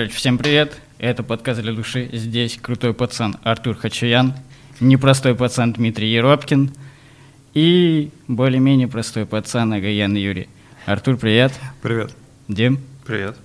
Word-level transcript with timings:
Короче, 0.00 0.14
всем 0.14 0.38
привет. 0.38 0.80
Это 0.96 1.22
подкаст 1.22 1.60
для 1.60 1.74
души. 1.74 2.08
Здесь 2.10 2.56
крутой 2.56 2.94
пацан 2.94 3.36
Артур 3.42 3.76
Хачуян, 3.76 4.32
непростой 4.80 5.34
пацан 5.34 5.74
Дмитрий 5.74 6.10
Еропкин 6.10 6.70
и 7.52 8.08
более-менее 8.26 8.88
простой 8.88 9.26
пацан 9.26 9.74
Агаян 9.74 10.14
Юрий. 10.16 10.48
Артур, 10.86 11.18
привет. 11.18 11.52
Привет. 11.82 12.12
Дим. 12.48 12.80
Привет. 13.04 13.36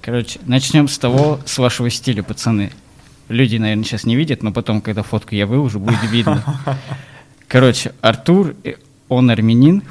Короче, 0.00 0.40
начнем 0.46 0.88
с 0.88 0.96
того, 0.96 1.38
с 1.44 1.58
вашего 1.58 1.90
стиля, 1.90 2.22
пацаны. 2.22 2.72
Люди, 3.28 3.58
наверное, 3.58 3.84
сейчас 3.84 4.04
не 4.04 4.16
видят, 4.16 4.42
но 4.42 4.52
потом, 4.52 4.80
когда 4.80 5.02
фотку 5.02 5.34
я 5.34 5.46
выложу, 5.46 5.80
будет 5.80 6.02
видно. 6.10 6.42
Короче, 7.46 7.92
Артур, 8.00 8.54
э, 8.64 8.76
он 9.10 9.28
армянин. 9.30 9.82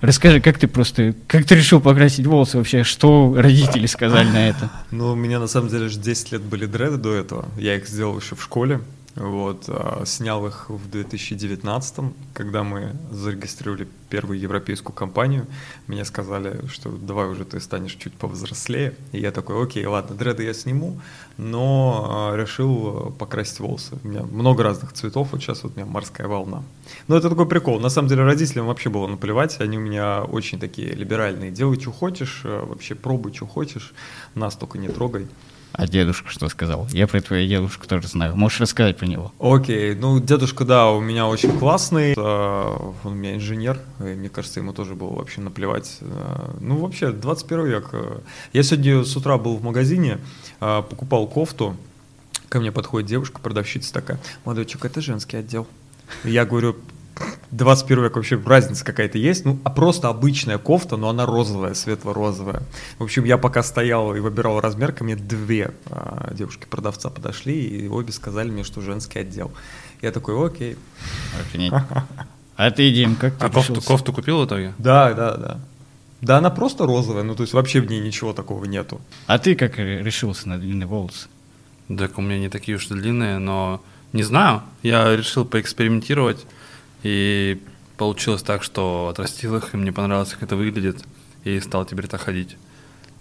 Расскажи, 0.00 0.40
как 0.40 0.58
ты 0.58 0.66
просто, 0.66 1.14
как 1.26 1.44
ты 1.44 1.54
решил 1.56 1.80
покрасить 1.80 2.26
волосы 2.26 2.56
вообще? 2.56 2.84
Что 2.84 3.34
родители 3.36 3.86
сказали 3.86 4.28
на 4.28 4.48
это? 4.48 4.70
Ну, 4.90 5.12
у 5.12 5.14
меня 5.14 5.38
на 5.38 5.46
самом 5.46 5.68
деле 5.68 5.88
же 5.88 5.98
10 5.98 6.32
лет 6.32 6.42
были 6.42 6.64
дреды 6.64 6.96
до 6.96 7.12
этого. 7.12 7.48
Я 7.58 7.76
их 7.76 7.86
сделал 7.86 8.18
еще 8.18 8.34
в 8.34 8.42
школе. 8.42 8.80
Вот, 9.16 9.64
а, 9.68 10.04
снял 10.06 10.46
их 10.46 10.70
в 10.70 10.88
2019, 10.88 12.12
когда 12.32 12.62
мы 12.62 12.92
зарегистрировали 13.10 13.88
первую 14.08 14.38
европейскую 14.38 14.94
компанию. 14.94 15.46
Мне 15.88 16.04
сказали, 16.04 16.66
что 16.68 16.90
давай 16.90 17.26
уже 17.26 17.44
ты 17.44 17.60
станешь 17.60 17.96
чуть 17.96 18.14
повзрослее. 18.14 18.94
И 19.10 19.20
я 19.20 19.32
такой, 19.32 19.62
окей, 19.62 19.84
ладно, 19.84 20.14
дреды 20.14 20.44
я 20.44 20.54
сниму, 20.54 21.00
но 21.36 22.06
а, 22.08 22.36
решил 22.36 23.12
покрасить 23.18 23.58
волосы. 23.58 23.98
У 24.04 24.08
меня 24.08 24.22
много 24.22 24.62
разных 24.62 24.92
цветов, 24.92 25.28
вот 25.32 25.40
сейчас 25.42 25.64
вот 25.64 25.72
у 25.72 25.76
меня 25.76 25.86
морская 25.86 26.28
волна. 26.28 26.62
Но 27.08 27.16
это 27.16 27.28
такой 27.28 27.46
прикол. 27.46 27.80
На 27.80 27.88
самом 27.88 28.08
деле 28.08 28.22
родителям 28.22 28.66
вообще 28.66 28.90
было 28.90 29.08
наплевать, 29.08 29.60
они 29.60 29.76
у 29.76 29.80
меня 29.80 30.22
очень 30.22 30.60
такие 30.60 30.92
либеральные. 30.92 31.50
Делай, 31.50 31.80
что 31.80 31.90
хочешь, 31.90 32.42
а, 32.44 32.64
вообще 32.64 32.94
пробуй, 32.94 33.34
что 33.34 33.46
хочешь, 33.46 33.92
нас 34.36 34.54
только 34.54 34.78
не 34.78 34.88
трогай. 34.88 35.26
А 35.72 35.86
дедушка 35.86 36.28
что 36.30 36.48
сказал? 36.48 36.86
Я 36.90 37.06
про 37.06 37.20
твою 37.20 37.48
дедушку 37.48 37.86
тоже 37.86 38.08
знаю. 38.08 38.36
Можешь 38.36 38.60
рассказать 38.60 38.96
про 38.96 39.06
него? 39.06 39.32
Окей, 39.38 39.94
ну 39.94 40.20
дедушка, 40.20 40.64
да, 40.64 40.90
у 40.90 41.00
меня 41.00 41.26
очень 41.26 41.56
классный. 41.58 42.14
Он 42.16 42.94
у 43.04 43.10
меня 43.10 43.36
инженер. 43.36 43.78
И, 44.00 44.02
мне 44.02 44.28
кажется, 44.28 44.60
ему 44.60 44.72
тоже 44.72 44.94
было 44.94 45.14
вообще 45.14 45.40
наплевать. 45.40 45.98
Э, 46.00 46.54
ну, 46.60 46.76
вообще, 46.76 47.12
21 47.12 47.66
век. 47.66 47.90
Я 48.52 48.62
сегодня 48.62 49.04
с 49.04 49.16
утра 49.16 49.38
был 49.38 49.56
в 49.56 49.62
магазине, 49.62 50.18
э, 50.60 50.82
покупал 50.88 51.26
кофту. 51.26 51.76
Ко 52.48 52.60
мне 52.60 52.72
подходит 52.72 53.08
девушка, 53.08 53.40
продавщица 53.40 53.92
такая. 53.92 54.18
Молодой 54.44 54.66
человек, 54.66 54.92
это 54.92 55.00
женский 55.00 55.36
отдел. 55.36 55.66
Я 56.24 56.44
говорю, 56.44 56.76
21 57.50 58.04
век 58.04 58.16
вообще 58.16 58.40
разница 58.44 58.84
какая-то 58.84 59.18
есть, 59.18 59.44
ну, 59.44 59.58
а 59.64 59.70
просто 59.70 60.08
обычная 60.08 60.58
кофта, 60.58 60.96
но 60.96 61.08
она 61.08 61.26
розовая, 61.26 61.74
светло-розовая. 61.74 62.62
В 62.98 63.02
общем, 63.02 63.24
я 63.24 63.38
пока 63.38 63.62
стоял 63.62 64.14
и 64.14 64.20
выбирал 64.20 64.60
размер, 64.60 64.92
ко 64.92 65.04
мне 65.04 65.16
две 65.16 65.72
а, 65.86 66.32
девушки-продавца 66.32 67.10
подошли, 67.10 67.60
и 67.60 67.88
обе 67.88 68.12
сказали 68.12 68.50
мне, 68.50 68.64
что 68.64 68.80
женский 68.80 69.18
отдел. 69.18 69.50
Я 70.00 70.12
такой, 70.12 70.46
окей. 70.46 70.76
Охренеть. 71.40 71.72
А 72.56 72.70
ты, 72.70 72.90
Дим, 72.92 73.16
как 73.16 73.36
ты 73.36 73.46
А 73.46 73.48
кофту, 73.48 73.80
кофту 73.80 74.12
купил 74.12 74.42
в 74.42 74.46
итоге? 74.46 74.74
Да, 74.78 75.14
да, 75.14 75.36
да. 75.36 75.60
Да, 76.20 76.38
она 76.38 76.50
просто 76.50 76.84
розовая, 76.84 77.22
ну, 77.22 77.34
то 77.34 77.42
есть 77.42 77.54
вообще 77.54 77.80
в 77.80 77.90
ней 77.90 78.00
ничего 78.00 78.32
такого 78.32 78.64
нету. 78.66 79.00
А 79.26 79.38
ты 79.38 79.54
как 79.54 79.78
решился 79.78 80.48
на 80.48 80.58
длинные 80.58 80.86
волосы? 80.86 81.28
Так 81.88 82.18
у 82.18 82.20
меня 82.22 82.38
не 82.38 82.48
такие 82.48 82.76
уж 82.76 82.86
длинные, 82.86 83.38
но 83.38 83.82
не 84.12 84.22
знаю. 84.22 84.62
Я 84.82 85.16
решил 85.16 85.44
поэкспериментировать. 85.44 86.46
И 87.02 87.60
получилось 87.96 88.42
так, 88.42 88.62
что 88.62 89.08
отрастил 89.08 89.56
их, 89.56 89.74
и 89.74 89.76
мне 89.76 89.92
понравилось, 89.92 90.30
как 90.30 90.42
это 90.42 90.56
выглядит, 90.56 91.04
и 91.44 91.60
стал 91.60 91.84
теперь 91.84 92.06
так 92.06 92.20
ходить. 92.20 92.56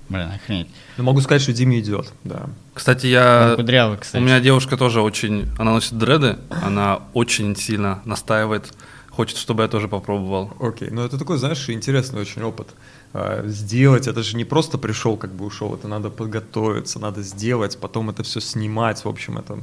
Блин, 0.09 0.31
охренеть. 0.31 0.68
Ну, 0.98 1.03
могу 1.03 1.22
сказать, 1.22 1.42
что 1.42 1.53
Диме 1.53 1.80
идет, 1.80 2.12
да. 2.24 2.50
Кстати, 2.74 3.06
я... 3.06 3.50
Он 3.52 3.56
кудрявый, 3.58 3.98
кстати. 3.98 4.22
У 4.22 4.26
меня 4.26 4.40
девушка 4.40 4.76
тоже 4.76 5.02
очень... 5.02 5.48
Она 5.58 5.74
носит 5.74 5.98
дреды, 5.98 6.40
она 6.50 7.02
очень 7.14 7.56
сильно 7.56 8.02
настаивает, 8.06 8.74
хочет, 9.12 9.38
чтобы 9.38 9.64
я 9.64 9.70
тоже 9.70 9.88
попробовал. 9.88 10.52
Окей, 10.59 10.90
ну 10.90 11.06
это 11.06 11.20
такой, 11.20 11.38
знаешь, 11.38 11.70
интересный 11.70 12.22
очень 12.22 12.42
опыт. 12.42 12.70
А, 13.14 13.44
сделать, 13.48 14.08
это 14.08 14.24
же 14.24 14.36
не 14.36 14.46
просто 14.46 14.78
пришел, 14.80 15.16
как 15.16 15.32
бы 15.32 15.46
ушел, 15.46 15.76
это 15.76 15.88
надо 15.88 16.09
подготовиться, 16.09 17.00
надо 17.00 17.22
сделать, 17.22 17.78
потом 17.80 18.09
это 18.09 18.24
все 18.24 18.40
снимать, 18.40 19.06
в 19.06 19.08
общем, 19.08 19.38
это 19.38 19.59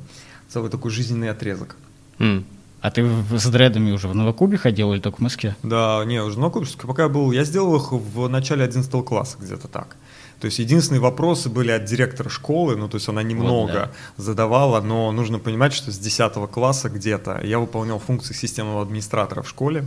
целый 0.48 0.70
такой 0.70 0.92
жизненный 0.92 1.30
отрезок. 1.30 1.76
Mm. 2.18 2.44
А 2.80 2.90
ты 2.90 3.08
с 3.36 3.46
дредами 3.46 3.90
уже 3.90 4.08
в 4.08 4.14
Новокубе 4.14 4.58
ходил 4.58 4.92
или 4.92 5.00
только 5.00 5.16
в 5.16 5.20
Москве? 5.20 5.56
Да, 5.62 6.04
не, 6.04 6.22
уже 6.22 6.36
в 6.36 6.38
Новокубе, 6.38 6.66
пока 6.82 7.04
я 7.04 7.08
был, 7.08 7.32
я 7.32 7.44
сделал 7.44 7.76
их 7.76 7.92
в 7.92 8.28
начале 8.28 8.64
11 8.64 9.04
класса, 9.04 9.38
где-то 9.40 9.68
так. 9.68 9.96
То 10.40 10.46
есть 10.46 10.58
единственные 10.58 11.00
вопросы 11.00 11.48
были 11.48 11.70
от 11.70 11.84
директора 11.84 12.28
школы, 12.28 12.76
ну 12.76 12.88
то 12.88 12.96
есть 12.96 13.08
она 13.08 13.22
немного 13.22 13.62
вот, 13.62 13.72
да. 13.72 13.90
задавала, 14.18 14.82
но 14.82 15.10
нужно 15.10 15.38
понимать, 15.38 15.72
что 15.72 15.90
с 15.90 15.98
10 15.98 16.34
класса 16.50 16.90
где-то 16.90 17.40
я 17.42 17.58
выполнял 17.58 17.98
функции 17.98 18.34
системного 18.34 18.82
администратора 18.82 19.42
в 19.42 19.48
школе. 19.48 19.84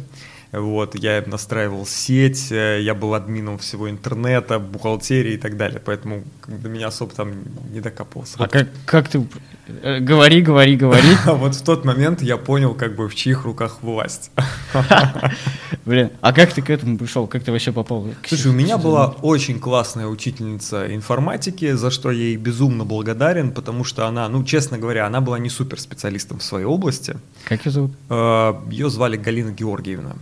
Вот, 0.52 0.96
я 0.96 1.24
настраивал 1.28 1.86
сеть, 1.86 2.52
э, 2.52 2.82
я 2.82 2.96
был 2.96 3.14
админом 3.14 3.60
всего 3.60 3.88
интернета, 3.88 4.58
бухгалтерии 4.58 5.34
и 5.34 5.38
так 5.38 5.58
далее, 5.58 5.80
поэтому 5.80 6.24
до 6.48 6.70
меня 6.70 6.88
особо 6.88 7.14
там 7.14 7.34
не 7.72 7.82
докопался. 7.82 8.38
А 8.40 8.44
вот. 8.44 8.52
как, 8.52 8.68
как 8.88 9.08
ты... 9.10 9.28
Э, 9.82 10.00
говори, 10.00 10.42
говори, 10.42 10.76
говори. 10.76 11.16
Вот 11.26 11.56
в 11.56 11.64
тот 11.64 11.86
момент 11.86 12.22
я 12.22 12.38
понял, 12.38 12.74
как 12.74 12.96
бы 12.96 13.08
в 13.08 13.16
чьих 13.16 13.46
руках 13.46 13.80
власть. 13.82 14.32
Блин, 15.86 16.10
а 16.22 16.34
как 16.34 16.54
ты 16.54 16.62
к 16.62 16.70
этому 16.70 16.98
пришел? 16.98 17.28
Как 17.28 17.44
ты 17.44 17.52
вообще 17.52 17.72
попал? 17.72 18.08
Слушай, 18.28 18.52
у 18.52 18.54
меня 18.54 18.78
была 18.78 19.08
очень 19.22 19.60
классная 19.60 20.08
учительница 20.08 20.94
информатики, 20.94 21.74
за 21.74 21.92
что 21.92 22.12
я 22.12 22.24
ей 22.24 22.38
безумно 22.38 22.86
благодарен, 22.86 23.52
потому 23.52 23.84
что 23.84 24.08
она, 24.08 24.28
ну, 24.30 24.44
честно 24.44 24.78
говоря, 24.78 25.06
она 25.06 25.22
была 25.22 25.40
не 25.40 25.50
супер 25.50 25.80
специалистом 25.80 26.40
в 26.40 26.44
своей 26.44 26.66
области. 26.66 27.16
Как 27.46 27.66
ее 27.66 27.72
зовут? 27.72 27.92
Э, 28.10 28.54
ее 28.70 28.90
звали 28.90 29.18
Галина 29.18 29.52
Георгиевна. 29.52 30.16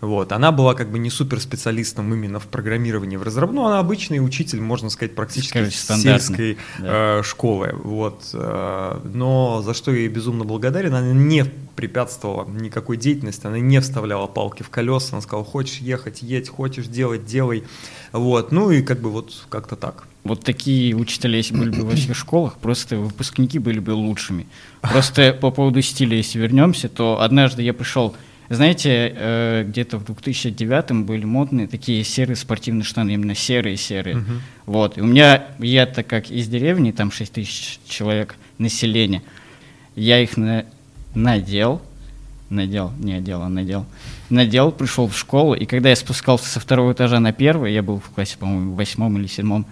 Вот. 0.00 0.32
Она 0.32 0.50
была 0.50 0.74
как 0.74 0.90
бы 0.90 0.98
не 0.98 1.10
супер 1.10 1.40
специалистом 1.40 2.12
именно 2.14 2.40
в 2.40 2.46
программировании, 2.46 3.16
в 3.16 3.22
разработке. 3.22 3.56
Ну, 3.60 3.66
она 3.66 3.78
обычный 3.78 4.24
учитель, 4.24 4.60
можно 4.60 4.90
сказать, 4.90 5.14
практически 5.14 5.52
Короче, 5.52 5.76
сельской 5.76 6.58
да. 6.78 7.18
э, 7.18 7.22
школы. 7.22 7.74
Вот. 7.82 8.30
Э, 8.32 9.00
но 9.04 9.62
за 9.62 9.74
что 9.74 9.92
я 9.92 10.00
ей 10.00 10.08
безумно 10.08 10.44
благодарен, 10.44 10.94
она 10.94 11.12
не 11.12 11.44
препятствовала 11.76 12.48
никакой 12.48 12.96
деятельности, 12.96 13.46
она 13.46 13.58
не 13.58 13.80
вставляла 13.80 14.26
палки 14.26 14.62
в 14.62 14.70
колеса, 14.70 15.08
она 15.12 15.20
сказала, 15.20 15.44
хочешь 15.44 15.78
ехать, 15.78 16.22
едь, 16.22 16.48
хочешь 16.48 16.86
делать, 16.86 17.26
делай. 17.26 17.64
Вот. 18.12 18.52
Ну 18.52 18.70
и 18.70 18.82
как 18.82 19.00
бы 19.00 19.10
вот 19.10 19.32
как-то 19.48 19.76
так. 19.76 20.04
Вот 20.24 20.44
такие 20.44 20.94
учителя, 20.94 21.38
если 21.38 21.54
были 21.56 21.70
бы 21.70 21.84
во 21.84 21.94
всех 21.94 22.16
школах, 22.16 22.56
просто 22.56 22.96
выпускники 22.96 23.58
были 23.58 23.78
бы 23.80 23.90
лучшими. 23.92 24.46
Просто 24.80 25.36
по 25.38 25.50
поводу 25.50 25.80
стиля, 25.82 26.16
если 26.16 26.38
вернемся, 26.38 26.88
то 26.88 27.20
однажды 27.20 27.62
я 27.62 27.72
пришел 27.72 28.14
знаете, 28.56 29.14
э, 29.14 29.64
где-то 29.66 29.98
в 29.98 30.04
2009 30.04 31.04
были 31.04 31.24
модные 31.24 31.68
такие 31.68 32.02
серые 32.02 32.34
спортивные 32.34 32.82
штаны, 32.82 33.12
именно 33.14 33.36
серые-серые. 33.36 34.16
Uh-huh. 34.16 34.40
Вот. 34.66 34.98
И 34.98 35.00
у 35.00 35.06
меня, 35.06 35.44
я 35.60 35.86
так 35.86 36.08
как 36.08 36.30
из 36.30 36.48
деревни, 36.48 36.90
там 36.90 37.12
6 37.12 37.32
тысяч 37.32 37.78
человек 37.86 38.34
населения, 38.58 39.22
я 39.94 40.20
их 40.20 40.36
на, 40.36 40.66
надел, 41.14 41.80
надел, 42.48 42.92
не 42.98 43.14
одел, 43.14 43.42
а 43.42 43.48
надел, 43.48 43.86
надел, 44.28 44.72
пришел 44.72 45.06
в 45.06 45.16
школу, 45.16 45.54
и 45.54 45.64
когда 45.64 45.90
я 45.90 45.96
спускался 45.96 46.48
со 46.48 46.58
второго 46.58 46.92
этажа 46.92 47.20
на 47.20 47.32
первый, 47.32 47.72
я 47.72 47.82
был 47.82 48.00
в 48.00 48.10
классе, 48.10 48.36
по-моему, 48.38 48.72
в 48.72 48.76
восьмом 48.76 49.16
или 49.16 49.28
седьмом, 49.28 49.64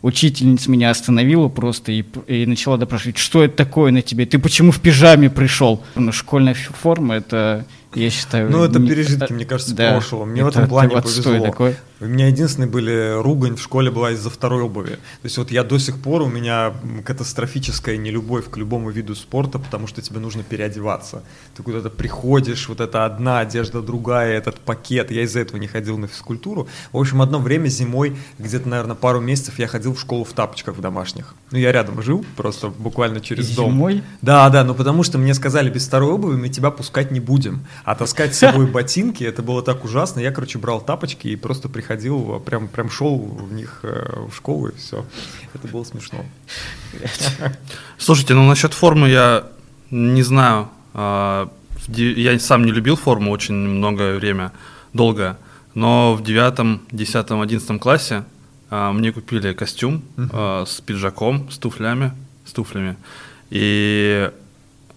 учительница 0.00 0.70
меня 0.70 0.90
остановила 0.90 1.48
просто 1.48 1.92
и, 1.92 2.04
и 2.26 2.46
начала 2.46 2.78
допрашивать, 2.78 3.18
что 3.18 3.44
это 3.44 3.56
такое 3.56 3.92
на 3.92 4.02
тебе, 4.02 4.24
ты 4.24 4.38
почему 4.38 4.72
в 4.72 4.80
пижаме 4.80 5.30
пришел? 5.30 5.82
Ну, 5.94 6.12
школьная 6.12 6.54
форма— 6.54 7.14
это 7.16 7.66
я 7.94 8.10
считаю... 8.10 8.50
Ну, 8.50 8.64
это 8.64 8.78
пережитки, 8.78 9.30
не, 9.30 9.36
мне 9.36 9.44
кажется, 9.44 9.74
да, 9.74 9.92
прошлого. 9.92 10.24
Мне 10.24 10.44
в 10.44 10.48
этом 10.48 10.68
плане 10.68 11.00
повезло. 11.00 11.44
Такой. 11.44 11.76
У 12.02 12.06
меня 12.06 12.26
единственные 12.26 12.68
были 12.68 13.22
ругань 13.22 13.54
в 13.54 13.62
школе 13.62 13.88
была 13.92 14.10
из-за 14.10 14.28
второй 14.28 14.62
обуви. 14.62 14.94
То 14.94 15.24
есть 15.24 15.38
вот 15.38 15.52
я 15.52 15.62
до 15.62 15.78
сих 15.78 16.00
пор, 16.00 16.22
у 16.22 16.26
меня 16.26 16.74
катастрофическая 17.04 17.96
нелюбовь 17.96 18.50
к 18.50 18.56
любому 18.56 18.90
виду 18.90 19.14
спорта, 19.14 19.60
потому 19.60 19.86
что 19.86 20.02
тебе 20.02 20.18
нужно 20.18 20.42
переодеваться. 20.42 21.22
Ты 21.54 21.62
куда-то 21.62 21.90
приходишь, 21.90 22.68
вот 22.68 22.80
это 22.80 23.04
одна 23.04 23.38
одежда, 23.38 23.82
другая, 23.82 24.36
этот 24.36 24.58
пакет. 24.58 25.12
Я 25.12 25.22
из-за 25.22 25.38
этого 25.38 25.58
не 25.58 25.68
ходил 25.68 25.96
на 25.96 26.08
физкультуру. 26.08 26.66
В 26.90 26.98
общем, 26.98 27.22
одно 27.22 27.38
время 27.38 27.68
зимой, 27.68 28.16
где-то, 28.40 28.68
наверное, 28.68 28.96
пару 28.96 29.20
месяцев 29.20 29.60
я 29.60 29.68
ходил 29.68 29.94
в 29.94 30.00
школу 30.00 30.24
в 30.24 30.32
тапочках 30.32 30.76
в 30.76 30.80
домашних. 30.80 31.36
Ну, 31.52 31.58
я 31.58 31.70
рядом 31.70 32.02
жил, 32.02 32.24
просто 32.36 32.66
буквально 32.66 33.20
через 33.20 33.52
и 33.52 33.54
дом. 33.54 33.70
Зимой? 33.70 34.02
Да, 34.22 34.50
да, 34.50 34.64
ну 34.64 34.74
потому 34.74 35.04
что 35.04 35.18
мне 35.18 35.34
сказали, 35.34 35.70
без 35.70 35.86
второй 35.86 36.10
обуви 36.10 36.36
мы 36.36 36.48
тебя 36.48 36.72
пускать 36.72 37.12
не 37.12 37.20
будем. 37.20 37.64
А 37.84 37.94
таскать 37.94 38.34
с 38.34 38.38
собой 38.38 38.66
ботинки, 38.66 39.22
это 39.22 39.40
было 39.40 39.62
так 39.62 39.84
ужасно. 39.84 40.18
Я, 40.18 40.32
короче, 40.32 40.58
брал 40.58 40.80
тапочки 40.80 41.28
и 41.28 41.36
просто 41.36 41.68
приходил, 41.68 41.91
прям, 42.40 42.68
прям 42.68 42.90
шел 42.90 43.18
в 43.18 43.52
них 43.52 43.80
э, 43.82 44.26
в 44.30 44.34
школу 44.34 44.68
и 44.68 44.76
все. 44.76 45.04
Это 45.54 45.68
было 45.68 45.84
смешно. 45.84 46.24
Слушайте, 47.98 48.34
ну 48.34 48.48
насчет 48.48 48.74
формы 48.74 49.08
я 49.08 49.44
не 49.90 50.22
знаю. 50.22 50.68
А, 50.94 51.50
я 51.88 52.38
сам 52.38 52.64
не 52.64 52.72
любил 52.72 52.96
форму 52.96 53.30
очень 53.30 53.54
многое 53.54 54.18
время, 54.18 54.52
долго. 54.92 55.36
Но 55.74 56.14
в 56.14 56.22
девятом, 56.22 56.82
десятом, 56.90 57.40
одиннадцатом 57.40 57.78
классе 57.78 58.24
а, 58.70 58.92
мне 58.92 59.12
купили 59.12 59.52
костюм 59.52 60.02
а, 60.32 60.64
с 60.66 60.80
пиджаком, 60.80 61.50
с 61.50 61.58
туфлями, 61.58 62.12
с 62.44 62.52
туфлями. 62.52 62.96
И 63.50 64.30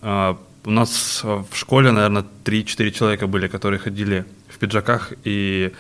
а, 0.02 0.38
у 0.64 0.72
нас 0.72 1.22
в 1.24 1.56
школе, 1.56 1.92
наверное, 1.92 2.26
3-4 2.46 2.92
человека 2.92 3.28
были, 3.28 3.48
которые 3.48 3.80
ходили 3.80 4.26
в 4.48 4.58
пиджаках 4.58 5.14
и, 5.26 5.74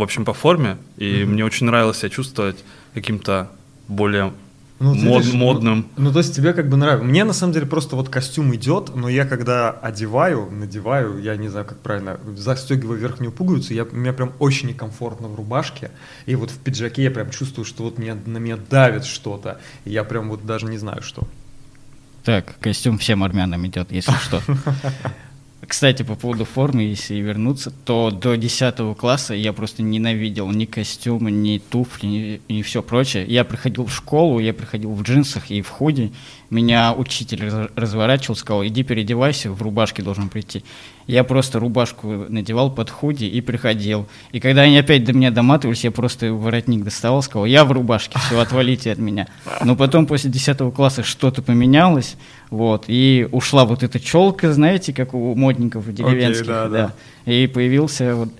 в 0.00 0.02
общем, 0.02 0.24
по 0.24 0.32
форме. 0.32 0.78
И 0.96 1.24
мне 1.24 1.44
очень 1.44 1.66
нравилось 1.66 1.98
себя 1.98 2.08
чувствовать 2.08 2.64
каким-то 2.94 3.50
более 3.86 4.32
ну, 4.80 4.94
Мод, 4.94 5.22
видишь, 5.22 5.34
модным. 5.34 5.86
Ну, 5.98 6.04
ну, 6.04 6.12
то 6.12 6.20
есть 6.20 6.34
тебе 6.34 6.54
как 6.54 6.70
бы 6.70 6.78
нравится. 6.78 7.04
Мне 7.04 7.24
на 7.24 7.34
самом 7.34 7.52
деле 7.52 7.66
просто 7.66 7.96
вот 7.96 8.08
костюм 8.08 8.54
идет, 8.54 8.96
но 8.96 9.10
я 9.10 9.26
когда 9.26 9.70
одеваю, 9.70 10.48
надеваю, 10.50 11.20
я 11.20 11.36
не 11.36 11.48
знаю, 11.48 11.66
как 11.66 11.80
правильно, 11.80 12.18
застегиваю 12.34 12.98
верхнюю 12.98 13.30
пуговицу, 13.30 13.74
я, 13.74 13.84
мне 13.84 14.14
прям 14.14 14.32
очень 14.38 14.68
некомфортно 14.68 15.28
в 15.28 15.34
рубашке, 15.34 15.90
и 16.24 16.34
вот 16.34 16.50
в 16.50 16.56
пиджаке 16.56 17.02
я 17.02 17.10
прям 17.10 17.28
чувствую, 17.28 17.66
что 17.66 17.82
вот 17.82 17.98
мне, 17.98 18.14
на 18.14 18.38
меня 18.38 18.56
давит 18.56 19.04
что-то, 19.04 19.60
и 19.84 19.90
я 19.90 20.02
прям 20.02 20.30
вот 20.30 20.46
даже 20.46 20.64
не 20.64 20.78
знаю, 20.78 21.02
что. 21.02 21.28
Так, 22.24 22.54
костюм 22.60 22.96
всем 22.96 23.22
армянам 23.22 23.66
идет, 23.66 23.92
если 23.92 24.14
что. 24.14 24.42
Кстати, 25.70 26.02
по 26.02 26.16
поводу 26.16 26.44
формы, 26.44 26.82
если 26.82 27.14
вернуться, 27.14 27.70
то 27.84 28.10
до 28.10 28.36
10 28.36 28.96
класса 28.98 29.34
я 29.34 29.52
просто 29.52 29.84
ненавидел 29.84 30.50
ни 30.50 30.64
костюмы, 30.64 31.30
ни 31.30 31.58
туфли, 31.58 32.06
ни, 32.08 32.40
ни 32.48 32.62
все 32.62 32.82
прочее. 32.82 33.24
Я 33.28 33.44
приходил 33.44 33.86
в 33.86 33.94
школу, 33.94 34.40
я 34.40 34.52
приходил 34.52 34.90
в 34.90 35.02
джинсах 35.02 35.48
и 35.48 35.62
в 35.62 35.68
худи, 35.68 36.12
меня 36.50 36.92
учитель 36.92 37.48
разворачивал, 37.76 38.34
сказал, 38.34 38.66
иди 38.66 38.82
переодевайся, 38.82 39.52
в 39.52 39.62
рубашке 39.62 40.02
должен 40.02 40.28
прийти. 40.28 40.64
Я 41.06 41.22
просто 41.22 41.60
рубашку 41.60 42.26
надевал 42.28 42.72
под 42.72 42.90
худи 42.90 43.24
и 43.24 43.40
приходил. 43.40 44.08
И 44.32 44.40
когда 44.40 44.62
они 44.62 44.76
опять 44.76 45.04
до 45.04 45.12
меня 45.12 45.30
доматывались, 45.30 45.84
я 45.84 45.92
просто 45.92 46.32
воротник 46.32 46.82
доставал, 46.82 47.22
сказал, 47.22 47.46
я 47.46 47.64
в 47.64 47.70
рубашке, 47.70 48.18
все, 48.18 48.40
отвалите 48.40 48.90
от 48.90 48.98
меня. 48.98 49.28
Но 49.64 49.76
потом 49.76 50.06
после 50.06 50.30
10 50.30 50.74
класса 50.74 51.04
что-то 51.04 51.42
поменялось, 51.42 52.16
вот, 52.50 52.84
и 52.88 53.28
ушла 53.32 53.64
вот 53.64 53.82
эта 53.82 54.00
челка, 54.00 54.52
знаете, 54.52 54.92
как 54.92 55.14
у 55.14 55.34
модников 55.34 55.92
деревенских, 55.92 56.46
okay, 56.46 56.46
да, 56.46 56.68
да. 56.68 56.94
да. 57.24 57.32
И 57.32 57.46
появился 57.46 58.14
вот 58.16 58.30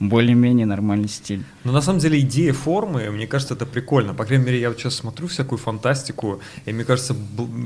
более-менее 0.00 0.66
нормальный 0.66 1.08
стиль. 1.08 1.44
Но 1.62 1.72
на 1.72 1.80
самом 1.80 2.00
деле 2.00 2.18
идея 2.20 2.52
формы, 2.52 3.10
мне 3.10 3.26
кажется, 3.26 3.54
это 3.54 3.64
прикольно. 3.64 4.12
По 4.12 4.24
крайней 4.24 4.44
мере, 4.44 4.60
я 4.60 4.68
вот 4.68 4.78
сейчас 4.78 4.96
смотрю 4.96 5.28
всякую 5.28 5.58
фантастику, 5.58 6.40
и 6.66 6.72
мне 6.72 6.84
кажется, 6.84 7.14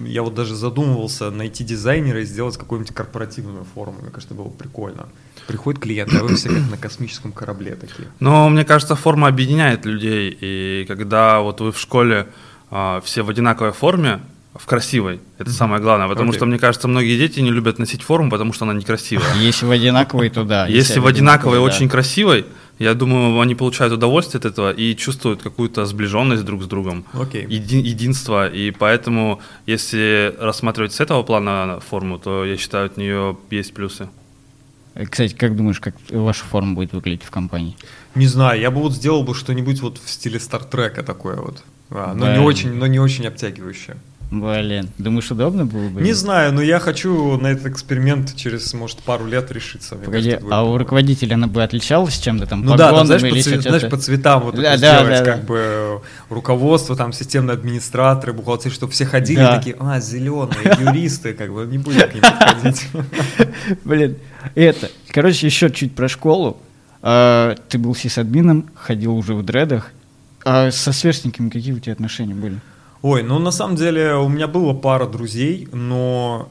я 0.06 0.22
вот 0.22 0.34
даже 0.34 0.54
задумывался 0.54 1.30
найти 1.30 1.64
дизайнера 1.64 2.20
и 2.20 2.24
сделать 2.24 2.56
какую-нибудь 2.56 2.94
корпоративную 2.94 3.64
форму. 3.74 3.96
Мне 4.02 4.10
кажется, 4.10 4.34
было 4.34 4.48
прикольно. 4.48 5.08
Приходит 5.46 5.80
клиент, 5.80 6.12
а 6.14 6.22
вы 6.22 6.36
все 6.36 6.50
как 6.50 6.70
на 6.70 6.76
космическом 6.76 7.32
корабле 7.32 7.74
такие. 7.74 8.08
Но 8.20 8.48
мне 8.50 8.64
кажется, 8.64 8.94
форма 8.94 9.28
объединяет 9.28 9.86
людей, 9.86 10.36
и 10.38 10.84
когда 10.86 11.40
вот 11.40 11.62
вы 11.62 11.72
в 11.72 11.78
школе 11.78 12.28
а, 12.70 13.00
все 13.00 13.22
в 13.22 13.30
одинаковой 13.30 13.72
форме, 13.72 14.20
в 14.54 14.66
красивой. 14.66 15.20
Это 15.38 15.50
mm-hmm. 15.50 15.52
самое 15.52 15.82
главное, 15.82 16.08
потому 16.08 16.32
okay. 16.32 16.36
что, 16.36 16.46
мне 16.46 16.58
кажется, 16.58 16.88
многие 16.88 17.16
дети 17.16 17.40
не 17.40 17.50
любят 17.50 17.78
носить 17.78 18.02
форму, 18.02 18.30
потому 18.30 18.52
что 18.52 18.64
она 18.64 18.74
некрасивая. 18.74 19.34
Если 19.36 19.66
в 19.66 19.70
одинаковой, 19.70 20.30
то 20.30 20.44
да. 20.44 20.66
Если 20.66 20.98
в 21.00 21.06
одинаковой 21.06 21.58
очень 21.58 21.88
красивой, 21.88 22.44
я 22.78 22.94
думаю, 22.94 23.40
они 23.40 23.54
получают 23.54 23.92
удовольствие 23.92 24.38
от 24.38 24.44
этого 24.46 24.70
и 24.70 24.94
чувствуют 24.94 25.42
какую-то 25.42 25.84
сближенность 25.86 26.44
друг 26.44 26.62
с 26.62 26.66
другом, 26.66 27.04
okay. 27.12 27.46
еди- 27.46 27.82
единство. 27.82 28.48
И 28.48 28.70
поэтому, 28.70 29.40
если 29.66 30.34
рассматривать 30.38 30.92
с 30.92 31.00
этого 31.00 31.22
плана 31.22 31.80
форму, 31.88 32.18
то 32.18 32.44
я 32.44 32.56
считаю, 32.56 32.86
от 32.86 32.96
нее 32.96 33.36
есть 33.50 33.74
плюсы. 33.74 34.08
Э, 34.94 35.06
кстати, 35.06 35.34
как 35.34 35.56
думаешь, 35.56 35.80
как 35.80 35.94
ваша 36.10 36.44
форма 36.44 36.74
будет 36.74 36.92
выглядеть 36.92 37.24
в 37.24 37.30
компании? 37.30 37.76
Не 38.14 38.26
знаю, 38.26 38.60
я 38.60 38.70
бы 38.70 38.80
вот 38.80 38.92
сделал 38.92 39.22
бы 39.24 39.34
что-нибудь 39.34 39.80
вот 39.80 39.98
в 39.98 40.08
стиле 40.08 40.38
Стартрека 40.38 41.02
такое 41.02 41.36
вот. 41.36 41.62
А, 41.90 42.14
но, 42.14 42.32
не 42.32 42.40
очень, 42.40 42.74
но 42.74 42.86
не 42.86 43.00
очень 43.00 43.26
обтягивающее. 43.26 43.96
Блин, 44.30 44.90
думаешь, 44.98 45.30
удобно 45.30 45.64
было 45.64 45.88
бы? 45.88 46.02
Не 46.02 46.12
знаю, 46.12 46.52
но 46.52 46.60
я 46.60 46.80
хочу 46.80 47.38
на 47.38 47.46
этот 47.46 47.66
эксперимент 47.66 48.36
через, 48.36 48.74
может, 48.74 48.98
пару 48.98 49.26
лет 49.26 49.50
решиться. 49.50 49.96
Погоди, 49.96 50.32
кажется, 50.32 50.54
а 50.54 50.64
у 50.64 50.76
руководителя 50.76 51.34
она 51.34 51.46
бы 51.46 51.62
отличалась 51.62 52.18
чем-то 52.18 52.46
там? 52.46 52.62
Ну 52.62 52.76
да, 52.76 52.90
там, 52.90 53.06
знаешь, 53.06 53.22
по, 53.22 53.40
цвет, 53.40 53.62
знаешь, 53.62 53.88
по 53.88 53.96
цветам 53.96 54.42
вот 54.42 54.56
да, 54.56 54.74
это 54.74 54.80
да, 54.82 54.96
сделать, 54.98 55.18
да, 55.18 55.24
как 55.24 55.40
да. 55.40 55.46
бы 55.46 56.02
руководство, 56.28 56.94
там, 56.94 57.14
системные 57.14 57.54
администраторы, 57.54 58.34
бухгалтеры, 58.34 58.74
чтобы 58.74 58.92
все 58.92 59.06
ходили 59.06 59.38
да. 59.38 59.56
такие, 59.56 59.76
а, 59.78 59.98
зеленые, 59.98 60.76
юристы, 60.78 61.32
как 61.32 61.50
бы, 61.50 61.64
не 61.64 61.78
будем 61.78 62.08
к 62.10 62.14
ним 62.14 62.22
подходить. 62.22 62.86
Блин, 63.84 64.16
это, 64.54 64.90
короче, 65.10 65.46
еще 65.46 65.70
чуть 65.70 65.94
про 65.94 66.06
школу. 66.06 66.58
А, 67.00 67.56
ты 67.70 67.78
был 67.78 67.94
сисадмином, 67.94 68.66
ходил 68.74 69.16
уже 69.16 69.34
в 69.34 69.42
дредах. 69.42 69.90
А 70.44 70.70
со 70.70 70.92
сверстниками 70.92 71.48
какие 71.48 71.72
у 71.72 71.78
тебя 71.78 71.94
отношения 71.94 72.34
были? 72.34 72.58
Ой, 73.02 73.22
ну 73.22 73.38
на 73.38 73.50
самом 73.50 73.76
деле 73.76 74.14
у 74.14 74.28
меня 74.28 74.48
было 74.48 74.74
пара 74.74 75.06
друзей, 75.06 75.68
но 75.72 76.48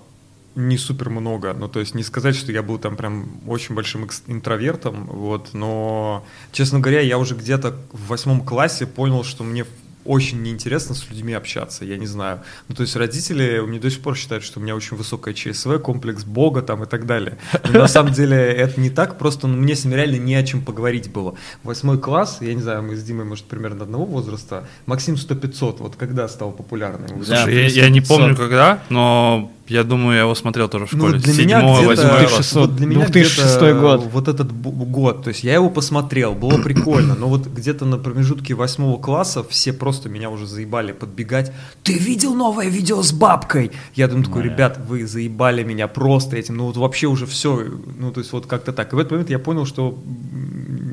не 0.57 0.77
супер 0.77 1.09
много. 1.09 1.53
Ну, 1.53 1.67
то 1.67 1.79
есть 1.79 1.93
не 1.93 2.03
сказать, 2.03 2.35
что 2.35 2.51
я 2.51 2.63
был 2.63 2.79
там 2.79 2.95
прям 2.95 3.29
очень 3.47 3.75
большим 3.75 4.09
интровертом, 4.25 5.05
вот, 5.05 5.53
но, 5.53 6.25
честно 6.51 6.79
говоря, 6.79 7.01
я 7.01 7.19
уже 7.19 7.35
где-то 7.35 7.75
в 7.91 8.07
восьмом 8.07 8.41
классе 8.41 8.87
понял, 8.87 9.23
что 9.23 9.43
мне 9.43 9.65
очень 10.07 10.41
неинтересно 10.41 10.95
с 10.95 11.09
людьми 11.09 11.33
общаться, 11.33 11.85
я 11.85 11.97
не 11.97 12.07
знаю. 12.07 12.41
Ну, 12.67 12.75
то 12.75 12.81
есть 12.81 12.95
родители 12.95 13.59
у 13.59 13.67
меня 13.67 13.79
до 13.79 13.89
сих 13.89 14.01
пор 14.01 14.15
считают, 14.15 14.43
что 14.43 14.59
у 14.59 14.63
меня 14.63 14.75
очень 14.75 14.97
высокая 14.97 15.33
ЧСВ, 15.33 15.79
комплекс 15.81 16.23
Бога 16.23 16.61
там 16.61 16.83
и 16.83 16.85
так 16.87 17.05
далее. 17.05 17.37
Но 17.63 17.79
на 17.79 17.87
самом 17.87 18.13
деле 18.13 18.37
это 18.37 18.79
не 18.79 18.89
так, 18.89 19.17
просто 19.17 19.47
ну, 19.47 19.57
мне 19.57 19.75
с 19.75 19.85
ними 19.85 19.95
реально 19.95 20.17
не 20.17 20.35
о 20.35 20.43
чем 20.43 20.61
поговорить 20.61 21.11
было. 21.11 21.35
Восьмой 21.63 21.99
класс, 21.99 22.37
я 22.41 22.53
не 22.53 22.61
знаю, 22.61 22.83
мы 22.83 22.95
с 22.95 23.03
Димой, 23.03 23.25
может, 23.25 23.45
примерно 23.45 23.83
одного 23.83 24.05
возраста, 24.05 24.67
Максим 24.85 25.15
100-500, 25.15 25.77
вот 25.79 25.95
когда 25.95 26.27
стал 26.27 26.51
популярным? 26.51 27.23
Слушай, 27.23 27.67
я, 27.67 27.83
я 27.83 27.89
не 27.89 28.01
помню 28.01 28.35
когда, 28.35 28.83
но 28.89 29.51
я 29.67 29.83
думаю, 29.83 30.15
я 30.15 30.21
его 30.21 30.35
смотрел 30.35 30.69
тоже 30.69 30.85
в 30.85 30.93
ну, 30.93 30.99
школе. 30.99 31.15
Ну, 31.15 31.19
для 31.21 31.33
меня 31.33 31.61
где-то, 31.61 32.59
вот 32.59 32.75
для 32.75 32.85
меня 32.85 33.07
2006 33.07 33.59
год. 33.79 34.03
Вот 34.11 34.27
этот 34.27 34.51
год, 34.51 35.23
то 35.23 35.29
есть 35.29 35.43
я 35.43 35.55
его 35.55 35.69
посмотрел, 35.69 36.33
было 36.33 36.61
прикольно, 36.61 37.15
но 37.15 37.27
вот 37.27 37.47
где-то 37.47 37.85
на 37.85 37.97
промежутке 37.97 38.53
восьмого 38.53 38.99
класса 38.99 39.43
все 39.43 39.73
просто 39.73 40.09
меня 40.09 40.29
уже 40.29 40.47
заебали 40.47 40.91
подбегать. 40.91 41.51
Ты 41.83 41.97
видел 41.97 42.33
новое 42.33 42.67
видео 42.67 43.01
с 43.01 43.11
бабкой? 43.11 43.71
Я 43.95 44.07
думаю, 44.07 44.25
такой, 44.25 44.43
ребят, 44.43 44.79
вы 44.87 45.05
заебали 45.05 45.63
меня 45.63 45.87
просто 45.87 46.37
этим, 46.37 46.57
ну 46.57 46.65
вот 46.65 46.77
вообще 46.77 47.07
уже 47.07 47.25
все, 47.25 47.65
ну 47.97 48.11
то 48.11 48.19
есть 48.19 48.31
вот 48.31 48.45
как-то 48.45 48.73
так. 48.73 48.93
И 48.93 48.95
в 48.95 48.99
этот 48.99 49.11
момент 49.11 49.29
я 49.29 49.39
понял, 49.39 49.65
что 49.65 49.97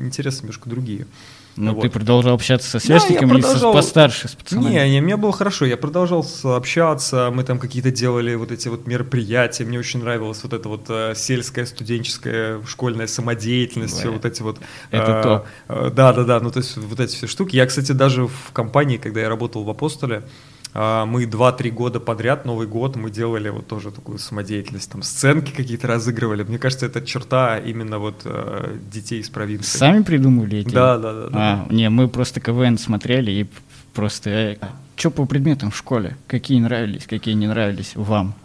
интересы 0.01 0.41
немножко 0.41 0.69
другие. 0.69 1.07
Ну, 1.57 1.73
вот. 1.73 1.83
ты 1.83 1.89
продолжал 1.89 2.33
общаться 2.33 2.69
со 2.69 2.79
сверстниками 2.79 3.29
да, 3.29 3.35
продолжал... 3.35 3.71
или 3.71 3.77
постарше, 3.77 4.27
с 4.27 4.35
пацанами? 4.35 4.73
Не, 4.73 4.89
не, 4.89 5.01
мне 5.01 5.15
было 5.15 5.31
хорошо, 5.31 5.65
я 5.65 5.77
продолжал 5.77 6.25
общаться, 6.43 7.31
мы 7.33 7.43
там 7.43 7.59
какие-то 7.59 7.91
делали 7.91 8.35
вот 8.35 8.51
эти 8.51 8.67
вот 8.67 8.87
мероприятия, 8.87 9.63
мне 9.63 9.79
очень 9.79 10.01
нравилась 10.01 10.43
вот 10.43 10.51
эта 10.51 10.67
вот 10.67 10.85
э, 10.89 11.13
сельская, 11.15 11.65
студенческая, 11.65 12.61
школьная 12.67 13.07
самодеятельность, 13.07 13.97
все 13.97 14.11
вот 14.11 14.25
эти 14.25 14.41
вот... 14.41 14.59
Это 14.91 15.11
э, 15.11 15.23
то. 15.23 15.45
Э, 15.69 15.91
да, 15.93 16.11
да, 16.11 16.23
да, 16.25 16.39
ну 16.41 16.51
то 16.51 16.59
есть 16.59 16.75
вот 16.75 16.99
эти 16.99 17.15
все 17.15 17.27
штуки. 17.27 17.55
Я, 17.55 17.65
кстати, 17.65 17.93
даже 17.93 18.27
в 18.27 18.51
компании, 18.51 18.97
когда 18.97 19.21
я 19.21 19.29
работал 19.29 19.63
в 19.63 19.69
Апостоле, 19.69 20.23
мы 20.75 21.23
2-3 21.23 21.71
года 21.71 21.99
подряд, 22.01 22.43
Новый 22.43 22.67
год, 22.67 22.97
мы 22.97 23.09
делали 23.09 23.47
вот 23.47 23.65
тоже 23.65 23.91
такую 23.91 24.17
самодеятельность, 24.17 24.91
там 24.91 25.03
сценки 25.03 25.51
какие-то 25.51 25.87
разыгрывали. 25.87 26.43
Мне 26.43 26.59
кажется, 26.59 26.85
это 26.85 27.01
черта 27.01 27.57
именно 27.57 27.97
вот 27.97 28.23
э, 28.25 28.77
детей 28.91 29.21
из 29.21 29.29
провинции. 29.29 29.77
Сами 29.77 30.03
придумали 30.03 30.57
эти? 30.57 30.73
Да, 30.73 30.97
да, 30.97 31.13
да. 31.13 31.29
А, 31.33 31.73
Не, 31.73 31.89
мы 31.89 32.09
просто 32.09 32.41
КВН 32.41 32.77
смотрели 32.77 33.31
и 33.31 33.47
просто... 33.93 34.29
Э, 34.29 34.57
что 34.97 35.11
по 35.11 35.25
предметам 35.25 35.71
в 35.71 35.77
школе? 35.77 36.17
Какие 36.27 36.59
нравились, 36.59 37.05
какие 37.05 37.35
не 37.35 37.47
нравились 37.47 37.93
вам? 37.95 38.35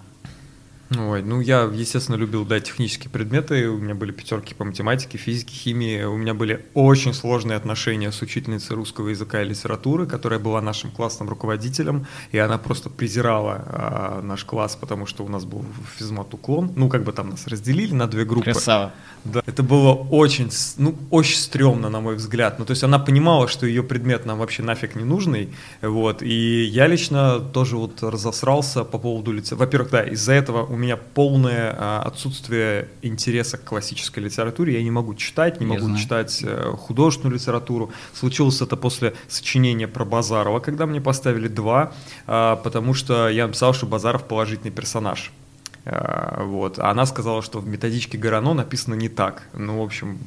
Ой, 0.98 1.22
ну 1.22 1.40
я, 1.40 1.70
естественно, 1.72 2.16
любил, 2.16 2.44
да, 2.44 2.58
технические 2.58 3.10
предметы. 3.10 3.68
У 3.68 3.78
меня 3.78 3.94
были 3.94 4.10
пятерки 4.10 4.54
по 4.54 4.64
математике, 4.64 5.18
физике, 5.18 5.54
химии. 5.54 6.02
У 6.02 6.16
меня 6.16 6.34
были 6.34 6.66
очень 6.74 7.14
сложные 7.14 7.56
отношения 7.56 8.10
с 8.10 8.20
учительницей 8.22 8.74
русского 8.74 9.10
языка 9.10 9.40
и 9.40 9.44
литературы, 9.44 10.06
которая 10.06 10.40
была 10.40 10.60
нашим 10.60 10.90
классным 10.90 11.28
руководителем, 11.28 12.06
и 12.32 12.38
она 12.38 12.58
просто 12.58 12.90
презирала 12.90 13.64
а, 13.66 14.20
наш 14.22 14.44
класс, 14.44 14.74
потому 14.74 15.06
что 15.06 15.24
у 15.24 15.28
нас 15.28 15.44
был 15.44 15.64
физмат 15.96 16.34
уклон. 16.34 16.72
Ну, 16.74 16.88
как 16.88 17.04
бы 17.04 17.12
там 17.12 17.30
нас 17.30 17.46
разделили 17.46 17.94
на 17.94 18.08
две 18.08 18.24
группы. 18.24 18.50
Красава. 18.50 18.92
Да, 19.24 19.42
это 19.46 19.62
было 19.62 19.92
очень, 19.92 20.50
ну, 20.76 20.96
очень 21.10 21.36
стрёмно, 21.36 21.88
на 21.88 22.00
мой 22.00 22.16
взгляд. 22.16 22.58
Ну, 22.58 22.64
то 22.64 22.72
есть 22.72 22.82
она 22.82 22.98
понимала, 22.98 23.46
что 23.46 23.64
ее 23.64 23.84
предмет 23.84 24.26
нам 24.26 24.38
вообще 24.38 24.64
нафиг 24.64 24.96
не 24.96 25.04
нужный, 25.04 25.54
вот. 25.82 26.20
И 26.22 26.64
я 26.64 26.88
лично 26.88 27.38
тоже 27.38 27.76
вот 27.76 28.02
разосрался 28.02 28.82
по 28.82 28.98
поводу 28.98 29.30
лица. 29.30 29.54
Во-первых, 29.54 29.90
да, 29.90 30.02
из-за 30.02 30.32
этого 30.32 30.66
у 30.66 30.79
меня 30.80 30.96
полное 30.96 31.74
а, 31.78 32.02
отсутствие 32.02 32.88
интереса 33.02 33.58
к 33.58 33.64
классической 33.64 34.20
литературе. 34.20 34.74
Я 34.74 34.82
не 34.82 34.90
могу 34.90 35.14
читать, 35.14 35.60
не 35.60 35.66
я 35.66 35.74
могу 35.74 35.86
знаю. 35.86 35.98
читать 35.98 36.40
э, 36.42 36.72
художественную 36.76 37.34
литературу. 37.34 37.92
Случилось 38.12 38.60
это 38.60 38.76
после 38.76 39.14
сочинения 39.28 39.86
про 39.86 40.04
Базарова, 40.04 40.60
когда 40.60 40.86
мне 40.86 41.00
поставили 41.00 41.48
два, 41.48 41.92
а, 42.26 42.56
потому 42.56 42.94
что 42.94 43.28
я 43.28 43.46
написал, 43.46 43.72
что 43.74 43.86
Базаров 43.86 44.24
положительный 44.24 44.72
персонаж. 44.72 45.30
Э, 45.84 46.42
вот. 46.44 46.78
А 46.78 46.90
она 46.90 47.06
сказала, 47.06 47.42
что 47.42 47.60
в 47.60 47.66
методичке 47.66 48.18
Горано 48.18 48.54
написано 48.54 48.94
не 48.94 49.08
так. 49.08 49.42
Ну, 49.54 49.80
в 49.80 49.82
общем... 49.82 50.18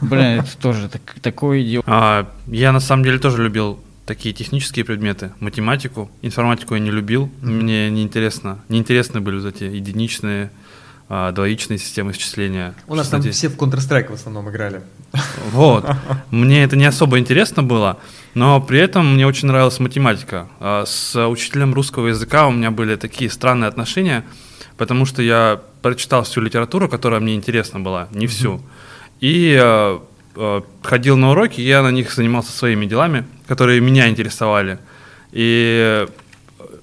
Блин, 0.00 0.40
это 0.40 0.56
тоже 0.58 0.88
так, 0.88 1.16
такое 1.20 1.62
идиот. 1.62 1.84
А, 1.86 2.30
я 2.46 2.72
на 2.72 2.80
самом 2.80 3.04
деле 3.04 3.18
тоже 3.18 3.42
любил 3.42 3.78
такие 4.06 4.34
технические 4.34 4.84
предметы, 4.84 5.32
математику, 5.40 6.10
информатику 6.22 6.74
я 6.74 6.80
не 6.80 6.90
любил, 6.90 7.30
мне 7.40 7.90
неинтересно, 7.90 8.58
неинтересны 8.68 9.20
были 9.20 9.38
вот 9.38 9.54
эти 9.54 9.64
единичные, 9.64 10.50
а, 11.08 11.32
двоичные 11.32 11.78
системы 11.78 12.12
исчисления. 12.12 12.74
У 12.86 12.94
нас 12.94 13.08
там 13.08 13.22
все 13.22 13.48
в 13.48 13.56
Counter-Strike 13.56 14.10
в 14.10 14.14
основном 14.14 14.50
играли. 14.50 14.82
Вот, 15.52 15.86
мне 16.30 16.64
это 16.64 16.76
не 16.76 16.84
особо 16.84 17.18
интересно 17.18 17.62
было, 17.62 17.98
но 18.34 18.60
при 18.60 18.78
этом 18.78 19.14
мне 19.14 19.26
очень 19.26 19.48
нравилась 19.48 19.78
математика. 19.78 20.48
А, 20.60 20.84
с 20.86 21.26
учителем 21.26 21.74
русского 21.74 22.08
языка 22.08 22.46
у 22.46 22.52
меня 22.52 22.70
были 22.70 22.96
такие 22.96 23.30
странные 23.30 23.68
отношения, 23.68 24.24
потому 24.76 25.06
что 25.06 25.22
я 25.22 25.60
прочитал 25.82 26.24
всю 26.24 26.40
литературу, 26.40 26.88
которая 26.88 27.20
мне 27.20 27.34
интересна 27.34 27.80
была, 27.80 28.08
не 28.12 28.26
всю, 28.26 28.60
и 29.20 29.58
а, 29.60 30.02
ходил 30.82 31.16
на 31.16 31.30
уроки, 31.30 31.60
я 31.60 31.82
на 31.82 31.90
них 31.90 32.12
занимался 32.12 32.52
своими 32.52 32.86
делами, 32.86 33.24
которые 33.46 33.80
меня 33.80 34.08
интересовали. 34.08 34.78
И 35.32 36.06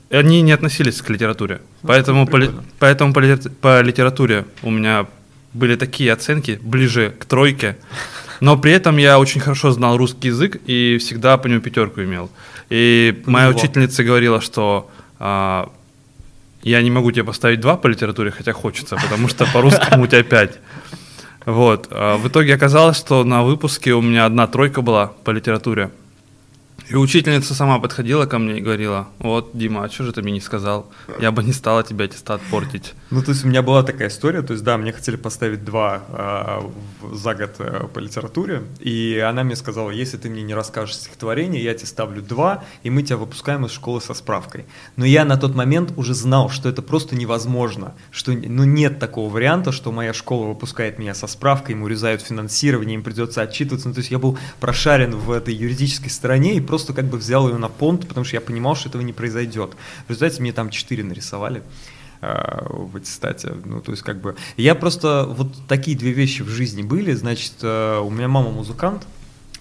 они 0.10 0.42
не 0.42 0.52
относились 0.52 1.02
к 1.02 1.10
литературе. 1.10 1.62
Ну, 1.84 1.88
поэтому, 1.88 2.28
по, 2.28 2.40
поэтому 2.80 3.14
по, 3.14 3.22
по 3.62 3.82
литературе 3.82 4.46
у 4.62 4.70
меня 4.70 5.08
были 5.54 5.76
такие 5.76 6.12
оценки 6.14 6.60
ближе 6.62 7.14
к 7.18 7.26
тройке. 7.26 7.78
Но 8.40 8.58
при 8.58 8.72
этом 8.72 8.98
я 8.98 9.20
очень 9.20 9.40
хорошо 9.40 9.72
знал 9.72 9.98
русский 9.98 10.30
язык 10.30 10.60
и 10.66 10.98
всегда 11.00 11.38
по 11.38 11.48
нему 11.48 11.62
пятерку 11.62 12.02
имел. 12.02 12.30
И 12.70 13.22
моя 13.26 13.50
учительница 13.50 14.04
говорила, 14.04 14.42
что 14.42 14.90
а, 15.20 15.70
я 16.64 16.82
не 16.82 16.90
могу 16.90 17.12
тебе 17.12 17.24
поставить 17.24 17.60
два 17.60 17.78
по 17.78 17.88
литературе, 17.88 18.32
хотя 18.32 18.54
хочется, 18.54 18.96
потому 18.96 19.28
что 19.28 19.46
по-русскому 19.46 20.04
у 20.04 20.08
тебя 20.08 20.24
пять. 20.24 20.60
Вот. 21.46 21.88
А 21.92 22.18
в 22.18 22.28
итоге 22.28 22.56
оказалось, 22.56 22.98
что 22.98 23.24
на 23.24 23.44
выпуске 23.44 23.94
у 23.94 24.02
меня 24.02 24.26
одна 24.26 24.48
тройка 24.48 24.82
была 24.82 25.08
по 25.24 25.32
литературе. 25.32 25.92
И 26.92 26.96
учительница 26.96 27.56
сама 27.56 27.80
подходила 27.80 28.26
ко 28.26 28.38
мне 28.38 28.58
и 28.58 28.62
говорила, 28.62 29.08
вот, 29.20 29.52
Дима, 29.54 29.86
а 29.86 29.90
что 29.90 30.04
же 30.04 30.12
ты 30.12 30.22
мне 30.22 30.34
не 30.34 30.42
сказал? 30.42 30.92
Я 31.22 31.32
бы 31.32 31.42
не 31.42 31.54
стала 31.54 31.84
тебе 31.84 32.06
аттестат 32.06 32.42
портить. 32.52 32.94
Ну, 33.12 33.24
то 33.24 33.32
есть 33.32 33.46
у 33.46 33.48
меня 33.48 33.62
была 33.62 33.84
такая 33.84 34.10
история, 34.10 34.42
то 34.42 34.52
есть, 34.52 34.66
да, 34.66 34.78
мне 34.78 34.92
хотели 34.92 35.16
поставить 35.16 35.64
два 35.64 36.02
э, 36.10 37.16
за 37.16 37.34
год 37.34 37.52
э, 37.60 37.88
по 37.94 38.00
литературе, 38.00 38.64
и 38.80 39.18
она 39.26 39.44
мне 39.44 39.56
сказала, 39.56 39.90
если 39.90 40.18
ты 40.18 40.30
мне 40.30 40.44
не 40.44 40.54
расскажешь 40.54 40.96
стихотворение, 40.96 41.64
я 41.64 41.74
тебе 41.74 41.88
ставлю 41.88 42.22
два, 42.22 42.66
и 42.84 42.90
мы 42.90 43.04
тебя 43.04 43.18
выпускаем 43.18 43.66
из 43.66 43.72
школы 43.72 44.02
со 44.02 44.14
справкой. 44.14 44.66
Но 44.98 45.06
я 45.06 45.24
на 45.24 45.38
тот 45.38 45.56
момент 45.56 45.94
уже 45.96 46.14
знал, 46.14 46.50
что 46.50 46.68
это 46.68 46.82
просто 46.82 47.16
невозможно, 47.16 47.94
что 48.12 48.34
ну, 48.34 48.66
нет 48.66 49.00
такого 49.00 49.32
варианта, 49.32 49.72
что 49.72 49.94
моя 49.94 50.14
школа 50.14 50.48
выпускает 50.48 51.00
меня 51.00 51.16
со 51.16 51.28
справкой, 51.28 51.76
им 51.76 51.84
урезают 51.84 52.22
финансирование, 52.22 52.96
им 52.96 53.04
придется 53.04 53.42
отчитываться. 53.42 53.88
Ну, 53.88 53.94
то 53.94 54.00
есть 54.00 54.12
я 54.12 54.20
был 54.20 54.38
прошарен 54.60 55.16
в 55.16 55.32
этой 55.32 55.54
юридической 55.54 56.10
стороне 56.10 56.56
и 56.56 56.60
просто 56.60 56.81
просто 56.82 56.94
как 56.94 57.06
бы 57.06 57.18
взял 57.20 57.48
ее 57.48 57.58
на 57.58 57.70
понт, 57.70 58.08
потому 58.08 58.26
что 58.26 58.36
я 58.36 58.42
понимал, 58.42 58.76
что 58.76 58.90
этого 58.90 59.04
не 59.04 59.14
произойдет. 59.14 59.76
В 60.08 60.10
результате 60.10 60.42
мне 60.42 60.52
там 60.52 60.72
4 60.72 61.04
нарисовали 61.04 61.62
э, 62.22 62.66
в 62.70 62.98
аттестате. 62.98 63.54
Ну, 63.66 63.82
то 63.82 63.92
есть, 63.92 64.02
как 64.02 64.20
бы. 64.20 64.36
Я 64.58 64.74
просто 64.74 65.28
вот 65.30 65.54
такие 65.68 65.96
две 65.96 66.12
вещи 66.12 66.42
в 66.42 66.50
жизни 66.50 66.82
были. 66.82 67.14
Значит, 67.14 67.54
э, 67.62 68.00
у 68.00 68.10
меня 68.10 68.28
мама 68.28 68.50
музыкант, 68.50 69.06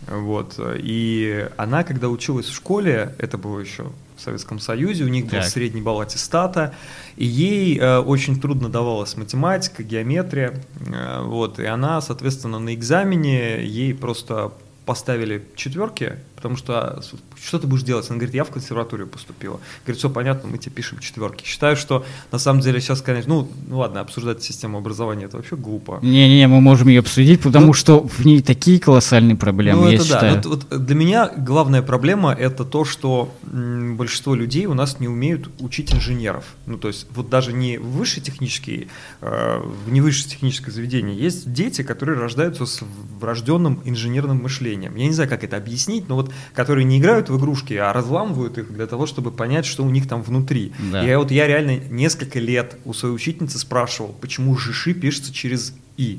вот, 0.06 0.54
и 0.58 1.46
она, 1.58 1.84
когда 1.84 2.08
училась 2.08 2.46
в 2.46 2.54
школе, 2.54 3.14
это 3.18 3.36
было 3.36 3.60
еще 3.60 3.92
в 4.16 4.22
Советском 4.22 4.58
Союзе, 4.58 5.04
у 5.04 5.08
них 5.08 5.24
был 5.24 5.32
так. 5.32 5.44
средний 5.44 5.82
балл 5.82 6.00
аттестата, 6.00 6.72
и 7.16 7.26
ей 7.26 7.78
э, 7.78 7.98
очень 7.98 8.40
трудно 8.40 8.70
давалась 8.70 9.18
математика, 9.18 9.82
геометрия, 9.82 10.54
э, 10.86 11.22
вот, 11.22 11.58
и 11.58 11.66
она, 11.66 12.00
соответственно, 12.00 12.58
на 12.58 12.74
экзамене 12.74 13.62
ей 13.62 13.94
просто 13.94 14.52
поставили 14.90 15.44
четверки, 15.54 16.16
потому 16.34 16.56
что 16.56 16.80
а, 16.80 17.00
что 17.40 17.60
ты 17.60 17.68
будешь 17.68 17.84
делать? 17.84 18.10
Она 18.10 18.18
говорит, 18.18 18.34
я 18.34 18.42
в 18.42 18.50
консерваторию 18.50 19.06
поступила. 19.06 19.60
Говорит, 19.84 19.98
все 20.00 20.10
понятно, 20.10 20.48
мы 20.48 20.58
тебе 20.58 20.72
пишем 20.72 20.98
четверки. 20.98 21.44
Считаю, 21.44 21.76
что 21.76 22.04
на 22.32 22.40
самом 22.40 22.60
деле 22.60 22.80
сейчас, 22.80 23.00
конечно, 23.00 23.32
ну, 23.32 23.48
ну 23.68 23.78
ладно, 23.78 24.00
обсуждать 24.00 24.42
систему 24.42 24.78
образования 24.78 25.26
это 25.26 25.36
вообще 25.36 25.54
глупо. 25.54 26.00
Не-не, 26.02 26.48
мы 26.48 26.60
можем 26.60 26.88
ее 26.88 27.00
обсудить, 27.00 27.40
потому 27.40 27.66
ну, 27.66 27.72
что 27.72 28.02
в 28.02 28.24
ней 28.26 28.42
такие 28.42 28.80
колоссальные 28.80 29.36
проблемы, 29.36 29.82
ну, 29.82 29.88
я 29.90 29.94
это 29.94 30.04
считаю. 30.04 30.42
Да. 30.42 30.48
Вот, 30.48 30.66
вот 30.70 30.84
для 30.84 30.96
меня 30.96 31.30
главная 31.36 31.82
проблема 31.82 32.32
это 32.32 32.64
то, 32.64 32.84
что 32.84 33.32
м, 33.52 33.96
большинство 33.96 34.34
людей 34.34 34.66
у 34.66 34.74
нас 34.74 34.98
не 34.98 35.06
умеют 35.06 35.50
учить 35.60 35.94
инженеров. 35.94 36.44
Ну, 36.66 36.78
то 36.78 36.88
есть 36.88 37.06
вот 37.14 37.28
даже 37.28 37.52
не 37.52 37.78
высшие 37.78 38.24
технические, 38.24 38.88
э, 39.20 39.62
не 39.86 40.00
высшее 40.00 40.30
техническое 40.30 40.72
заведение, 40.72 41.16
есть 41.16 41.52
дети, 41.52 41.82
которые 41.82 42.18
рождаются 42.18 42.66
с 42.66 42.82
врожденным 43.20 43.80
инженерным 43.84 44.42
мышлением. 44.42 44.79
Я 44.82 44.88
не 45.06 45.12
знаю, 45.12 45.28
как 45.28 45.44
это 45.44 45.56
объяснить, 45.56 46.08
но 46.08 46.16
вот 46.16 46.32
которые 46.54 46.84
не 46.84 46.98
играют 46.98 47.28
в 47.28 47.38
игрушки, 47.38 47.74
а 47.74 47.92
разламывают 47.92 48.58
их 48.58 48.72
для 48.72 48.86
того, 48.86 49.06
чтобы 49.06 49.30
понять, 49.30 49.66
что 49.66 49.84
у 49.84 49.90
них 49.90 50.08
там 50.08 50.22
внутри. 50.22 50.72
Да. 50.92 51.06
И 51.06 51.14
вот 51.16 51.30
я 51.30 51.46
реально 51.46 51.78
несколько 51.90 52.38
лет 52.38 52.76
у 52.84 52.92
своей 52.92 53.14
учительницы 53.14 53.58
спрашивал, 53.58 54.14
почему 54.20 54.56
жиши 54.56 54.94
пишется 54.94 55.32
через 55.32 55.74
«и». 55.96 56.18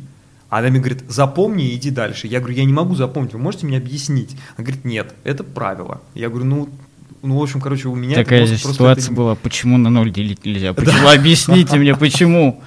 Она 0.50 0.68
мне 0.68 0.80
говорит, 0.80 1.04
запомни 1.08 1.70
и 1.70 1.76
иди 1.76 1.92
дальше. 1.92 2.28
Я 2.28 2.40
говорю, 2.40 2.58
я 2.58 2.66
не 2.66 2.74
могу 2.74 2.94
запомнить, 2.94 3.32
вы 3.32 3.40
можете 3.40 3.66
мне 3.66 3.78
объяснить? 3.78 4.36
Она 4.58 4.66
говорит, 4.66 4.84
нет, 4.84 5.16
это 5.24 5.46
правило. 5.46 6.02
Я 6.14 6.28
говорю, 6.28 6.46
ну, 6.46 6.70
ну, 7.22 7.40
в 7.40 7.44
общем, 7.44 7.62
короче, 7.62 7.88
у 7.88 7.96
меня... 7.96 8.16
Такая 8.16 8.46
же 8.46 8.58
ситуация 8.58 9.06
это... 9.06 9.14
была, 9.14 9.36
почему 9.36 9.78
на 9.78 9.90
ноль 9.90 10.12
делить 10.12 10.44
нельзя? 10.44 10.74
Почему? 10.74 11.08
Объясните 11.14 11.78
мне, 11.78 11.96
почему? 11.96 12.62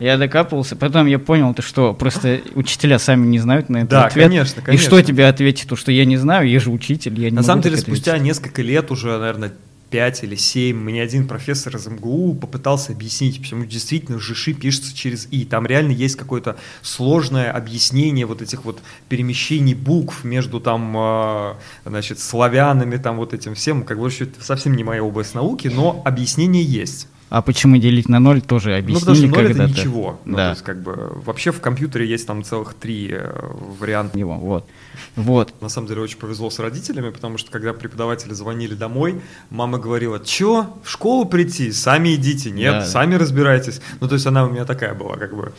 Я 0.00 0.16
докапывался, 0.16 0.76
потом 0.76 1.06
я 1.06 1.18
понял, 1.18 1.52
то, 1.54 1.62
что 1.62 1.92
просто 1.92 2.40
учителя 2.54 2.98
сами 2.98 3.26
не 3.26 3.38
знают 3.38 3.68
на 3.68 3.78
этот 3.78 3.90
да, 3.90 4.06
ответ. 4.06 4.24
конечно, 4.24 4.62
конечно. 4.62 4.82
И 4.82 4.86
что 4.86 5.02
тебе 5.02 5.28
ответить, 5.28 5.68
то, 5.68 5.76
что 5.76 5.92
я 5.92 6.06
не 6.06 6.16
знаю, 6.16 6.48
я 6.48 6.58
же 6.58 6.70
учитель, 6.70 7.20
я 7.20 7.30
не 7.30 7.36
На 7.36 7.42
самом 7.42 7.62
деле, 7.62 7.76
спустя 7.76 8.16
несколько 8.18 8.62
лет 8.62 8.90
уже, 8.90 9.16
наверное, 9.18 9.52
5 9.90 10.24
или 10.24 10.36
7, 10.36 10.76
мне 10.76 11.02
один 11.02 11.26
профессор 11.26 11.76
из 11.76 11.86
МГУ 11.86 12.34
попытался 12.34 12.92
объяснить, 12.92 13.40
почему 13.40 13.64
действительно 13.64 14.18
ЖИШИ 14.18 14.54
пишется 14.54 14.96
через 14.96 15.28
И. 15.30 15.44
Там 15.44 15.66
реально 15.66 15.92
есть 15.92 16.16
какое-то 16.16 16.56
сложное 16.80 17.52
объяснение 17.52 18.24
вот 18.24 18.40
этих 18.40 18.64
вот 18.64 18.80
перемещений 19.08 19.74
букв 19.74 20.24
между 20.24 20.60
там, 20.60 20.94
э, 20.96 21.54
значит, 21.84 22.20
славянами, 22.20 22.96
там 22.96 23.16
вот 23.16 23.34
этим 23.34 23.54
всем. 23.54 23.82
Как 23.82 23.98
бы 23.98 24.10
совсем 24.40 24.74
не 24.74 24.84
моя 24.84 25.02
область 25.02 25.34
науки, 25.34 25.68
но 25.68 26.00
объяснение 26.04 26.64
есть. 26.64 27.08
А 27.30 27.42
почему 27.42 27.76
делить 27.76 28.08
на 28.08 28.18
ноль 28.18 28.42
тоже 28.42 28.76
объяснили 28.76 28.94
Ну, 28.94 29.00
потому 29.00 29.16
что 29.16 29.26
ноль 29.28 29.52
это 29.52 29.64
ничего. 29.68 30.20
Ну, 30.24 30.36
да. 30.36 30.46
то 30.46 30.50
есть, 30.50 30.62
как 30.62 30.82
бы, 30.82 31.12
вообще 31.24 31.52
в 31.52 31.60
компьютере 31.60 32.04
есть 32.08 32.26
там 32.26 32.42
целых 32.42 32.74
три 32.74 33.08
э, 33.12 33.32
варианта. 33.78 34.18
Него, 34.18 34.34
вот. 34.34 34.68
вот. 35.14 35.54
На 35.62 35.68
самом 35.68 35.86
деле 35.86 36.00
очень 36.00 36.18
повезло 36.18 36.50
с 36.50 36.58
родителями, 36.58 37.10
потому 37.10 37.38
что 37.38 37.52
когда 37.52 37.72
преподаватели 37.72 38.32
звонили 38.32 38.74
домой, 38.74 39.20
мама 39.48 39.78
говорила, 39.78 40.18
чё, 40.18 40.76
в 40.82 40.90
школу 40.90 41.24
прийти? 41.24 41.70
Сами 41.70 42.16
идите. 42.16 42.50
Нет, 42.50 42.72
да, 42.72 42.84
сами 42.84 43.14
разбирайтесь. 43.14 43.80
Ну, 44.00 44.08
то 44.08 44.14
есть 44.14 44.26
она 44.26 44.44
у 44.44 44.50
меня 44.50 44.64
такая 44.64 44.94
была, 44.94 45.16
как 45.16 45.36
бы. 45.36 45.52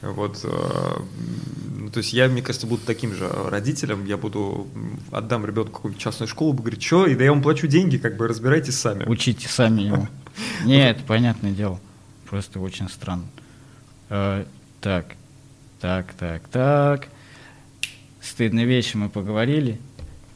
Вот, 0.00 0.40
э, 0.42 0.48
ну, 1.78 1.88
то 1.90 1.98
есть 1.98 2.12
я, 2.12 2.26
мне 2.26 2.42
кажется, 2.42 2.66
буду 2.66 2.82
таким 2.84 3.14
же 3.14 3.30
родителем, 3.48 4.06
я 4.06 4.16
буду, 4.16 4.66
отдам 5.12 5.46
ребенку 5.46 5.74
какую-нибудь 5.74 6.02
частную 6.02 6.26
школу, 6.26 6.52
буду 6.52 6.64
говорить, 6.64 6.82
что, 6.82 7.06
и 7.06 7.14
да 7.14 7.22
я 7.22 7.30
вам 7.30 7.42
плачу 7.42 7.68
деньги, 7.68 7.96
как 7.96 8.16
бы 8.16 8.26
разбирайтесь 8.26 8.76
сами. 8.76 9.04
Учите 9.04 9.46
сами 9.48 9.82
его. 9.82 10.08
Нет, 10.64 10.98
понятное 11.06 11.52
дело. 11.52 11.80
Просто 12.28 12.60
очень 12.60 12.88
странно. 12.88 13.24
Э, 14.08 14.44
так, 14.80 15.06
так, 15.80 16.12
так, 16.14 16.48
так. 16.48 17.08
Стыдные 18.20 18.66
вещи 18.66 18.96
мы 18.96 19.08
поговорили. 19.08 19.80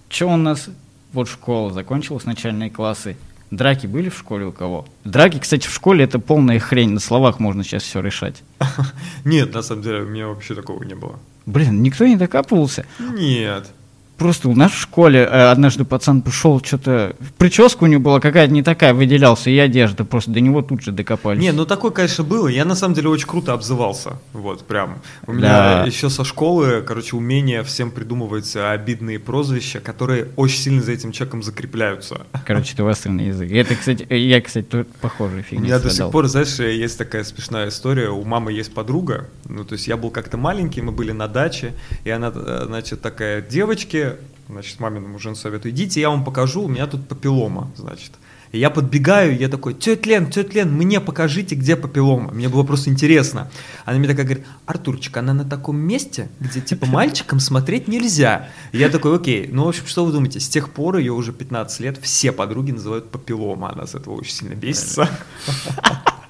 Что 0.09 0.26
у 0.26 0.37
нас? 0.37 0.69
Вот 1.12 1.29
школа 1.29 1.73
закончилась, 1.73 2.25
начальные 2.25 2.71
классы. 2.71 3.17
Драки 3.50 3.87
были 3.87 4.09
в 4.09 4.19
школе 4.19 4.47
у 4.47 4.53
кого? 4.53 4.87
Драки, 5.05 5.38
кстати, 5.38 5.69
в 5.69 5.73
школе 5.73 6.05
это 6.05 6.19
полная 6.19 6.59
хрень. 6.59 6.91
На 6.91 7.00
словах 7.00 7.38
можно 7.38 7.62
сейчас 7.62 7.85
все 7.85 8.00
решать. 8.00 8.43
Нет, 9.25 9.55
на 9.55 9.62
самом 9.62 9.83
деле 9.83 10.03
у 10.03 10.07
меня 10.07 10.26
вообще 10.26 10.55
такого 10.55 10.83
не 10.83 10.95
было. 10.95 11.19
Блин, 11.47 11.81
никто 11.83 12.07
не 12.07 12.17
докапывался? 12.17 12.85
Нет. 12.99 13.71
Просто 14.18 14.49
у 14.49 14.54
нас 14.54 14.73
в 14.73 14.80
школе 14.80 15.20
э, 15.20 15.50
однажды 15.50 15.85
пацан 15.85 16.23
пришел, 16.23 16.62
что-то 16.62 17.14
прическа 17.37 17.85
у 17.85 17.87
него 17.87 18.00
была 18.00 18.20
какая-то 18.20 18.52
не 18.52 18.62
такая, 18.62 18.94
выделялся, 18.94 19.50
и 19.50 19.58
одежда 19.58 20.04
просто 20.04 20.30
до 20.30 20.40
него 20.40 20.62
тут 20.62 20.82
же 20.82 20.92
докопались. 20.92 21.42
Не, 21.42 21.52
ну 21.52 21.66
такое, 21.66 21.90
конечно, 21.90 22.25
было. 22.25 22.49
Я 22.49 22.64
на 22.64 22.75
самом 22.75 22.94
деле 22.94 23.11
очень 23.11 23.26
круто 23.26 23.52
обзывался. 23.52 24.18
Вот, 24.32 24.66
прям. 24.66 25.02
У 25.26 25.32
меня 25.32 25.49
да. 25.49 25.85
еще 25.85 26.08
со 26.08 26.25
школы, 26.25 26.82
короче, 26.87 27.14
умение 27.16 27.62
всем 27.62 27.90
придумывать 27.90 28.56
обидные 28.56 29.18
прозвища, 29.18 29.80
которые 29.80 30.28
очень 30.37 30.61
сильно 30.61 30.82
за 30.82 30.92
этим 30.92 31.12
человеком 31.12 31.42
закрепляются. 31.42 32.26
Короче, 32.46 32.75
ты 32.75 32.82
востренный 32.82 33.26
язык. 33.26 33.50
Это, 33.52 33.75
кстати, 33.75 34.06
я, 34.12 34.40
кстати, 34.40 34.64
тут 34.64 34.88
похожий 34.96 35.42
фигня. 35.42 35.61
У 35.61 35.64
меня 35.64 35.78
до 35.78 35.90
сих 35.90 36.11
пор, 36.11 36.26
знаешь, 36.28 36.58
есть 36.58 36.96
такая 36.96 37.25
смешная 37.25 37.68
история. 37.68 38.08
У 38.08 38.25
мамы 38.25 38.52
есть 38.52 38.73
подруга. 38.73 39.28
Ну, 39.44 39.64
то 39.64 39.75
есть 39.75 39.87
я 39.88 39.96
был 39.96 40.11
как-то 40.11 40.37
маленький, 40.37 40.80
мы 40.80 40.92
были 40.92 41.12
на 41.12 41.28
даче, 41.28 41.75
и 42.04 42.11
она, 42.11 42.32
э, 42.35 42.62
значит, 42.66 43.02
такая 43.02 43.42
девочки, 43.42 44.05
значит, 44.49 44.81
маминому 44.81 45.19
жену 45.19 45.35
советую, 45.35 45.73
идите, 45.73 46.00
я 46.00 46.11
вам 46.11 46.25
покажу, 46.25 46.62
у 46.62 46.69
меня 46.69 46.87
тут 46.87 47.09
папиллома, 47.09 47.71
значит. 47.76 48.12
И 48.53 48.59
я 48.59 48.71
подбегаю, 48.71 49.37
я 49.37 49.49
такой, 49.49 49.75
тетя 49.75 50.09
Лен, 50.09 50.31
тетя 50.31 50.55
Лен, 50.55 50.73
мне 50.73 51.00
покажите, 51.00 51.55
где 51.55 51.76
папиллома. 51.76 52.33
Мне 52.33 52.49
было 52.49 52.62
просто 52.62 52.91
интересно. 52.91 53.50
Она 53.85 53.99
мне 53.99 54.09
такая 54.09 54.25
говорит, 54.25 54.47
Артурчик, 54.67 55.17
она 55.17 55.35
на 55.35 55.45
таком 55.45 55.76
месте, 55.76 56.29
где 56.41 56.61
типа 56.61 56.87
мальчикам 56.91 57.41
смотреть 57.41 57.88
нельзя. 57.88 58.49
И 58.73 58.79
я 58.79 58.88
такой, 58.88 59.17
окей, 59.17 59.49
ну 59.50 59.65
в 59.65 59.69
общем, 59.69 59.87
что 59.87 60.05
вы 60.05 60.12
думаете? 60.12 60.41
С 60.41 60.49
тех 60.49 60.71
пор 60.71 60.97
ее 60.97 61.12
уже 61.12 61.33
15 61.33 61.81
лет 61.81 61.99
все 62.00 62.33
подруги 62.33 62.71
называют 62.71 63.11
папиллома. 63.11 63.73
Она 63.73 63.87
с 63.87 63.95
этого 63.95 64.15
очень 64.15 64.33
сильно 64.33 64.55
бесится. 64.55 65.09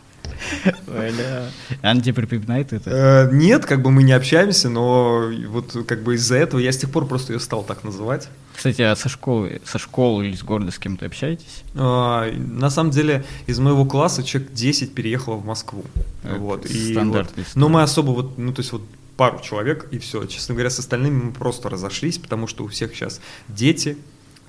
Бля. 0.86 1.50
Она 1.82 2.00
тебе 2.00 2.14
припоминает 2.14 2.72
это? 2.72 3.28
Э, 3.30 3.30
Нет, 3.34 3.66
как 3.66 3.82
бы 3.82 3.90
мы 3.90 4.02
не 4.02 4.12
общаемся, 4.12 4.68
но 4.68 5.30
вот 5.48 5.76
как 5.86 6.02
бы 6.02 6.14
из-за 6.14 6.36
этого 6.36 6.60
я 6.60 6.72
с 6.72 6.76
тех 6.78 6.90
пор 6.90 7.06
просто 7.06 7.32
ее 7.32 7.40
стал 7.40 7.62
так 7.64 7.84
называть. 7.84 8.28
Кстати, 8.54 8.80
а 8.82 8.96
со 8.96 9.08
школы, 9.08 9.60
со 9.64 9.78
школы 9.78 10.26
или 10.28 10.34
с 10.36 10.42
города 10.42 10.70
с 10.70 10.78
кем-то 10.78 11.06
общаетесь? 11.06 11.62
А, 11.74 12.30
На 12.32 12.70
самом 12.70 12.90
деле 12.90 13.24
из 13.46 13.58
моего 13.58 13.84
класса 13.84 14.22
человек 14.22 14.52
10 14.52 14.94
переехало 14.94 15.34
в 15.36 15.44
Москву. 15.44 15.84
Это 16.22 16.36
Вот. 16.36 16.66
И 16.70 16.94
вот- 16.96 17.28
Но 17.54 17.68
мы 17.68 17.82
особо 17.82 18.12
вот, 18.12 18.38
ну 18.38 18.52
то 18.52 18.60
есть 18.60 18.72
вот 18.72 18.82
пару 19.16 19.40
человек 19.40 19.88
и 19.90 19.98
все. 19.98 20.24
Честно 20.26 20.54
говоря, 20.54 20.70
с 20.70 20.78
остальными 20.78 21.24
мы 21.24 21.32
просто 21.32 21.68
разошлись, 21.68 22.18
потому 22.18 22.46
что 22.46 22.64
у 22.64 22.68
всех 22.68 22.94
сейчас 22.94 23.20
дети, 23.48 23.96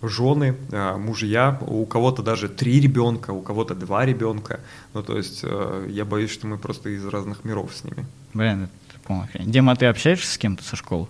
жены, 0.02 0.56
а, 0.72 0.98
мужья, 0.98 1.58
у 1.62 1.86
кого-то 1.86 2.22
даже 2.24 2.50
три 2.50 2.80
ребенка, 2.80 3.32
у 3.32 3.42
кого-то 3.42 3.76
два 3.76 4.06
ребенка. 4.06 4.60
Ну 4.94 5.04
то 5.04 5.18
есть 5.18 5.42
э, 5.44 5.88
я 5.90 6.06
боюсь, 6.06 6.32
что 6.32 6.48
мы 6.48 6.58
просто 6.58 6.90
из 6.90 7.06
разных 7.06 7.44
миров 7.44 7.72
с 7.74 7.84
ними. 7.84 8.06
Блин, 8.34 8.70
это 8.90 9.00
полная 9.06 9.28
хрень. 9.28 9.52
Дима, 9.52 9.76
ты 9.76 9.88
общаешься 9.88 10.32
с 10.32 10.38
кем-то 10.38 10.64
со 10.64 10.76
школы? 10.76 11.08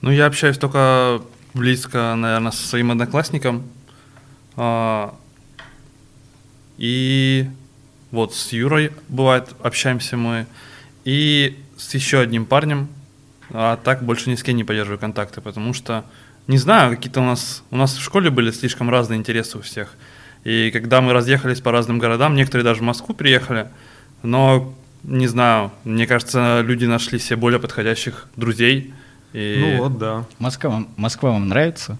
Ну, 0.00 0.10
я 0.10 0.26
общаюсь 0.26 0.58
только 0.58 1.20
близко, 1.54 2.14
наверное, 2.16 2.52
со 2.52 2.66
своим 2.66 2.90
одноклассником. 2.92 3.64
А, 4.56 5.14
И 6.76 7.48
вот 8.10 8.34
с 8.34 8.52
Юрой 8.52 8.92
бывает 9.08 9.54
общаемся 9.60 10.16
мы. 10.16 10.46
И 11.04 11.58
с 11.76 11.94
еще 11.94 12.20
одним 12.20 12.46
парнем. 12.46 12.88
А 13.50 13.76
так 13.76 14.04
больше 14.04 14.30
ни 14.30 14.34
с 14.34 14.42
кем 14.42 14.56
не 14.56 14.64
поддерживаю 14.64 14.98
контакты, 14.98 15.40
потому 15.40 15.72
что, 15.72 16.04
не 16.48 16.58
знаю, 16.58 16.96
какие-то 16.96 17.20
у 17.20 17.24
нас... 17.24 17.62
У 17.70 17.76
нас 17.76 17.96
в 17.96 18.02
школе 18.02 18.30
были 18.30 18.50
слишком 18.50 18.90
разные 18.90 19.18
интересы 19.18 19.58
у 19.58 19.60
всех. 19.60 19.94
И 20.44 20.70
когда 20.72 21.00
мы 21.00 21.12
разъехались 21.12 21.60
по 21.60 21.70
разным 21.70 21.98
городам, 21.98 22.34
некоторые 22.34 22.64
даже 22.64 22.80
в 22.80 22.84
Москву 22.84 23.14
приехали, 23.14 23.68
но, 24.22 24.74
не 25.04 25.26
знаю, 25.26 25.72
мне 25.84 26.06
кажется, 26.06 26.62
люди 26.62 26.86
нашли 26.86 27.18
себе 27.18 27.36
более 27.36 27.60
подходящих 27.60 28.28
друзей. 28.34 28.94
И... 29.34 29.58
Ну 29.60 29.82
вот, 29.82 29.98
да. 29.98 30.24
Москва, 30.38 30.70
вам- 30.70 30.88
Москва 30.96 31.32
вам 31.32 31.48
нравится? 31.48 31.98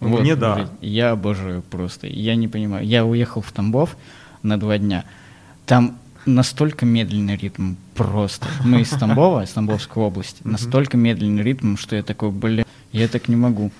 Мне 0.00 0.34
да. 0.34 0.70
Я 0.80 1.10
обожаю 1.10 1.62
просто. 1.62 2.06
Я 2.06 2.36
не 2.36 2.48
понимаю. 2.48 2.86
Я 2.86 3.04
уехал 3.04 3.42
в 3.42 3.52
Тамбов 3.52 3.96
на 4.42 4.58
два 4.58 4.78
дня. 4.78 5.04
Там 5.66 5.98
настолько 6.24 6.86
медленный 6.86 7.36
ритм 7.36 7.74
просто. 7.94 8.46
Мы 8.64 8.82
из 8.82 8.90
Тамбова, 8.90 9.42
из 9.42 9.50
Тамбовской 9.50 10.02
области. 10.02 10.40
Настолько 10.44 10.96
медленный 10.96 11.42
ритм, 11.42 11.76
что 11.76 11.96
я 11.96 12.02
такой, 12.02 12.30
блин, 12.30 12.64
я 12.92 13.08
так 13.08 13.28
не 13.28 13.36
могу. 13.36 13.70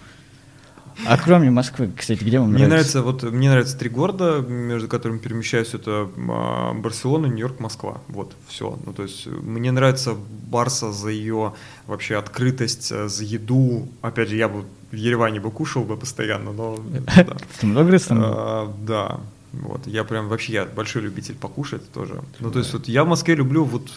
А 1.07 1.17
кроме 1.17 1.50
Москвы, 1.50 1.91
кстати, 1.97 2.25
где 2.25 2.41
вам 2.41 2.50
Мне 2.50 2.67
нравится? 2.67 2.99
нравится, 2.99 3.27
вот 3.27 3.33
мне 3.33 3.49
нравятся 3.49 3.79
три 3.79 3.88
города, 3.88 4.41
между 4.41 4.88
которыми 4.88 5.19
перемещаюсь, 5.19 5.75
это 5.75 6.11
а, 6.17 6.75
Барселона, 6.75 7.27
Нью-Йорк, 7.27 7.61
Москва. 7.61 8.00
Вот, 8.09 8.35
все. 8.49 8.77
Ну, 8.85 8.93
то 8.93 9.05
есть, 9.05 9.27
мне 9.27 9.71
нравится 9.71 10.17
Барса 10.50 10.93
за 10.93 11.11
ее 11.11 11.55
вообще 11.87 12.17
открытость, 12.17 12.91
э, 12.91 13.09
за 13.09 13.25
еду. 13.25 13.88
Опять 14.03 14.31
же, 14.31 14.37
я 14.37 14.49
бы 14.49 14.65
в 14.91 14.97
Ереване 14.97 15.41
бы 15.41 15.50
кушал 15.50 15.85
бы 15.85 15.97
постоянно, 15.97 16.53
но. 16.53 16.79
Ты 17.61 17.67
много 17.67 17.93
раз 17.93 18.05
там? 18.05 18.21
А, 18.23 18.75
да. 18.87 19.21
Вот, 19.53 19.87
я 19.87 20.05
прям 20.05 20.29
вообще 20.29 20.53
я 20.53 20.65
большой 20.67 21.03
любитель 21.03 21.35
покушать 21.35 21.91
тоже. 21.93 22.21
Ну, 22.41 22.50
то 22.50 22.59
есть, 22.59 22.73
вот 22.73 22.88
я 22.88 23.05
в 23.05 23.09
Москве 23.09 23.35
люблю 23.35 23.64
вот 23.64 23.88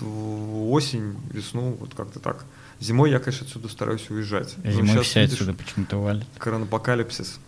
осень, 0.70 1.16
весну, 1.34 1.76
вот 1.80 1.94
как-то 1.96 2.20
так. 2.20 2.46
Зимой 2.82 3.12
я, 3.12 3.20
конечно, 3.20 3.46
отсюда 3.46 3.70
стараюсь 3.70 4.10
уезжать. 4.10 4.56
Зимой 4.66 4.96
щас, 4.98 5.06
все 5.06 5.22
видишь, 5.22 5.36
отсюда 5.42 5.54
почему-то 5.54 5.98
валят. 5.98 6.26
Коронапокалипсис. 6.40 7.40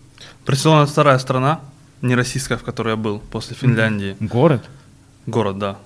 Барселона 0.45 0.85
вторая 0.85 1.17
страна, 1.19 1.59
не 2.01 2.15
российская, 2.15 2.57
в 2.57 2.63
которой 2.63 2.89
я 2.91 2.95
был, 2.95 3.19
после 3.19 3.55
Финляндии. 3.55 4.15
Город? 4.19 4.63
Город, 5.25 5.57
да, 5.57 5.79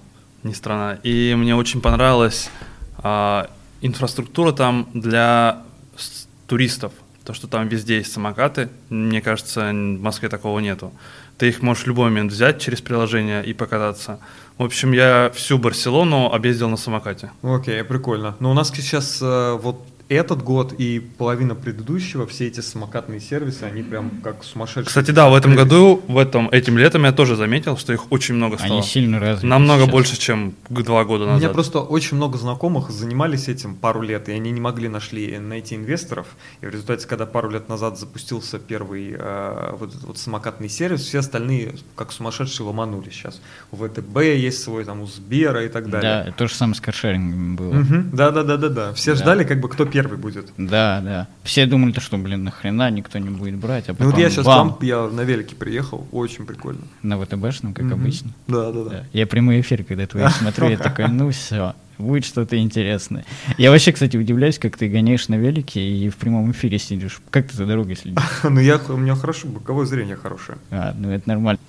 не 0.44 0.54
страна. 0.54 1.00
И 1.04 1.34
мне 1.36 1.56
очень 1.56 1.80
понравилась 1.82 2.50
а, 2.98 3.50
инфраструктура 3.82 4.52
там 4.52 4.90
для 4.94 5.64
с- 5.96 6.28
туристов. 6.46 6.92
То, 7.24 7.34
что 7.34 7.48
там 7.48 7.68
везде 7.68 7.98
есть 7.98 8.12
самокаты, 8.12 8.70
мне 8.90 9.22
кажется, 9.22 9.70
в 9.72 9.74
Москве 9.74 10.30
такого 10.30 10.60
нету. 10.60 10.94
Ты 11.38 11.50
их 11.50 11.62
можешь 11.62 11.84
в 11.84 11.88
любой 11.88 12.06
момент 12.10 12.32
взять 12.32 12.60
через 12.62 12.82
приложение 12.82 13.46
и 13.46 13.54
покататься. 13.54 14.20
В 14.58 14.64
общем, 14.64 14.92
я 14.92 15.32
всю 15.36 15.60
Барселону 15.60 16.32
объездил 16.32 16.70
на 16.70 16.78
самокате. 16.78 17.32
Окей, 17.44 17.84
прикольно. 17.84 18.36
Но 18.40 18.52
у 18.52 18.54
нас 18.54 18.70
сейчас 18.70 19.20
э, 19.22 19.58
вот 19.62 19.86
этот 20.10 20.42
год 20.44 20.74
и 20.78 21.00
половина 21.00 21.54
предыдущего, 21.56 22.26
все 22.28 22.48
эти 22.48 22.62
самокатные 22.62 23.20
сервисы, 23.20 23.64
они 23.64 23.84
прям 23.84 24.10
как 24.24 24.44
сумасшедшие. 24.44 24.86
Кстати, 24.86 25.12
да, 25.12 25.30
в 25.30 25.36
этом 25.36 25.56
году, 25.56 26.02
в 26.08 26.18
этом, 26.18 26.48
этим 26.50 26.78
летом 26.78 27.04
я 27.04 27.12
тоже 27.12 27.36
заметил, 27.36 27.78
что 27.78 27.92
их 27.92 28.12
очень 28.12 28.36
много 28.36 28.58
стало. 28.58 28.76
Они 28.76 28.84
сильно 28.84 29.20
развиты. 29.20 29.48
Намного 29.48 29.82
сейчас. 29.84 29.92
больше, 29.92 30.18
чем 30.20 30.54
два 30.70 31.04
года 31.04 31.26
У 31.26 31.28
назад. 31.28 31.42
меня 31.42 31.50
просто 31.54 31.80
очень 31.80 32.16
много 32.16 32.38
знакомых 32.38 32.90
занимались 32.90 33.50
этим 33.50 33.76
пару 33.76 34.02
лет, 34.02 34.30
и 34.30 34.32
они 34.32 34.52
не 34.52 34.62
могли 34.62 34.88
нашли, 34.88 35.38
найти 35.40 35.76
инвесторов. 35.76 36.28
И 36.62 36.66
в 36.66 36.70
результате, 36.70 37.06
когда 37.06 37.26
пару 37.26 37.50
лет 37.50 37.68
назад 37.68 38.00
запустился 38.00 38.60
первый 38.60 39.14
э, 39.18 39.76
вот, 39.78 39.90
этот 39.90 40.04
вот 40.06 40.18
самокатный 40.18 40.70
сервис, 40.70 41.02
все 41.02 41.20
остальные 41.20 41.76
как 41.96 42.14
сумасшедшие 42.14 42.66
ломанули 42.66 43.10
сейчас. 43.10 43.42
У 43.72 43.76
ВТБ 43.76 44.18
есть 44.22 44.62
свой, 44.64 44.86
там, 44.86 45.02
у 45.02 45.06
Сбера 45.08 45.66
и 45.66 45.70
так 45.70 45.90
далее. 45.90 46.24
Да, 46.28 46.32
то 46.32 46.48
же 46.48 46.54
самое 46.56 46.76
с 46.76 46.80
каршерингом 46.82 47.56
было. 47.58 47.74
Мгм. 47.74 48.10
Да, 48.14 48.32
да, 48.32 48.44
да, 48.44 48.56
да, 48.56 48.70
да. 48.70 48.94
Все 48.94 49.12
Да. 49.14 49.18
ждали, 49.18 49.44
как 49.44 49.60
бы 49.60 49.68
кто 49.68 49.86
первый 49.86 49.97
будет. 50.04 50.50
Да, 50.58 51.02
да. 51.04 51.28
Все 51.44 51.66
думали, 51.66 51.92
то, 51.92 52.02
что, 52.02 52.18
блин, 52.18 52.44
нахрена 52.44 52.90
никто 52.92 53.18
не 53.20 53.30
будет 53.30 53.56
брать, 53.56 53.86
а 53.90 53.92
Ну 53.92 53.96
потом 53.98 54.12
вот 54.12 54.20
я 54.20 54.30
сейчас 54.30 54.46
бам, 54.46 54.70
там, 54.76 54.78
я 54.88 55.08
на 55.08 55.22
велике 55.22 55.56
приехал, 55.56 56.08
очень 56.12 56.46
прикольно. 56.46 56.82
на 57.02 57.18
ВТБшном, 57.20 57.74
как 57.74 57.86
Мгм. 57.86 57.94
обычно. 57.94 58.32
Да, 58.48 58.72
да, 58.72 58.84
да. 58.84 58.90
Да. 58.90 59.04
Я 59.14 59.26
прямой 59.28 59.62
эфир, 59.62 59.84
когда 59.84 60.06
твои 60.06 60.28
смотрю, 60.30 60.70
я 60.70 60.78
такой, 60.78 61.08
ну 61.08 61.32
все, 61.32 61.74
будет 61.98 62.26
что-то 62.26 62.58
интересное. 62.58 63.26
Я 63.58 63.72
вообще, 63.72 63.92
кстати, 63.92 64.18
удивляюсь, 64.18 64.60
как 64.60 64.78
ты 64.78 64.88
гоняешь 64.88 65.28
на 65.30 65.36
велике 65.36 65.82
и 65.82 66.10
в 66.10 66.16
прямом 66.18 66.52
эфире 66.52 66.78
сидишь. 66.78 67.20
Как 67.32 67.48
ты 67.50 67.56
за 67.58 67.66
дорогой 67.66 67.96
следишь? 67.96 68.22
Ну 68.44 68.60
я, 68.60 68.80
у 68.90 68.98
меня 68.98 69.16
хорошо, 69.16 69.48
боковое 69.48 69.86
зрение 69.86 70.16
хорошее. 70.16 70.58
А, 70.70 70.94
ну 70.98 71.10
это 71.10 71.28
нормально. 71.28 71.60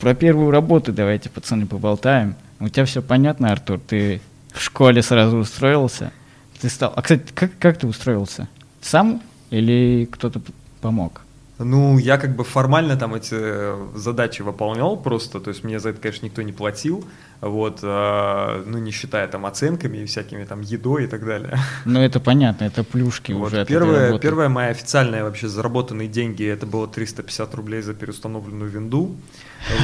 Про 0.00 0.14
первую 0.14 0.50
работу 0.50 0.92
давайте, 0.92 1.30
пацаны, 1.30 1.66
поболтаем. 1.66 2.34
У 2.58 2.68
тебя 2.68 2.84
все 2.84 3.02
понятно, 3.02 3.52
Артур? 3.52 3.78
Ты 3.78 4.20
в 4.52 4.60
школе 4.60 5.00
сразу 5.02 5.36
устроился? 5.38 6.12
Ты 6.62 6.68
стал... 6.68 6.92
А, 6.94 7.02
кстати, 7.02 7.24
как, 7.34 7.50
как 7.58 7.76
ты 7.76 7.88
устроился? 7.88 8.48
Сам 8.80 9.20
или 9.50 10.08
кто-то 10.10 10.40
помог? 10.80 11.22
Ну, 11.58 11.98
я 11.98 12.18
как 12.18 12.36
бы 12.36 12.44
формально 12.44 12.96
там 12.96 13.14
эти 13.14 13.34
э, 13.34 13.88
задачи 13.96 14.42
выполнял 14.42 14.96
просто, 14.96 15.40
то 15.40 15.50
есть 15.50 15.64
мне 15.64 15.80
за 15.80 15.90
это, 15.90 16.00
конечно, 16.00 16.24
никто 16.24 16.42
не 16.42 16.52
платил, 16.52 17.04
вот, 17.40 17.80
а, 17.82 18.62
ну, 18.64 18.78
не 18.78 18.92
считая 18.92 19.26
там 19.26 19.44
оценками 19.44 19.98
и 19.98 20.06
всякими 20.06 20.44
там 20.44 20.60
едой 20.60 21.04
и 21.04 21.06
так 21.08 21.24
далее. 21.26 21.58
Ну 21.84 22.00
это 22.00 22.20
понятно, 22.20 22.64
это 22.64 22.84
плюшки 22.84 23.32
Вот. 23.32 23.48
уже 23.48 23.66
Первое, 23.66 24.06
работы. 24.06 24.22
первая 24.22 24.48
моя 24.48 24.70
официальная 24.70 25.24
вообще 25.24 25.48
заработанные 25.48 26.06
деньги, 26.08 26.44
это 26.44 26.64
было 26.66 26.86
350 26.86 27.54
рублей 27.54 27.82
за 27.82 27.94
переустановленную 27.94 28.70
винду, 28.70 29.16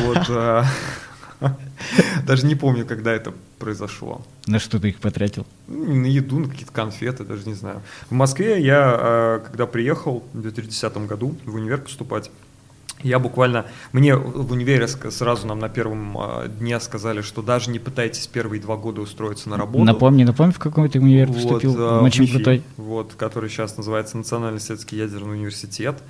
вот, 0.05 0.27
а, 0.31 0.65
даже 2.27 2.47
не 2.47 2.55
помню, 2.55 2.85
когда 2.87 3.13
это 3.13 3.33
произошло. 3.59 4.23
На 4.47 4.59
что 4.59 4.79
ты 4.79 4.89
их 4.91 4.99
потратил? 4.99 5.47
Ну, 5.67 5.95
на 5.95 6.07
еду, 6.07 6.39
на 6.39 6.49
какие-то 6.49 6.73
конфеты, 6.73 7.25
даже 7.25 7.47
не 7.47 7.55
знаю. 7.55 7.83
В 8.11 8.15
Москве 8.15 8.61
я, 8.63 8.97
э, 8.99 9.41
когда 9.47 9.67
приехал 9.67 10.25
в 10.33 10.41
2010 10.41 11.07
году 11.07 11.35
в 11.45 11.55
универ 11.55 11.79
поступать, 11.79 12.31
я 13.03 13.21
буквально, 13.21 13.67
мне 13.93 14.17
в 14.17 14.51
универе 14.51 14.89
сразу 14.89 15.47
нам 15.47 15.61
на 15.61 15.69
первом 15.69 16.19
э, 16.19 16.49
дне 16.49 16.81
сказали, 16.81 17.23
что 17.23 17.43
даже 17.43 17.71
не 17.71 17.79
пытайтесь 17.79 18.27
первые 18.27 18.61
два 18.61 18.77
года 18.77 19.01
устроиться 19.01 19.49
на 19.49 19.57
работу. 19.57 19.85
Напомни, 19.85 20.25
напомни, 20.25 20.53
в 20.53 20.59
какой 20.59 20.89
ты 20.89 20.99
универ 21.01 21.29
Вот, 21.29 21.37
поступил? 21.37 21.79
э, 21.79 22.01
Очень 22.01 22.25
в 22.25 22.29
МИФИ, 22.29 22.35
крутой. 22.35 22.63
Вот, 22.77 23.15
который 23.17 23.51
сейчас 23.51 23.77
называется 23.77 24.17
Национальный 24.17 24.59
исследовательский 24.59 24.99
ядерный 24.99 25.35
университет. 25.35 26.03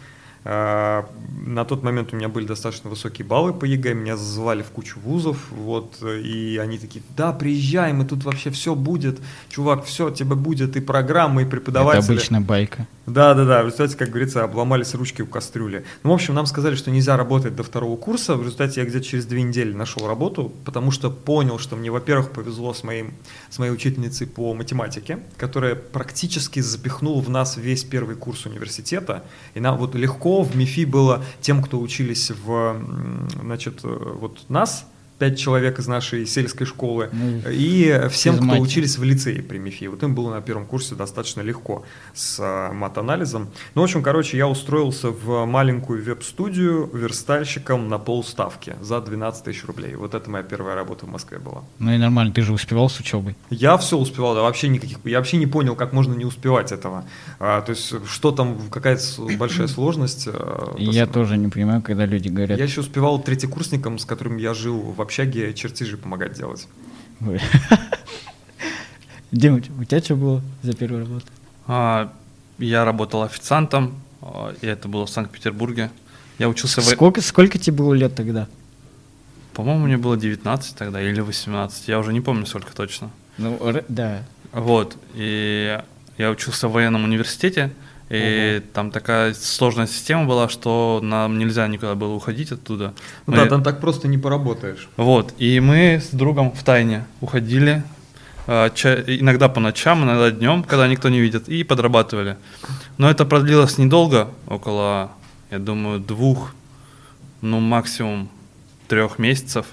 А, 0.44 1.08
На 1.46 1.64
тот 1.64 1.82
момент 1.82 2.12
у 2.12 2.16
меня 2.16 2.28
были 2.28 2.46
достаточно 2.46 2.90
высокие 2.90 3.26
баллы 3.26 3.52
по 3.52 3.64
ЕГЭ, 3.64 3.94
меня 3.94 4.16
зазывали 4.16 4.62
в 4.62 4.70
кучу 4.70 4.98
вузов, 5.00 5.50
вот, 5.50 6.02
и 6.02 6.58
они 6.62 6.78
такие, 6.78 7.02
да, 7.16 7.32
приезжай, 7.32 7.92
мы 7.92 8.04
тут 8.04 8.24
вообще 8.24 8.50
все 8.50 8.74
будет, 8.74 9.18
чувак, 9.48 9.84
все, 9.84 10.10
тебе 10.10 10.34
будет, 10.34 10.76
и 10.76 10.80
программы, 10.80 11.42
и 11.42 11.44
Это 11.44 11.50
преподаватели. 11.50 12.12
обычно 12.12 12.40
байка. 12.40 12.86
Да, 13.08 13.32
да, 13.32 13.44
да. 13.44 13.62
В 13.62 13.66
результате, 13.66 13.96
как 13.96 14.10
говорится, 14.10 14.44
обломались 14.44 14.94
ручки 14.94 15.22
у 15.22 15.26
кастрюли. 15.26 15.84
Ну, 16.02 16.10
в 16.10 16.12
общем, 16.12 16.34
нам 16.34 16.44
сказали, 16.44 16.74
что 16.74 16.90
нельзя 16.90 17.16
работать 17.16 17.56
до 17.56 17.62
второго 17.62 17.96
курса. 17.96 18.36
В 18.36 18.42
результате 18.42 18.80
я 18.80 18.86
где-то 18.86 19.04
через 19.04 19.24
две 19.24 19.42
недели 19.42 19.72
нашел 19.72 20.06
работу, 20.06 20.52
потому 20.64 20.90
что 20.90 21.10
понял, 21.10 21.58
что 21.58 21.74
мне, 21.74 21.90
во-первых, 21.90 22.30
повезло 22.32 22.74
с, 22.74 22.82
моим, 22.82 23.14
с 23.48 23.58
моей 23.58 23.72
учительницей 23.72 24.26
по 24.26 24.52
математике, 24.52 25.20
которая 25.38 25.74
практически 25.74 26.60
запихнула 26.60 27.22
в 27.22 27.30
нас 27.30 27.56
весь 27.56 27.82
первый 27.82 28.14
курс 28.14 28.44
университета. 28.44 29.24
И 29.54 29.60
нам 29.60 29.78
вот 29.78 29.94
легко 29.94 30.42
в 30.42 30.54
МИФИ 30.54 30.84
было 30.84 31.24
тем, 31.40 31.62
кто 31.62 31.80
учились 31.80 32.30
в, 32.30 32.76
значит, 33.40 33.80
э, 33.84 33.88
вот 33.88 34.44
нас, 34.50 34.86
пять 35.18 35.38
человек 35.38 35.78
из 35.78 35.86
нашей 35.88 36.26
сельской 36.26 36.66
школы, 36.66 37.08
Ну, 37.12 37.42
и 37.50 38.08
всем, 38.10 38.34
кто 38.36 38.42
физмате. 38.44 38.62
учились 38.62 38.98
в 38.98 39.02
лицее 39.02 39.42
при 39.42 39.58
МИФИ. 39.58 39.86
Вот 39.88 40.02
им 40.02 40.14
было 40.14 40.34
на 40.34 40.40
первом 40.40 40.64
курсе 40.66 40.94
достаточно 40.94 41.40
легко 41.40 41.84
с 42.14 42.38
а, 42.40 42.72
мат-анализом. 42.72 43.48
Ну, 43.74 43.80
в 43.82 43.84
общем, 43.84 44.02
короче, 44.02 44.36
я 44.36 44.46
устроился 44.48 45.08
в 45.10 45.44
маленькую 45.44 46.04
веб-студию 46.04 46.88
верстальщиком 46.92 47.88
на 47.88 47.98
полставки 47.98 48.76
за 48.80 49.00
12 49.00 49.44
тысяч 49.44 49.64
рублей. 49.64 49.94
Вот 49.96 50.14
это 50.14 50.30
моя 50.30 50.44
первая 50.44 50.74
работа 50.74 51.06
в 51.06 51.08
Москве 51.08 51.38
была. 51.38 51.64
Ну 51.78 51.92
и 51.92 51.98
нормально, 51.98 52.32
ты 52.32 52.42
же 52.42 52.52
успевал 52.52 52.88
с 52.88 53.00
учебой. 53.00 53.34
Я 53.50 53.76
все 53.76 53.96
успевал, 53.98 54.34
да, 54.34 54.42
вообще 54.42 54.68
никаких, 54.68 54.98
я 55.04 55.18
вообще 55.18 55.36
не 55.36 55.46
понял, 55.46 55.74
как 55.74 55.92
можно 55.92 56.14
не 56.14 56.24
успевать 56.24 56.70
этого. 56.72 57.04
А, 57.40 57.60
то 57.62 57.70
есть, 57.70 57.92
что 58.06 58.30
там, 58.30 58.56
какая-то 58.70 59.02
с- 59.02 59.18
большая 59.36 59.66
сложность. 59.68 60.24
то 60.26 60.74
я 60.78 61.06
тоже 61.06 61.36
не 61.36 61.48
понимаю, 61.48 61.82
когда 61.82 62.06
люди 62.06 62.28
говорят... 62.28 62.58
Я 62.58 62.64
еще 62.64 62.80
успевал 62.80 63.20
третьекурсникам, 63.20 63.98
с 63.98 64.04
которыми 64.04 64.40
я 64.40 64.54
жил 64.54 64.78
в 64.78 65.00
общаге, 65.08 65.54
чертежи 65.54 65.96
помогать 65.96 66.34
делать. 66.34 66.68
Ой. 67.26 67.40
Дима, 69.32 69.60
у 69.80 69.84
тебя 69.84 70.00
что 70.00 70.16
было 70.16 70.42
за 70.62 70.74
первую 70.74 71.06
работу? 71.06 71.26
А, 71.66 72.12
я 72.58 72.84
работал 72.84 73.22
официантом, 73.22 74.00
а, 74.20 74.54
и 74.60 74.66
это 74.66 74.86
было 74.88 75.06
в 75.06 75.10
Санкт-Петербурге. 75.10 75.90
Я 76.38 76.48
учился 76.48 76.82
в... 76.82 76.84
Сколько, 76.84 77.22
сколько 77.22 77.58
тебе 77.58 77.76
было 77.76 77.94
лет 77.94 78.14
тогда? 78.14 78.48
По-моему, 79.54 79.86
мне 79.86 79.96
было 79.96 80.16
19 80.16 80.76
тогда 80.76 81.00
или 81.00 81.20
18, 81.20 81.88
я 81.88 81.98
уже 81.98 82.12
не 82.12 82.20
помню 82.20 82.46
сколько 82.46 82.74
точно. 82.74 83.10
Ну, 83.38 83.58
да. 83.88 84.22
Вот, 84.52 84.96
и 85.14 85.80
я 86.18 86.30
учился 86.30 86.68
в 86.68 86.72
военном 86.72 87.04
университете, 87.04 87.72
и 88.10 88.62
там 88.72 88.90
такая 88.90 89.34
сложная 89.34 89.86
система 89.86 90.24
была, 90.24 90.48
что 90.48 91.00
нам 91.02 91.38
нельзя 91.38 91.66
никуда 91.68 91.94
было 91.94 92.14
уходить 92.14 92.52
оттуда. 92.52 92.94
Ну 93.26 93.34
Мы- 93.34 93.38
да, 93.38 93.46
там 93.46 93.62
так 93.62 93.80
просто 93.80 94.08
не 94.08 94.16
поработаешь. 94.18 94.88
Вот, 94.96 95.34
и 95.38 95.60
мы 95.60 96.00
с 96.02 96.08
другом 96.10 96.52
в 96.52 96.62
тайне 96.62 97.04
уходили, 97.20 97.82
а, 98.46 98.68
иногда 98.68 99.48
по 99.50 99.60
ночам, 99.60 100.04
иногда 100.04 100.30
днем, 100.30 100.62
когда 100.62 100.88
никто 100.88 101.10
не 101.10 101.20
видит, 101.20 101.48
и 101.48 101.64
подрабатывали. 101.64 102.36
Но 102.96 103.10
это 103.10 103.26
продлилось 103.26 103.76
недолго, 103.76 104.30
около, 104.46 105.12
я 105.50 105.58
думаю, 105.58 106.00
двух, 106.00 106.54
ну 107.42 107.60
максимум 107.60 108.30
трех 108.88 109.18
месяцев. 109.18 109.66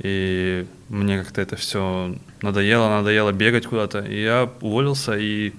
И 0.00 0.66
мне 0.88 1.20
как-то 1.22 1.40
это 1.40 1.54
все 1.54 2.16
надоело, 2.42 2.88
надоело 2.88 3.30
бегать 3.30 3.66
куда-то. 3.66 4.00
И 4.00 4.20
я 4.22 4.50
уволился, 4.60 5.16
и 5.16 5.52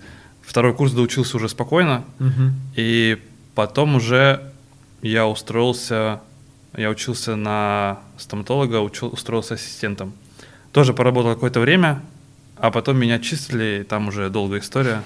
второй 0.46 0.74
курс 0.74 0.92
доучился 0.94 1.38
уже 1.38 1.50
спокойно. 1.50 2.04
И 2.76 3.22
потом 3.56 3.96
уже 3.96 4.52
я 5.02 5.28
устроился, 5.28 6.22
я 6.76 6.90
учился 6.90 7.36
на 7.36 8.00
стоматолога, 8.18 8.82
учил, 8.82 9.08
устроился 9.10 9.56
ассистентом. 9.56 10.14
Тоже 10.72 10.94
поработал 10.94 11.34
какое-то 11.34 11.60
время, 11.60 12.02
а 12.58 12.72
потом 12.72 12.98
меня 12.98 13.20
числили, 13.20 13.82
и 13.82 13.84
там 13.84 14.08
уже 14.08 14.30
долгая 14.30 14.60
история. 14.62 15.04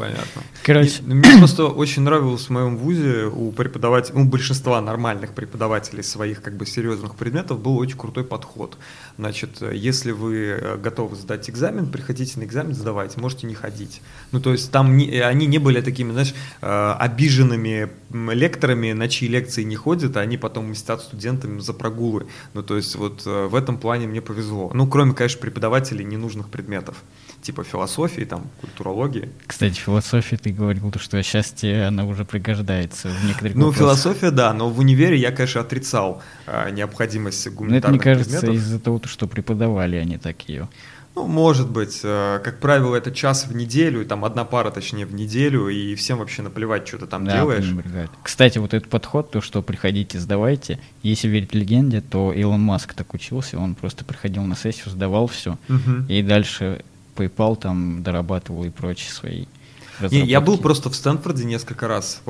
Понятно. 0.00 0.42
Короче, 0.62 1.02
И 1.02 1.12
Мне 1.12 1.38
просто 1.38 1.66
очень 1.66 2.02
нравилось 2.02 2.46
в 2.46 2.50
моем 2.50 2.78
вузе 2.78 3.26
у 3.26 3.52
преподавателей, 3.52 4.22
у 4.22 4.24
большинства 4.24 4.80
нормальных 4.80 5.34
преподавателей 5.34 6.02
своих 6.02 6.40
как 6.40 6.56
бы 6.56 6.64
серьезных 6.64 7.16
предметов 7.16 7.60
был 7.60 7.76
очень 7.76 7.98
крутой 7.98 8.24
подход. 8.24 8.78
Значит, 9.18 9.60
э, 9.60 9.76
если 9.76 10.12
вы 10.12 10.36
э, 10.58 10.76
готовы 10.78 11.16
сдать 11.16 11.50
экзамен, 11.50 11.90
приходите 11.90 12.40
на 12.40 12.44
экзамен, 12.44 12.74
сдавайте, 12.74 13.20
можете 13.20 13.46
не 13.46 13.54
ходить. 13.54 14.00
Ну, 14.32 14.40
то 14.40 14.52
есть 14.52 14.70
там 14.70 14.96
не- 14.96 15.20
они 15.20 15.44
не 15.46 15.58
были 15.58 15.82
такими, 15.82 16.12
знаешь, 16.12 16.34
э, 16.62 16.94
обиженными 16.98 17.90
лекторами, 18.32 18.92
на 18.92 19.06
чьи 19.08 19.28
лекции 19.28 19.62
не 19.64 19.76
ходят, 19.76 20.16
а 20.16 20.20
они 20.20 20.38
потом 20.38 20.70
мстят 20.70 21.02
студентам 21.02 21.60
за 21.60 21.74
прогулы. 21.74 22.26
Ну, 22.54 22.62
то 22.62 22.76
есть 22.76 22.96
вот 22.96 23.22
э, 23.26 23.46
в 23.46 23.54
этом 23.54 23.76
плане 23.76 24.06
мне 24.06 24.22
повезло. 24.22 24.70
Ну, 24.72 24.86
кроме, 24.86 25.12
конечно, 25.12 25.40
преподавателей 25.40 26.04
ненужных 26.06 26.48
предметов, 26.48 26.96
типа 27.42 27.64
философии, 27.64 28.22
там, 28.24 28.46
культурологии. 28.60 29.28
кстати, 29.46 29.74
философия, 29.78 30.36
ты 30.36 30.50
говорил, 30.50 30.92
что 30.98 31.22
сейчас 31.22 31.50
тебе 31.50 31.84
она 31.86 32.04
уже 32.04 32.24
пригождается 32.24 33.08
в 33.08 33.24
некоторых 33.26 33.54
Ну, 33.54 33.66
вопросах. 33.70 33.78
философия, 34.02 34.30
да, 34.30 34.52
но 34.52 34.68
в 34.70 34.78
универе 34.78 35.16
я, 35.16 35.32
конечно, 35.32 35.60
отрицал 35.60 36.22
а, 36.46 36.70
необходимость 36.70 37.44
Но 37.46 37.50
это, 37.50 37.56
гуманитарных 37.58 38.04
мне 38.04 38.14
кажется, 38.14 38.38
предметов. 38.40 38.62
из-за 38.62 38.78
того, 38.80 39.00
что 39.04 39.26
преподавали 39.26 39.96
они 39.96 40.18
так 40.18 40.42
ее. 40.48 40.68
Ну, 41.16 41.26
может 41.26 41.68
быть. 41.68 42.00
э, 42.04 42.40
Как 42.44 42.60
правило, 42.60 42.94
это 42.94 43.10
час 43.10 43.46
в 43.48 43.54
неделю, 43.54 44.06
там 44.06 44.24
одна 44.24 44.44
пара, 44.44 44.70
точнее, 44.70 45.06
в 45.06 45.12
неделю, 45.12 45.68
и 45.68 45.96
всем 45.96 46.18
вообще 46.18 46.42
наплевать, 46.42 46.86
что 46.86 46.98
ты 46.98 47.06
там 47.06 47.24
Да, 47.24 47.32
делаешь. 47.38 47.64
пренебрегают. 47.64 48.12
Кстати, 48.22 48.58
вот 48.58 48.74
этот 48.74 48.88
подход, 48.88 49.28
то, 49.32 49.40
что 49.40 49.60
приходите, 49.60 50.20
сдавайте, 50.20 50.78
если 51.02 51.26
верить 51.26 51.52
легенде, 51.52 52.00
то 52.00 52.32
Илон 52.32 52.60
Маск 52.62 52.94
так 52.94 53.12
учился, 53.12 53.58
он 53.58 53.74
просто 53.74 54.04
приходил 54.04 54.44
на 54.44 54.54
сессию, 54.54 54.88
сдавал 54.90 55.26
все, 55.26 55.58
Мгм. 55.66 56.06
и 56.08 56.22
дальше 56.22 56.84
PayPal 57.20 57.56
там 57.56 58.02
дорабатывал 58.02 58.64
и 58.64 58.70
прочие 58.70 59.12
свои 59.12 59.44
Не, 60.10 60.24
я 60.24 60.40
был 60.40 60.58
просто 60.58 60.90
в 60.90 60.96
Стэнфорде 60.96 61.44
несколько 61.44 61.88
раз. 61.88 62.22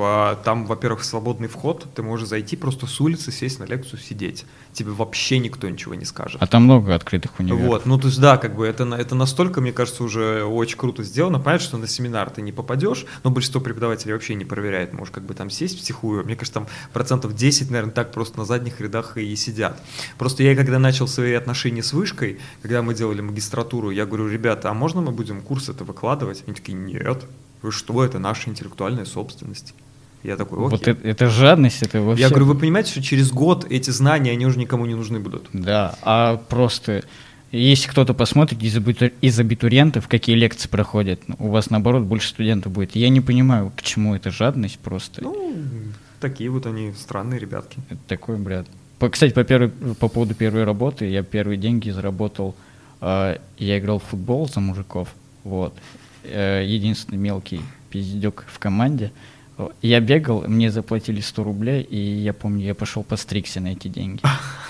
Там, 0.43 0.65
во-первых, 0.65 1.03
свободный 1.03 1.47
вход, 1.47 1.87
ты 1.95 2.03
можешь 2.03 2.27
зайти 2.27 2.55
просто 2.55 2.87
с 2.87 2.99
улицы, 3.01 3.31
сесть 3.31 3.59
на 3.59 3.65
лекцию, 3.65 3.99
сидеть. 3.99 4.45
Тебе 4.73 4.91
вообще 4.91 5.39
никто 5.39 5.67
ничего 5.69 5.95
не 5.95 6.05
скажет. 6.05 6.41
А 6.41 6.47
там 6.47 6.63
много 6.63 6.95
открытых 6.95 7.39
универов. 7.39 7.61
Вот, 7.61 7.85
ну 7.85 7.97
то 7.97 8.07
есть 8.07 8.19
да, 8.19 8.37
как 8.37 8.55
бы 8.55 8.65
это, 8.65 8.83
это 8.83 9.15
настолько, 9.15 9.61
мне 9.61 9.73
кажется, 9.73 10.03
уже 10.03 10.43
очень 10.43 10.77
круто 10.77 11.03
сделано. 11.03 11.39
Понятно, 11.39 11.67
что 11.67 11.77
на 11.77 11.87
семинар 11.87 12.29
ты 12.29 12.41
не 12.41 12.51
попадешь, 12.51 13.05
но 13.23 13.31
большинство 13.31 13.61
преподавателей 13.61 14.13
вообще 14.13 14.35
не 14.35 14.45
проверяет. 14.45 14.93
Можешь 14.93 15.13
как 15.13 15.23
бы 15.23 15.33
там 15.33 15.49
сесть 15.49 15.79
втихую. 15.79 16.23
Мне 16.25 16.35
кажется, 16.35 16.59
там 16.59 16.67
процентов 16.93 17.35
10, 17.35 17.69
наверное, 17.69 17.93
так 17.93 18.11
просто 18.11 18.37
на 18.37 18.45
задних 18.45 18.79
рядах 18.81 19.17
и 19.17 19.35
сидят. 19.35 19.81
Просто 20.17 20.43
я 20.43 20.55
когда 20.55 20.79
начал 20.79 21.07
свои 21.07 21.33
отношения 21.33 21.83
с 21.83 21.93
вышкой, 21.93 22.39
когда 22.61 22.81
мы 22.81 22.93
делали 22.93 23.21
магистратуру, 23.21 23.89
я 23.91 24.05
говорю, 24.05 24.27
ребята, 24.27 24.69
а 24.69 24.73
можно 24.73 25.01
мы 25.01 25.11
будем 25.11 25.41
курс 25.41 25.69
это 25.69 25.83
выкладывать? 25.83 26.43
Они 26.47 26.55
такие, 26.55 26.77
нет, 26.77 27.23
вы 27.61 27.71
что, 27.71 28.03
это 28.03 28.19
наша 28.19 28.49
интеллектуальная 28.49 29.05
собственность. 29.05 29.73
Я 30.23 30.37
такой, 30.37 30.59
окей. 30.59 30.69
Вот 30.69 30.87
это, 30.87 31.07
это 31.07 31.29
жадность, 31.29 31.81
это 31.81 32.01
вообще... 32.01 32.21
Я 32.21 32.29
говорю, 32.29 32.45
вы 32.45 32.55
понимаете, 32.55 32.91
что 32.91 33.01
через 33.01 33.31
год 33.31 33.65
эти 33.69 33.89
знания, 33.89 34.31
они 34.31 34.45
уже 34.45 34.59
никому 34.59 34.85
не 34.85 34.95
нужны 34.95 35.19
будут? 35.19 35.49
Да, 35.53 35.95
а 36.03 36.37
просто... 36.37 37.03
Если 37.51 37.89
кто-то 37.89 38.13
посмотрит 38.13 38.63
из, 38.63 38.77
абиту- 38.77 39.11
из 39.19 39.37
абитуриентов, 39.37 40.07
какие 40.07 40.37
лекции 40.37 40.69
проходят, 40.69 41.19
ну, 41.27 41.35
у 41.37 41.49
вас, 41.49 41.69
наоборот, 41.69 42.03
больше 42.03 42.29
студентов 42.29 42.71
будет. 42.71 42.95
Я 42.95 43.09
не 43.09 43.19
понимаю, 43.19 43.73
к 43.75 43.81
чему 43.81 44.15
эта 44.15 44.31
жадность 44.31 44.79
просто. 44.79 45.21
Ну, 45.21 45.53
такие 46.21 46.49
вот 46.49 46.65
они 46.65 46.93
странные 46.97 47.41
ребятки. 47.41 47.79
Это 47.89 47.99
такой 48.07 48.37
бред. 48.37 48.67
По, 48.99 49.09
кстати, 49.09 49.33
по, 49.33 49.43
первой, 49.43 49.67
по 49.67 50.07
поводу 50.07 50.33
первой 50.33 50.63
работы, 50.63 51.07
я 51.09 51.23
первые 51.23 51.57
деньги 51.57 51.89
заработал, 51.89 52.55
э, 53.01 53.37
я 53.57 53.79
играл 53.79 53.99
в 53.99 54.03
футбол 54.03 54.47
за 54.47 54.61
мужиков, 54.61 55.09
вот. 55.43 55.73
Э, 56.23 56.63
единственный 56.65 57.17
мелкий 57.17 57.61
пиздюк 57.89 58.45
в 58.47 58.59
команде. 58.59 59.11
Я 59.81 59.99
бегал, 59.99 60.43
мне 60.47 60.71
заплатили 60.71 61.19
100 61.19 61.43
рублей, 61.43 61.81
и 61.83 61.97
я 61.97 62.33
помню, 62.33 62.65
я 62.65 62.75
пошел 62.75 63.03
постригся 63.03 63.59
на 63.59 63.69
эти 63.69 63.87
деньги. 63.87 64.21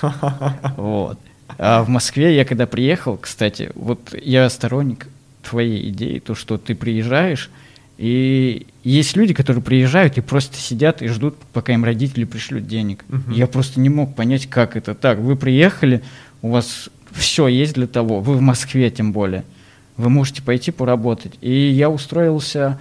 Вот. 0.77 1.19
А 1.57 1.83
в 1.83 1.89
Москве 1.89 2.35
я 2.35 2.45
когда 2.45 2.65
приехал, 2.65 3.17
кстати, 3.17 3.71
вот 3.75 4.15
я 4.21 4.49
сторонник 4.49 5.07
твоей 5.43 5.89
идеи, 5.89 6.19
то, 6.19 6.33
что 6.33 6.57
ты 6.57 6.75
приезжаешь, 6.75 7.49
и 7.97 8.65
есть 8.83 9.15
люди, 9.15 9.33
которые 9.33 9.61
приезжают 9.61 10.17
и 10.17 10.21
просто 10.21 10.57
сидят 10.57 11.01
и 11.01 11.07
ждут, 11.07 11.35
пока 11.53 11.73
им 11.73 11.83
родители 11.83 12.23
пришлют 12.23 12.67
денег. 12.67 13.03
Мгм. 13.09 13.31
Я 13.31 13.47
просто 13.47 13.79
не 13.79 13.89
мог 13.89 14.15
понять, 14.15 14.47
как 14.47 14.75
это 14.75 14.95
так. 14.95 15.19
Вы 15.19 15.35
приехали, 15.35 16.01
у 16.41 16.49
вас 16.49 16.89
все 17.11 17.47
есть 17.47 17.73
для 17.73 17.87
того, 17.87 18.21
вы 18.21 18.37
в 18.37 18.41
Москве 18.41 18.89
тем 18.89 19.11
более. 19.11 19.43
Вы 20.01 20.09
можете 20.09 20.41
пойти 20.41 20.71
поработать. 20.71 21.33
И 21.41 21.51
я 21.51 21.87
устроился, 21.87 22.79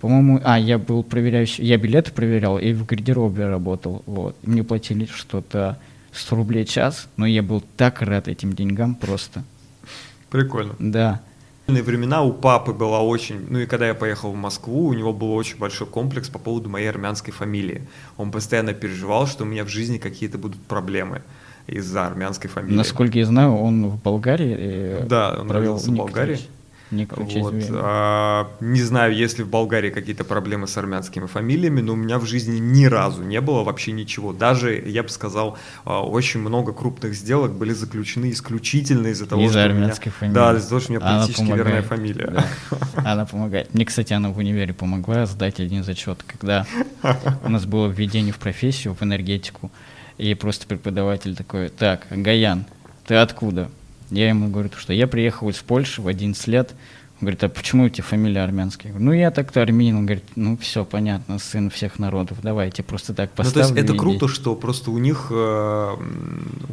по-моему, 0.00 0.40
а, 0.42 0.58
я 0.58 0.78
был 0.78 1.02
проверяющий, 1.02 1.62
я 1.66 1.76
билеты 1.76 2.12
проверял 2.12 2.58
и 2.58 2.72
в 2.72 2.86
гардеробе 2.86 3.46
работал. 3.46 4.02
Вот. 4.06 4.36
Мне 4.42 4.64
платили 4.64 5.04
что-то 5.04 5.78
100 6.12 6.34
рублей 6.34 6.64
час, 6.64 7.08
но 7.18 7.26
я 7.26 7.42
был 7.42 7.62
так 7.76 8.00
рад 8.00 8.26
этим 8.26 8.54
деньгам 8.54 8.94
просто. 8.94 9.44
Прикольно. 10.30 10.74
Да. 10.78 11.20
В 11.66 11.72
времена 11.72 12.22
у 12.22 12.32
папы 12.32 12.72
была 12.72 13.02
очень, 13.02 13.46
ну 13.50 13.58
и 13.58 13.66
когда 13.66 13.88
я 13.88 13.94
поехал 13.94 14.32
в 14.32 14.36
Москву, 14.36 14.86
у 14.86 14.94
него 14.94 15.12
был 15.12 15.34
очень 15.34 15.58
большой 15.58 15.86
комплекс 15.86 16.30
по 16.30 16.38
поводу 16.38 16.70
моей 16.70 16.88
армянской 16.88 17.34
фамилии. 17.34 17.86
Он 18.16 18.30
постоянно 18.30 18.72
переживал, 18.72 19.26
что 19.26 19.44
у 19.44 19.46
меня 19.46 19.62
в 19.62 19.68
жизни 19.68 19.98
какие-то 19.98 20.38
будут 20.38 20.62
проблемы 20.62 21.20
из-за 21.66 22.06
армянской 22.06 22.48
фамилии. 22.50 22.76
Насколько 22.76 23.18
я 23.18 23.26
знаю, 23.26 23.54
он 23.56 23.88
в 23.88 24.00
Болгарии 24.02 24.56
э, 24.58 25.06
Да, 25.08 25.36
он 25.40 25.48
провел 25.48 25.74
родился 25.74 25.90
в 25.90 25.94
Болгарии. 25.96 26.38
Вот. 26.92 27.52
А, 27.72 28.48
не 28.60 28.80
знаю, 28.80 29.12
есть 29.12 29.38
ли 29.38 29.44
в 29.44 29.48
Болгарии 29.48 29.90
какие-то 29.90 30.22
проблемы 30.22 30.68
с 30.68 30.76
армянскими 30.76 31.26
фамилиями, 31.26 31.80
но 31.80 31.94
у 31.94 31.96
меня 31.96 32.20
в 32.20 32.26
жизни 32.26 32.58
ни 32.60 32.84
разу 32.84 33.24
не 33.24 33.40
было 33.40 33.64
вообще 33.64 33.90
ничего. 33.90 34.32
Даже, 34.32 34.80
я 34.86 35.02
бы 35.02 35.08
сказал, 35.08 35.58
а, 35.84 36.02
очень 36.02 36.38
много 36.38 36.72
крупных 36.72 37.14
сделок 37.14 37.50
были 37.54 37.72
заключены 37.72 38.30
исключительно 38.30 39.08
из-за 39.08 39.26
того, 39.26 39.42
Из-за 39.42 39.52
что 39.64 39.68
у 39.68 39.72
меня- 39.72 39.80
армянской 39.82 40.12
фамилии. 40.12 40.34
Да, 40.36 40.54
из-за 40.54 40.68
того, 40.68 40.80
что 40.80 40.92
у 40.92 40.94
меня 40.96 41.04
Она 41.06 41.18
политически 41.22 41.42
верная 41.42 41.82
помогает. 41.82 41.86
фамилия. 41.86 42.30
Да. 42.30 43.10
Она 43.12 43.26
помогает. 43.26 43.74
Мне, 43.74 43.84
кстати, 43.84 44.12
она 44.12 44.30
в 44.30 44.38
универе 44.38 44.72
помогла 44.72 45.26
сдать 45.26 45.58
один 45.58 45.82
зачет, 45.82 46.22
когда 46.24 46.66
у 47.44 47.48
нас 47.48 47.66
было 47.66 47.88
введение 47.88 48.32
в 48.32 48.38
профессию, 48.38 48.94
в 48.94 49.02
энергетику, 49.02 49.72
и 50.18 50.34
просто 50.34 50.66
преподаватель 50.66 51.36
такой, 51.36 51.68
так, 51.68 52.06
Гаян, 52.10 52.64
ты 53.06 53.14
откуда? 53.14 53.70
Я 54.10 54.28
ему 54.28 54.48
говорю, 54.48 54.70
что 54.76 54.92
я 54.92 55.06
приехал 55.06 55.48
из 55.48 55.56
Польши 55.56 56.00
в 56.00 56.06
11 56.08 56.46
лет. 56.46 56.74
Он 57.18 57.20
говорит, 57.20 57.42
а 57.44 57.48
почему 57.48 57.84
у 57.84 57.88
тебя 57.88 58.04
фамилия 58.04 58.42
армянская? 58.42 58.92
Я 58.92 58.98
говорю, 58.98 59.06
ну 59.06 59.18
я 59.18 59.30
так-то 59.30 59.62
армянин. 59.62 59.96
Он 59.96 60.04
говорит, 60.04 60.24
ну 60.36 60.58
все, 60.58 60.84
понятно, 60.84 61.38
сын 61.38 61.70
всех 61.70 61.98
народов, 61.98 62.38
давайте 62.42 62.82
просто 62.82 63.14
так 63.14 63.30
Ну, 63.30 63.36
то 63.36 63.42
поставлю. 63.44 63.74
есть 63.74 63.90
это 63.90 63.98
круто, 63.98 64.26
иди». 64.26 64.34
что 64.34 64.54
просто 64.54 64.90
у 64.90 64.98
них, 64.98 65.28
э, 65.30 65.96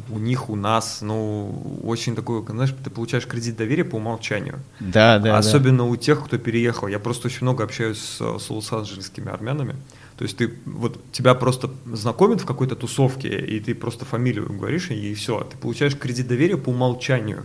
у 0.10 0.20
них, 0.20 0.50
у 0.50 0.58
нас, 0.58 1.00
ну, 1.02 1.80
очень 1.84 2.14
такой, 2.14 2.44
знаешь, 2.46 2.76
ты 2.84 2.90
получаешь 2.90 3.26
кредит 3.26 3.56
доверия 3.56 3.86
по 3.86 3.96
умолчанию. 3.96 4.60
Да, 4.82 5.18
да, 5.18 5.32
да. 5.32 5.38
Особенно 5.38 5.86
у 5.86 5.96
тех, 5.96 6.26
кто 6.26 6.38
переехал. 6.38 6.90
Я 6.90 7.00
просто 7.00 7.28
очень 7.28 7.44
много 7.44 7.64
общаюсь 7.64 8.00
с, 8.00 8.18
с 8.40 8.50
лос-анджелесскими 8.50 9.32
армянами. 9.32 9.76
То 10.18 10.24
есть 10.24 10.38
ты 10.38 10.54
вот 10.66 11.00
тебя 11.12 11.34
просто 11.34 11.72
знакомят 11.92 12.42
в 12.42 12.46
какой-то 12.46 12.76
тусовке, 12.76 13.30
и 13.30 13.60
ты 13.60 13.74
просто 13.74 14.06
фамилию 14.06 14.52
говоришь, 14.52 14.90
и 14.92 15.14
все. 15.14 15.40
Ты 15.42 15.58
получаешь 15.58 15.98
кредит 15.98 16.28
доверия 16.28 16.58
по 16.58 16.70
умолчанию. 16.70 17.44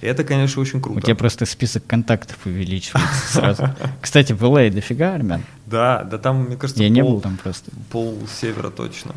И 0.00 0.06
это, 0.06 0.22
конечно, 0.24 0.62
очень 0.62 0.80
круто. 0.80 0.98
У 0.98 1.02
тебя 1.02 1.16
просто 1.16 1.44
список 1.44 1.84
контактов 1.86 2.38
увеличивается 2.44 3.32
сразу. 3.32 3.68
Кстати, 4.00 4.32
в 4.32 4.42
LA 4.42 4.70
дофига 4.70 5.14
армян? 5.14 5.42
Да, 5.66 6.04
да 6.04 6.18
там, 6.18 6.44
мне 6.44 6.56
кажется, 6.56 6.82
Я 6.82 6.88
не 6.88 7.02
пол, 7.02 7.14
был 7.14 7.20
там 7.20 7.36
просто. 7.36 7.70
пол 7.90 8.16
севера 8.40 8.70
точно. 8.70 9.14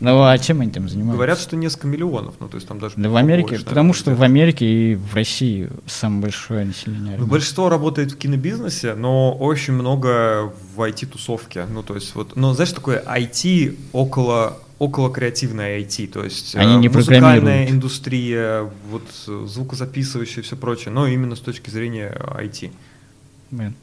Ну 0.00 0.22
а 0.22 0.38
чем 0.38 0.62
они 0.62 0.70
там 0.70 0.88
занимаются? 0.88 1.16
Говорят, 1.16 1.38
что 1.38 1.56
несколько 1.56 1.86
миллионов, 1.86 2.34
ну 2.40 2.48
то 2.48 2.56
есть 2.56 2.66
там 2.66 2.78
даже 2.78 2.94
Да 2.96 3.10
в 3.10 3.16
Америке, 3.16 3.48
побольше, 3.48 3.64
потому 3.66 3.88
наверное, 3.88 4.00
что 4.00 4.14
в 4.14 4.22
Америке 4.22 4.66
и 4.66 4.94
в 4.94 5.14
России 5.14 5.68
самое 5.86 6.22
большое 6.22 6.64
население. 6.64 7.16
Ну, 7.18 7.26
большинство 7.26 7.68
работает 7.68 8.12
в 8.12 8.16
кинобизнесе, 8.16 8.94
но 8.94 9.32
очень 9.32 9.74
много 9.74 10.52
в 10.74 10.80
IT-тусовке. 10.80 11.66
Ну, 11.66 11.82
то 11.82 11.94
есть 11.94 12.14
вот, 12.14 12.34
ну, 12.34 12.52
знаешь, 12.54 12.72
такое 12.72 13.02
IT 13.06 13.76
около 13.92 14.56
около 14.78 15.12
креативное 15.12 15.78
IT, 15.80 16.06
то 16.08 16.24
есть 16.24 16.56
Они 16.56 16.76
э, 16.76 16.78
не 16.78 16.88
музыкальная 16.88 17.68
индустрия, 17.68 18.70
вот 18.90 19.02
звукозаписывающая 19.26 20.42
и 20.42 20.44
все 20.44 20.56
прочее, 20.56 20.90
но 20.90 21.06
именно 21.06 21.36
с 21.36 21.40
точки 21.40 21.68
зрения 21.68 22.16
IT. 22.38 22.72
Блин. 23.50 23.74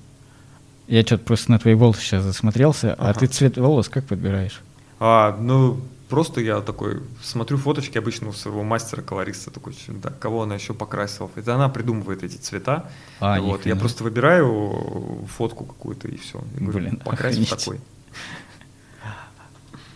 Я 0.87 1.03
что-то 1.03 1.23
просто 1.23 1.51
на 1.51 1.59
твои 1.59 1.75
волосы 1.75 2.01
сейчас 2.01 2.23
засмотрелся. 2.23 2.95
А 2.95 3.11
Ага. 3.11 3.19
ты 3.19 3.27
цвет 3.27 3.57
волос 3.57 3.89
как 3.89 4.05
подбираешь? 4.05 4.61
А, 4.99 5.37
ну, 5.39 5.81
просто 6.09 6.41
я 6.41 6.61
такой 6.61 7.01
смотрю 7.23 7.57
фоточки 7.57 7.97
обычно 7.97 8.29
у 8.29 8.33
своего 8.33 8.63
мастера-колориста, 8.63 9.51
такой, 9.51 9.75
да, 9.87 10.09
кого 10.09 10.43
она 10.43 10.55
еще 10.55 10.73
покрасила. 10.73 11.29
Это 11.35 11.55
она 11.55 11.69
придумывает 11.69 12.23
эти 12.23 12.37
цвета. 12.37 12.89
А, 13.19 13.39
вот, 13.39 13.65
я 13.65 13.75
просто 13.75 14.03
выбираю 14.03 15.25
фотку 15.37 15.65
какую-то 15.65 16.07
и 16.07 16.17
все. 16.17 16.41
Блин, 16.59 16.97
покрась 16.97 17.37
в 17.37 17.41
охренеть. 17.41 17.49
такой. 17.49 17.79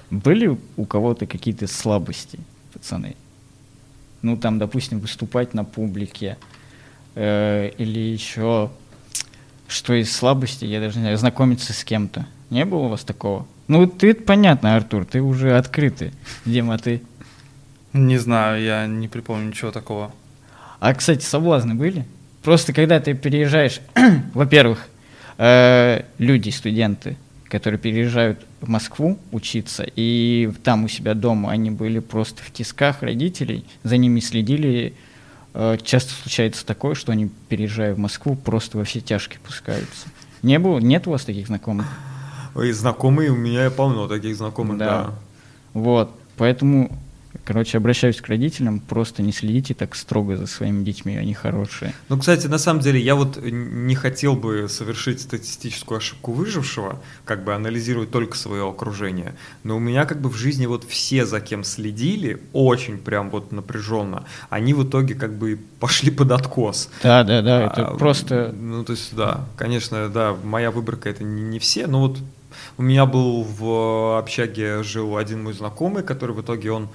Были 0.10 0.60
у 0.76 0.86
кого-то 0.86 1.26
какие-то 1.26 1.68
слабости, 1.68 2.40
пацаны? 2.74 3.16
Ну, 4.22 4.38
там, 4.38 4.60
допустим, 4.60 5.00
выступать 5.00 5.54
на 5.54 5.64
публике. 5.64 6.38
э, 7.16 7.72
или 7.78 8.00
еще 8.00 8.70
что 9.72 9.94
из 9.94 10.14
слабости, 10.14 10.66
я 10.66 10.80
даже 10.82 10.98
не 10.98 11.04
знаю, 11.04 11.18
знакомиться 11.18 11.74
с 11.74 11.84
кем-то. 11.84 12.28
Не 12.50 12.66
было 12.66 12.80
у 12.80 12.88
вас 12.90 13.04
такого? 13.06 13.48
Ну, 13.72 13.88
ты 13.88 14.14
понятно, 14.14 14.76
Артур, 14.76 15.06
ты 15.06 15.22
уже 15.22 15.56
открытый. 15.56 16.12
Дима, 16.44 16.78
ты? 16.78 17.02
Не 17.94 18.18
знаю, 18.18 18.62
я 18.62 18.86
не 18.86 19.08
припомню 19.08 19.48
ничего 19.48 19.72
такого. 19.72 20.12
А, 20.82 20.94
кстати, 20.94 21.24
соблазны 21.24 21.74
были? 21.74 22.06
Просто 22.44 22.74
когда 22.74 23.00
ты 23.00 23.14
переезжаешь, 23.14 23.80
во-первых, 24.34 24.90
э, 25.38 26.04
люди, 26.18 26.50
студенты, 26.50 27.16
которые 27.46 27.80
переезжают 27.80 28.46
в 28.60 28.68
Москву 28.68 29.18
учиться, 29.32 29.86
и 29.96 30.52
там 30.66 30.84
у 30.84 30.90
себя 30.90 31.14
дома 31.14 31.52
они 31.52 31.72
были 31.72 32.00
просто 32.00 32.44
в 32.44 32.52
тисках 32.52 33.02
родителей, 33.02 33.64
за 33.84 33.96
ними 33.96 34.20
следили. 34.20 34.96
Э, 35.54 35.78
часто 35.82 36.12
случается 36.12 36.66
такое, 36.66 36.94
что 36.94 37.14
они, 37.14 37.30
переезжая 37.48 37.96
в 37.96 38.00
Москву, 38.00 38.36
просто 38.36 38.78
во 38.78 38.84
все 38.84 39.00
тяжкие 39.00 39.40
пускаются. 39.40 40.10
Не 40.44 40.60
было, 40.60 40.80
нет 40.80 41.08
у 41.08 41.12
вас 41.12 41.24
таких 41.24 41.48
знакомых? 41.48 41.88
Ой, 42.56 42.72
знакомые, 42.72 43.32
у 43.32 43.36
меня 43.36 43.70
полно 43.70 44.08
таких 44.08 44.36
знакомых, 44.36 44.78
да. 44.78 45.12
Вот, 45.74 46.12
поэтому, 46.36 47.00
короче, 47.46 47.78
обращаюсь 47.78 48.20
к 48.20 48.28
родителям, 48.28 48.82
просто 48.82 49.24
не 49.24 49.32
следите 49.32 49.74
так 49.74 49.96
строго 49.96 50.36
за 50.36 50.48
своими 50.48 50.84
детьми, 50.84 51.16
они 51.16 51.34
хорошие. 51.34 51.94
Ну, 52.10 52.20
кстати, 52.20 52.48
на 52.48 52.58
самом 52.58 52.82
деле, 52.82 53.00
я 53.00 53.16
вот 53.16 53.40
не 53.42 53.96
хотел 53.96 54.36
бы 54.36 54.68
совершить 54.68 55.22
статистическую 55.22 56.00
ошибку 56.00 56.34
выжившего, 56.34 57.00
как 57.24 57.46
бы 57.46 57.54
анализировать 57.54 58.12
только 58.12 58.36
свое 58.38 58.68
окружение. 58.68 59.34
Но 59.64 59.78
у 59.78 59.80
меня 59.80 60.04
как 60.06 60.20
бы 60.20 60.30
в 60.30 60.36
жизни 60.36 60.66
вот 60.66 60.84
все, 60.84 61.26
за 61.26 61.40
кем 61.40 61.64
следили, 61.64 62.42
очень 62.52 62.98
прям 62.98 63.30
вот 63.30 63.54
напряженно, 63.54 64.26
они 64.50 64.74
в 64.74 64.84
итоге 64.84 65.16
как 65.16 65.34
бы 65.34 65.58
пошли 65.80 66.12
под 66.12 66.34
откос. 66.34 66.90
Да, 67.02 67.24
да, 67.24 67.42
да, 67.42 67.66
это 67.68 67.88
А, 67.88 67.98
просто 67.98 68.54
Ну, 68.60 68.84
то 68.84 68.92
есть, 68.92 69.16
да, 69.16 69.46
конечно, 69.56 70.10
да, 70.10 70.36
моя 70.44 70.70
выборка 70.70 71.10
это 71.10 71.24
не, 71.24 71.42
не 71.44 71.60
все, 71.60 71.88
но 71.88 72.02
вот 72.02 72.18
у 72.78 72.82
меня 72.84 73.06
был 73.06 73.44
в 73.44 74.18
общаге 74.18 74.84
жил 74.84 75.18
один 75.18 75.44
мой 75.44 75.54
знакомый, 75.54 76.04
который 76.04 76.36
в 76.36 76.42
итоге 76.42 76.72
он 76.72 76.90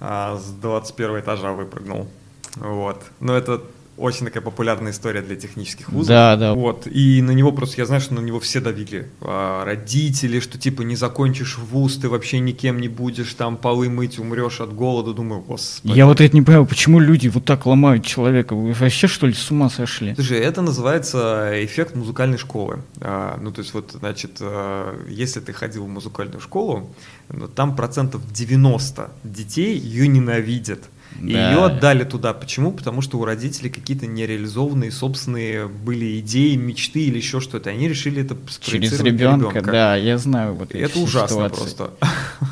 а, 0.00 0.36
с 0.36 0.50
21 0.50 1.20
этажа 1.20 1.52
выпрыгнул. 1.52 2.08
Вот. 2.56 3.02
Но 3.20 3.34
это 3.34 3.62
очень 4.00 4.26
такая 4.26 4.42
популярная 4.42 4.92
история 4.92 5.20
для 5.20 5.36
технических 5.36 5.90
вузов. 5.90 6.08
Да, 6.08 6.36
да. 6.36 6.54
Вот. 6.54 6.86
И 6.86 7.20
на 7.22 7.32
него 7.32 7.52
просто, 7.52 7.80
я 7.80 7.86
знаю, 7.86 8.00
что 8.00 8.14
на 8.14 8.20
него 8.20 8.40
все 8.40 8.60
давили. 8.60 9.08
А, 9.20 9.64
родители, 9.64 10.40
что 10.40 10.58
типа 10.58 10.82
не 10.82 10.96
закончишь 10.96 11.58
вуз, 11.58 11.98
ты 11.98 12.08
вообще 12.08 12.40
никем 12.40 12.80
не 12.80 12.88
будешь, 12.88 13.32
там 13.34 13.56
полы 13.56 13.90
мыть, 13.90 14.18
умрешь 14.18 14.60
от 14.60 14.74
голода. 14.74 15.12
Думаю, 15.12 15.42
господи. 15.42 15.96
Я 15.96 16.06
вот 16.06 16.20
это 16.20 16.34
не 16.34 16.42
понимаю, 16.42 16.66
почему 16.66 16.98
люди 16.98 17.28
вот 17.28 17.44
так 17.44 17.66
ломают 17.66 18.04
человека? 18.04 18.54
Вы 18.54 18.72
вообще 18.72 19.06
что 19.06 19.26
ли 19.26 19.34
с 19.34 19.50
ума 19.50 19.68
сошли? 19.68 20.14
Слушай, 20.14 20.38
это 20.38 20.62
называется 20.62 21.50
эффект 21.54 21.94
музыкальной 21.94 22.38
школы. 22.38 22.80
А, 23.00 23.38
ну, 23.40 23.52
то 23.52 23.60
есть, 23.60 23.74
вот, 23.74 23.92
значит, 23.98 24.38
а, 24.40 24.98
если 25.08 25.40
ты 25.40 25.52
ходил 25.52 25.84
в 25.84 25.88
музыкальную 25.88 26.40
школу, 26.40 26.94
ну, 27.28 27.48
там 27.48 27.76
процентов 27.76 28.22
90 28.32 29.10
детей 29.24 29.78
ее 29.78 30.08
ненавидят. 30.08 30.84
И 31.22 31.32
Да. 31.32 31.50
ее 31.52 31.64
отдали 31.66 32.04
туда. 32.04 32.32
Почему? 32.32 32.72
Потому 32.72 33.02
что 33.02 33.18
у 33.18 33.24
родителей 33.24 33.68
какие-то 33.70 34.06
нереализованные 34.06 34.90
собственные 34.90 35.68
были 35.68 36.18
идеи, 36.20 36.56
мечты 36.56 37.00
или 37.00 37.16
еще 37.18 37.40
что-то. 37.40 37.70
Они 37.70 37.88
решили 37.88 38.22
это 38.22 38.36
Через 38.60 38.98
на 38.98 39.04
ребенка, 39.04 39.60
да, 39.62 39.96
я 39.96 40.16
знаю 40.18 40.54
вот 40.54 40.74
это 40.74 40.98
ужасно 40.98 41.48
ситуации. 41.48 41.56
просто. 41.56 41.90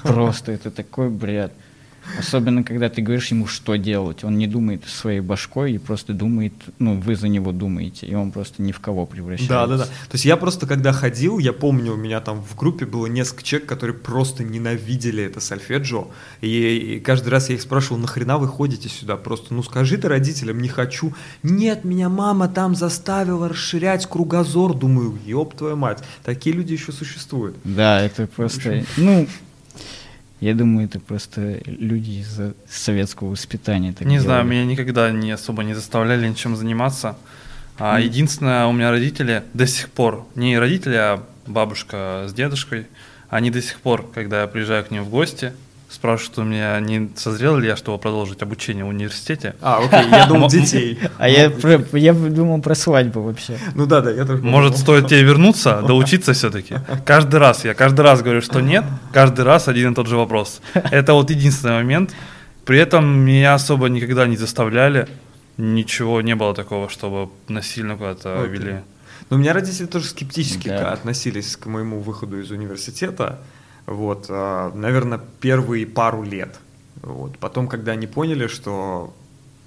Просто 0.03 0.53
это 0.53 0.71
такой 0.71 1.09
бред. 1.09 1.53
Особенно, 2.19 2.63
когда 2.63 2.89
ты 2.89 3.03
говоришь 3.03 3.29
ему, 3.29 3.47
что 3.47 3.77
делать. 3.77 4.25
Он 4.25 4.39
не 4.39 4.47
думает 4.47 4.85
своей 4.87 5.21
башкой 5.21 5.75
и 5.75 5.79
просто 5.79 6.13
думает, 6.13 6.53
ну, 6.79 6.99
вы 7.01 7.17
за 7.17 7.29
него 7.29 7.53
думаете, 7.53 8.07
и 8.07 8.15
он 8.15 8.33
просто 8.33 8.63
ни 8.63 8.73
в 8.73 8.81
кого 8.81 9.07
превращается. 9.07 9.49
Да, 9.49 9.67
да, 9.67 9.77
да. 9.79 9.85
То 9.85 10.15
есть 10.15 10.25
я 10.25 10.37
просто 10.37 10.67
когда 10.67 10.93
ходил, 10.93 11.39
я 11.39 11.53
помню, 11.53 11.93
у 11.93 11.97
меня 11.97 12.21
там 12.21 12.43
в 12.43 12.57
группе 12.57 12.87
было 12.87 13.07
несколько 13.07 13.43
человек, 13.43 13.69
которые 13.69 13.97
просто 13.97 14.45
ненавидели 14.45 15.23
это 15.25 15.41
сольфеджио. 15.41 16.09
И, 16.41 16.97
и 16.97 17.01
каждый 17.01 17.29
раз 17.29 17.49
я 17.49 17.57
их 17.57 17.63
спрашивал, 17.63 17.99
нахрена 17.99 18.39
вы 18.39 18.49
ходите 18.49 18.89
сюда? 18.89 19.17
Просто, 19.17 19.55
ну 19.55 19.63
скажи 19.63 19.97
ты 19.99 20.09
родителям, 20.09 20.61
не 20.61 20.69
хочу. 20.69 21.13
Нет, 21.43 21.85
меня 21.85 22.09
мама 22.09 22.49
там 22.49 22.75
заставила 22.75 23.49
расширять 23.49 24.07
кругозор. 24.07 24.75
Думаю, 24.75 25.19
ёб 25.27 25.55
твою 25.55 25.77
мать, 25.77 26.03
такие 26.25 26.55
люди 26.55 26.73
еще 26.73 26.93
существуют. 26.93 27.57
Да, 27.65 28.01
это 28.01 28.27
просто, 28.27 28.85
ну, 28.97 29.27
я 30.41 30.55
думаю, 30.55 30.87
это 30.87 31.01
просто 31.01 31.61
люди 31.67 32.23
из 32.23 32.41
советского 32.69 33.31
воспитания. 33.31 33.93
так 33.93 34.07
не 34.07 34.19
знаю, 34.19 34.45
делали. 34.45 34.57
меня 34.57 34.73
никогда 34.73 35.11
не 35.11 35.31
особо 35.33 35.65
не 35.65 35.75
заставляли 35.75 36.29
ничем 36.29 36.57
заниматься. 36.57 37.17
А 37.79 38.01
единственное, 38.01 38.67
у 38.67 38.73
меня 38.73 38.91
родители 38.91 39.45
до 39.55 39.67
сих 39.67 39.89
пор, 39.89 40.27
не 40.35 40.59
родители, 40.59 40.97
а 40.97 41.23
бабушка 41.47 42.27
с 42.29 42.33
дедушкой, 42.33 42.87
они 43.29 43.51
до 43.51 43.63
сих 43.63 43.79
пор, 43.79 44.11
когда 44.13 44.43
я 44.43 44.47
приезжаю 44.47 44.85
к 44.85 44.91
ним 44.91 45.05
в 45.05 45.11
гости, 45.11 45.53
спрашивают 45.91 46.39
у 46.39 46.43
меня, 46.45 46.79
не 46.81 47.11
созрел 47.17 47.57
ли 47.57 47.67
я, 47.67 47.77
чтобы 47.77 47.99
продолжить 47.99 48.43
обучение 48.43 48.85
в 48.85 48.89
университете. 48.89 49.55
А, 49.63 49.79
окей, 49.85 50.11
я 50.11 50.27
думал 50.27 50.49
детей. 50.49 50.99
А 51.19 51.29
я, 51.29 51.51
про- 51.51 51.83
я 51.99 52.13
думал 52.13 52.61
про 52.61 52.75
свадьбу 52.75 53.23
вообще. 53.23 53.59
Ну 53.75 53.87
да, 53.87 54.01
да, 54.03 54.11
я 54.11 54.25
тоже 54.25 54.43
Может, 54.43 54.77
стоит 54.77 55.09
тебе 55.09 55.23
вернуться, 55.23 55.83
доучиться 55.83 56.33
все-таки? 56.35 56.77
Каждый 57.07 57.37
раз, 57.41 57.65
я 57.65 57.75
каждый 57.75 58.03
раз 58.03 58.23
говорю, 58.23 58.43
что 58.43 58.61
нет, 58.61 58.85
каждый 59.13 59.45
раз 59.45 59.69
один 59.69 59.93
и 59.93 59.95
тот 59.95 60.07
же 60.07 60.17
вопрос. 60.17 60.61
Это 60.75 61.15
вот 61.15 61.31
единственный 61.31 61.75
момент. 61.75 62.15
При 62.65 62.79
этом 62.79 63.07
меня 63.07 63.55
особо 63.55 63.89
никогда 63.89 64.27
не 64.27 64.37
заставляли. 64.37 65.09
ничего 65.57 66.21
не 66.21 66.35
было 66.35 66.55
такого, 66.55 66.89
чтобы 66.91 67.31
насильно 67.49 67.97
куда-то 67.97 68.45
вели. 68.45 68.77
Но 69.31 69.37
у 69.37 69.41
меня 69.41 69.53
родители 69.53 69.87
тоже 69.87 70.07
скептически 70.07 70.69
относились 70.69 71.57
к 71.57 71.67
моему 71.67 72.01
выходу 72.01 72.41
из 72.41 72.51
университета. 72.51 73.39
Вот, 73.89 74.27
а, 74.29 74.73
наверное, 74.75 75.21
первые 75.41 75.87
пару 75.87 76.23
лет. 76.23 76.59
Вот. 77.03 77.39
Потом, 77.39 77.69
когда 77.69 77.93
они 77.93 78.07
поняли, 78.07 78.47
что 78.49 79.15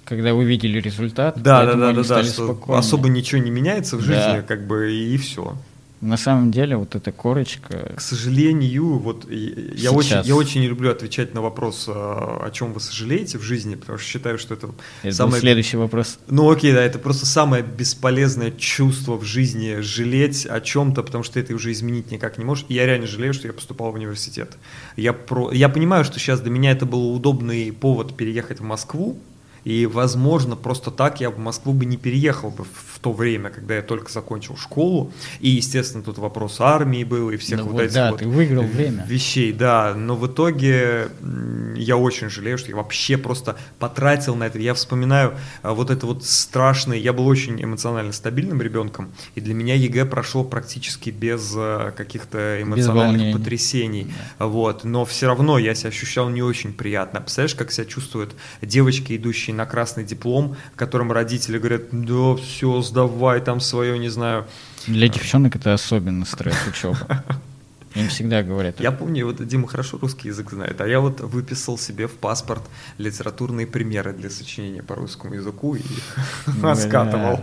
Когда 0.04 0.32
вы 0.34 0.44
видели 0.44 0.78
результат, 0.80 1.34
да, 1.42 1.64
да, 1.64 1.74
да, 1.74 1.92
да, 1.92 2.02
да, 2.02 2.22
что 2.24 2.44
спокойнее. 2.44 2.78
особо 2.78 3.08
ничего 3.08 3.40
не 3.42 3.50
меняется 3.50 3.96
в 3.96 4.00
жизни, 4.00 4.36
Да. 4.38 4.42
как 4.42 4.66
бы 4.66 4.92
и 4.92 5.16
все. 5.16 5.56
На 6.02 6.16
самом 6.16 6.50
деле 6.50 6.76
вот 6.76 6.96
эта 6.96 7.12
корочка... 7.12 7.92
К 7.94 8.00
сожалению, 8.00 8.98
вот 8.98 9.30
я 9.30 9.76
Сейчас. 9.76 9.92
очень, 9.92 10.20
я 10.24 10.34
очень 10.34 10.60
не 10.62 10.66
люблю 10.66 10.90
отвечать 10.90 11.32
на 11.32 11.40
вопрос, 11.40 11.84
а, 11.86 12.42
о 12.44 12.50
чем 12.50 12.72
вы 12.72 12.80
сожалеете 12.80 13.38
в 13.38 13.42
жизни, 13.42 13.76
потому 13.76 13.98
что 13.98 14.08
считаю, 14.08 14.36
что 14.36 14.54
это 14.54 14.70
Это 15.04 15.14
самое 15.14 15.40
следующий 15.40 15.76
вопрос. 15.76 16.18
Ну 16.26 16.50
окей, 16.50 16.72
да, 16.72 16.82
это 16.82 16.98
просто 16.98 17.24
самое 17.24 17.62
бесполезное 17.62 18.50
чувство 18.50 19.16
в 19.16 19.22
жизни 19.22 19.76
жалеть 19.78 20.44
о 20.44 20.60
чем-то, 20.60 21.04
потому 21.04 21.22
что 21.22 21.40
ты 21.40 21.54
уже 21.54 21.70
изменить 21.70 22.10
никак 22.10 22.36
не 22.36 22.44
можешь. 22.44 22.66
И 22.68 22.74
я 22.74 22.84
реально 22.84 23.06
жалею, 23.06 23.32
что 23.32 23.46
я 23.46 23.52
поступал 23.52 23.92
в 23.92 23.94
университет. 23.94 24.56
Я, 24.96 25.12
про... 25.12 25.52
я 25.52 25.68
понимаю, 25.68 26.04
что 26.04 26.18
сейчас 26.18 26.40
для 26.40 26.50
меня 26.50 26.72
это 26.72 26.84
был 26.84 27.14
удобный 27.14 27.70
повод 27.70 28.16
переехать 28.16 28.58
в 28.58 28.64
Москву, 28.64 29.20
и, 29.64 29.86
возможно, 29.86 30.56
просто 30.56 30.90
так 30.90 31.20
я 31.20 31.30
в 31.30 31.38
Москву 31.38 31.72
бы 31.72 31.84
не 31.84 31.96
переехал 31.96 32.50
бы 32.50 32.64
в, 32.64 32.92
то 33.02 33.12
время, 33.12 33.50
когда 33.50 33.74
я 33.74 33.82
только 33.82 34.10
закончил 34.12 34.56
школу. 34.56 35.12
И, 35.40 35.48
естественно, 35.48 36.04
тут 36.04 36.18
вопрос 36.18 36.60
армии 36.60 37.02
был 37.02 37.30
и 37.30 37.36
всех 37.36 37.58
Ну 37.58 37.64
вот 37.64 37.72
вот 37.72 37.80
этих 37.82 37.94
да, 37.94 38.10
вот 38.12 38.20
ты 38.20 38.28
выиграл 38.28 38.62
время. 38.62 39.04
вещей, 39.08 39.52
да. 39.52 39.94
Но 39.94 40.14
в 40.14 40.26
итоге 40.28 41.08
я 41.74 41.96
очень 41.96 42.30
жалею, 42.30 42.58
что 42.58 42.70
я 42.70 42.76
вообще 42.76 43.18
просто 43.18 43.56
потратил 43.80 44.36
на 44.36 44.44
это. 44.44 44.58
Я 44.60 44.74
вспоминаю 44.74 45.34
а, 45.62 45.74
вот 45.74 45.90
это 45.90 46.06
вот 46.06 46.24
страшное. 46.24 46.96
Я 46.96 47.12
был 47.12 47.26
очень 47.26 47.62
эмоционально 47.62 48.12
стабильным 48.12 48.62
ребенком, 48.62 49.12
и 49.34 49.40
для 49.40 49.54
меня 49.54 49.74
ЕГЭ 49.74 50.04
прошло 50.04 50.44
практически 50.44 51.10
без 51.10 51.52
а, 51.56 51.90
каких-то 51.90 52.62
эмоциональных 52.62 52.94
волнений. 52.94 53.34
потрясений. 53.34 54.14
Вот. 54.38 54.84
Но 54.84 55.04
все 55.04 55.26
равно 55.26 55.58
я 55.58 55.74
себя 55.74 55.88
ощущал 55.88 56.28
не 56.28 56.42
очень 56.42 56.72
приятно. 56.72 57.20
Представляешь, 57.20 57.56
как 57.56 57.72
себя 57.72 57.84
чувствуют 57.84 58.34
девочки, 58.60 59.16
идущие 59.16 59.51
на 59.52 59.66
красный 59.66 60.04
диплом, 60.04 60.56
которым 60.76 61.12
родители 61.12 61.58
говорят, 61.58 61.82
да, 61.92 62.34
все, 62.36 62.80
сдавай 62.82 63.40
там 63.40 63.60
свое, 63.60 63.98
не 63.98 64.08
знаю, 64.08 64.46
Для 64.86 65.08
девчонок 65.08 65.56
это 65.56 65.72
особенно 65.74 66.24
стресс 66.24 66.56
учеба. 66.68 67.24
Им 67.94 68.08
всегда 68.08 68.42
говорят. 68.42 68.80
Я 68.80 68.90
помню, 68.90 69.26
вот 69.26 69.46
Дима 69.46 69.68
хорошо 69.68 69.98
русский 70.00 70.28
язык 70.28 70.50
знает, 70.50 70.80
а 70.80 70.86
я 70.88 71.00
вот 71.00 71.20
выписал 71.20 71.76
себе 71.76 72.06
в 72.06 72.12
паспорт 72.14 72.62
литературные 72.96 73.66
примеры 73.66 74.14
для 74.14 74.30
сочинения 74.30 74.82
по 74.82 74.94
русскому 74.94 75.34
языку 75.34 75.74
и 75.74 75.82
скатывал. 76.74 77.40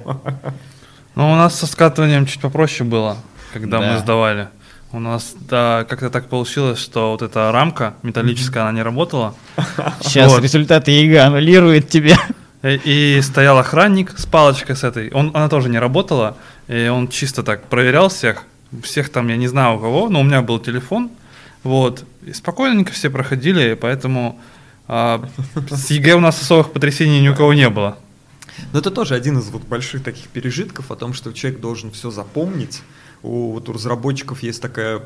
Ну, 1.15 1.31
у 1.31 1.35
нас 1.35 1.55
со 1.59 1.67
скатыванием 1.67 2.25
чуть 2.25 2.41
попроще 2.41 2.89
было, 2.89 3.17
когда 3.53 3.79
Да. 3.79 3.93
мы 3.93 3.99
сдавали. 3.99 4.47
У 4.91 4.99
нас 4.99 5.35
да, 5.47 5.85
как-то 5.87 6.09
так 6.09 6.29
получилось, 6.29 6.79
что 6.79 7.11
вот 7.11 7.21
эта 7.21 7.51
рамка 7.51 7.93
металлическая, 8.01 8.63
она 8.63 8.71
не 8.71 8.81
работала. 8.81 9.35
Сейчас 10.01 10.31
Вот. 10.31 10.41
результаты 10.41 10.91
ЕГЭ 10.91 11.19
аннулируют 11.19 11.89
тебя. 11.89 12.17
И, 12.63 13.17
и 13.17 13.21
стоял 13.21 13.57
охранник 13.59 14.17
с 14.17 14.25
палочкой 14.25 14.75
с 14.75 14.83
этой. 14.83 15.11
Он, 15.11 15.31
она 15.33 15.47
тоже 15.47 15.69
не 15.69 15.77
работала. 15.77 16.37
И 16.67 16.87
он 16.87 17.07
чисто 17.07 17.43
так 17.43 17.65
проверял 17.65 18.09
всех. 18.09 18.43
Всех 18.83 19.09
там, 19.09 19.27
я 19.27 19.37
не 19.37 19.47
знаю 19.47 19.77
у 19.77 19.79
кого, 19.79 20.09
но 20.09 20.21
у 20.21 20.23
меня 20.23 20.41
был 20.41 20.59
телефон. 20.59 21.11
Вот. 21.63 22.03
И 22.25 22.33
спокойненько 22.33 22.91
все 22.91 23.09
проходили, 23.09 23.75
поэтому 23.75 24.39
а, 24.87 25.23
с 25.69 25.91
ЕГЭ 25.91 26.15
у 26.15 26.19
нас 26.19 26.41
особых 26.41 26.73
потрясений 26.73 27.21
ни 27.21 27.29
у 27.29 27.35
кого 27.35 27.53
не 27.53 27.69
было. 27.69 27.97
Но 28.73 28.79
это 28.79 28.91
тоже 28.91 29.13
один 29.13 29.37
из 29.37 29.49
вот 29.49 29.61
больших 29.63 30.03
таких 30.03 30.27
пережитков 30.29 30.91
о 30.91 30.95
том, 30.95 31.13
что 31.13 31.31
человек 31.31 31.61
должен 31.61 31.91
все 31.91 32.09
запомнить. 32.09 32.81
У, 33.21 33.51
вот 33.51 33.67
у 33.69 33.73
разработчиков 33.73 34.41
есть 34.43 34.61
такая 34.61 35.03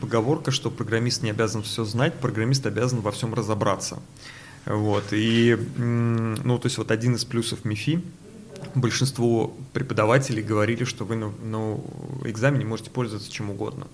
поговорка, 0.00 0.50
что 0.50 0.70
программист 0.70 1.22
не 1.22 1.30
обязан 1.30 1.62
все 1.62 1.84
знать, 1.84 2.14
программист 2.14 2.66
обязан 2.66 3.00
во 3.00 3.12
всем 3.12 3.34
разобраться. 3.34 4.00
Вот, 4.66 5.04
и, 5.12 5.56
ну, 5.76 6.58
то 6.58 6.66
есть 6.66 6.78
вот 6.78 6.90
один 6.90 7.14
из 7.14 7.24
плюсов 7.24 7.64
МИФИ, 7.64 8.02
большинство 8.74 9.54
преподавателей 9.72 10.42
говорили, 10.42 10.84
что 10.84 11.04
вы 11.04 11.16
на, 11.16 11.32
на 11.42 11.80
экзамене 12.24 12.64
можете 12.64 12.90
пользоваться 12.90 13.30
чем 13.30 13.50
угодно. 13.50 13.86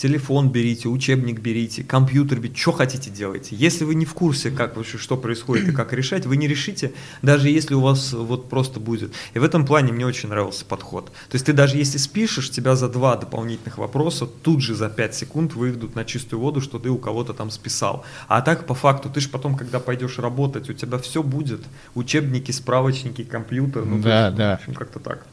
Телефон 0.00 0.48
берите, 0.48 0.88
учебник 0.88 1.40
берите, 1.40 1.84
компьютер 1.84 2.40
берите, 2.40 2.58
что 2.58 2.72
хотите 2.72 3.10
делайте. 3.10 3.54
Если 3.54 3.84
вы 3.84 3.94
не 3.94 4.06
в 4.06 4.14
курсе, 4.14 4.50
как 4.50 4.74
вообще, 4.78 4.96
что 4.96 5.18
происходит 5.18 5.68
и 5.68 5.72
как 5.72 5.92
решать, 5.92 6.24
вы 6.24 6.38
не 6.38 6.48
решите, 6.48 6.94
даже 7.20 7.50
если 7.50 7.74
у 7.74 7.80
вас 7.80 8.14
вот 8.14 8.48
просто 8.48 8.80
будет. 8.80 9.12
И 9.34 9.38
в 9.38 9.44
этом 9.44 9.66
плане 9.66 9.92
мне 9.92 10.06
очень 10.06 10.30
нравился 10.30 10.64
подход. 10.64 11.12
То 11.28 11.34
есть 11.34 11.44
ты 11.44 11.52
даже 11.52 11.76
если 11.76 11.98
спишешь, 11.98 12.50
тебя 12.50 12.76
за 12.76 12.88
два 12.88 13.14
дополнительных 13.14 13.76
вопроса 13.76 14.26
тут 14.26 14.62
же 14.62 14.74
за 14.74 14.88
5 14.88 15.14
секунд 15.14 15.54
выведут 15.54 15.94
на 15.94 16.06
чистую 16.06 16.40
воду, 16.40 16.62
что 16.62 16.78
ты 16.78 16.88
у 16.88 16.96
кого-то 16.96 17.34
там 17.34 17.50
списал. 17.50 18.02
А 18.26 18.40
так 18.40 18.66
по 18.66 18.74
факту, 18.74 19.10
ты 19.10 19.20
же 19.20 19.28
потом, 19.28 19.54
когда 19.54 19.80
пойдешь 19.80 20.18
работать, 20.18 20.70
у 20.70 20.72
тебя 20.72 20.96
все 20.96 21.22
будет. 21.22 21.60
Учебники, 21.94 22.52
справочники, 22.52 23.22
компьютер. 23.22 23.84
Ну, 23.84 23.98
Да, 23.98 24.28
есть, 24.28 24.38
да. 24.38 24.56
В 24.56 24.60
общем, 24.60 24.72
как-то 24.72 24.98
так. 24.98 25.26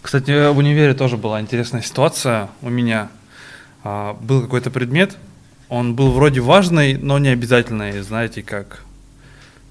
Кстати, 0.00 0.50
в 0.50 0.56
универе 0.56 0.94
тоже 0.94 1.18
была 1.18 1.42
интересная 1.42 1.82
ситуация 1.82 2.48
у 2.62 2.70
меня. 2.70 3.10
А, 3.84 4.14
был 4.14 4.40
какой-то 4.40 4.70
предмет, 4.70 5.16
он 5.68 5.94
был 5.94 6.10
вроде 6.10 6.40
важный, 6.40 6.96
но 6.96 7.18
не 7.18 7.28
обязательный, 7.28 8.00
знаете, 8.00 8.42
как... 8.42 8.82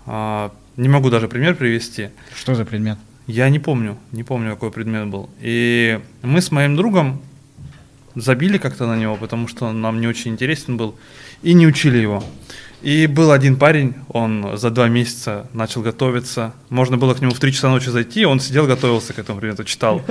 А, 0.06 0.54
не 0.78 0.88
могу 0.88 1.10
даже 1.10 1.28
пример 1.28 1.56
привести. 1.56 2.10
Что 2.36 2.56
за 2.56 2.64
предмет? 2.64 2.98
Я 3.26 3.50
не 3.50 3.60
помню, 3.60 3.98
не 4.12 4.24
помню, 4.24 4.52
какой 4.52 4.72
предмет 4.72 5.08
был. 5.08 5.30
И 5.40 6.00
мы 6.22 6.42
с 6.42 6.52
моим 6.52 6.76
другом 6.76 7.22
забили 8.16 8.58
как-то 8.58 8.86
на 8.86 8.98
него, 8.98 9.16
потому 9.16 9.48
что 9.48 9.66
он 9.66 9.82
нам 9.82 10.00
не 10.00 10.08
очень 10.08 10.32
интересен 10.32 10.78
был, 10.78 10.96
и 11.42 11.54
не 11.54 11.66
учили 11.66 11.98
его. 11.98 12.24
И 12.84 13.08
был 13.08 13.32
один 13.32 13.56
парень, 13.56 13.96
он 14.10 14.58
за 14.58 14.70
два 14.70 14.90
месяца 14.90 15.48
начал 15.54 15.82
готовиться. 15.82 16.52
Можно 16.70 16.98
было 16.98 17.14
к 17.14 17.22
нему 17.22 17.34
в 17.34 17.40
три 17.40 17.54
часа 17.54 17.70
ночи 17.70 17.88
зайти, 17.90 18.26
он 18.26 18.42
сидел, 18.42 18.68
готовился 18.68 19.14
к 19.14 19.20
этому 19.20 19.40
предмету, 19.40 19.64
читал. 19.64 20.02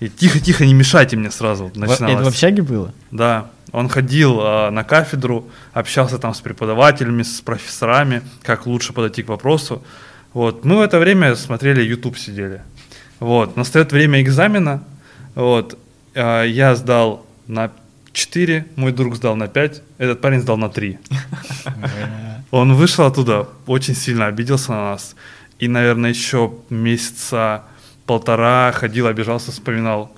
И 0.00 0.08
тихо-тихо, 0.08 0.66
не 0.66 0.74
мешайте 0.74 1.16
мне 1.16 1.30
сразу. 1.30 1.64
Во- 1.64 1.68
Это 1.70 1.78
в 1.78 2.00
Начиналось. 2.00 2.28
общаге 2.28 2.62
было? 2.62 2.92
Да, 3.12 3.46
он 3.70 3.88
ходил 3.88 4.38
а, 4.40 4.70
на 4.72 4.82
кафедру, 4.82 5.48
общался 5.72 6.18
там 6.18 6.34
с 6.34 6.40
преподавателями, 6.40 7.22
с 7.22 7.40
профессорами, 7.40 8.22
как 8.42 8.66
лучше 8.66 8.92
подойти 8.92 9.22
к 9.22 9.28
вопросу. 9.28 9.84
Вот. 10.32 10.64
Мы 10.64 10.78
в 10.78 10.80
это 10.80 10.98
время 10.98 11.36
смотрели 11.36 11.80
YouTube, 11.82 12.18
сидели. 12.18 12.60
Вот. 13.20 13.56
Настает 13.56 13.92
время 13.92 14.20
экзамена. 14.20 14.82
Вот. 15.36 15.78
А, 16.16 16.42
я 16.42 16.74
сдал 16.74 17.24
на 17.46 17.70
4, 18.16 18.64
мой 18.76 18.92
друг 18.92 19.16
сдал 19.16 19.36
на 19.36 19.46
5, 19.46 19.82
этот 19.98 20.20
парень 20.22 20.40
сдал 20.40 20.56
на 20.56 20.70
3. 20.70 20.98
Бля. 21.76 22.44
Он 22.50 22.74
вышел 22.74 23.04
оттуда, 23.04 23.46
очень 23.66 23.94
сильно 23.94 24.26
обиделся 24.26 24.72
на 24.72 24.90
нас. 24.92 25.14
И, 25.58 25.68
наверное, 25.68 26.10
еще 26.10 26.54
месяца 26.70 27.64
полтора 28.06 28.72
ходил, 28.72 29.06
обижался, 29.06 29.52
вспоминал, 29.52 30.14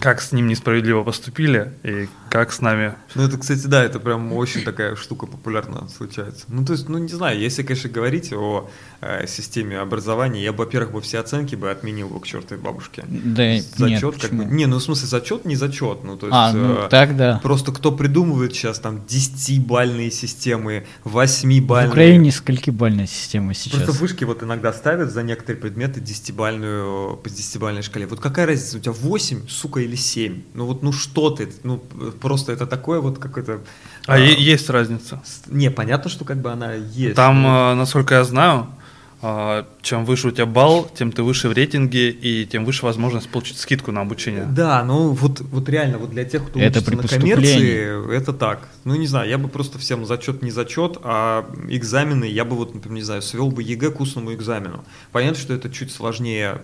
как 0.00 0.22
с 0.22 0.32
ним 0.32 0.46
несправедливо 0.48 1.04
поступили 1.04 1.72
и 1.82 2.08
как 2.30 2.52
с 2.52 2.60
нами. 2.60 2.94
Ну, 3.14 3.24
это, 3.24 3.36
кстати, 3.36 3.66
да, 3.66 3.84
это 3.84 4.00
прям 4.00 4.32
очень 4.32 4.62
такая 4.62 4.96
штука 4.96 5.26
популярна 5.26 5.88
случается. 5.88 6.46
Ну, 6.48 6.64
то 6.64 6.72
есть, 6.72 6.88
ну, 6.88 6.98
не 6.98 7.08
знаю, 7.08 7.38
если, 7.38 7.62
конечно, 7.62 7.90
говорить 7.90 8.32
о 8.32 8.70
э, 9.00 9.26
системе 9.26 9.78
образования, 9.78 10.42
я 10.42 10.52
бы, 10.52 10.64
во-первых, 10.64 10.92
бы 10.92 11.00
все 11.00 11.18
оценки 11.18 11.54
бы 11.54 11.70
отменил 11.70 12.08
бы 12.08 12.20
к 12.20 12.26
чертовой 12.26 12.62
бабушке. 12.62 13.04
Да 13.08 13.46
нет, 13.46 13.66
Зачет, 13.76 14.16
как 14.20 14.32
бы. 14.32 14.44
Не, 14.44 14.66
ну, 14.66 14.78
в 14.78 14.82
смысле, 14.82 15.08
зачет, 15.08 15.44
не 15.44 15.56
зачет. 15.56 16.02
Ну, 16.02 16.16
то 16.16 16.26
есть, 16.26 16.36
А, 16.36 16.52
ну 16.52 16.86
э, 16.86 16.88
так 16.88 17.16
да. 17.16 17.40
Просто 17.42 17.72
кто 17.72 17.92
придумывает 17.92 18.54
сейчас 18.54 18.78
там 18.78 19.02
10-бальные 19.06 20.10
системы, 20.10 20.86
8-бальные. 21.04 21.88
В 21.88 21.90
Украине 21.90 22.32
сколькибальная 22.32 23.06
система 23.06 23.54
сейчас? 23.54 23.82
Просто 23.82 24.00
вышки 24.00 24.24
вот 24.24 24.42
иногда 24.42 24.72
ставят 24.72 25.12
за 25.12 25.22
некоторые 25.22 25.60
предметы 25.60 26.00
10-бальную, 26.00 27.16
по 27.16 27.26
10-бальной 27.26 27.82
шкале. 27.82 28.06
Вот 28.06 28.20
какая 28.20 28.46
разница, 28.46 28.78
у 28.78 28.80
тебя 28.80 28.92
8, 28.92 29.48
сука, 29.48 29.80
или 29.80 29.89
7? 29.96 30.42
Ну 30.54 30.66
вот, 30.66 30.82
ну 30.82 30.92
что 30.92 31.30
ты, 31.30 31.48
ну 31.62 31.78
просто 32.20 32.52
это 32.52 32.66
такое 32.66 33.00
вот 33.00 33.18
какое-то... 33.18 33.60
А 34.06 34.18
е- 34.18 34.40
есть 34.40 34.70
разница. 34.70 35.22
Не, 35.46 35.70
понятно, 35.70 36.10
что 36.10 36.24
как 36.24 36.38
бы 36.38 36.50
она 36.50 36.74
есть. 36.74 37.16
Там, 37.16 37.46
э, 37.46 37.74
насколько 37.74 38.14
я 38.14 38.24
знаю, 38.24 38.66
чем 39.82 40.06
выше 40.06 40.28
у 40.28 40.30
тебя 40.30 40.46
балл, 40.46 40.88
тем 40.94 41.12
ты 41.12 41.22
выше 41.22 41.48
в 41.50 41.52
рейтинге, 41.52 42.10
и 42.10 42.46
тем 42.46 42.64
выше 42.64 42.86
возможность 42.86 43.28
получить 43.28 43.58
скидку 43.58 43.92
на 43.92 44.00
обучение. 44.00 44.44
Да, 44.44 44.82
ну 44.82 45.10
вот, 45.10 45.40
вот 45.40 45.68
реально, 45.68 45.98
вот 45.98 46.10
для 46.10 46.24
тех, 46.24 46.46
кто 46.46 46.58
Это 46.58 46.78
учится 46.78 46.90
при 46.90 46.96
на 46.96 47.08
коммерции, 47.08 48.16
это 48.16 48.32
так. 48.32 48.68
Ну, 48.84 48.94
не 48.94 49.06
знаю, 49.06 49.28
я 49.28 49.36
бы 49.36 49.48
просто 49.48 49.78
всем 49.78 50.06
зачет 50.06 50.42
не 50.42 50.50
зачет, 50.50 50.96
а 51.02 51.44
экзамены, 51.68 52.24
я 52.24 52.46
бы 52.46 52.56
вот, 52.56 52.74
например, 52.74 52.96
не 52.96 53.02
знаю, 53.02 53.20
свел 53.20 53.50
бы 53.50 53.62
ЕГЭ 53.62 53.90
к 53.90 54.00
устному 54.00 54.32
экзамену. 54.32 54.84
Понятно, 55.12 55.38
что 55.38 55.52
это 55.52 55.68
чуть 55.70 55.92
сложнее 55.92 56.60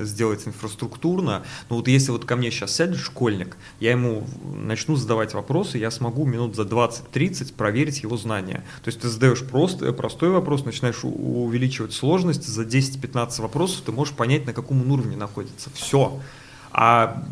сделать 0.00 0.46
инфраструктурно, 0.46 1.42
но 1.70 1.76
вот 1.76 1.86
если 1.86 2.10
вот 2.10 2.24
ко 2.24 2.34
мне 2.34 2.50
сейчас 2.50 2.74
сядет 2.74 2.98
школьник, 2.98 3.56
я 3.78 3.92
ему 3.92 4.26
начну 4.64 4.96
задавать 4.96 5.32
вопросы, 5.34 5.78
я 5.78 5.92
смогу 5.92 6.24
минут 6.26 6.56
за 6.56 6.62
20-30 6.62 7.54
проверить 7.54 8.02
его 8.02 8.16
знания. 8.16 8.64
То 8.82 8.88
есть 8.88 9.00
ты 9.00 9.08
задаешь 9.08 9.42
просто, 9.44 9.92
простой 9.92 10.30
вопрос, 10.30 10.64
начинаешь 10.64 11.04
у- 11.04 11.51
увеличивать 11.52 11.92
сложность, 11.92 12.46
за 12.46 12.62
10-15 12.62 13.42
вопросов 13.42 13.82
ты 13.84 13.92
можешь 13.92 14.14
понять, 14.14 14.46
на 14.46 14.54
каком 14.54 14.80
он 14.80 14.90
уровне 14.90 15.16
находится. 15.16 15.70
Все. 15.74 16.20
А 16.74 17.22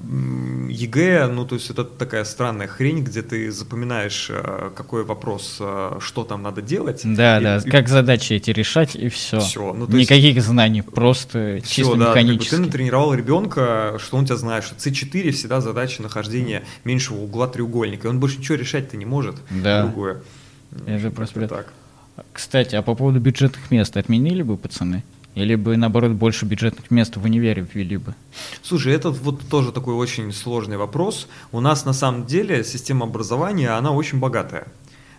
ЕГЭ, 0.69 1.29
ну, 1.29 1.47
то 1.47 1.55
есть 1.55 1.71
это 1.71 1.85
такая 1.85 2.25
странная 2.25 2.67
хрень, 2.67 3.03
где 3.03 3.23
ты 3.23 3.51
запоминаешь, 3.51 4.27
э, 4.29 4.71
какой 4.77 5.03
вопрос, 5.03 5.57
э, 5.61 5.97
что 5.99 6.25
там 6.25 6.43
надо 6.43 6.61
делать. 6.61 7.01
Да, 7.05 7.39
и, 7.39 7.43
да, 7.43 7.57
и, 7.57 7.71
как 7.71 7.89
задачи 7.89 8.35
эти 8.35 8.51
решать, 8.51 8.95
и 8.95 9.09
все. 9.09 9.41
Все. 9.41 9.73
Ну, 9.73 9.87
Никаких 9.87 10.35
есть, 10.35 10.47
знаний, 10.47 10.83
просто 10.83 11.61
все, 11.65 11.75
чисто 11.75 11.97
да, 11.97 12.11
механически. 12.11 12.51
Как 12.51 12.59
бы 12.59 12.65
ты 12.65 12.71
натренировал 12.71 13.15
ребенка, 13.15 13.97
что 13.99 14.19
он 14.19 14.27
тебя 14.27 14.37
знает, 14.37 14.63
что 14.63 14.75
C4 14.75 15.31
всегда 15.31 15.63
задача 15.63 16.03
нахождения 16.03 16.63
меньшего 16.85 17.17
угла 17.17 17.49
треугольника, 17.49 18.09
и 18.09 18.11
он 18.11 18.21
больше 18.21 18.41
ничего 18.41 18.59
решать-то 18.59 18.99
не 18.99 19.07
может. 19.07 19.37
Да. 19.49 19.85
Другое. 19.85 20.21
Это 20.87 21.11
просто 21.11 21.49
так. 21.49 21.73
Кстати, 22.33 22.75
а 22.77 22.83
по 22.83 22.95
поводу 22.95 23.21
бюджетных 23.21 23.71
мест 23.71 23.97
отменили 23.97 24.43
бы 24.43 24.57
пацаны? 24.57 25.03
Или 25.37 25.55
бы, 25.55 25.77
наоборот, 25.77 26.13
больше 26.13 26.45
бюджетных 26.45 26.91
мест 26.91 27.17
в 27.17 27.25
универе 27.25 27.67
ввели 27.73 27.97
бы? 27.97 28.15
Слушай, 28.63 28.95
это 28.95 29.11
вот 29.11 29.49
тоже 29.49 29.71
такой 29.71 29.95
очень 29.95 30.33
сложный 30.33 30.77
вопрос. 30.77 31.29
У 31.53 31.61
нас 31.61 31.85
на 31.85 31.93
самом 31.93 32.27
деле 32.27 32.65
система 32.65 33.07
образования, 33.07 33.71
она 33.71 33.93
очень 33.93 34.19
богатая. 34.19 34.67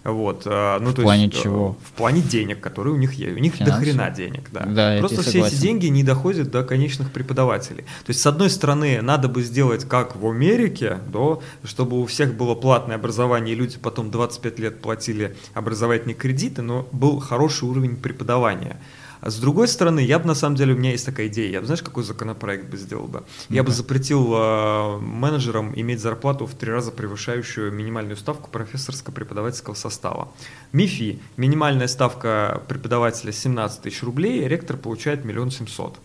Вот, 0.04 0.44
а, 0.46 0.80
ну, 0.80 0.90
в 0.90 0.94
то 0.96 1.04
плане 1.04 1.26
есть, 1.26 1.38
э, 1.38 1.44
чего? 1.44 1.78
В 1.84 1.92
плане 1.92 2.22
денег, 2.22 2.60
которые 2.60 2.96
у 2.96 2.98
них 2.98 3.14
есть. 3.14 3.36
У 3.36 3.40
них 3.40 3.58
до 3.60 3.72
хрена 3.74 4.10
денег, 4.10 4.50
да. 4.52 4.66
да 4.66 4.98
Просто 4.98 5.22
все 5.22 5.46
эти 5.46 5.56
деньги 5.56 5.88
не 5.88 6.04
доходят 6.04 6.50
до 6.50 6.64
конечных 6.64 7.12
преподавателей. 7.12 7.84
То 7.84 8.10
есть, 8.10 8.20
с 8.20 8.26
одной 8.26 8.50
стороны, 8.50 9.00
надо 9.02 9.28
бы 9.28 9.44
сделать 9.44 9.86
как 9.86 10.16
в 10.16 10.28
Америке, 10.28 10.98
да, 11.14 11.38
чтобы 11.64 12.02
у 12.02 12.06
всех 12.08 12.34
было 12.34 12.56
платное 12.56 12.96
образование, 12.96 13.54
и 13.54 13.58
люди 13.58 13.78
потом 13.78 14.10
25 14.10 14.60
лет 14.60 14.82
платили 14.82 15.36
образовательные 15.54 16.16
кредиты, 16.16 16.64
но 16.64 16.88
был 16.92 17.20
хороший 17.20 17.66
уровень 17.66 17.96
преподавания. 17.96 18.78
А 19.22 19.30
с 19.30 19.38
другой 19.38 19.68
стороны, 19.68 20.00
я 20.00 20.18
бы 20.18 20.26
на 20.26 20.34
самом 20.34 20.56
деле, 20.56 20.74
у 20.74 20.78
меня 20.78 20.92
есть 20.92 21.06
такая 21.06 21.28
идея, 21.28 21.52
я 21.52 21.60
бы, 21.60 21.68
знаешь, 21.68 21.84
какой 21.84 22.04
законопроект 22.04 22.70
бы 22.70 22.78
сделал 22.78 23.08
бы? 23.08 23.24
Ну 23.50 23.56
я 23.56 23.64
бы 23.64 23.72
запретил 23.72 24.34
э, 24.34 24.98
менеджерам 25.00 25.72
иметь 25.76 26.02
зарплату 26.02 26.48
в 26.48 26.56
три 26.56 26.72
раза 26.72 26.92
превышающую 26.92 27.72
минимальную 27.72 28.18
ставку 28.18 28.50
профессорско-преподавательского 28.52 29.76
состава. 29.76 30.30
МИФИ, 30.74 31.20
минимальная 31.38 31.88
ставка 31.88 32.64
преподавателя 32.68 33.32
17 33.32 33.82
тысяч 33.82 34.02
рублей, 34.02 34.48
ректор 34.48 34.76
получает 34.76 35.24
миллион 35.24 35.52
семьсот. 35.52 35.98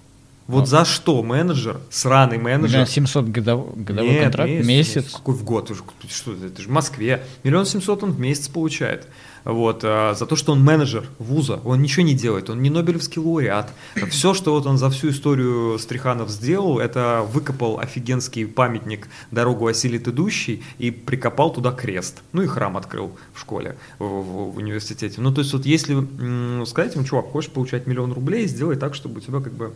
Вот 0.47 0.65
а. 0.65 0.67
за 0.67 0.85
что 0.85 1.23
менеджер, 1.23 1.81
сраный 1.91 2.39
менеджер... 2.39 2.69
Миллион 2.69 2.87
семьсот 2.87 3.27
годов, 3.29 3.83
годовой 3.83 4.11
Нет, 4.11 4.23
контракт, 4.25 4.51
месяц, 4.51 4.97
месяц? 4.97 5.13
Какой 5.13 5.35
в 5.35 5.43
год? 5.43 5.73
Что 6.09 6.35
это 6.35 6.63
же 6.63 6.69
в 6.69 6.71
Москве. 6.71 7.25
Миллион 7.43 7.67
семьсот 7.67 8.03
он 8.05 8.13
в 8.13 8.21
месяц 8.21 8.49
получает 8.49 9.09
вот, 9.47 9.83
а, 9.85 10.15
за 10.15 10.27
то, 10.27 10.35
что 10.35 10.53
он 10.53 10.63
менеджер 10.63 11.05
вуза, 11.21 11.61
он 11.65 11.81
ничего 11.81 12.05
не 12.05 12.15
делает, 12.15 12.51
он 12.51 12.61
не 12.63 12.69
Нобелевский 12.69 13.23
лауреат. 13.23 13.73
Все, 14.11 14.35
что 14.35 14.53
вот 14.53 14.67
он 14.67 14.77
за 14.77 14.91
всю 14.91 15.11
историю 15.11 15.79
Стриханов 15.79 16.31
сделал, 16.31 16.81
это 16.81 17.25
выкопал 17.33 17.79
офигенский 17.79 18.47
памятник 18.47 19.09
«Дорогу 19.31 19.69
осилит 19.69 20.09
идущий» 20.09 20.65
и 20.79 20.91
прикопал 20.91 21.53
туда 21.53 21.71
крест. 21.71 22.23
Ну 22.33 22.43
и 22.43 22.47
храм 22.49 22.77
открыл 22.77 23.13
в 23.35 23.41
школе, 23.41 23.77
в, 24.01 24.05
в, 24.05 24.53
в 24.53 24.57
университете. 24.57 25.21
Ну 25.21 25.33
то 25.33 25.43
есть 25.43 25.53
вот 25.53 25.65
если 25.65 26.65
сказать 26.67 26.95
ему, 26.97 27.05
чувак, 27.05 27.27
хочешь 27.27 27.51
получать 27.51 27.87
миллион 27.87 28.13
рублей, 28.13 28.49
сделай 28.49 28.77
так, 28.77 28.95
чтобы 28.95 29.19
у 29.19 29.21
тебя 29.21 29.41
как 29.41 29.53
бы 29.53 29.73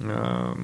э, 0.00 0.54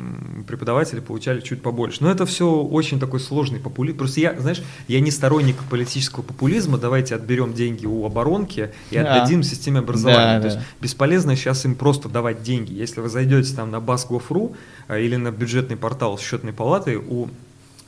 преподаватели 0.47 1.01
получали 1.01 1.41
чуть 1.41 1.63
побольше. 1.63 1.99
Но 2.01 2.11
это 2.11 2.27
все 2.27 2.51
очень 2.51 3.01
такой 3.01 3.21
сложный 3.21 3.59
популизм. 3.59 3.99
Просто 3.99 4.21
я, 4.21 4.39
знаешь, 4.39 4.63
я 4.87 5.01
не 5.01 5.11
сторонник 5.11 5.57
политического 5.71 6.23
популизма, 6.23 6.77
давайте 6.77 7.15
отберем 7.15 7.55
деньги 7.55 7.87
у 7.87 8.05
оборонки, 8.05 8.50
рынке 8.51 8.73
и 8.91 8.97
отдадим 8.97 9.43
системе 9.43 9.81
образования. 9.81 10.41
Да, 10.41 10.49
То 10.49 10.49
да. 10.49 10.55
есть 10.55 10.67
бесполезно 10.81 11.37
сейчас 11.37 11.65
им 11.65 11.75
просто 11.75 12.09
давать 12.09 12.43
деньги. 12.43 12.73
Если 12.73 13.01
вы 13.01 13.09
зайдете 13.09 13.55
там 13.55 13.71
на 13.71 13.77
Bask.gov.ru 13.77 14.55
э, 14.89 15.03
или 15.03 15.17
на 15.17 15.31
бюджетный 15.31 15.77
портал 15.77 16.19
счетной 16.19 16.53
палаты, 16.53 16.99
у 16.99 17.29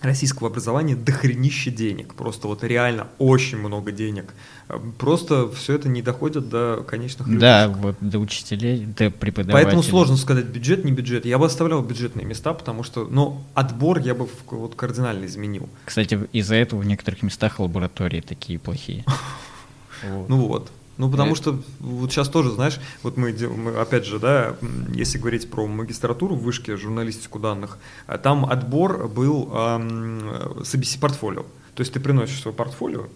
российского 0.01 0.49
образования 0.49 0.97
дохренище 0.97 1.71
денег. 1.71 2.15
Просто 2.15 2.49
вот 2.49 2.65
реально 2.65 3.07
очень 3.19 3.59
много 3.59 3.93
денег. 3.93 4.35
Э, 4.69 4.81
просто 4.99 5.49
все 5.53 5.75
это 5.75 5.89
не 5.89 6.03
доходит 6.03 6.49
до 6.49 6.85
конечных 6.87 7.29
людей. 7.29 7.41
Да, 7.41 7.69
вот 7.69 7.97
до 8.01 8.19
учителей, 8.19 8.85
до 8.85 9.11
преподавателей. 9.11 9.65
Поэтому 9.65 9.83
сложно 9.83 10.17
сказать, 10.17 10.47
бюджет, 10.47 10.85
не 10.85 10.91
бюджет. 10.91 11.25
Я 11.25 11.39
бы 11.39 11.47
оставлял 11.47 11.83
бюджетные 11.83 12.27
места, 12.27 12.53
потому 12.53 12.83
что, 12.83 13.07
ну, 13.09 13.43
отбор 13.55 14.01
я 14.01 14.15
бы 14.15 14.29
вот 14.51 14.75
кардинально 14.75 15.27
изменил. 15.27 15.69
Кстати, 15.85 16.19
из-за 16.33 16.57
этого 16.57 16.81
в 16.81 16.85
некоторых 16.85 17.23
местах 17.23 17.61
лаборатории 17.61 18.21
такие 18.21 18.59
плохие. 18.59 19.05
Вот. 20.09 20.29
Ну 20.29 20.37
вот. 20.47 20.71
Ну, 20.99 21.11
потому 21.11 21.35
что 21.35 21.59
вот 21.81 22.13
сейчас 22.13 22.29
тоже, 22.29 22.51
знаешь, 22.51 22.79
вот 23.03 23.17
мы, 23.17 23.33
мы, 23.33 23.73
опять 23.77 24.05
же, 24.05 24.19
да, 24.19 24.57
если 24.95 25.19
говорить 25.19 25.51
про 25.51 25.67
магистратуру 25.67 26.37
в 26.37 26.43
вышке, 26.43 26.77
журналистику 26.77 27.39
данных, 27.39 27.79
а 28.07 28.19
там 28.19 28.45
отбор 28.45 29.09
был 29.09 29.51
эм, 29.53 30.63
с 30.63 30.97
портфолио. 30.97 31.45
То 31.75 31.81
есть 31.81 31.93
ты 31.95 32.01
приносишь 32.01 32.43
свое 32.43 32.55
портфолио, 32.55 33.07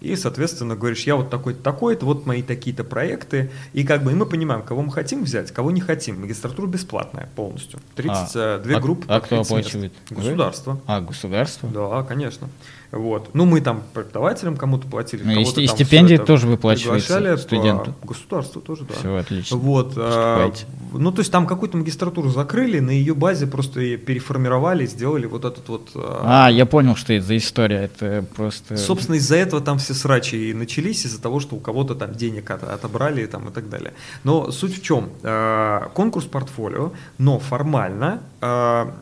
и, 0.00 0.16
соответственно, 0.16 0.76
говоришь, 0.76 1.04
я 1.04 1.16
вот 1.16 1.30
такой-то, 1.30 1.62
такой-то, 1.62 2.06
вот 2.06 2.26
мои 2.26 2.42
такие-то 2.42 2.84
проекты, 2.84 3.50
и 3.72 3.84
как 3.84 4.02
бы 4.02 4.12
и 4.12 4.14
мы 4.14 4.26
понимаем, 4.26 4.62
кого 4.62 4.82
мы 4.82 4.92
хотим 4.92 5.24
взять, 5.24 5.50
кого 5.52 5.70
не 5.70 5.80
хотим. 5.80 6.20
Магистратура 6.20 6.66
бесплатная 6.66 7.28
полностью. 7.34 7.80
32 7.96 8.42
а, 8.42 8.60
э, 8.76 8.80
группы. 8.80 9.04
А, 9.08 9.16
а 9.16 9.20
кто 9.20 9.40
оплачивает? 9.40 9.92
Государство. 10.10 10.80
А, 10.86 11.00
государство? 11.00 11.68
Да, 11.68 12.02
конечно. 12.02 12.48
Вот. 12.92 13.30
Ну, 13.34 13.44
мы 13.44 13.60
там 13.60 13.82
преподавателям 13.92 14.56
кому-то 14.56 14.86
платили. 14.86 15.22
Ну, 15.22 15.32
и, 15.32 15.42
и 15.42 15.66
стипендии 15.66 16.16
тоже 16.16 16.46
выплачиваются 16.46 17.36
студенту. 17.36 17.94
Государство 18.02 18.60
тоже, 18.60 18.84
да. 18.84 18.94
Все, 18.94 19.16
отлично. 19.16 19.56
Вот. 19.56 19.94
А, 19.96 20.52
ну, 20.92 21.12
то 21.12 21.20
есть 21.20 21.32
там 21.32 21.46
какую-то 21.46 21.76
магистратуру 21.76 22.30
закрыли, 22.30 22.78
на 22.78 22.90
ее 22.90 23.14
базе 23.14 23.46
просто 23.46 23.80
ее 23.80 23.96
переформировали, 23.98 24.86
сделали 24.86 25.26
вот 25.26 25.44
этот 25.44 25.68
вот... 25.68 25.90
А, 25.94 26.46
а 26.46 26.50
я 26.50 26.66
понял, 26.66 26.96
что 26.96 27.12
это 27.12 27.26
за 27.26 27.36
история, 27.36 27.84
это 27.84 28.24
просто... 28.34 28.76
Собственно, 28.76 29.16
из-за 29.16 29.36
этого 29.36 29.60
там 29.60 29.78
все 29.86 29.94
срачи 29.94 30.50
и 30.50 30.54
начались, 30.54 31.06
из-за 31.06 31.20
того, 31.20 31.40
что 31.40 31.56
у 31.56 31.60
кого-то 31.60 31.94
там 31.94 32.12
денег 32.12 32.50
от, 32.50 32.64
отобрали 32.64 33.24
там, 33.26 33.48
и 33.48 33.52
так 33.52 33.68
далее. 33.68 33.92
Но 34.24 34.50
суть 34.50 34.78
в 34.78 34.82
чем? 34.82 35.10
А, 35.22 35.90
конкурс 35.94 36.26
портфолио, 36.26 36.92
но 37.18 37.38
формально 37.38 38.20
а, 38.40 38.92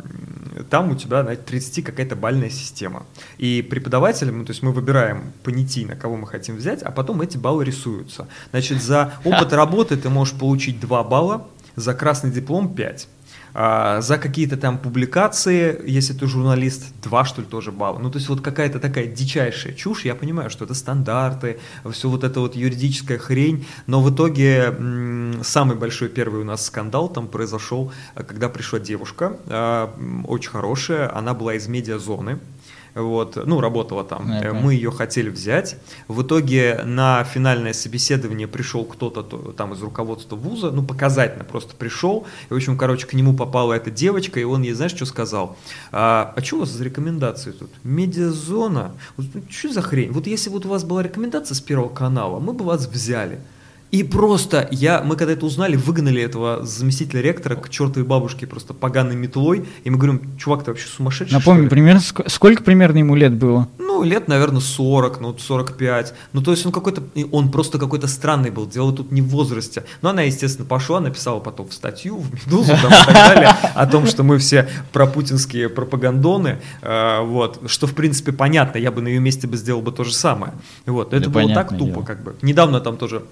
там 0.68 0.90
у 0.90 0.94
тебя, 0.94 1.22
знаете, 1.22 1.42
30 1.42 1.84
какая-то 1.84 2.16
бальная 2.16 2.50
система. 2.50 3.04
И 3.38 3.62
преподавателям, 3.62 4.38
ну, 4.38 4.44
то 4.44 4.50
есть 4.50 4.62
мы 4.62 4.72
выбираем 4.72 5.32
понятийно, 5.42 5.96
кого 5.96 6.16
мы 6.16 6.26
хотим 6.26 6.56
взять, 6.56 6.82
а 6.82 6.90
потом 6.90 7.22
эти 7.22 7.38
баллы 7.38 7.64
рисуются. 7.64 8.28
Значит, 8.50 8.82
за 8.82 9.14
опыт 9.24 9.52
работы 9.52 9.96
ты 9.96 10.10
можешь 10.10 10.34
получить 10.34 10.80
2 10.80 11.04
балла, 11.04 11.48
за 11.76 11.94
красный 11.94 12.30
диплом 12.30 12.74
5. 12.74 13.08
А, 13.56 14.00
за 14.00 14.18
какие-то 14.18 14.56
там 14.56 14.78
публикации, 14.78 15.80
если 15.86 16.12
ты 16.12 16.26
журналист, 16.26 16.92
два, 17.04 17.24
что 17.24 17.40
ли, 17.40 17.46
тоже 17.46 17.70
балла. 17.70 18.00
Ну, 18.00 18.10
то 18.10 18.18
есть 18.18 18.28
вот 18.28 18.40
какая-то 18.40 18.80
такая 18.80 19.06
дичайшая 19.06 19.74
чушь, 19.74 20.04
я 20.04 20.16
понимаю, 20.16 20.50
что 20.50 20.64
это 20.64 20.74
стандарты, 20.74 21.60
все 21.92 22.08
вот 22.08 22.24
это 22.24 22.40
вот 22.40 22.56
юридическая 22.56 23.16
хрень, 23.16 23.64
но 23.86 24.02
в 24.02 24.12
итоге 24.12 24.74
самый 25.44 25.76
большой 25.76 26.08
первый 26.08 26.40
у 26.40 26.44
нас 26.44 26.66
скандал 26.66 27.08
там 27.08 27.28
произошел, 27.28 27.92
когда 28.16 28.48
пришла 28.48 28.80
девушка, 28.80 29.36
а, 29.46 29.94
очень 30.26 30.50
хорошая, 30.50 31.16
она 31.16 31.32
была 31.32 31.54
из 31.54 31.68
медиазоны, 31.68 32.40
вот, 32.94 33.36
ну, 33.44 33.60
работала 33.60 34.04
там. 34.04 34.30
Это. 34.30 34.54
Мы 34.54 34.74
ее 34.74 34.90
хотели 34.90 35.28
взять. 35.28 35.76
В 36.08 36.22
итоге 36.22 36.80
на 36.84 37.24
финальное 37.24 37.72
собеседование 37.72 38.46
пришел 38.46 38.84
кто-то 38.84 39.22
там 39.52 39.72
из 39.72 39.82
руководства 39.82 40.36
вуза, 40.36 40.70
ну, 40.70 40.82
показательно 40.82 41.44
просто 41.44 41.74
пришел. 41.74 42.26
И, 42.48 42.52
в 42.52 42.56
общем, 42.56 42.78
короче, 42.78 43.06
к 43.06 43.14
нему 43.14 43.34
попала 43.34 43.72
эта 43.72 43.90
девочка, 43.90 44.38
и 44.38 44.44
он 44.44 44.62
ей, 44.62 44.72
знаешь, 44.72 44.92
что 44.92 45.06
сказал? 45.06 45.56
А, 45.92 46.32
а 46.36 46.42
что 46.42 46.56
у 46.56 46.60
вас 46.60 46.70
за 46.70 46.84
рекомендации 46.84 47.50
тут? 47.50 47.70
Медиазона? 47.82 48.92
Вот, 49.16 49.26
ну, 49.34 49.42
что 49.50 49.72
за 49.72 49.82
хрень? 49.82 50.12
Вот 50.12 50.26
если 50.26 50.50
вот 50.50 50.66
у 50.66 50.68
вас 50.68 50.84
была 50.84 51.02
рекомендация 51.02 51.54
с 51.54 51.60
Первого 51.60 51.88
канала, 51.88 52.38
мы 52.38 52.52
бы 52.52 52.64
вас 52.64 52.86
взяли. 52.86 53.40
И 53.94 54.02
просто 54.02 54.66
я, 54.72 55.02
мы 55.02 55.14
когда 55.14 55.34
это 55.34 55.46
узнали, 55.46 55.76
выгнали 55.76 56.20
этого 56.20 56.66
заместителя 56.66 57.20
ректора 57.20 57.54
к 57.54 57.68
чертовой 57.68 58.04
бабушке 58.04 58.44
просто 58.44 58.74
поганой 58.74 59.14
метлой. 59.14 59.66
И 59.84 59.90
мы 59.90 59.98
говорим, 59.98 60.36
чувак, 60.36 60.64
ты 60.64 60.72
вообще 60.72 60.88
сумасшедший? 60.88 61.38
Напомню, 61.38 61.70
примерно, 61.70 62.00
сколько 62.00 62.64
примерно 62.64 62.98
ему 62.98 63.14
лет 63.14 63.34
было? 63.34 63.68
Ну, 63.78 64.02
лет, 64.02 64.26
наверное, 64.26 64.60
40, 64.60 65.20
ну, 65.20 65.38
45. 65.38 66.12
Ну, 66.32 66.42
то 66.42 66.50
есть 66.50 66.66
он 66.66 66.72
какой-то, 66.72 67.04
он 67.30 67.52
просто 67.52 67.78
какой-то 67.78 68.08
странный 68.08 68.50
был, 68.50 68.66
дело 68.66 68.92
тут 68.92 69.12
не 69.12 69.22
в 69.22 69.28
возрасте. 69.28 69.84
Но 70.02 70.08
она, 70.08 70.22
естественно, 70.22 70.66
пошла, 70.66 70.98
написала 70.98 71.38
потом 71.38 71.68
в 71.68 71.72
статью, 71.72 72.16
в 72.16 72.34
«Медузу» 72.34 72.72
там, 72.72 72.90
и 72.90 73.04
так 73.06 73.14
далее, 73.14 73.50
о 73.76 73.86
том, 73.86 74.08
что 74.08 74.24
мы 74.24 74.38
все 74.38 74.68
пропутинские 74.92 75.68
пропагандоны, 75.68 76.60
э, 76.82 77.20
вот, 77.20 77.70
что, 77.70 77.86
в 77.86 77.94
принципе, 77.94 78.32
понятно, 78.32 78.78
я 78.78 78.90
бы 78.90 79.02
на 79.02 79.06
ее 79.06 79.20
месте 79.20 79.46
бы 79.46 79.56
сделал 79.56 79.82
бы 79.82 79.92
то 79.92 80.02
же 80.02 80.12
самое. 80.12 80.52
Вот, 80.84 81.14
это 81.14 81.30
было 81.30 81.54
так 81.54 81.78
тупо, 81.78 82.02
как 82.02 82.24
бы. 82.24 82.34
Недавно 82.42 82.80
там 82.80 82.96
тоже 82.96 83.22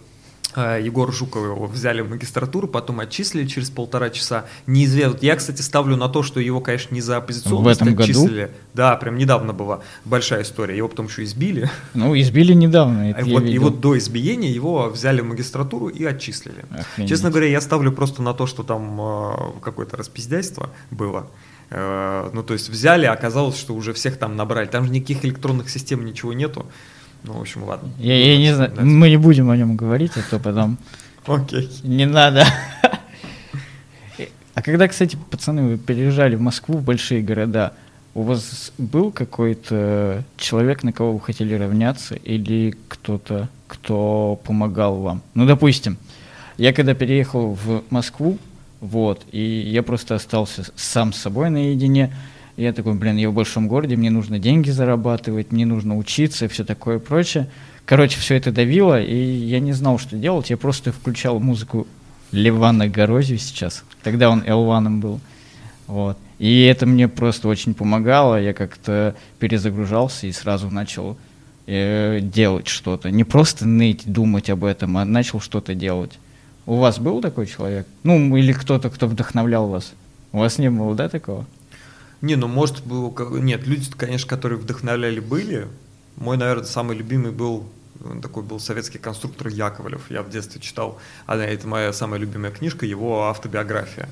Егор 0.57 1.12
Жуков 1.12 1.44
его 1.44 1.66
взяли 1.66 2.03
в 2.03 2.11
магистратуру, 2.11 2.68
потом 2.68 3.00
отчислили 3.00 3.46
через 3.46 3.70
полтора 3.70 4.11
часа. 4.11 4.44
Неизвестно. 4.66 5.18
Я, 5.22 5.36
кстати, 5.36 5.62
ставлю 5.62 5.96
на 5.96 6.09
то, 6.09 6.22
что 6.22 6.40
его, 6.40 6.61
конечно, 6.61 6.94
не 6.94 7.00
за 7.00 7.16
оппозиционность 7.18 7.80
В 7.80 7.82
этом 7.82 7.94
году? 7.94 8.11
отчислили. 8.11 8.50
Да, 8.74 8.96
прям 8.96 9.16
недавно 9.16 9.53
была 9.53 9.80
большая 10.05 10.42
история. 10.42 10.76
Его 10.76 10.88
потом 10.88 11.07
еще 11.07 11.24
избили. 11.24 11.70
Ну, 11.94 12.18
избили 12.18 12.53
недавно, 12.53 13.11
это 13.16 13.24
вот, 13.24 13.44
и 13.44 13.59
вот 13.59 13.80
до 13.80 13.96
избиения 13.96 14.50
его 14.50 14.88
взяли 14.88 15.20
в 15.20 15.26
магистратуру 15.26 15.88
и 15.88 16.05
отчислили. 16.05 16.64
Охренеть. 16.70 17.09
Честно 17.09 17.30
говоря, 17.30 17.48
я 17.48 17.61
ставлю 17.61 17.92
просто 17.92 18.22
на 18.22 18.34
то, 18.34 18.46
что 18.46 18.62
там 18.62 19.00
э, 19.00 19.34
какое-то 19.62 19.96
распиздяйство 19.96 20.70
было. 20.90 21.26
Э, 21.70 22.30
ну, 22.32 22.42
то 22.42 22.53
есть 22.53 22.68
взяли, 22.68 23.07
а 23.07 23.12
оказалось, 23.12 23.57
что 23.57 23.74
уже 23.74 23.92
всех 23.94 24.18
там 24.18 24.36
набрали. 24.36 24.66
Там 24.66 24.84
же 24.84 24.92
никаких 24.92 25.24
электронных 25.24 25.70
систем, 25.70 26.05
ничего 26.05 26.32
нету. 26.32 26.66
Ну, 27.24 27.34
в 27.34 27.40
общем, 27.40 27.64
ладно. 27.64 27.90
Я, 27.98 28.16
я 28.16 28.38
не 28.38 28.54
знаю, 28.54 28.72
мы 28.80 29.08
не 29.08 29.16
будем 29.16 29.50
о 29.50 29.56
нем 29.56 29.76
говорить, 29.76 30.12
а 30.16 30.20
то 30.28 30.38
потом 30.38 30.78
Окей. 31.26 31.70
не 31.82 32.06
надо. 32.06 32.44
А 34.54 34.60
когда, 34.60 34.86
кстати, 34.86 35.16
пацаны, 35.30 35.62
вы 35.62 35.78
переезжали 35.78 36.36
в 36.36 36.40
Москву, 36.40 36.76
в 36.76 36.82
большие 36.82 37.22
города, 37.22 37.72
у 38.14 38.22
вас 38.22 38.72
был 38.76 39.10
какой-то 39.10 40.24
человек, 40.36 40.82
на 40.82 40.92
кого 40.92 41.14
вы 41.14 41.20
хотели 41.20 41.54
равняться, 41.54 42.14
или 42.16 42.74
кто-то, 42.88 43.48
кто 43.66 44.38
помогал 44.44 44.96
вам? 44.96 45.22
Ну, 45.34 45.46
допустим, 45.46 45.96
я 46.58 46.74
когда 46.74 46.94
переехал 46.94 47.54
в 47.54 47.82
Москву, 47.88 48.38
вот, 48.80 49.22
и 49.32 49.40
я 49.40 49.82
просто 49.82 50.16
остался 50.16 50.64
сам 50.76 51.14
с 51.14 51.18
собой 51.18 51.48
наедине, 51.48 52.14
я 52.62 52.72
такой, 52.72 52.94
блин, 52.94 53.16
я 53.16 53.30
в 53.30 53.34
большом 53.34 53.68
городе, 53.68 53.96
мне 53.96 54.10
нужно 54.10 54.38
деньги 54.38 54.70
зарабатывать, 54.70 55.52
мне 55.52 55.66
нужно 55.66 55.96
учиться 55.96 56.44
и 56.44 56.48
все 56.48 56.64
такое 56.64 56.98
прочее. 56.98 57.48
Короче, 57.84 58.18
все 58.18 58.36
это 58.36 58.52
давило, 58.52 59.00
и 59.00 59.16
я 59.16 59.60
не 59.60 59.72
знал, 59.72 59.98
что 59.98 60.16
делать. 60.16 60.50
Я 60.50 60.56
просто 60.56 60.92
включал 60.92 61.40
музыку 61.40 61.86
Левана 62.30 62.88
Горозию 62.88 63.38
сейчас. 63.38 63.84
Тогда 64.02 64.30
он 64.30 64.42
Элваном 64.46 65.00
был. 65.00 65.20
Вот. 65.86 66.16
И 66.38 66.62
это 66.62 66.86
мне 66.86 67.08
просто 67.08 67.48
очень 67.48 67.74
помогало. 67.74 68.40
Я 68.40 68.54
как-то 68.54 69.14
перезагружался 69.38 70.26
и 70.26 70.32
сразу 70.32 70.70
начал 70.70 71.16
э, 71.66 72.20
делать 72.22 72.68
что-то. 72.68 73.10
Не 73.10 73.24
просто 73.24 73.66
ныть, 73.66 74.02
думать 74.06 74.48
об 74.50 74.64
этом, 74.64 74.96
а 74.96 75.04
начал 75.04 75.40
что-то 75.40 75.74
делать. 75.74 76.12
У 76.66 76.76
вас 76.76 76.98
был 76.98 77.20
такой 77.20 77.46
человек? 77.46 77.86
Ну, 78.04 78.36
или 78.36 78.52
кто-то, 78.52 78.88
кто 78.88 79.06
вдохновлял 79.06 79.68
вас? 79.68 79.92
У 80.32 80.38
вас 80.38 80.58
не 80.58 80.70
было, 80.70 80.94
да, 80.94 81.08
такого? 81.08 81.46
Не, 82.22 82.36
ну 82.36 82.48
может 82.48 82.86
был... 82.86 83.14
Нет, 83.38 83.66
люди, 83.66 83.90
конечно, 83.96 84.28
которые 84.28 84.58
вдохновляли, 84.58 85.20
были. 85.20 85.68
Мой, 86.16 86.36
наверное, 86.36 86.64
самый 86.64 86.96
любимый 86.96 87.32
был 87.32 87.68
такой 88.20 88.42
был 88.42 88.58
советский 88.58 88.98
конструктор 88.98 89.48
Яковлев. 89.48 90.10
Я 90.10 90.22
в 90.22 90.30
детстве 90.30 90.60
читал, 90.60 90.98
а 91.26 91.36
это 91.36 91.66
моя 91.66 91.92
самая 91.92 92.18
любимая 92.18 92.50
книжка, 92.50 92.86
его 92.86 93.24
автобиография, 93.28 94.08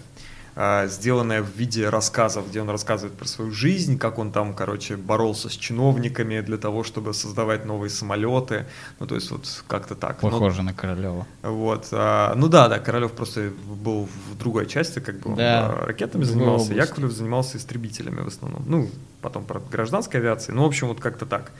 сделанная 0.88 1.42
в 1.42 1.48
виде 1.56 1.88
рассказов, 1.88 2.48
где 2.48 2.60
он 2.60 2.68
рассказывает 2.68 3.16
про 3.16 3.26
свою 3.26 3.50
жизнь, 3.50 3.98
как 3.98 4.18
он 4.18 4.30
там, 4.30 4.54
короче, 4.54 4.96
боролся 4.96 5.48
с 5.48 5.52
чиновниками 5.52 6.40
для 6.40 6.58
того, 6.58 6.84
чтобы 6.84 7.14
создавать 7.14 7.64
новые 7.64 7.88
самолеты. 7.90 8.66
Ну, 8.98 9.06
то 9.06 9.14
есть 9.14 9.30
вот 9.30 9.64
как-то 9.66 9.94
так. 9.94 10.22
Но- 10.22 10.30
Похоже 10.30 10.62
на 10.62 10.74
Королева. 10.74 11.26
вот, 11.42 11.88
а, 11.92 12.34
ну 12.34 12.48
да, 12.48 12.68
да, 12.68 12.78
Королев 12.78 13.12
просто 13.12 13.50
был 13.66 14.08
в 14.30 14.38
другой 14.38 14.66
части, 14.66 14.98
как 14.98 15.20
бы 15.20 15.30
он 15.30 15.36
Да, 15.36 15.66
а, 15.66 15.86
ракетами 15.86 16.24
занимался. 16.24 16.74
Яковлев 16.74 17.12
занимался 17.12 17.56
истребителями 17.56 18.20
в 18.20 18.28
основном. 18.28 18.62
Ну, 18.66 18.90
потом 19.22 19.44
про 19.44 19.60
гражданской 19.60 20.20
авиации. 20.20 20.52
Ну, 20.52 20.64
в 20.64 20.66
общем, 20.66 20.88
вот 20.88 21.00
как-то 21.00 21.26
так. 21.26 21.52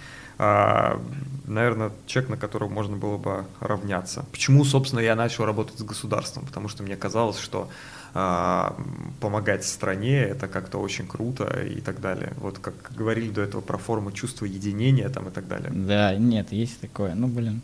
А, 0.42 0.98
наверное, 1.46 1.90
человек, 2.07 2.30
на 2.30 2.36
которого 2.38 2.70
можно 2.70 2.96
было 2.96 3.18
бы 3.18 3.44
равняться. 3.61 4.24
Почему, 4.32 4.64
собственно, 4.64 5.01
я 5.01 5.14
начал 5.14 5.44
работать 5.44 5.78
с 5.78 5.82
государством? 5.82 6.46
Потому 6.46 6.68
что 6.68 6.82
мне 6.82 6.96
казалось, 6.96 7.38
что 7.38 7.68
а, 7.68 7.70
помогать 8.13 9.65
стране 9.65 10.19
это 10.19 10.49
как-то 10.49 10.79
очень 10.79 11.07
круто 11.07 11.45
и 11.63 11.81
так 11.81 12.01
далее. 12.01 12.33
Вот 12.39 12.59
как 12.59 12.75
говорили 12.95 13.31
до 13.31 13.43
этого 13.43 13.61
про 13.61 13.79
форму 13.79 14.11
чувства 14.13 14.47
единения 14.47 15.09
там 15.09 15.29
и 15.29 15.31
так 15.31 15.47
далее. 15.47 15.71
Да, 15.73 16.15
нет, 16.17 16.53
есть 16.53 16.81
такое. 16.81 17.15
Ну, 17.15 17.29
блин. 17.29 17.63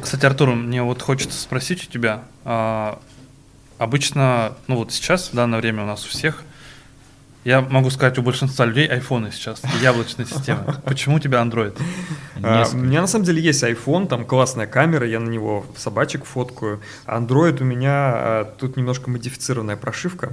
Кстати, 0.00 0.24
Артур, 0.26 0.54
мне 0.54 0.82
вот 0.82 1.02
хочется 1.02 1.38
спросить 1.38 1.88
у 1.88 1.90
тебя. 1.90 2.22
а, 2.44 3.00
обычно, 3.78 4.54
ну 4.68 4.76
вот 4.76 4.92
сейчас, 4.92 5.30
в 5.30 5.34
данное 5.34 5.60
время 5.60 5.82
у 5.82 5.86
нас 5.86 6.04
у 6.06 6.08
всех, 6.08 6.44
я 7.44 7.60
могу 7.60 7.90
сказать, 7.90 8.18
у 8.18 8.22
большинства 8.22 8.64
людей 8.64 8.86
айфоны 8.86 9.32
сейчас, 9.32 9.62
яблочная 9.80 10.26
система. 10.26 10.76
Почему 10.84 11.16
у 11.16 11.18
тебя 11.18 11.42
Android? 11.42 11.76
А. 12.42 12.66
У 12.72 12.76
меня 12.76 13.00
на 13.00 13.06
самом 13.06 13.24
деле 13.24 13.42
есть 13.42 13.62
iPhone, 13.62 14.06
там 14.06 14.24
классная 14.24 14.66
камера, 14.66 15.06
я 15.06 15.18
на 15.20 15.28
него 15.28 15.66
собачек 15.76 16.24
фоткаю. 16.24 16.80
Android 17.06 17.60
у 17.60 17.64
меня 17.64 18.12
а, 18.14 18.54
тут 18.58 18.76
немножко 18.76 19.10
модифицированная 19.10 19.76
прошивка. 19.76 20.32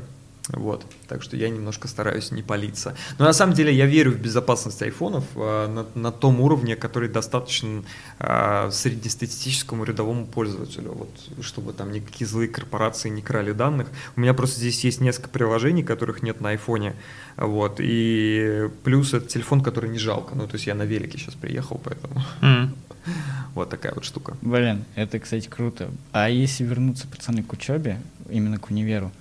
Вот, 0.50 0.84
так 1.08 1.22
что 1.22 1.38
я 1.38 1.50
немножко 1.50 1.88
стараюсь 1.88 2.32
не 2.32 2.42
палиться. 2.42 2.96
Но 3.20 3.26
на 3.26 3.34
самом 3.34 3.54
деле 3.54 3.74
я 3.74 3.86
верю 3.86 4.12
в 4.12 4.20
безопасность 4.20 4.82
айфонов 4.82 5.24
а, 5.36 5.68
на, 5.68 5.86
на 5.94 6.12
том 6.12 6.42
уровне, 6.42 6.76
который 6.76 7.08
достаточно 7.08 7.84
а, 8.20 8.72
среднестатистическому 8.72 9.84
рядовому 9.84 10.26
пользователю, 10.26 10.94
вот, 10.94 11.10
чтобы 11.46 11.74
там 11.74 11.92
никакие 11.92 12.28
злые 12.28 12.50
корпорации 12.50 13.10
не 13.10 13.22
крали 13.22 13.52
данных. 13.52 13.90
У 14.16 14.22
меня 14.22 14.34
просто 14.34 14.60
здесь 14.60 14.84
есть 14.84 15.02
несколько 15.02 15.30
приложений, 15.30 15.84
которых 15.84 16.24
нет 16.24 16.42
на 16.42 16.50
айфоне, 16.50 16.96
вот, 17.38 17.76
и 17.80 18.70
плюс 18.84 19.14
это 19.14 19.28
телефон, 19.28 19.62
который 19.62 19.90
не 19.90 20.00
жалко, 20.00 20.36
ну, 20.36 20.48
то 20.48 20.56
есть 20.56 20.66
я 20.66 20.74
на 20.74 20.84
велике 20.84 21.20
сейчас 21.20 21.36
приехал, 21.36 21.80
поэтому 21.84 22.24
М. 22.42 22.76
вот 23.54 23.70
такая 23.70 23.94
вот 23.94 24.04
штука. 24.04 24.36
Блин, 24.42 24.86
это, 24.96 25.20
кстати, 25.20 25.48
круто. 25.48 25.92
А 26.12 26.30
если 26.30 26.64
вернуться, 26.64 27.08
пацаны, 27.08 27.44
к 27.44 27.54
учебе, 27.54 28.02
именно 28.30 28.58
к 28.58 28.70
универу, 28.70 29.12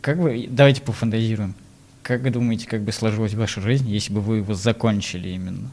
как 0.00 0.18
вы, 0.18 0.46
давайте 0.48 0.82
пофантазируем, 0.82 1.54
как 2.02 2.22
вы 2.22 2.30
думаете, 2.30 2.68
как 2.68 2.82
бы 2.82 2.92
сложилась 2.92 3.34
ваша 3.34 3.60
жизнь, 3.60 3.88
если 3.88 4.12
бы 4.12 4.20
вы 4.20 4.38
его 4.38 4.54
закончили 4.54 5.30
именно? 5.30 5.70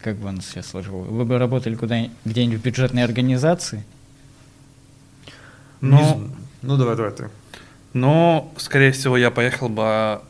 Как 0.00 0.16
бы 0.16 0.28
она 0.28 0.40
себя 0.40 0.62
сложила? 0.62 1.02
Вы 1.02 1.24
бы 1.24 1.38
работали 1.38 1.74
куда 1.74 2.08
где-нибудь 2.24 2.60
в 2.60 2.62
бюджетной 2.62 3.04
организации? 3.04 3.84
Ну, 5.80 5.98
Не 5.98 6.30
ну 6.62 6.76
давай, 6.76 6.96
давай 6.96 7.12
ты. 7.12 7.28
Но, 7.92 8.52
скорее 8.56 8.92
всего, 8.92 9.16
я 9.16 9.30
поехал 9.30 9.68
бы 9.68 9.82
а, 9.84 10.22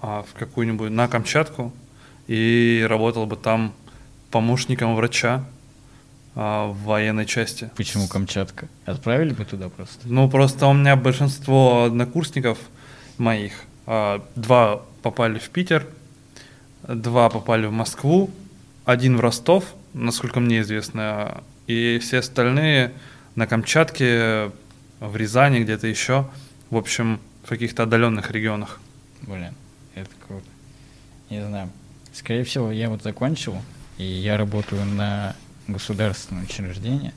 в 0.00 0.32
какую-нибудь 0.38 0.90
на 0.90 1.06
Камчатку 1.06 1.72
и 2.26 2.84
работал 2.88 3.26
бы 3.26 3.36
там 3.36 3.74
помощником 4.30 4.96
врача 4.96 5.44
а, 6.34 6.68
в 6.68 6.82
военной 6.84 7.26
части. 7.26 7.70
Почему 7.76 8.08
Камчатка? 8.08 8.68
Отправили 8.86 9.32
бы 9.32 9.44
туда 9.44 9.68
просто? 9.68 10.00
Ну, 10.04 10.28
просто 10.30 10.66
у 10.66 10.72
меня 10.72 10.96
большинство 10.96 11.84
однокурсников 11.84 12.58
моих, 13.18 13.52
а, 13.86 14.24
два 14.34 14.82
попали 15.02 15.38
в 15.38 15.50
Питер, 15.50 15.86
два 16.88 17.28
попали 17.28 17.66
в 17.66 17.72
Москву, 17.72 18.30
один 18.84 19.16
в 19.16 19.20
Ростов, 19.20 19.64
насколько 19.92 20.40
мне 20.40 20.60
известно, 20.60 21.42
и 21.66 21.98
все 22.00 22.18
остальные 22.18 22.92
на 23.34 23.46
Камчатке, 23.46 24.50
в 25.00 25.16
Рязани, 25.16 25.60
где-то 25.60 25.86
еще, 25.86 26.28
в 26.70 26.76
общем, 26.76 27.20
в 27.44 27.48
каких-то 27.48 27.82
отдаленных 27.82 28.30
регионах. 28.30 28.80
Блин, 29.22 29.54
это 29.94 30.10
круто. 30.26 30.46
Не 31.28 31.44
знаю. 31.44 31.70
Скорее 32.12 32.44
всего, 32.44 32.70
я 32.70 32.88
вот 32.88 33.02
закончил, 33.02 33.56
и 33.98 34.04
я 34.04 34.36
работаю 34.36 34.84
на 34.84 35.34
государственном 35.66 36.44
учреждении. 36.44 37.12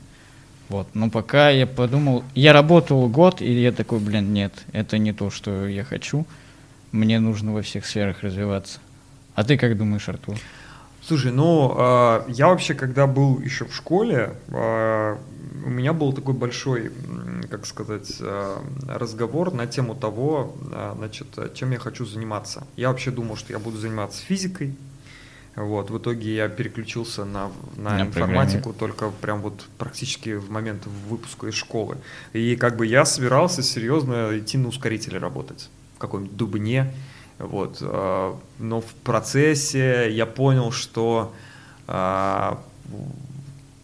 Вот. 0.68 0.88
Но 0.94 1.10
пока 1.10 1.50
я 1.50 1.66
подумал, 1.66 2.24
я 2.34 2.52
работал 2.52 3.08
год, 3.08 3.40
и 3.40 3.52
я 3.52 3.72
такой, 3.72 4.00
блин, 4.00 4.32
нет, 4.32 4.52
это 4.72 4.98
не 4.98 5.12
то, 5.12 5.30
что 5.30 5.66
я 5.66 5.84
хочу. 5.84 6.26
Мне 6.92 7.20
нужно 7.20 7.52
во 7.52 7.62
всех 7.62 7.86
сферах 7.86 8.22
развиваться. 8.22 8.80
А 9.34 9.44
ты 9.44 9.56
как 9.56 9.76
думаешь, 9.76 10.08
Артур? 10.08 10.36
Слушай, 11.02 11.30
ну 11.30 11.72
а, 11.76 12.24
я 12.28 12.48
вообще, 12.48 12.74
когда 12.74 13.06
был 13.06 13.38
еще 13.38 13.64
в 13.64 13.74
школе, 13.74 14.34
а, 14.48 15.18
у 15.64 15.70
меня 15.70 15.92
был 15.92 16.12
такой 16.12 16.34
большой, 16.34 16.90
как 17.48 17.64
сказать, 17.66 18.16
а, 18.20 18.60
разговор 18.88 19.52
на 19.52 19.68
тему 19.68 19.94
того, 19.94 20.56
а, 20.72 20.94
значит, 20.96 21.26
чем 21.54 21.70
я 21.70 21.78
хочу 21.78 22.06
заниматься. 22.06 22.66
Я 22.76 22.88
вообще 22.88 23.12
думал, 23.12 23.36
что 23.36 23.52
я 23.52 23.60
буду 23.60 23.76
заниматься 23.76 24.20
физикой. 24.20 24.74
Вот, 25.56 25.90
в 25.90 25.96
итоге 25.96 26.34
я 26.34 26.48
переключился 26.48 27.24
на, 27.24 27.50
на, 27.76 27.96
На 27.96 28.02
информатику 28.02 28.74
только 28.74 29.10
прям 29.10 29.40
вот 29.40 29.66
практически 29.78 30.34
в 30.34 30.50
момент 30.50 30.86
выпуска 31.08 31.46
из 31.46 31.54
школы. 31.54 31.96
И 32.34 32.56
как 32.56 32.76
бы 32.76 32.86
я 32.86 33.06
собирался 33.06 33.62
серьезно 33.62 34.38
идти 34.38 34.58
на 34.58 34.68
ускорителе 34.68 35.18
работать 35.18 35.70
в 35.96 35.98
каком-нибудь 35.98 36.36
Дубне. 36.36 36.92
Вот, 37.38 37.78
а, 37.80 38.38
но 38.58 38.82
в 38.82 38.94
процессе 39.02 40.12
я 40.12 40.26
понял, 40.26 40.72
что 40.72 41.32
а, 41.86 42.62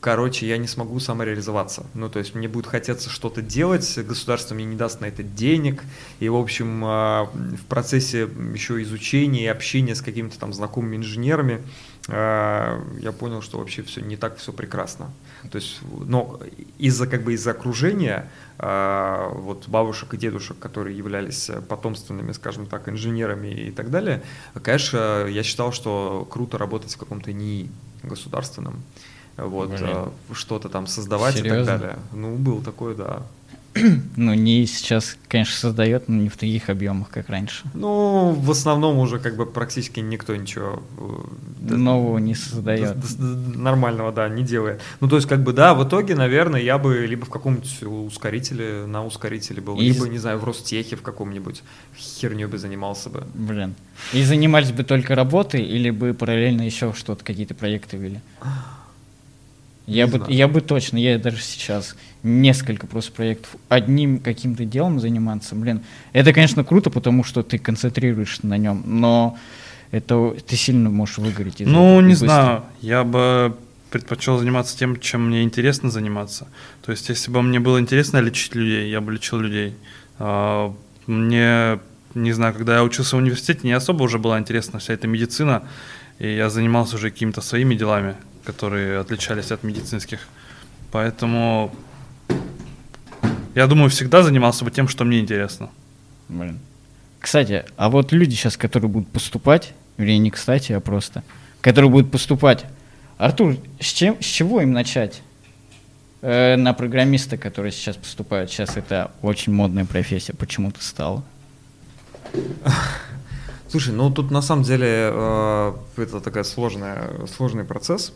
короче, 0.02 0.48
я 0.48 0.58
не 0.58 0.66
смогу 0.66 0.98
самореализоваться. 0.98 1.86
Ну, 1.94 2.10
то 2.10 2.18
есть 2.18 2.34
мне 2.34 2.48
будет 2.48 2.66
хотеться 2.66 3.08
что-то 3.08 3.40
делать, 3.40 3.98
государство 4.04 4.52
мне 4.52 4.64
не 4.64 4.74
даст 4.74 5.00
на 5.00 5.06
это 5.06 5.22
денег, 5.22 5.84
и, 6.18 6.28
в 6.28 6.34
общем, 6.34 6.82
а, 6.84 7.30
в 7.32 7.64
процессе 7.66 8.28
еще 8.52 8.82
изучения 8.82 9.44
и 9.44 9.46
общения 9.46 9.94
с 9.94 10.02
какими-то 10.02 10.40
там 10.40 10.52
знакомыми 10.52 10.96
инженерами 10.96 11.62
а, 12.08 12.82
я 13.00 13.12
понял, 13.12 13.42
что 13.42 13.58
вообще 13.58 13.84
все 13.84 14.00
не 14.00 14.16
так 14.16 14.38
все 14.38 14.52
прекрасно. 14.52 15.12
То 15.52 15.56
есть, 15.56 15.78
но 15.82 16.40
из-за 16.78 17.06
как 17.06 17.22
бы 17.22 17.34
из-за 17.34 17.52
окружения 17.52 18.28
а, 18.58 19.28
вот 19.28 19.68
бабушек 19.68 20.14
и 20.14 20.16
дедушек, 20.16 20.58
которые 20.58 20.98
являлись 20.98 21.48
потомственными, 21.68 22.32
скажем 22.32 22.66
так, 22.66 22.88
инженерами 22.88 23.48
и 23.48 23.70
так 23.70 23.90
далее, 23.90 24.24
конечно, 24.64 25.26
я 25.28 25.44
считал, 25.44 25.70
что 25.70 26.26
круто 26.28 26.58
работать 26.58 26.92
в 26.92 26.98
каком-то 26.98 27.32
НИИ 27.32 27.70
государственном 28.02 28.82
вот, 29.36 29.70
э, 29.80 30.08
что-то 30.32 30.68
там 30.68 30.86
создавать 30.86 31.36
Серьезно? 31.36 31.62
и 31.62 31.64
так 31.64 31.80
далее. 31.80 31.98
Ну, 32.12 32.36
был 32.36 32.62
такой, 32.62 32.94
да. 32.94 33.22
Ну, 34.16 34.34
не 34.34 34.66
сейчас, 34.66 35.16
конечно, 35.28 35.56
создает, 35.56 36.08
но 36.08 36.16
не 36.16 36.28
в 36.28 36.36
таких 36.36 36.68
объемах, 36.68 37.08
как 37.10 37.28
раньше. 37.28 37.64
Ну, 37.74 38.32
в 38.32 38.50
основном 38.50 38.98
уже 38.98 39.18
как 39.18 39.36
бы 39.36 39.46
практически 39.46 40.00
никто 40.00 40.36
ничего 40.36 40.82
э, 40.98 41.74
нового 41.74 42.18
не 42.18 42.34
создает. 42.34 42.96
Нормального, 43.18 44.12
да, 44.12 44.28
не 44.28 44.42
делает. 44.42 44.80
Ну, 45.00 45.08
то 45.08 45.16
есть, 45.16 45.28
как 45.28 45.42
бы, 45.42 45.52
да, 45.52 45.74
в 45.74 45.86
итоге, 45.86 46.14
наверное, 46.14 46.60
я 46.60 46.78
бы 46.78 47.06
либо 47.06 47.24
в 47.24 47.30
каком-нибудь 47.30 47.82
ускорителе, 47.82 48.86
на 48.86 49.04
ускорителе 49.04 49.62
был, 49.62 49.78
и... 49.78 49.84
либо, 49.84 50.08
не 50.08 50.18
знаю, 50.18 50.38
в 50.38 50.44
Ростехе 50.44 50.96
в 50.96 51.02
каком-нибудь 51.02 51.62
херню 51.96 52.48
бы 52.48 52.58
занимался 52.58 53.10
бы. 53.10 53.24
Блин. 53.34 53.74
И 54.12 54.22
занимались 54.24 54.72
бы 54.72 54.84
только 54.84 55.14
работой, 55.14 55.62
или 55.62 55.90
бы 55.90 56.14
параллельно 56.14 56.62
еще 56.62 56.92
что-то, 56.92 57.24
какие-то 57.24 57.54
проекты 57.54 57.96
вели? 57.96 58.20
Я 59.92 60.06
бы, 60.06 60.24
я 60.28 60.48
бы 60.48 60.60
точно, 60.60 60.96
я 60.98 61.18
даже 61.18 61.42
сейчас 61.42 61.96
несколько 62.22 62.86
просто 62.86 63.12
проектов 63.12 63.50
одним 63.68 64.18
каким-то 64.18 64.64
делом 64.64 65.00
заниматься, 65.00 65.54
блин, 65.54 65.82
это, 66.12 66.32
конечно, 66.32 66.64
круто, 66.64 66.90
потому 66.90 67.24
что 67.24 67.42
ты 67.42 67.58
концентрируешься 67.58 68.46
на 68.46 68.56
нем, 68.56 68.82
но 68.86 69.36
это 69.90 70.34
ты 70.46 70.56
сильно 70.56 70.90
можешь 70.90 71.18
выгореть. 71.18 71.60
Из 71.60 71.66
ну, 71.66 72.00
не 72.00 72.10
быстро. 72.10 72.26
знаю, 72.26 72.64
я 72.80 73.04
бы 73.04 73.56
предпочел 73.90 74.38
заниматься 74.38 74.76
тем, 74.76 74.98
чем 74.98 75.28
мне 75.28 75.42
интересно 75.42 75.90
заниматься. 75.90 76.48
То 76.84 76.92
есть, 76.92 77.08
если 77.10 77.30
бы 77.30 77.42
мне 77.42 77.60
было 77.60 77.78
интересно 77.78 78.18
лечить 78.18 78.54
людей, 78.54 78.90
я 78.90 79.00
бы 79.00 79.12
лечил 79.12 79.38
людей. 79.38 79.74
А, 80.18 80.74
мне, 81.06 81.78
не 82.14 82.32
знаю, 82.32 82.54
когда 82.54 82.76
я 82.76 82.84
учился 82.84 83.16
в 83.16 83.18
университете, 83.18 83.60
не 83.64 83.72
особо 83.72 84.04
уже 84.04 84.18
была 84.18 84.38
интересна 84.38 84.78
вся 84.78 84.94
эта 84.94 85.06
медицина, 85.06 85.64
и 86.18 86.34
я 86.34 86.48
занимался 86.48 86.96
уже 86.96 87.10
какими-то 87.10 87.42
своими 87.42 87.74
делами, 87.74 88.16
которые 88.44 88.98
отличались 88.98 89.50
от 89.50 89.62
медицинских. 89.62 90.20
Поэтому 90.90 91.74
я 93.54 93.66
думаю, 93.66 93.90
всегда 93.90 94.22
занимался 94.22 94.64
бы 94.64 94.70
тем, 94.70 94.88
что 94.88 95.04
мне 95.04 95.20
интересно. 95.20 95.70
Блин. 96.28 96.58
Кстати, 97.20 97.64
а 97.76 97.88
вот 97.88 98.12
люди 98.12 98.34
сейчас, 98.34 98.56
которые 98.56 98.90
будут 98.90 99.08
поступать, 99.08 99.74
вернее, 99.96 100.18
не 100.18 100.30
кстати, 100.30 100.72
а 100.72 100.80
просто, 100.80 101.22
которые 101.60 101.90
будут 101.90 102.10
поступать, 102.10 102.64
Артур, 103.18 103.56
с, 103.78 103.86
чем, 103.92 104.20
с 104.20 104.24
чего 104.24 104.60
им 104.60 104.72
начать? 104.72 105.22
Э, 106.22 106.56
на 106.56 106.72
программиста, 106.72 107.36
которые 107.36 107.72
сейчас 107.72 107.96
поступают. 107.96 108.50
Сейчас 108.50 108.76
это 108.76 109.10
очень 109.22 109.52
модная 109.52 109.84
профессия, 109.84 110.32
почему-то 110.32 110.82
стала. 110.82 111.22
Слушай, 113.68 113.94
ну 113.94 114.10
тут 114.10 114.30
на 114.30 114.42
самом 114.42 114.64
деле 114.64 115.10
э, 115.12 115.72
это 115.96 116.20
такая 116.20 116.44
сложная, 116.44 117.26
сложный 117.26 117.64
процесс. 117.64 118.12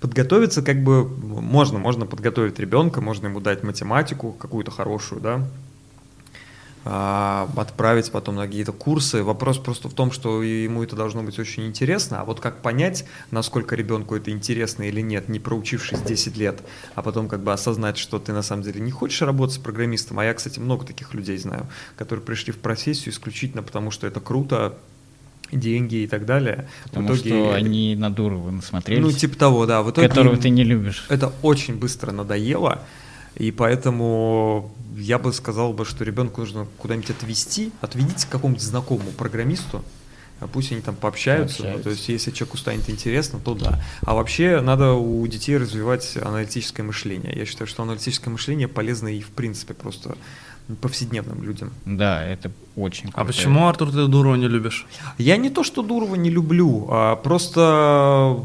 Подготовиться 0.00 0.62
как 0.62 0.82
бы 0.82 1.06
можно, 1.06 1.78
можно 1.78 2.06
подготовить 2.06 2.58
ребенка, 2.58 3.00
можно 3.00 3.26
ему 3.26 3.40
дать 3.40 3.62
математику 3.62 4.32
какую-то 4.32 4.70
хорошую, 4.70 5.20
да, 5.20 5.46
а, 6.88 7.48
отправить 7.56 8.12
потом 8.12 8.36
на 8.36 8.46
какие-то 8.46 8.70
курсы. 8.70 9.24
Вопрос 9.24 9.58
просто 9.58 9.88
в 9.88 9.94
том, 9.94 10.12
что 10.12 10.40
ему 10.40 10.84
это 10.84 10.94
должно 10.94 11.24
быть 11.24 11.36
очень 11.36 11.66
интересно, 11.66 12.20
а 12.20 12.24
вот 12.24 12.38
как 12.38 12.62
понять, 12.62 13.04
насколько 13.32 13.74
ребенку 13.74 14.14
это 14.14 14.30
интересно 14.30 14.84
или 14.84 15.00
нет, 15.00 15.28
не 15.28 15.40
проучившись 15.40 16.00
10 16.02 16.36
лет, 16.36 16.62
а 16.94 17.02
потом 17.02 17.26
как 17.26 17.40
бы 17.42 17.52
осознать, 17.52 17.98
что 17.98 18.20
ты 18.20 18.32
на 18.32 18.42
самом 18.42 18.62
деле 18.62 18.80
не 18.80 18.92
хочешь 18.92 19.20
работать 19.22 19.56
с 19.56 19.58
программистом, 19.58 20.20
а 20.20 20.24
я, 20.24 20.32
кстати, 20.32 20.60
много 20.60 20.86
таких 20.86 21.12
людей 21.12 21.36
знаю, 21.38 21.66
которые 21.96 22.24
пришли 22.24 22.52
в 22.52 22.58
профессию 22.58 23.12
исключительно 23.12 23.64
потому, 23.64 23.90
что 23.90 24.06
это 24.06 24.20
круто, 24.20 24.78
деньги 25.52 25.96
и 25.96 26.06
так 26.06 26.26
далее. 26.26 26.68
Потому 26.84 27.08
в 27.08 27.16
итоге, 27.16 27.30
что 27.30 27.54
они 27.54 27.94
на 27.96 28.10
Дурова 28.10 28.50
насмотрелись. 28.50 29.02
Ну, 29.02 29.12
типа 29.12 29.36
того, 29.36 29.66
да. 29.66 29.82
В 29.82 29.90
итоге 29.90 30.08
которого 30.08 30.36
ты 30.36 30.48
не 30.48 30.64
любишь. 30.64 31.06
Это 31.08 31.32
очень 31.42 31.76
быстро 31.76 32.12
надоело, 32.12 32.82
и 33.36 33.50
поэтому 33.50 34.72
я 34.96 35.18
бы 35.18 35.32
сказал 35.32 35.72
бы, 35.72 35.84
что 35.84 36.04
ребенку 36.04 36.40
нужно 36.40 36.66
куда-нибудь 36.78 37.10
отвести, 37.10 37.70
отведите 37.80 38.26
к 38.26 38.30
какому-нибудь 38.30 38.64
знакомому 38.64 39.10
программисту, 39.10 39.84
а 40.40 40.46
пусть 40.46 40.72
они 40.72 40.80
там 40.80 40.94
пообщаются, 40.94 41.62
пообщаются. 41.62 41.78
Ну, 41.78 41.82
то 41.82 41.90
есть 41.90 42.08
если 42.08 42.30
человеку 42.30 42.56
станет 42.58 42.90
интересно, 42.90 43.38
то 43.38 43.54
да. 43.54 43.82
А 44.02 44.14
вообще 44.14 44.60
надо 44.60 44.92
у 44.92 45.26
детей 45.26 45.56
развивать 45.56 46.16
аналитическое 46.20 46.84
мышление. 46.84 47.32
Я 47.36 47.46
считаю, 47.46 47.66
что 47.66 47.82
аналитическое 47.82 48.30
мышление 48.30 48.68
полезно 48.68 49.08
и 49.08 49.20
в 49.20 49.30
принципе 49.30 49.74
просто 49.74 50.16
повседневным 50.80 51.42
людям. 51.42 51.72
Да, 51.84 52.24
это 52.24 52.50
очень 52.74 53.04
круто. 53.04 53.20
А 53.20 53.24
почему, 53.24 53.68
Артур, 53.68 53.90
ты 53.90 54.06
Дурова 54.08 54.34
не 54.34 54.48
любишь? 54.48 54.86
Я 55.16 55.36
не 55.36 55.48
то, 55.48 55.62
что 55.62 55.82
Дурова 55.82 56.16
не 56.16 56.28
люблю, 56.28 56.88
а 56.90 57.16
просто 57.16 58.40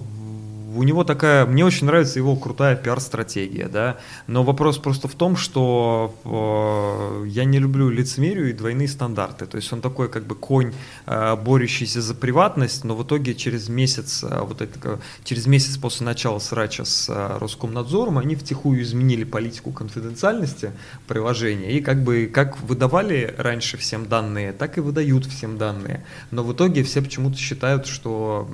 у 0.76 0.84
него 0.84 1.04
такая, 1.04 1.46
мне 1.46 1.66
очень 1.66 1.88
нравится 1.88 2.20
его 2.20 2.36
крутая 2.36 2.76
пиар-стратегия, 2.76 3.68
да, 3.68 3.98
но 4.28 4.44
вопрос 4.44 4.78
просто 4.78 5.08
в 5.08 5.16
том, 5.16 5.36
что 5.36 6.16
э, 6.24 7.28
я 7.28 7.46
не 7.46 7.60
люблю 7.60 7.90
лицемерию 7.90 8.50
и 8.50 8.54
двойные 8.54 8.88
стандарты, 8.88 9.46
то 9.46 9.58
есть 9.58 9.72
он 9.74 9.82
такой 9.82 10.10
как 10.10 10.26
бы 10.26 10.36
конь, 10.36 10.74
э, 11.06 11.36
борющийся 11.36 12.02
за 12.02 12.16
приватность, 12.16 12.84
но 12.84 12.96
в 12.96 13.04
итоге 13.04 13.36
через 13.36 13.70
месяц, 13.70 14.24
э, 14.24 14.42
вот 14.42 14.62
это, 14.62 15.00
через 15.24 15.48
месяц 15.48 15.78
после 15.78 16.06
начала 16.06 16.40
срача 16.40 16.86
с 16.86 17.10
э, 17.10 17.38
Роскомнадзором 17.40 18.18
они 18.18 18.36
втихую 18.36 18.82
изменили 18.82 19.24
политику 19.24 19.72
конфиденциальности 19.72 20.72
приложения. 21.08 21.72
И 21.72 21.82
как 21.82 22.04
бы 22.04 22.30
как 22.32 22.60
выдавали 22.62 23.34
раньше 23.38 23.78
всем 23.78 24.06
данные, 24.08 24.54
так 24.54 24.78
и 24.78 24.82
выдают 24.82 25.26
всем 25.26 25.58
данные, 25.58 26.06
но 26.32 26.44
в 26.44 26.54
итоге 26.54 26.84
все 26.84 27.02
почему-то 27.02 27.38
считают, 27.38 27.86
что 27.86 28.50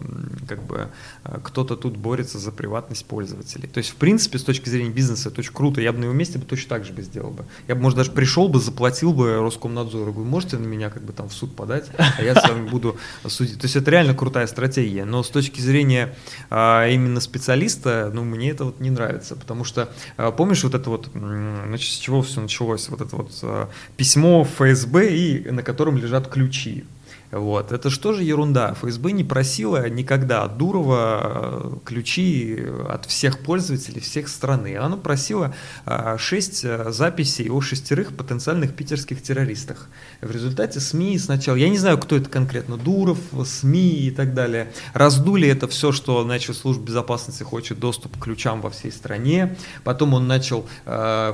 как 0.47 0.63
бы 0.63 0.89
э, 1.23 1.39
кто-то 1.43 1.75
тут 1.75 1.97
борется 2.07 2.39
за 2.39 2.53
приватность 2.53 3.05
пользователей. 3.05 3.67
То 3.67 3.79
есть, 3.79 3.89
в 3.89 3.95
принципе, 3.95 4.39
с 4.39 4.43
точки 4.43 4.69
зрения 4.69 4.91
бизнеса 4.91 5.27
это 5.27 5.41
очень 5.41 5.51
круто. 5.51 5.81
Я 5.81 5.91
бы 5.91 5.99
на 5.99 6.05
его 6.05 6.13
месте 6.13 6.39
бы 6.39 6.45
точно 6.45 6.69
так 6.69 6.85
же 6.85 6.93
бы 6.93 7.01
сделал 7.01 7.31
бы. 7.31 7.43
Я 7.67 7.75
бы, 7.75 7.81
может, 7.81 7.97
даже 7.97 8.11
пришел 8.11 8.47
бы, 8.47 8.61
заплатил 8.61 9.11
бы 9.11 9.39
Роскомнадзору. 9.41 10.13
Говорю, 10.13 10.29
можете 10.29 10.57
на 10.57 10.65
меня 10.65 10.89
как 10.89 11.03
бы 11.03 11.11
там 11.11 11.27
в 11.27 11.33
суд 11.33 11.53
подать, 11.53 11.89
а 11.97 12.23
я 12.23 12.33
с 12.33 12.47
вами 12.47 12.69
буду 12.69 12.97
судить. 13.27 13.59
То 13.59 13.65
есть, 13.65 13.75
это 13.75 13.91
реально 13.91 14.13
крутая 14.13 14.47
стратегия. 14.47 15.03
Но 15.03 15.21
с 15.21 15.29
точки 15.29 15.59
зрения 15.59 16.15
а, 16.49 16.87
именно 16.87 17.19
специалиста, 17.19 18.09
ну, 18.13 18.23
мне 18.23 18.51
это 18.51 18.63
вот 18.63 18.79
не 18.79 18.89
нравится. 18.89 19.35
Потому 19.35 19.65
что, 19.65 19.89
а, 20.15 20.31
помнишь, 20.31 20.63
вот 20.63 20.75
это 20.75 20.89
вот, 20.89 21.09
значит, 21.13 21.91
с 21.91 21.97
чего 21.97 22.21
все 22.21 22.39
началось? 22.39 22.87
Вот 22.87 23.01
это 23.01 23.17
вот 23.17 23.31
а, 23.43 23.69
письмо 23.97 24.45
ФСБ, 24.45 25.13
и 25.13 25.51
на 25.51 25.61
котором 25.61 25.97
лежат 25.97 26.29
ключи. 26.29 26.85
Вот. 27.31 27.71
Это 27.73 27.89
что 27.89 28.13
же 28.13 28.23
ерунда? 28.23 28.73
ФСБ 28.73 29.11
не 29.11 29.23
просила 29.23 29.89
никогда 29.89 30.43
от 30.43 30.57
Дурова 30.57 31.19
э, 31.21 31.77
ключи 31.83 32.63
от 32.87 33.05
всех 33.05 33.39
пользователей, 33.39 33.99
всех 33.99 34.29
страны. 34.29 34.77
Она 34.77 34.95
просила 34.95 35.53
э, 35.85 36.15
шесть 36.17 36.63
э, 36.63 36.91
записей 36.91 37.49
о 37.49 37.59
шестерых 37.59 38.15
потенциальных 38.15 38.73
питерских 38.75 39.21
террористах. 39.21 39.89
В 40.21 40.31
результате 40.31 40.79
СМИ 40.79 41.19
сначала, 41.19 41.57
я 41.57 41.67
не 41.67 41.77
знаю, 41.77 41.97
кто 41.97 42.15
это 42.15 42.29
конкретно, 42.29 42.77
Дуров, 42.77 43.19
СМИ 43.45 44.07
и 44.07 44.11
так 44.11 44.33
далее, 44.33 44.71
раздули 44.93 45.49
это 45.49 45.67
все, 45.67 45.91
что 45.91 46.23
значит 46.23 46.55
служба 46.55 46.85
безопасности 46.85 47.43
хочет 47.43 47.79
доступ 47.79 48.17
к 48.17 48.23
ключам 48.23 48.61
во 48.61 48.69
всей 48.69 48.91
стране. 48.91 49.57
Потом 49.83 50.13
он 50.13 50.27
начал 50.27 50.65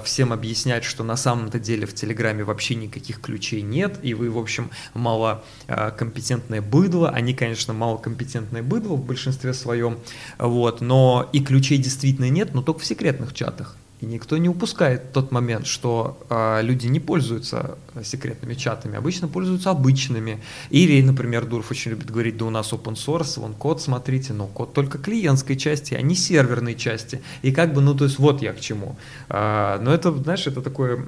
всем 0.03 0.33
объяснять, 0.33 0.83
что 0.83 1.03
на 1.03 1.15
самом-то 1.15 1.59
деле 1.59 1.85
в 1.85 1.93
Телеграме 1.93 2.43
вообще 2.43 2.75
никаких 2.75 3.21
ключей 3.21 3.61
нет, 3.61 3.99
и 4.01 4.13
вы, 4.13 4.29
в 4.29 4.37
общем, 4.37 4.71
мало 4.93 5.43
компетентное 5.91 6.61
быдло. 6.61 7.09
Они, 7.09 7.33
конечно, 7.33 7.73
малокомпетентное 7.73 8.63
быдло 8.63 8.95
в 8.95 9.05
большинстве 9.05 9.53
своем, 9.53 9.99
вот, 10.37 10.81
но 10.81 11.29
и 11.33 11.39
ключей 11.39 11.77
действительно 11.77 12.29
нет, 12.29 12.53
но 12.53 12.61
только 12.61 12.81
в 12.81 12.85
секретных 12.85 13.33
чатах. 13.33 13.77
И 14.03 14.05
никто 14.05 14.37
не 14.37 14.49
упускает 14.49 15.13
тот 15.13 15.31
момент, 15.31 15.65
что 15.65 16.17
э, 16.29 16.61
люди 16.61 16.87
не 16.87 16.99
пользуются 16.99 17.77
секретными 18.03 18.53
чатами, 18.53 18.97
обычно 18.97 19.29
пользуются 19.29 19.69
обычными. 19.69 20.41
Или, 20.71 21.01
например, 21.01 21.45
Дуров 21.45 21.71
очень 21.71 21.91
любит 21.91 22.11
говорить, 22.11 22.35
да 22.35 22.45
у 22.45 22.49
нас 22.49 22.73
open 22.73 22.95
source, 22.95 23.39
вон 23.39 23.53
код, 23.53 23.81
смотрите, 23.81 24.33
но 24.33 24.47
код 24.47 24.73
только 24.73 24.97
клиентской 24.97 25.55
части, 25.55 25.93
а 25.93 26.01
не 26.01 26.15
серверной 26.15 26.75
части. 26.75 27.21
И 27.43 27.53
как 27.53 27.73
бы, 27.73 27.79
ну 27.79 27.95
то 27.95 28.03
есть 28.03 28.19
вот 28.19 28.41
я 28.41 28.51
к 28.51 28.59
чему. 28.59 28.97
А, 29.29 29.79
но 29.79 29.93
это, 29.93 30.11
знаешь, 30.11 30.47
это 30.47 30.61
такое, 30.61 31.01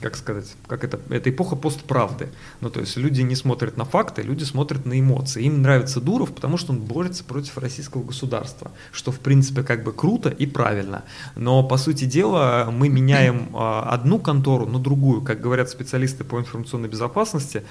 как 0.00 0.16
сказать, 0.16 0.46
как 0.66 0.84
это, 0.84 0.98
это 1.10 1.28
эпоха 1.28 1.56
постправды. 1.56 2.30
Ну 2.62 2.70
то 2.70 2.80
есть 2.80 2.96
люди 2.96 3.20
не 3.20 3.36
смотрят 3.36 3.76
на 3.76 3.84
факты, 3.84 4.22
люди 4.22 4.44
смотрят 4.44 4.86
на 4.86 4.98
эмоции. 4.98 5.42
Им 5.44 5.60
нравится 5.60 6.00
Дуров, 6.00 6.32
потому 6.32 6.56
что 6.56 6.72
он 6.72 6.78
борется 6.78 7.22
против 7.22 7.58
российского 7.58 8.02
государства, 8.02 8.70
что 8.92 9.12
в 9.12 9.20
принципе 9.20 9.62
как 9.62 9.84
бы 9.84 9.92
круто 9.92 10.30
и 10.30 10.46
правильно. 10.46 11.04
Но 11.36 11.62
по 11.62 11.76
сути 11.76 12.06
дела 12.06 12.29
дела 12.30 12.70
мы 12.70 12.88
меняем 12.88 13.48
а, 13.54 13.88
одну 13.90 14.18
контору 14.18 14.66
на 14.66 14.78
другую. 14.78 15.22
Как 15.22 15.40
говорят 15.40 15.68
специалисты 15.68 16.24
по 16.24 16.38
информационной 16.38 16.88
безопасности, 16.88 17.62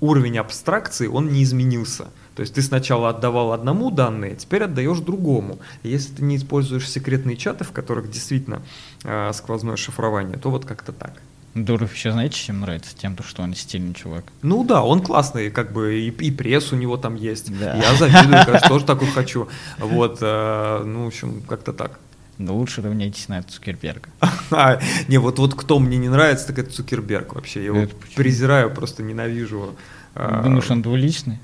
уровень 0.00 0.38
абстракции, 0.38 1.06
он 1.06 1.32
не 1.32 1.42
изменился. 1.42 2.06
То 2.34 2.40
есть 2.40 2.54
ты 2.54 2.62
сначала 2.62 3.10
отдавал 3.10 3.52
одному 3.52 3.90
данные, 3.90 4.34
теперь 4.34 4.64
отдаешь 4.64 4.98
другому. 4.98 5.58
И 5.82 5.88
если 5.88 6.14
ты 6.14 6.24
не 6.24 6.36
используешь 6.36 6.88
секретные 6.88 7.36
чаты, 7.36 7.64
в 7.64 7.70
которых 7.70 8.10
действительно 8.10 8.62
э, 9.04 9.30
сквозное 9.32 9.76
шифрование, 9.76 10.36
то 10.36 10.50
вот 10.50 10.64
как-то 10.64 10.92
так. 10.92 11.12
Дуров 11.54 11.94
еще 11.94 12.10
знаете, 12.10 12.36
чем 12.36 12.60
нравится? 12.60 12.96
Тем, 12.96 13.16
что 13.24 13.42
он 13.42 13.54
стильный 13.54 13.94
чувак. 13.94 14.24
Ну 14.42 14.64
да, 14.64 14.82
он 14.82 15.00
классный, 15.00 15.50
как 15.50 15.72
бы 15.72 16.00
и, 16.00 16.08
и 16.08 16.30
пресс 16.32 16.72
у 16.72 16.76
него 16.76 16.96
там 16.96 17.14
есть. 17.14 17.56
Да. 17.56 17.76
Я 17.76 17.94
завидую, 17.94 18.44
конечно, 18.44 18.68
тоже 18.68 18.84
такой 18.84 19.06
хочу. 19.08 19.48
Вот, 19.78 20.18
э, 20.20 20.82
ну, 20.84 21.04
в 21.04 21.06
общем, 21.06 21.42
как-то 21.42 21.72
так. 21.72 22.00
Но 22.38 22.56
лучше 22.56 22.82
равняйтесь 22.82 23.28
на 23.28 23.42
Цукерберга. 23.42 24.08
не, 25.08 25.18
вот, 25.18 25.38
вот 25.38 25.54
кто 25.54 25.78
мне 25.78 25.98
не 25.98 26.08
нравится, 26.08 26.48
так 26.48 26.58
это 26.58 26.70
Цукерберг 26.70 27.34
вообще. 27.34 27.60
Я 27.60 27.66
его 27.66 27.86
презираю, 28.16 28.70
просто 28.70 29.02
ненавижу. 29.02 29.76
Думаешь, 30.14 30.70
он 30.70 30.82
двуличный? 30.82 31.38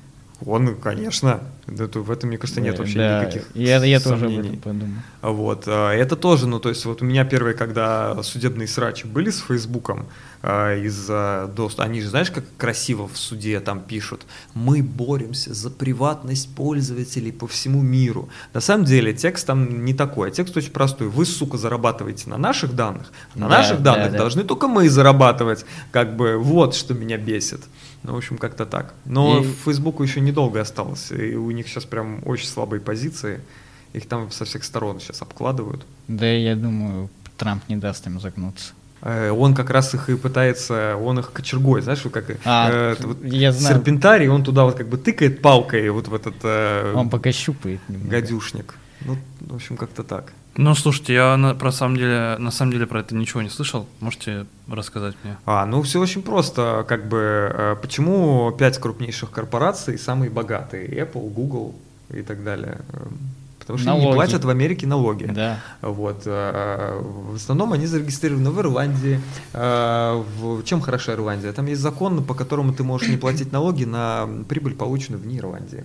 Он, 0.46 0.74
конечно, 0.76 1.40
в 1.66 2.10
этом, 2.10 2.28
мне 2.28 2.38
кажется, 2.38 2.60
нет 2.60 2.78
вообще 2.78 2.98
да, 2.98 3.20
никаких 3.20 3.44
я, 3.54 3.84
я 3.84 4.00
тоже 4.00 4.26
об 4.26 4.38
этом 4.38 4.56
подумал. 4.56 5.02
Вот, 5.22 5.64
а, 5.66 5.92
это 5.92 6.16
тоже, 6.16 6.46
ну, 6.46 6.58
то 6.58 6.70
есть 6.70 6.84
вот 6.86 7.02
у 7.02 7.04
меня 7.04 7.24
первые, 7.24 7.54
когда 7.54 8.22
судебные 8.22 8.66
срачи 8.66 9.06
были 9.06 9.30
с 9.30 9.40
Фейсбуком, 9.40 10.06
а, 10.42 10.74
из-за 10.76 11.50
доступа, 11.54 11.84
они 11.84 12.00
же, 12.00 12.08
знаешь, 12.08 12.30
как 12.30 12.44
красиво 12.56 13.06
в 13.06 13.18
суде 13.18 13.60
там 13.60 13.80
пишут, 13.80 14.22
мы 14.54 14.82
боремся 14.82 15.52
за 15.52 15.70
приватность 15.70 16.54
пользователей 16.54 17.32
по 17.32 17.46
всему 17.46 17.82
миру. 17.82 18.30
На 18.54 18.60
самом 18.60 18.86
деле 18.86 19.12
текст 19.12 19.46
там 19.46 19.84
не 19.84 19.92
такой, 19.92 20.28
а 20.28 20.30
текст 20.30 20.56
очень 20.56 20.72
простой. 20.72 21.08
Вы, 21.08 21.26
сука, 21.26 21.58
зарабатываете 21.58 22.30
на 22.30 22.38
наших 22.38 22.74
данных, 22.74 23.12
на 23.34 23.48
да, 23.48 23.58
наших 23.58 23.82
данных 23.82 24.06
да, 24.06 24.12
да. 24.12 24.18
должны 24.18 24.44
только 24.44 24.66
мы 24.68 24.88
зарабатывать, 24.88 25.66
как 25.90 26.16
бы, 26.16 26.38
вот 26.38 26.74
что 26.74 26.94
меня 26.94 27.18
бесит. 27.18 27.60
Ну, 28.02 28.14
в 28.14 28.16
общем, 28.16 28.38
как-то 28.38 28.66
так. 28.66 28.94
Но 29.04 29.40
и... 29.40 29.44
Фейсбуку 29.64 30.02
еще 30.02 30.20
недолго 30.20 30.60
осталось, 30.60 31.12
и 31.12 31.34
у 31.34 31.50
них 31.50 31.68
сейчас 31.68 31.84
прям 31.84 32.22
очень 32.24 32.46
слабые 32.46 32.80
позиции. 32.80 33.40
Их 33.92 34.06
там 34.06 34.30
со 34.30 34.44
всех 34.44 34.64
сторон 34.64 35.00
сейчас 35.00 35.22
обкладывают. 35.22 35.84
Да, 36.08 36.26
я 36.26 36.56
думаю, 36.56 37.10
Трамп 37.36 37.68
не 37.68 37.76
даст 37.76 38.06
им 38.06 38.20
загнуться. 38.20 38.72
Э, 39.02 39.30
он 39.30 39.54
как 39.54 39.70
раз 39.70 39.94
их 39.94 40.08
и 40.10 40.16
пытается, 40.16 40.96
он 40.96 41.18
их 41.18 41.32
кочергой, 41.32 41.80
знаешь, 41.80 42.02
как 42.12 42.30
а, 42.44 42.70
э, 42.70 42.96
вот 43.00 43.24
я 43.24 43.52
знаю. 43.52 43.76
серпентарий, 43.76 44.28
он 44.28 44.44
туда 44.44 44.64
вот 44.64 44.76
как 44.76 44.88
бы 44.88 44.98
тыкает 44.98 45.42
палкой 45.42 45.88
вот 45.90 46.08
в 46.08 46.14
этот... 46.14 46.34
Э, 46.42 46.92
он 46.94 47.08
пока 47.08 47.32
щупает. 47.32 47.80
Немного. 47.88 48.10
Гадюшник. 48.10 48.74
Ну, 49.00 49.16
в 49.40 49.54
общем, 49.54 49.76
как-то 49.76 50.04
так. 50.04 50.32
Ну, 50.56 50.74
слушайте, 50.74 51.14
я 51.14 51.36
на, 51.36 51.54
про 51.54 51.72
самом 51.72 51.96
деле, 51.96 52.36
на 52.38 52.50
самом 52.50 52.72
деле 52.72 52.86
про 52.86 53.00
это 53.00 53.14
ничего 53.14 53.42
не 53.42 53.48
слышал. 53.48 53.86
Можете 54.00 54.46
рассказать 54.68 55.14
мне? 55.22 55.36
А, 55.46 55.64
ну 55.66 55.82
все 55.82 56.00
очень 56.00 56.22
просто. 56.22 56.84
Как 56.88 57.08
бы, 57.08 57.52
э, 57.52 57.76
почему 57.80 58.50
пять 58.52 58.78
крупнейших 58.78 59.30
корпораций 59.30 59.98
самые 59.98 60.30
богатые? 60.30 60.88
Apple, 60.88 61.30
Google 61.30 61.74
и 62.12 62.22
так 62.22 62.42
далее. 62.42 62.78
Потому 63.60 63.78
что 63.78 63.86
налоги. 63.86 64.06
они 64.06 64.14
платят 64.14 64.44
в 64.44 64.48
Америке 64.48 64.86
налоги. 64.86 65.26
Да. 65.26 65.60
Вот. 65.80 66.22
Э, 66.26 67.00
в 67.00 67.36
основном 67.36 67.72
они 67.72 67.86
зарегистрированы 67.86 68.50
в 68.50 68.60
Ирландии. 68.60 69.20
Э, 69.52 70.20
в... 70.38 70.64
Чем 70.64 70.80
хороша 70.80 71.12
Ирландия? 71.12 71.52
Там 71.52 71.66
есть 71.66 71.80
закон, 71.80 72.24
по 72.24 72.34
которому 72.34 72.72
ты 72.72 72.82
можешь 72.82 73.08
не 73.08 73.16
платить 73.16 73.52
налоги 73.52 73.84
на 73.84 74.28
прибыль, 74.48 74.74
полученную 74.74 75.22
вне 75.22 75.38
Ирландии. 75.38 75.84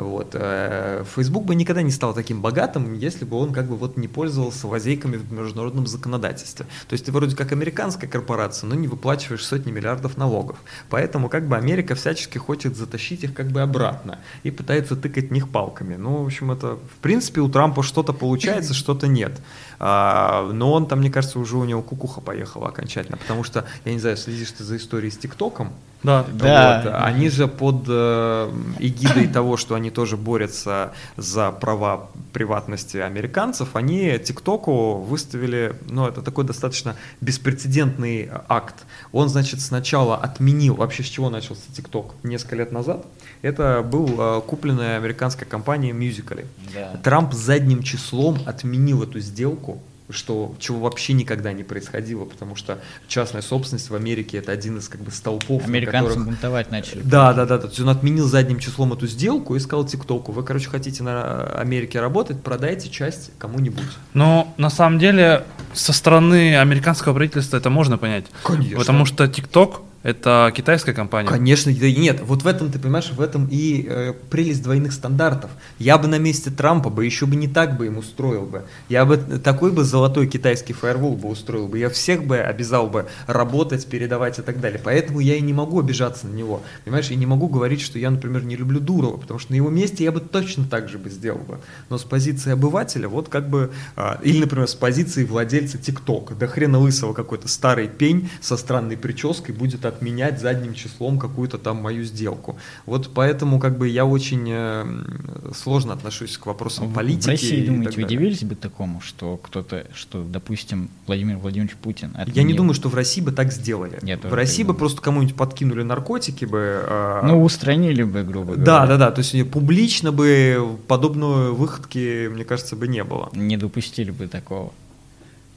Вот. 0.00 0.30
Э, 0.34 1.04
Facebook 1.14 1.44
бы 1.44 1.54
никогда 1.54 1.82
не 1.82 1.90
стал 1.90 2.14
таким 2.14 2.40
богатым, 2.40 2.94
если 2.94 3.24
бы 3.24 3.36
он 3.36 3.52
как 3.52 3.66
бы 3.66 3.76
вот 3.76 3.96
не 3.96 4.08
пользовался 4.08 4.66
лазейками 4.66 5.16
в 5.16 5.32
международном 5.32 5.86
законодательстве. 5.86 6.66
То 6.88 6.94
есть 6.94 7.04
ты 7.04 7.12
вроде 7.12 7.36
как 7.36 7.52
американская 7.52 8.08
корпорация, 8.08 8.68
но 8.68 8.74
не 8.74 8.88
выплачиваешь 8.88 9.44
сотни 9.44 9.70
миллиардов 9.70 10.16
налогов. 10.16 10.58
Поэтому 10.88 11.28
как 11.28 11.46
бы 11.46 11.56
Америка 11.56 11.94
всячески 11.94 12.38
хочет 12.38 12.76
затащить 12.76 13.24
их 13.24 13.34
как 13.34 13.48
бы 13.48 13.60
обратно 13.60 14.18
и 14.42 14.50
пытается 14.50 14.96
тыкать 14.96 15.28
в 15.28 15.32
них 15.32 15.48
палками. 15.48 15.96
Ну, 15.96 16.22
в 16.22 16.26
общем, 16.26 16.50
это 16.50 16.76
в 16.76 17.02
принципе 17.02 17.40
у 17.40 17.48
Трампа 17.48 17.82
что-то 17.82 18.12
получается, 18.12 18.74
что-то 18.80 19.06
нет. 19.06 19.40
А, 19.78 20.50
но 20.52 20.72
он 20.72 20.86
там, 20.86 21.00
мне 21.00 21.10
кажется, 21.10 21.38
уже 21.38 21.56
у 21.56 21.64
него 21.64 21.82
кукуха 21.82 22.20
поехала 22.20 22.68
окончательно, 22.68 23.16
потому 23.16 23.44
что, 23.44 23.64
я 23.84 23.92
не 23.92 23.98
знаю, 23.98 24.16
следишь 24.16 24.52
ты 24.52 24.64
за 24.64 24.76
историей 24.76 25.10
с 25.10 25.16
ТикТоком, 25.16 25.72
да, 26.02 26.26
да. 26.32 26.82
Вот. 26.84 26.94
Они 27.04 27.28
же 27.28 27.46
под 27.46 27.84
э, 27.86 28.50
эгидой 28.78 29.28
того, 29.28 29.56
что 29.56 29.74
они 29.74 29.90
тоже 29.90 30.16
борются 30.16 30.92
за 31.16 31.50
права 31.50 32.08
приватности 32.32 32.96
американцев, 32.96 33.76
они 33.76 34.18
ТикТоку 34.18 34.98
выставили, 34.98 35.74
ну, 35.88 36.06
это 36.06 36.22
такой 36.22 36.44
достаточно 36.44 36.96
беспрецедентный 37.20 38.30
акт. 38.48 38.76
Он, 39.12 39.28
значит, 39.28 39.60
сначала 39.60 40.16
отменил, 40.16 40.74
вообще 40.74 41.02
с 41.02 41.06
чего 41.06 41.28
начался 41.28 41.62
ТикТок 41.74 42.14
несколько 42.22 42.56
лет 42.56 42.72
назад, 42.72 43.04
это 43.42 43.82
был 43.82 44.08
э, 44.18 44.40
купленная 44.46 44.96
американской 44.96 45.46
компанией 45.46 45.92
Musical.ly. 45.92 46.46
Да. 46.74 46.98
Трамп 47.02 47.34
задним 47.34 47.82
числом 47.82 48.38
отменил 48.46 49.02
эту 49.02 49.20
сделку, 49.20 49.82
что 50.12 50.54
чего 50.58 50.80
вообще 50.80 51.12
никогда 51.12 51.52
не 51.52 51.64
происходило, 51.64 52.24
потому 52.24 52.56
что 52.56 52.78
частная 53.08 53.42
собственность 53.42 53.90
в 53.90 53.94
Америке 53.94 54.38
это 54.38 54.52
один 54.52 54.78
из 54.78 54.88
как 54.88 55.00
бы 55.00 55.10
столпов. 55.10 55.64
Американцы 55.64 56.08
которых... 56.08 56.26
бунтовать 56.26 56.70
начали. 56.70 57.02
Да, 57.02 57.32
да, 57.32 57.46
да. 57.46 57.58
То 57.58 57.68
есть 57.68 57.80
он 57.80 57.88
отменил 57.88 58.26
задним 58.26 58.58
числом 58.58 58.92
эту 58.92 59.06
сделку 59.06 59.56
и 59.56 59.60
сказал 59.60 59.84
ТикТоку, 59.84 60.32
вы, 60.32 60.42
короче, 60.42 60.68
хотите 60.68 61.02
на 61.02 61.44
Америке 61.44 62.00
работать, 62.00 62.42
продайте 62.42 62.88
часть 62.90 63.30
кому-нибудь. 63.38 63.84
Но 64.14 64.52
на 64.56 64.70
самом 64.70 64.98
деле 64.98 65.44
со 65.72 65.92
стороны 65.92 66.58
американского 66.58 67.14
правительства 67.14 67.56
это 67.56 67.70
можно 67.70 67.98
понять. 67.98 68.26
Конечно. 68.42 68.78
Потому 68.78 69.04
что 69.04 69.28
ТикТок 69.28 69.82
это 70.02 70.50
китайская 70.56 70.94
компания? 70.94 71.28
Конечно, 71.28 71.68
нет. 71.70 72.20
Вот 72.22 72.42
в 72.42 72.46
этом, 72.46 72.72
ты 72.72 72.78
понимаешь, 72.78 73.10
в 73.10 73.20
этом 73.20 73.46
и 73.50 73.86
э, 73.86 74.14
прелесть 74.30 74.62
двойных 74.62 74.92
стандартов. 74.92 75.50
Я 75.78 75.98
бы 75.98 76.08
на 76.08 76.18
месте 76.18 76.50
Трампа 76.50 76.88
бы 76.88 77.04
еще 77.04 77.26
бы 77.26 77.36
не 77.36 77.48
так 77.48 77.76
бы 77.76 77.86
им 77.86 77.98
устроил 77.98 78.46
бы. 78.46 78.64
Я 78.88 79.04
бы 79.04 79.18
такой 79.18 79.72
бы 79.72 79.84
золотой 79.84 80.26
китайский 80.26 80.72
фаервол 80.72 81.16
бы 81.16 81.28
устроил 81.28 81.68
бы. 81.68 81.78
Я 81.78 81.90
всех 81.90 82.24
бы 82.24 82.38
обязал 82.38 82.88
бы 82.88 83.08
работать, 83.26 83.86
передавать 83.86 84.38
и 84.38 84.42
так 84.42 84.60
далее. 84.60 84.80
Поэтому 84.82 85.20
я 85.20 85.36
и 85.36 85.40
не 85.42 85.52
могу 85.52 85.80
обижаться 85.80 86.26
на 86.26 86.34
него. 86.34 86.62
Понимаешь, 86.84 87.08
я 87.08 87.16
не 87.16 87.26
могу 87.26 87.48
говорить, 87.48 87.82
что 87.82 87.98
я, 87.98 88.10
например, 88.10 88.44
не 88.44 88.56
люблю 88.56 88.80
Дурова, 88.80 89.18
потому 89.18 89.38
что 89.38 89.52
на 89.52 89.56
его 89.56 89.68
месте 89.68 90.04
я 90.04 90.12
бы 90.12 90.20
точно 90.20 90.64
так 90.64 90.88
же 90.88 90.96
бы 90.96 91.10
сделал 91.10 91.40
бы. 91.40 91.58
Но 91.90 91.98
с 91.98 92.04
позиции 92.04 92.52
обывателя, 92.52 93.06
вот 93.08 93.28
как 93.28 93.50
бы, 93.50 93.70
э, 93.96 94.16
или, 94.22 94.40
например, 94.40 94.66
с 94.66 94.74
позиции 94.74 95.24
владельца 95.24 95.76
ТикТока, 95.76 96.34
да 96.34 96.46
хрена 96.46 96.78
лысого 96.78 97.12
какой-то 97.12 97.48
старый 97.48 97.88
пень 97.88 98.30
со 98.40 98.56
странной 98.56 98.96
прической 98.96 99.54
будет 99.54 99.84
отменять 99.90 100.40
задним 100.40 100.74
числом 100.74 101.18
какую-то 101.18 101.58
там 101.58 101.76
мою 101.76 102.04
сделку. 102.04 102.56
Вот 102.86 103.10
поэтому 103.14 103.58
как 103.58 103.78
бы 103.78 103.88
я 103.88 104.06
очень 104.06 104.48
э, 104.48 105.52
сложно 105.54 105.92
отношусь 105.92 106.38
к 106.38 106.46
вопросам 106.46 106.92
политики. 106.92 107.24
В 107.24 107.28
России, 107.28 107.66
думаете, 107.66 108.04
удивились 108.04 108.42
бы 108.42 108.54
такому, 108.54 109.00
что 109.00 109.36
кто-то, 109.36 109.86
что, 109.94 110.22
допустим, 110.22 110.88
Владимир 111.06 111.36
Владимирович 111.36 111.76
Путин 111.76 112.10
отменил? 112.14 112.34
Я 112.34 112.42
не 112.42 112.54
думаю, 112.54 112.74
что 112.74 112.88
в 112.88 112.94
России 112.94 113.20
бы 113.20 113.32
так 113.32 113.52
сделали. 113.52 113.98
Нет, 114.02 114.24
в 114.24 114.32
России 114.32 114.62
бы 114.62 114.74
просто 114.74 115.00
кому-нибудь 115.02 115.36
подкинули 115.36 115.82
наркотики 115.82 116.44
бы. 116.44 116.82
Э, 116.86 117.20
ну, 117.24 117.42
устранили 117.42 118.02
бы, 118.02 118.22
грубо 118.22 118.54
говоря. 118.54 118.64
Да, 118.64 118.86
да, 118.86 118.96
да. 118.96 119.10
То 119.10 119.20
есть 119.20 119.50
публично 119.50 120.12
бы 120.12 120.78
подобной 120.88 121.52
выходки, 121.52 122.28
мне 122.28 122.44
кажется, 122.44 122.76
бы 122.76 122.88
не 122.88 123.04
было. 123.04 123.30
Не 123.34 123.56
допустили 123.56 124.10
бы 124.10 124.26
такого. 124.26 124.72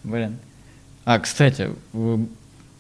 Блин. 0.04 0.38
А, 1.06 1.20
кстати, 1.20 1.72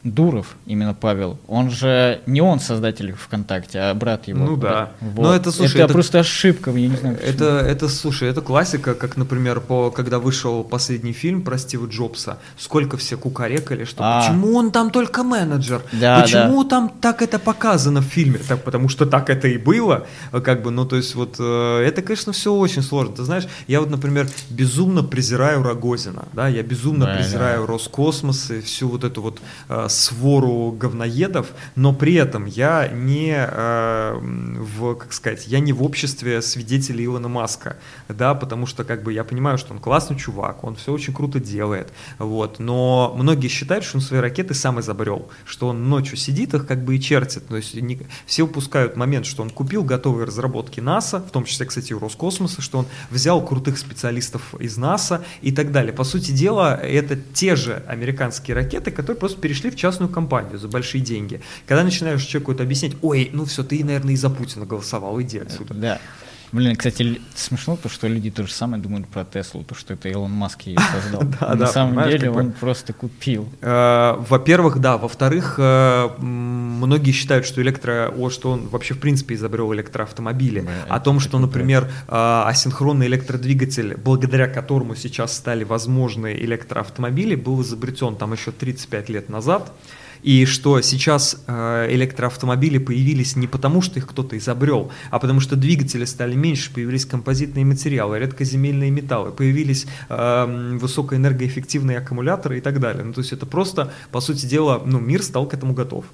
Дуров, 0.03 0.55
именно 0.65 0.93
Павел, 0.93 1.37
он 1.47 1.71
же 1.71 2.19
не 2.25 2.41
он 2.41 2.59
создатель 2.59 3.13
ВКонтакте, 3.13 3.79
а 3.79 3.93
брат 3.93 4.27
его. 4.27 4.45
Ну 4.45 4.57
да. 4.57 4.91
Вот. 4.99 5.23
Но 5.23 5.33
это, 5.33 5.51
слушай, 5.51 5.75
это, 5.75 5.83
это- 5.85 5.93
просто 5.93 6.19
ошибка, 6.19 6.71
я 6.71 6.87
не 6.89 6.97
знаю. 6.97 7.15
почему. 7.15 7.33
Это, 7.35 7.45
это, 7.59 7.87
слушай, 7.89 8.27
это 8.29 8.41
классика, 8.41 8.95
как, 8.95 9.15
например, 9.15 9.61
по, 9.61 9.91
когда 9.91 10.19
вышел 10.19 10.63
последний 10.65 11.13
фильм 11.13 11.41
про 11.41 11.57
Стива 11.57 11.87
Джобса, 11.87 12.37
сколько 12.57 12.97
все 12.97 13.15
кукарекали, 13.17 13.85
что 13.85 14.03
А. 14.03 14.19
почему 14.21 14.55
он 14.57 14.71
там 14.71 14.91
только 14.91 15.23
менеджер, 15.23 15.81
Да, 15.93 16.21
почему 16.21 16.65
там 16.65 16.89
так 16.89 17.21
это 17.21 17.39
показано 17.39 18.01
в 18.01 18.05
фильме, 18.05 18.39
так, 18.39 18.61
потому 18.63 18.89
что 18.89 19.05
так 19.05 19.29
это 19.29 19.47
и 19.47 19.57
было, 19.57 20.05
как 20.43 20.63
бы, 20.63 20.71
ну, 20.71 20.85
то 20.85 20.97
есть 20.97 21.15
вот, 21.15 21.35
э, 21.39 21.83
это, 21.87 22.01
конечно, 22.01 22.33
все 22.33 22.53
очень 22.53 22.81
сложно, 22.81 23.15
ты 23.15 23.23
знаешь, 23.23 23.45
я 23.67 23.79
вот, 23.79 23.89
например, 23.89 24.27
безумно 24.49 25.01
презираю 25.03 25.63
Рогозина, 25.63 26.25
да, 26.33 26.49
я 26.49 26.61
безумно 26.61 27.05
Да, 27.05 27.15
презираю 27.15 27.61
да. 27.61 27.67
Роскосмос 27.67 28.51
и 28.51 28.59
всю 28.59 28.89
вот 28.89 29.03
эту 29.05 29.21
вот 29.21 29.39
э, 29.69 29.87
свору 29.93 30.71
говноедов, 30.71 31.51
но 31.75 31.93
при 31.93 32.15
этом 32.15 32.45
я 32.45 32.87
не 32.87 33.33
э, 33.35 34.17
в, 34.19 34.95
как 34.95 35.13
сказать, 35.13 35.47
я 35.47 35.59
не 35.59 35.73
в 35.73 35.83
обществе 35.83 36.41
свидетелей 36.41 37.05
Илона 37.05 37.27
Маска, 37.27 37.77
да, 38.09 38.33
потому 38.33 38.65
что 38.65 38.83
как 38.83 39.03
бы 39.03 39.13
я 39.13 39.23
понимаю, 39.23 39.57
что 39.57 39.73
он 39.73 39.79
классный 39.79 40.17
чувак, 40.17 40.63
он 40.63 40.75
все 40.75 40.91
очень 40.91 41.13
круто 41.13 41.39
делает, 41.39 41.91
вот, 42.19 42.59
но 42.59 43.13
многие 43.15 43.47
считают, 43.47 43.85
что 43.85 43.97
он 43.97 44.01
свои 44.01 44.19
ракеты 44.19 44.53
сам 44.53 44.79
изобрел, 44.79 45.29
что 45.45 45.67
он 45.69 45.89
ночью 45.89 46.17
сидит 46.17 46.53
их 46.53 46.67
как 46.67 46.83
бы 46.83 46.95
и 46.95 47.01
чертит, 47.01 47.47
то 47.47 47.57
есть 47.57 47.75
не- 47.75 48.01
все 48.25 48.43
упускают 48.43 48.95
момент, 48.95 49.25
что 49.25 49.43
он 49.43 49.49
купил 49.49 49.83
готовые 49.83 50.25
разработки 50.25 50.79
НАСА, 50.79 51.19
в 51.19 51.31
том 51.31 51.45
числе, 51.45 51.65
кстати, 51.65 51.93
у 51.93 51.99
Роскосмоса, 51.99 52.61
что 52.61 52.79
он 52.79 52.85
взял 53.09 53.45
крутых 53.45 53.77
специалистов 53.77 54.55
из 54.59 54.77
НАСА 54.77 55.23
и 55.41 55.51
так 55.51 55.71
далее. 55.71 55.93
По 55.93 56.03
сути 56.03 56.31
дела, 56.31 56.75
это 56.75 57.15
те 57.33 57.55
же 57.55 57.83
американские 57.87 58.55
ракеты, 58.55 58.91
которые 58.91 59.19
просто 59.19 59.39
перешли 59.39 59.69
в 59.69 59.75
частную 59.83 60.09
компанию 60.09 60.57
за 60.57 60.69
большие 60.69 61.01
деньги. 61.01 61.41
Когда 61.67 61.83
начинаешь 61.83 62.23
человеку 62.23 62.53
это 62.53 62.63
объяснять, 62.63 62.93
ой, 63.01 63.29
ну 63.33 63.43
все, 63.43 63.63
ты, 63.63 63.83
наверное, 63.83 64.13
и 64.13 64.15
за 64.15 64.29
Путина 64.29 64.65
голосовал, 64.65 65.21
иди 65.21 65.39
отсюда. 65.39 65.73
Да. 65.73 66.01
Блин, 66.53 66.75
кстати, 66.75 67.19
смешно 67.33 67.75
то, 67.75 67.89
что 67.89 68.07
люди 68.07 68.29
то 68.29 68.45
же 68.45 68.53
самое 68.53 68.81
думают 68.81 69.07
про 69.07 69.25
Теслу, 69.25 69.63
то, 69.63 69.73
что 69.73 69.95
это 69.95 70.07
Илон 70.07 70.31
Маск 70.31 70.61
ее 70.61 70.77
создал. 70.93 71.23
Да, 71.23 71.49
На 71.49 71.55
да, 71.55 71.67
самом 71.67 72.07
деле 72.07 72.29
он 72.29 72.51
просто 72.51 72.93
купил. 72.93 73.49
Э, 73.61 74.15
Во-первых, 74.29 74.77
да. 74.77 74.99
Во-вторых, 74.99 75.55
э, 75.57 76.09
многие 76.19 77.11
считают, 77.11 77.47
что 77.47 77.59
электро, 77.63 78.13
о, 78.15 78.29
что 78.29 78.51
он 78.51 78.67
вообще 78.67 78.93
в 78.93 78.99
принципе 78.99 79.33
изобрел 79.33 79.73
электроавтомобили. 79.73 80.63
О 80.87 80.99
том, 80.99 81.19
что, 81.19 81.39
например, 81.39 81.85
э, 82.07 82.43
асинхронный 82.45 83.07
электродвигатель, 83.07 83.97
благодаря 83.97 84.47
которому 84.47 84.95
сейчас 84.95 85.35
стали 85.35 85.63
возможны 85.63 86.35
электроавтомобили, 86.35 87.33
был 87.33 87.63
изобретен 87.63 88.15
там 88.15 88.31
еще 88.33 88.51
35 88.51 89.09
лет 89.09 89.27
назад. 89.27 89.73
И 90.23 90.45
что 90.45 90.81
сейчас 90.81 91.43
э, 91.47 91.87
электроавтомобили 91.91 92.77
появились 92.77 93.35
не 93.35 93.47
потому, 93.47 93.81
что 93.81 93.99
их 93.99 94.07
кто-то 94.07 94.37
изобрел, 94.37 94.89
а 95.11 95.19
потому 95.19 95.41
что 95.41 95.57
двигатели 95.57 96.05
стали 96.05 96.33
меньше, 96.33 96.73
появились 96.73 97.05
композитные 97.05 97.65
материалы, 97.65 98.17
редкоземельные 98.19 98.89
металлы, 98.89 99.31
появились 99.31 99.85
э, 100.07 100.77
высокоэнергоэффективные 100.79 101.97
аккумуляторы 101.97 102.57
и 102.57 102.61
так 102.61 102.79
далее. 102.79 103.03
Ну, 103.03 103.13
то 103.13 103.19
есть 103.19 103.33
это 103.33 103.45
просто, 103.45 103.91
по 104.11 104.21
сути 104.21 104.45
дела, 104.45 104.81
ну, 104.85 104.99
мир 104.99 105.21
стал 105.21 105.45
к 105.45 105.53
этому 105.53 105.73
готов. 105.73 106.05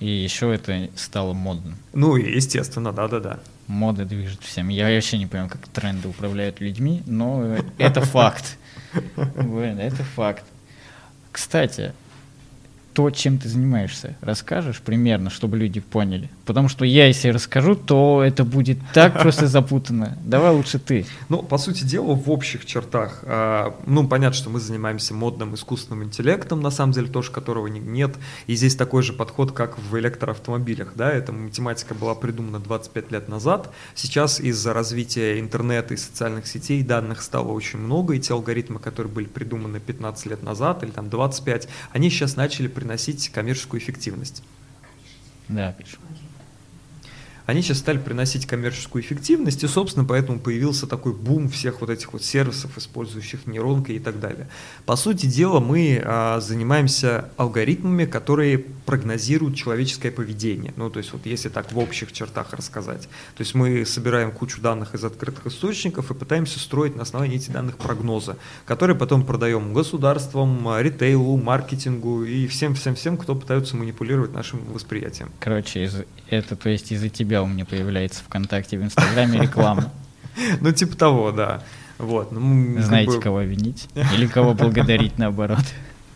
И 0.00 0.08
еще 0.08 0.54
это 0.54 0.88
стало 0.96 1.34
модным. 1.34 1.74
Ну, 1.92 2.16
естественно, 2.16 2.92
да-да-да. 2.92 3.40
Мода 3.66 4.06
движет 4.06 4.40
всем. 4.42 4.68
Я 4.68 4.88
вообще 4.88 5.18
не 5.18 5.26
понимаю, 5.26 5.50
как 5.50 5.68
тренды 5.68 6.08
управляют 6.08 6.60
людьми, 6.60 7.02
но 7.06 7.58
это 7.76 8.00
факт. 8.00 8.56
Блин, 9.16 9.78
это 9.78 10.02
факт. 10.02 10.44
Кстати, 11.30 11.92
то, 12.92 13.10
чем 13.10 13.38
ты 13.38 13.48
занимаешься, 13.48 14.16
расскажешь 14.20 14.80
примерно, 14.80 15.30
чтобы 15.30 15.56
люди 15.56 15.80
поняли? 15.80 16.30
Потому 16.44 16.68
что 16.68 16.84
я, 16.84 17.06
если 17.06 17.28
расскажу, 17.28 17.74
то 17.76 18.22
это 18.24 18.44
будет 18.44 18.78
так 18.92 19.20
просто 19.20 19.46
запутанно. 19.48 20.18
Давай 20.24 20.52
лучше 20.52 20.78
ты. 20.78 21.06
Ну, 21.28 21.42
по 21.42 21.58
сути 21.58 21.84
дела, 21.84 22.14
в 22.14 22.30
общих 22.30 22.66
чертах, 22.66 23.20
а, 23.24 23.74
ну, 23.86 24.06
понятно, 24.08 24.36
что 24.36 24.50
мы 24.50 24.60
занимаемся 24.60 25.14
модным 25.14 25.54
искусственным 25.54 26.04
интеллектом, 26.04 26.60
на 26.60 26.70
самом 26.70 26.92
деле, 26.92 27.08
тоже 27.08 27.30
которого 27.30 27.66
не- 27.68 27.80
нет. 27.80 28.16
И 28.46 28.54
здесь 28.56 28.74
такой 28.76 29.02
же 29.02 29.12
подход, 29.12 29.52
как 29.52 29.78
в 29.78 29.96
электроавтомобилях, 29.98 30.92
да, 30.96 31.10
эта 31.10 31.32
математика 31.32 31.94
была 31.94 32.14
придумана 32.14 32.58
25 32.58 33.12
лет 33.12 33.28
назад. 33.28 33.70
Сейчас 33.94 34.40
из-за 34.40 34.72
развития 34.72 35.38
интернета 35.40 35.94
и 35.94 35.96
социальных 35.96 36.46
сетей 36.46 36.82
данных 36.82 37.22
стало 37.22 37.52
очень 37.52 37.78
много, 37.78 38.14
и 38.14 38.20
те 38.20 38.34
алгоритмы, 38.34 38.78
которые 38.80 39.12
были 39.12 39.26
придуманы 39.26 39.80
15 39.80 40.26
лет 40.26 40.42
назад 40.42 40.82
или 40.82 40.90
там 40.90 41.08
25, 41.08 41.68
они 41.92 42.10
сейчас 42.10 42.36
начали 42.36 42.68
приносить 42.80 43.28
коммерческую 43.28 43.80
эффективность. 43.80 44.42
Да, 45.48 45.72
пишу. 45.72 45.98
Они 47.50 47.62
сейчас 47.62 47.78
стали 47.78 47.98
приносить 47.98 48.46
коммерческую 48.46 49.02
эффективность, 49.02 49.62
и, 49.64 49.66
собственно, 49.66 50.04
поэтому 50.06 50.38
появился 50.38 50.86
такой 50.86 51.12
бум 51.12 51.48
всех 51.48 51.80
вот 51.80 51.90
этих 51.90 52.12
вот 52.12 52.22
сервисов, 52.22 52.78
использующих 52.78 53.46
нейронки 53.46 53.92
и 53.92 53.98
так 53.98 54.20
далее. 54.20 54.48
По 54.86 54.96
сути 54.96 55.26
дела, 55.26 55.60
мы 55.60 56.00
а, 56.04 56.40
занимаемся 56.40 57.30
алгоритмами, 57.36 58.04
которые 58.04 58.58
прогнозируют 58.58 59.56
человеческое 59.56 60.10
поведение. 60.10 60.72
Ну, 60.76 60.90
то 60.90 60.98
есть, 60.98 61.12
вот 61.12 61.26
если 61.26 61.48
так 61.48 61.72
в 61.72 61.78
общих 61.78 62.12
чертах 62.12 62.52
рассказать. 62.52 63.02
То 63.02 63.40
есть 63.40 63.54
мы 63.54 63.84
собираем 63.84 64.32
кучу 64.32 64.60
данных 64.60 64.94
из 64.94 65.04
открытых 65.04 65.46
источников 65.46 66.10
и 66.10 66.14
пытаемся 66.14 66.58
строить 66.58 66.96
на 66.96 67.02
основании 67.02 67.36
этих 67.36 67.52
данных 67.52 67.76
прогнозы, 67.76 68.36
которые 68.64 68.96
потом 68.96 69.24
продаем 69.24 69.74
государствам, 69.74 70.68
ритейлу, 70.78 71.36
маркетингу 71.36 72.24
и 72.24 72.46
всем-всем-всем, 72.46 73.16
кто 73.16 73.34
пытаются 73.34 73.76
манипулировать 73.76 74.32
нашим 74.32 74.64
восприятием. 74.72 75.30
Короче, 75.40 75.84
из- 75.84 76.04
это 76.28 76.56
то 76.56 76.68
есть 76.68 76.92
из-за 76.92 77.08
тебя 77.08 77.39
у 77.42 77.46
меня 77.46 77.64
появляется 77.64 78.22
ВКонтакте, 78.24 78.78
в 78.78 78.82
Инстаграме 78.82 79.40
реклама. 79.40 79.90
Ну, 80.60 80.72
типа 80.72 80.96
того, 80.96 81.32
да. 81.32 81.60
Вот. 81.98 82.32
ну, 82.32 82.80
Знаете, 82.80 83.12
бы- 83.12 83.20
кого 83.20 83.42
винить? 83.42 83.88
Или 84.14 84.26
кого 84.26 84.54
благодарить 84.54 85.18
наоборот? 85.18 85.64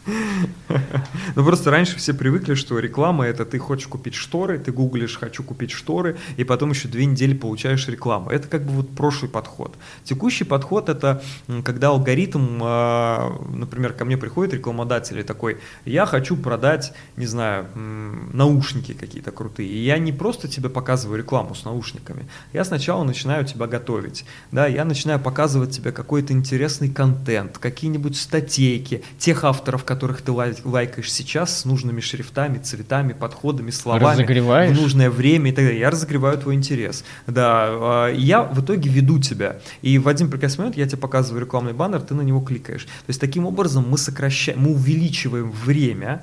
Ну 0.06 1.44
просто 1.44 1.70
раньше 1.70 1.96
все 1.96 2.14
привыкли, 2.14 2.54
что 2.54 2.78
реклама 2.78 3.26
это 3.26 3.44
ты 3.44 3.58
хочешь 3.58 3.86
купить 3.86 4.14
шторы, 4.14 4.58
ты 4.58 4.72
гуглишь 4.72 5.16
«хочу 5.18 5.42
купить 5.42 5.70
шторы», 5.70 6.16
и 6.36 6.44
потом 6.44 6.70
еще 6.70 6.88
две 6.88 7.06
недели 7.06 7.34
получаешь 7.34 7.88
рекламу. 7.88 8.30
Это 8.30 8.48
как 8.48 8.64
бы 8.64 8.72
вот 8.72 8.90
прошлый 8.90 9.30
подход. 9.30 9.74
Текущий 10.04 10.44
подход 10.44 10.88
это 10.88 11.22
когда 11.64 11.88
алгоритм, 11.88 12.60
а, 12.62 13.38
например, 13.48 13.92
ко 13.92 14.04
мне 14.04 14.16
приходит 14.16 14.54
рекламодатель 14.54 15.18
и 15.18 15.22
такой, 15.22 15.58
я 15.84 16.06
хочу 16.06 16.36
продать, 16.36 16.92
не 17.16 17.26
знаю, 17.26 17.66
наушники 17.74 18.92
какие-то 18.92 19.30
крутые. 19.30 19.68
И 19.68 19.78
я 19.84 19.98
не 19.98 20.12
просто 20.12 20.48
тебе 20.48 20.68
показываю 20.68 21.18
рекламу 21.18 21.54
с 21.54 21.64
наушниками, 21.64 22.28
я 22.52 22.64
сначала 22.64 23.04
начинаю 23.04 23.44
тебя 23.44 23.66
готовить. 23.66 24.24
Да, 24.52 24.66
я 24.66 24.84
начинаю 24.84 25.20
показывать 25.20 25.70
тебе 25.70 25.92
какой-то 25.92 26.32
интересный 26.32 26.90
контент, 26.90 27.58
какие-нибудь 27.58 28.16
статейки, 28.16 29.02
тех 29.18 29.44
авторов, 29.44 29.84
которых 29.94 30.22
ты 30.22 30.32
лай- 30.32 30.56
лайкаешь 30.64 31.10
сейчас 31.12 31.60
с 31.60 31.64
нужными 31.64 32.00
шрифтами, 32.00 32.58
цветами, 32.58 33.12
подходами, 33.12 33.70
словами. 33.70 34.04
Разогреваешь? 34.14 34.76
В 34.76 34.80
нужное 34.80 35.10
время 35.10 35.50
и 35.50 35.54
так 35.54 35.64
далее. 35.64 35.80
Я 35.80 35.90
разогреваю 35.90 36.36
твой 36.38 36.54
интерес. 36.54 37.04
Да, 37.26 37.66
а, 37.68 38.12
я 38.12 38.42
в 38.42 38.60
итоге 38.62 38.90
веду 38.90 39.18
тебя. 39.20 39.56
И 39.82 39.98
в 39.98 40.08
один 40.08 40.30
прекрасный 40.30 40.58
момент 40.62 40.76
я 40.76 40.86
тебе 40.86 40.98
показываю 40.98 41.40
рекламный 41.42 41.72
баннер, 41.72 42.00
ты 42.00 42.14
на 42.14 42.22
него 42.22 42.40
кликаешь. 42.40 42.84
То 42.84 43.08
есть 43.08 43.20
таким 43.20 43.46
образом 43.46 43.88
мы 43.88 43.98
сокращаем, 43.98 44.60
мы 44.60 44.72
увеличиваем 44.72 45.50
время 45.52 46.22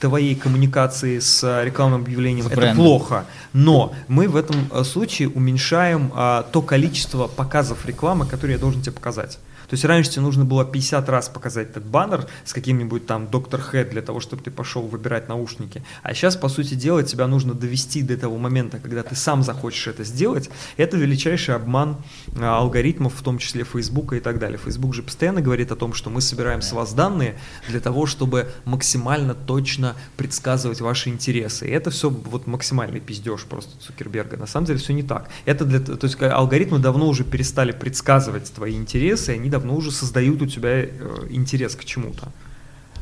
твоей 0.00 0.34
коммуникации 0.34 1.18
с 1.18 1.42
а, 1.44 1.64
рекламным 1.64 2.02
объявлением, 2.02 2.44
С 2.44 2.48
это 2.48 2.56
брендом. 2.56 2.76
плохо. 2.84 3.24
Но 3.52 3.94
мы 4.08 4.28
в 4.28 4.36
этом 4.36 4.56
а, 4.70 4.84
случае 4.84 5.28
уменьшаем 5.28 6.10
а, 6.14 6.42
то 6.52 6.60
количество 6.62 7.26
показов 7.26 7.86
рекламы, 7.86 8.26
которые 8.26 8.56
я 8.56 8.60
должен 8.60 8.82
тебе 8.82 8.92
показать. 8.92 9.38
То 9.68 9.74
есть 9.74 9.84
раньше 9.84 10.10
тебе 10.10 10.22
нужно 10.22 10.44
было 10.44 10.64
50 10.64 11.08
раз 11.08 11.28
показать 11.28 11.70
этот 11.70 11.84
баннер 11.84 12.26
с 12.44 12.52
каким-нибудь 12.52 13.06
там 13.06 13.28
доктор 13.28 13.60
Хэд 13.60 13.90
для 13.90 14.02
того, 14.02 14.20
чтобы 14.20 14.42
ты 14.42 14.50
пошел 14.50 14.82
выбирать 14.82 15.28
наушники. 15.28 15.82
А 16.02 16.14
сейчас, 16.14 16.36
по 16.36 16.48
сути 16.48 16.74
дела, 16.74 17.02
тебя 17.02 17.26
нужно 17.26 17.54
довести 17.54 18.02
до 18.02 18.16
того 18.16 18.38
момента, 18.38 18.78
когда 18.78 19.02
ты 19.02 19.14
сам 19.14 19.42
захочешь 19.42 19.86
это 19.86 20.04
сделать. 20.04 20.50
Это 20.76 20.96
величайший 20.96 21.54
обман 21.54 21.96
а, 22.38 22.58
алгоритмов, 22.58 23.14
в 23.14 23.22
том 23.22 23.38
числе 23.38 23.64
Фейсбука 23.64 24.16
и 24.16 24.20
так 24.20 24.38
далее. 24.38 24.58
Фейсбук 24.58 24.94
же 24.94 25.02
постоянно 25.02 25.40
говорит 25.40 25.72
о 25.72 25.76
том, 25.76 25.94
что 25.94 26.10
мы 26.10 26.20
собираем 26.20 26.62
с 26.62 26.72
вас 26.72 26.92
данные 26.94 27.36
для 27.68 27.80
того, 27.80 28.06
чтобы 28.06 28.50
максимально 28.64 29.34
точно 29.34 29.94
предсказывать 30.16 30.80
ваши 30.80 31.10
интересы. 31.10 31.66
И 31.66 31.70
это 31.70 31.90
все 31.90 32.10
вот 32.10 32.46
максимальный 32.46 33.00
пиздеж 33.00 33.44
просто 33.44 33.78
Цукерберга. 33.80 34.36
На 34.36 34.46
самом 34.46 34.66
деле 34.66 34.78
все 34.78 34.92
не 34.92 35.02
так. 35.02 35.28
Это 35.44 35.64
для, 35.64 35.80
то 35.80 36.04
есть 36.04 36.20
алгоритмы 36.22 36.78
давно 36.78 37.08
уже 37.08 37.24
перестали 37.24 37.72
предсказывать 37.72 38.52
твои 38.52 38.74
интересы, 38.74 39.30
они 39.30 39.50
давно 39.54 39.76
уже 39.76 39.92
создают 39.92 40.42
у 40.42 40.46
тебя 40.46 40.82
э, 40.82 40.88
интерес 41.30 41.76
к 41.76 41.84
чему-то. 41.84 42.28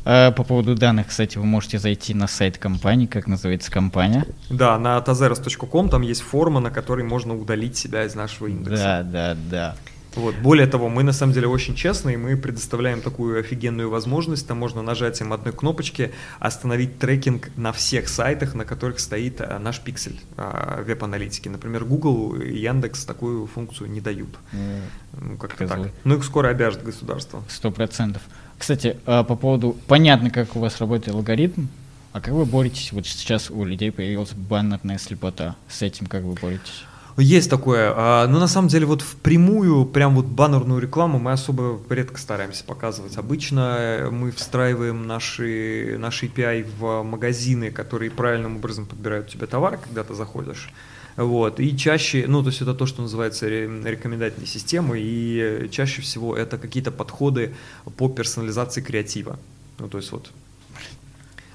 А 0.05 0.31
по 0.31 0.43
поводу 0.43 0.75
данных, 0.75 1.07
кстати, 1.07 1.37
вы 1.39 1.45
можете 1.45 1.79
зайти 1.79 2.13
на 2.13 2.27
сайт 2.27 2.57
компании, 2.57 3.07
как 3.07 3.25
называется 3.27 3.71
компания. 3.71 4.25
Да, 4.49 4.77
на 4.77 4.97
tazeros.com 4.99 5.89
там 5.89 6.01
есть 6.03 6.21
форма, 6.21 6.59
на 6.59 6.69
которой 6.69 7.03
можно 7.03 7.35
удалить 7.35 7.75
себя 7.75 8.03
из 8.03 8.13
нашего 8.13 8.47
индекса. 8.47 9.03
Да, 9.03 9.03
да, 9.03 9.37
да. 9.49 9.75
Вот. 10.15 10.35
Более 10.35 10.67
того, 10.67 10.89
мы 10.89 11.03
на 11.03 11.13
самом 11.13 11.33
деле 11.33 11.47
очень 11.47 11.75
честные, 11.75 12.17
мы 12.17 12.37
предоставляем 12.37 13.01
такую 13.01 13.39
офигенную 13.39 13.89
возможность, 13.89 14.47
там 14.47 14.57
можно 14.57 14.81
нажатием 14.81 15.33
одной 15.33 15.53
кнопочки 15.53 16.11
остановить 16.39 16.99
трекинг 16.99 17.49
на 17.57 17.71
всех 17.71 18.07
сайтах, 18.09 18.53
на 18.53 18.65
которых 18.65 18.99
стоит 18.99 19.41
а, 19.41 19.59
наш 19.59 19.79
пиксель 19.79 20.19
а, 20.37 20.83
веб-аналитики. 20.83 21.49
Например, 21.49 21.85
Google 21.85 22.35
и 22.35 22.57
Яндекс 22.57 23.05
такую 23.05 23.47
функцию 23.47 23.89
не 23.89 24.01
дают. 24.01 24.29
Ну, 24.51 25.37
как-то 25.37 25.67
так. 25.67 25.89
Ну, 26.03 26.15
их 26.15 26.23
скоро 26.23 26.49
обяжет 26.49 26.83
государство. 26.83 27.43
Сто 27.49 27.71
процентов. 27.71 28.21
Кстати, 28.57 28.97
а, 29.05 29.23
по 29.23 29.35
поводу... 29.35 29.75
Понятно, 29.87 30.29
как 30.29 30.55
у 30.55 30.59
вас 30.59 30.79
работает 30.79 31.15
алгоритм, 31.15 31.67
а 32.13 32.21
как 32.21 32.33
вы 32.33 32.45
боретесь? 32.45 32.91
Вот 32.91 33.07
сейчас 33.07 33.49
у 33.49 33.65
людей 33.65 33.91
появилась 33.91 34.33
баннерная 34.33 34.99
слепота. 34.99 35.55
С 35.67 35.81
этим 35.81 36.05
как 36.05 36.23
вы 36.23 36.35
боретесь? 36.35 36.85
Есть 37.17 37.49
такое. 37.49 37.93
А, 37.95 38.27
но 38.27 38.39
на 38.39 38.47
самом 38.47 38.69
деле 38.69 38.85
вот 38.85 39.01
впрямую, 39.01 39.85
прям 39.85 40.15
вот 40.15 40.25
баннерную 40.25 40.81
рекламу 40.81 41.19
мы 41.19 41.31
особо 41.31 41.79
редко 41.89 42.19
стараемся 42.19 42.63
показывать. 42.63 43.17
Обычно 43.17 44.09
мы 44.11 44.31
встраиваем 44.31 45.05
наши, 45.05 45.95
наши 45.99 46.25
API 46.25 46.67
в 46.77 47.03
магазины, 47.03 47.69
которые 47.69 48.09
правильным 48.09 48.57
образом 48.57 48.87
подбирают 48.87 49.29
тебе 49.29 49.45
товар, 49.45 49.77
когда 49.77 50.03
ты 50.03 50.15
заходишь. 50.15 50.71
Вот. 51.15 51.59
И 51.59 51.77
чаще, 51.77 52.25
ну, 52.27 52.41
то 52.41 52.49
есть 52.49 52.61
это 52.61 52.73
то, 52.73 52.87
что 52.87 53.03
называется 53.03 53.47
рекомендательной 53.47 54.47
системой, 54.47 55.01
и 55.03 55.69
чаще 55.71 56.01
всего 56.01 56.35
это 56.35 56.57
какие-то 56.57 56.91
подходы 56.91 57.53
по 57.97 58.09
персонализации 58.09 58.81
креатива. 58.81 59.37
Ну, 59.77 59.87
то 59.87 59.99
есть 59.99 60.11
вот 60.11 60.31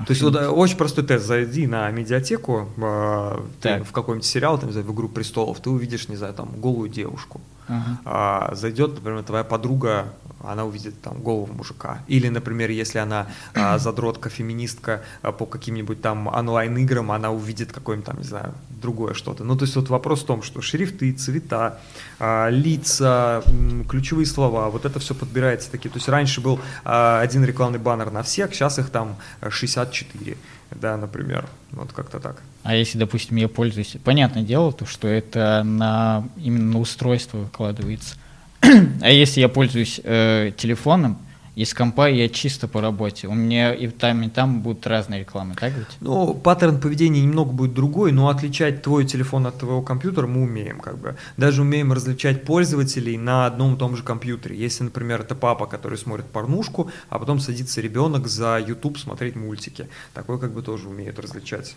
то 0.07 0.11
есть 0.11 0.23
вот 0.23 0.37
э, 0.37 0.49
очень 0.49 0.77
простой 0.77 1.05
тест. 1.05 1.27
Зайди 1.27 1.67
на 1.67 1.91
медиатеку 1.91 2.69
э, 2.77 2.81
в 2.81 3.93
какой-нибудь 3.93 4.25
сериал, 4.25 4.59
там, 4.59 4.69
не 4.69 4.73
знаю, 4.73 4.87
в 4.87 4.95
«Игру 4.95 5.09
престолов», 5.09 5.61
ты 5.61 5.71
увидишь, 5.71 6.09
не 6.09 6.17
знаю, 6.17 6.35
там, 6.35 6.49
голую 6.61 6.89
девушку. 6.89 7.41
Uh-huh. 7.69 7.97
А, 8.05 8.55
зайдет, 8.55 8.95
например, 8.95 9.23
твоя 9.23 9.45
подруга 9.45 10.13
она 10.41 10.65
увидит 10.65 11.01
там 11.03 11.21
голову 11.21 11.53
мужика. 11.53 12.03
Или, 12.07 12.29
например, 12.29 12.71
если 12.71 12.99
она 12.99 13.27
а, 13.55 13.79
задротка, 13.79 14.31
феминистка 14.31 15.03
а, 15.23 15.33
по 15.33 15.47
каким-нибудь 15.47 16.01
там 16.01 16.29
онлайн-играм, 16.29 17.11
она 17.11 17.31
увидит 17.31 17.73
какое-нибудь 17.73 18.07
там, 18.07 18.19
не 18.19 18.25
знаю, 18.25 18.55
другое 18.69 19.15
что-то. 19.15 19.45
Ну, 19.45 19.57
то 19.57 19.65
есть 19.65 19.77
вот 19.77 19.89
вопрос 19.89 20.23
в 20.23 20.27
том, 20.27 20.43
что 20.43 20.61
шрифты, 20.63 21.13
цвета, 21.13 21.81
а, 22.19 22.49
лица, 22.49 23.43
м, 23.47 23.85
ключевые 23.85 24.27
слова, 24.27 24.69
вот 24.71 24.85
это 24.85 25.01
все 25.01 25.15
подбирается 25.15 25.71
такие. 25.71 25.91
То 25.91 25.99
есть 25.99 26.09
раньше 26.09 26.41
был 26.41 26.61
а, 26.85 27.21
один 27.21 27.45
рекламный 27.45 27.79
баннер 27.79 28.11
на 28.11 28.23
всех, 28.23 28.55
сейчас 28.55 28.79
их 28.79 28.91
там 28.91 29.17
64 29.49 30.37
да, 30.71 30.97
например, 30.97 31.47
вот 31.73 31.93
как-то 31.93 32.21
так. 32.21 32.43
А 32.69 32.75
если, 32.75 32.99
допустим, 32.99 33.37
я 33.37 33.49
пользуюсь, 33.49 33.97
понятное 34.05 34.43
дело, 34.43 34.73
то, 34.73 34.85
что 34.85 35.09
это 35.09 35.63
на 35.65 36.29
именно 36.37 36.73
на 36.75 36.81
устройство 36.81 37.39
выкладывается, 37.39 38.17
а 38.61 39.09
если 39.09 39.41
я 39.41 39.49
пользуюсь 39.49 40.03
э, 40.05 40.53
телефоном, 40.55 41.17
из 41.55 41.73
компа 41.73 42.11
я 42.11 42.29
чисто 42.29 42.69
по 42.69 42.83
работе. 42.83 43.27
У 43.27 43.33
меня 43.33 43.73
и 43.73 43.89
там, 43.89 44.23
и 44.23 44.29
там 44.29 44.61
будут 44.61 44.87
разные 44.87 45.21
рекламы, 45.21 45.55
так 45.55 45.73
ведь? 45.73 45.87
Ну, 46.01 46.35
паттерн 46.35 46.79
поведения 46.79 47.23
немного 47.23 47.53
будет 47.53 47.73
другой, 47.73 48.13
но 48.13 48.29
отличать 48.29 48.83
твой 48.83 49.07
телефон 49.07 49.47
от 49.47 49.59
твоего 49.59 49.81
компьютера 49.81 50.27
мы 50.27 50.43
умеем, 50.43 50.81
как 50.81 50.99
бы. 50.99 51.17
Даже 51.39 51.63
умеем 51.63 51.95
различать 51.95 52.45
пользователей 52.45 53.17
на 53.17 53.47
одном 53.47 53.77
и 53.77 53.79
том 53.79 53.97
же 53.97 54.03
компьютере. 54.03 54.59
Если, 54.59 54.85
например, 54.85 55.23
это 55.23 55.35
папа, 55.35 55.65
который 55.65 55.97
смотрит 55.97 56.27
порнушку, 56.27 56.91
а 57.09 57.19
потом 57.19 57.41
садится 57.41 57.81
ребенок 57.81 58.29
за 58.29 58.59
YouTube 58.59 58.99
смотреть 58.99 59.37
мультики. 59.37 59.89
Такой 60.13 60.39
как 60.39 60.53
бы 60.53 60.61
тоже 60.61 60.87
умеет 60.91 61.19
различать 61.19 61.75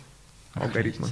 алгоритмы. 0.54 1.08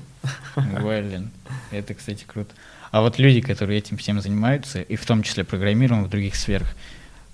Блин, 0.56 1.32
это, 1.72 1.94
кстати, 1.94 2.26
круто. 2.26 2.54
А 2.92 3.02
вот 3.02 3.20
люди, 3.20 3.42
которые 3.42 3.80
этим 3.80 3.98
всем 3.98 4.20
занимаются, 4.22 4.82
и 4.82 4.96
в 4.96 5.06
том 5.06 5.24
числе 5.24 5.44
программированием 5.44 6.08
в 6.08 6.10
других 6.10 6.36
сферах, 6.36 6.76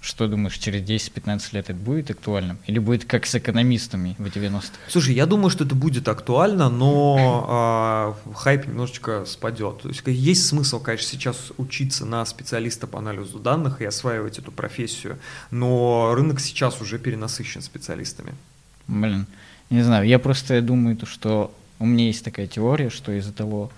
что 0.06 0.28
думаешь, 0.28 0.56
через 0.58 0.88
10-15 0.88 1.42
лет 1.54 1.70
это 1.70 1.74
будет 1.74 2.12
актуальным? 2.12 2.60
Или 2.68 2.78
будет 2.78 3.06
как 3.06 3.26
с 3.26 3.34
экономистами 3.34 4.16
в 4.20 4.26
90-х? 4.26 4.68
Слушай, 4.88 5.16
я 5.16 5.26
думаю, 5.26 5.50
что 5.50 5.64
это 5.64 5.74
будет 5.74 6.08
актуально, 6.08 6.70
но 6.70 8.16
э, 8.28 8.34
хайп 8.36 8.68
немножечко 8.68 9.26
спадет. 9.26 9.82
То 9.82 9.90
есть 9.90 10.04
есть 10.06 10.46
смысл, 10.46 10.80
конечно, 10.80 11.08
сейчас 11.08 11.52
учиться 11.58 12.06
на 12.06 12.24
специалиста 12.26 12.86
по 12.86 13.00
анализу 13.00 13.40
данных 13.40 13.82
и 13.82 13.86
осваивать 13.86 14.38
эту 14.38 14.52
профессию, 14.52 15.18
но 15.50 16.14
рынок 16.14 16.40
сейчас 16.40 16.82
уже 16.82 17.00
перенасыщен 17.00 17.64
специалистами. 17.64 18.36
Блин, 18.88 19.26
не 19.72 19.82
знаю, 19.82 20.06
я 20.08 20.20
просто 20.20 20.62
думаю, 20.62 21.00
что 21.06 21.52
у 21.80 21.86
меня 21.86 22.06
есть 22.06 22.24
такая 22.24 22.48
теория, 22.48 22.90
что 22.90 23.12
из-за 23.12 23.34
того, 23.34 23.72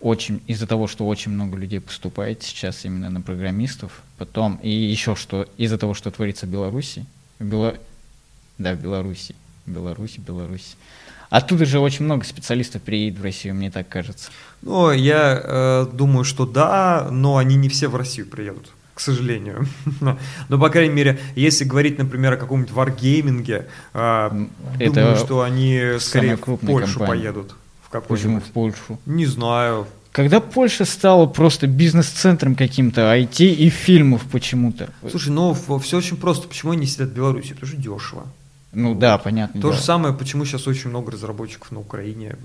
очень 0.00 0.42
из-за 0.46 0.66
того, 0.66 0.86
что 0.86 1.06
очень 1.06 1.30
много 1.32 1.56
людей 1.56 1.80
поступает 1.80 2.42
сейчас 2.42 2.84
именно 2.84 3.10
на 3.10 3.20
программистов, 3.20 4.02
потом 4.18 4.56
и 4.62 4.70
еще 4.70 5.14
что 5.14 5.48
из-за 5.56 5.78
того, 5.78 5.94
что 5.94 6.10
творится 6.10 6.46
в 6.46 6.50
Беларуси, 6.50 7.06
в 7.38 7.44
Бело... 7.44 7.76
да, 8.58 8.74
в 8.74 8.80
Беларуси, 8.80 9.34
Беларуси, 9.66 10.20
Беларуси. 10.20 10.76
Оттуда 11.30 11.64
же 11.64 11.78
очень 11.78 12.04
много 12.04 12.24
специалистов 12.24 12.82
приедет 12.82 13.18
в 13.18 13.22
Россию, 13.22 13.54
мне 13.54 13.70
так 13.70 13.88
кажется. 13.88 14.30
Ну, 14.60 14.90
я 14.90 15.40
э, 15.42 15.86
думаю, 15.90 16.24
что 16.24 16.44
да, 16.44 17.08
но 17.10 17.38
они 17.38 17.56
не 17.56 17.70
все 17.70 17.88
в 17.88 17.96
Россию 17.96 18.26
приедут 18.26 18.68
к 18.94 19.00
сожалению. 19.00 19.66
Но, 20.48 20.58
по 20.58 20.68
крайней 20.68 20.94
мере, 20.94 21.18
если 21.34 21.64
говорить, 21.64 21.98
например, 21.98 22.34
о 22.34 22.36
каком-нибудь 22.36 22.72
варгейминге, 22.72 23.66
э, 23.94 24.46
думаю, 24.78 25.16
что 25.16 25.42
они 25.42 25.94
скорее 25.98 26.36
в 26.36 26.56
Польшу 26.56 26.98
компания. 26.98 27.22
поедут 27.22 27.54
Почему 28.00 28.40
в 28.40 28.44
Польшу? 28.44 28.98
Не 29.06 29.26
знаю. 29.26 29.86
Когда 30.12 30.40
Польша 30.40 30.84
стала 30.84 31.26
просто 31.26 31.66
бизнес-центром 31.66 32.54
каким-то 32.54 33.14
IT 33.14 33.44
и 33.44 33.70
фильмов 33.70 34.22
почему-то? 34.30 34.90
Слушай, 35.08 35.30
ну 35.30 35.54
все 35.54 35.98
очень 35.98 36.16
просто. 36.16 36.48
Почему 36.48 36.72
они 36.72 36.86
сидят 36.86 37.10
в 37.10 37.14
Беларуси? 37.14 37.52
Это 37.52 37.66
же 37.66 37.76
дешево. 37.76 38.26
Ну 38.72 38.94
да, 38.94 39.18
понятно. 39.18 39.60
То 39.60 39.68
дело. 39.68 39.74
же 39.74 39.82
самое, 39.82 40.14
почему 40.14 40.44
сейчас 40.44 40.66
очень 40.66 40.90
много 40.90 41.12
разработчиков 41.12 41.70
на 41.72 41.80
Украине. 41.80 42.36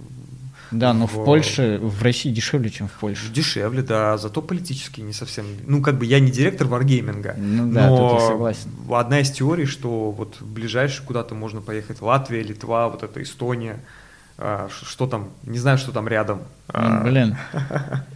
Да, 0.71 0.93
но 0.93 1.07
в, 1.07 1.13
в 1.13 1.25
Польше, 1.25 1.79
в 1.81 2.01
России 2.03 2.31
дешевле, 2.31 2.69
чем 2.69 2.87
в 2.87 2.93
Польше. 2.93 3.31
Дешевле, 3.31 3.81
да, 3.81 4.17
зато 4.17 4.41
политически 4.41 5.01
не 5.01 5.13
совсем. 5.13 5.45
Ну, 5.65 5.81
как 5.81 5.97
бы 5.97 6.05
я 6.05 6.19
не 6.19 6.31
директор 6.31 6.67
варгейминга, 6.67 7.35
ну, 7.37 7.71
да, 7.71 7.89
но 7.89 7.97
тут 7.97 8.21
я 8.21 8.27
согласен. 8.27 8.69
одна 8.91 9.19
из 9.21 9.31
теорий, 9.31 9.65
что 9.65 10.11
вот 10.11 10.41
ближайшее 10.41 11.05
куда-то 11.05 11.35
можно 11.35 11.61
поехать 11.61 12.01
Латвия, 12.01 12.43
Литва, 12.43 12.89
вот 12.89 13.03
это 13.03 13.21
Эстония, 13.21 13.79
а, 14.37 14.69
что 14.69 15.07
там, 15.07 15.29
не 15.43 15.57
знаю, 15.57 15.77
что 15.77 15.91
там 15.91 16.07
рядом. 16.07 16.41
А, 16.67 17.03
блин. 17.03 17.37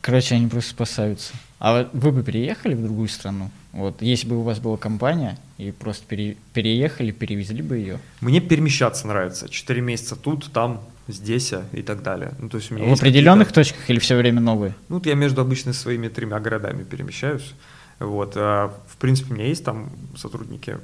Короче, 0.00 0.36
они 0.36 0.46
просто 0.46 0.70
спасаются. 0.70 1.32
А 1.58 1.88
вы 1.92 2.12
бы 2.12 2.22
переехали 2.22 2.74
в 2.74 2.82
другую 2.82 3.08
страну? 3.08 3.50
Вот, 3.72 4.02
если 4.02 4.28
бы 4.28 4.38
у 4.38 4.42
вас 4.42 4.58
была 4.58 4.76
компания 4.76 5.36
и 5.58 5.70
просто 5.70 6.06
пере, 6.06 6.36
переехали, 6.52 7.10
перевезли 7.10 7.62
бы 7.62 7.76
ее? 7.76 7.98
Мне 8.20 8.40
перемещаться 8.40 9.06
нравится. 9.06 9.48
Четыре 9.48 9.80
месяца 9.80 10.14
тут, 10.14 10.52
там, 10.52 10.80
здесь 11.08 11.52
и 11.72 11.82
так 11.82 12.02
далее. 12.02 12.32
Ну, 12.38 12.48
то 12.48 12.56
есть 12.56 12.70
у 12.70 12.74
меня 12.74 12.88
в 12.88 12.92
определенных 12.92 13.52
точках 13.52 13.88
или 13.88 13.98
все 13.98 14.16
время 14.16 14.40
новые? 14.40 14.74
Ну, 14.88 14.96
вот 14.96 15.06
я 15.06 15.14
между 15.14 15.40
обычно 15.40 15.72
своими 15.72 16.08
тремя 16.08 16.40
городами 16.40 16.84
перемещаюсь. 16.84 17.54
Вот, 17.98 18.34
а, 18.36 18.74
в 18.88 18.96
принципе, 18.96 19.32
у 19.32 19.36
меня 19.36 19.46
есть 19.46 19.64
там 19.64 19.90
сотрудники. 20.16 20.78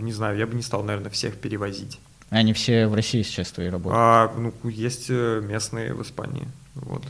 Не 0.00 0.12
знаю, 0.12 0.38
я 0.38 0.46
бы 0.46 0.54
не 0.54 0.62
стал, 0.62 0.82
наверное, 0.82 1.10
всех 1.10 1.36
перевозить. 1.36 1.98
Они 2.30 2.52
все 2.52 2.86
в 2.86 2.94
России 2.94 3.22
сейчас 3.22 3.50
твои 3.50 3.68
работают? 3.68 3.98
А, 3.98 4.32
ну, 4.36 4.52
есть 4.68 5.06
э, 5.08 5.40
местные 5.42 5.94
в 5.94 6.02
Испании. 6.02 6.46
Вот. 6.74 7.02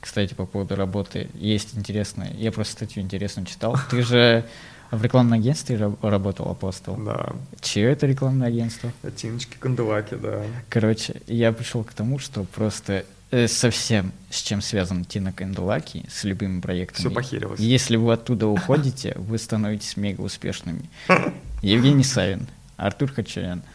Кстати, 0.00 0.34
по 0.34 0.46
поводу 0.46 0.74
работы, 0.74 1.30
есть 1.34 1.76
интересное, 1.76 2.32
я 2.36 2.50
просто 2.50 2.72
статью 2.72 3.02
интересную 3.02 3.46
читал. 3.46 3.78
Ты 3.90 4.02
же 4.02 4.44
в 4.96 5.02
рекламном 5.02 5.38
агентстве 5.38 5.76
работал, 6.02 6.50
Апостол? 6.50 6.96
Да. 6.96 7.32
Чье 7.60 7.90
это 7.90 8.06
рекламное 8.06 8.48
агентство? 8.48 8.92
Тиночки 9.16 9.56
Канделаки, 9.58 10.14
да. 10.14 10.42
Короче, 10.68 11.22
я 11.26 11.52
пришел 11.52 11.84
к 11.84 11.92
тому, 11.92 12.18
что 12.18 12.44
просто 12.44 13.04
э, 13.30 13.48
совсем 13.48 14.12
с 14.30 14.42
чем 14.42 14.60
связан 14.62 15.04
Тина 15.04 15.32
Канделаки, 15.32 16.04
с 16.10 16.24
любыми 16.24 16.60
проектами. 16.60 16.98
Все 16.98 17.10
похерилось. 17.10 17.60
Если 17.60 17.96
вы 17.96 18.12
оттуда 18.12 18.46
уходите, 18.46 19.14
вы 19.16 19.38
становитесь 19.38 19.96
мега 19.96 20.20
успешными. 20.20 20.82
Евгений 21.62 22.04
Савин, 22.04 22.46
Артур 22.76 23.12
Хачарян– 23.12 23.62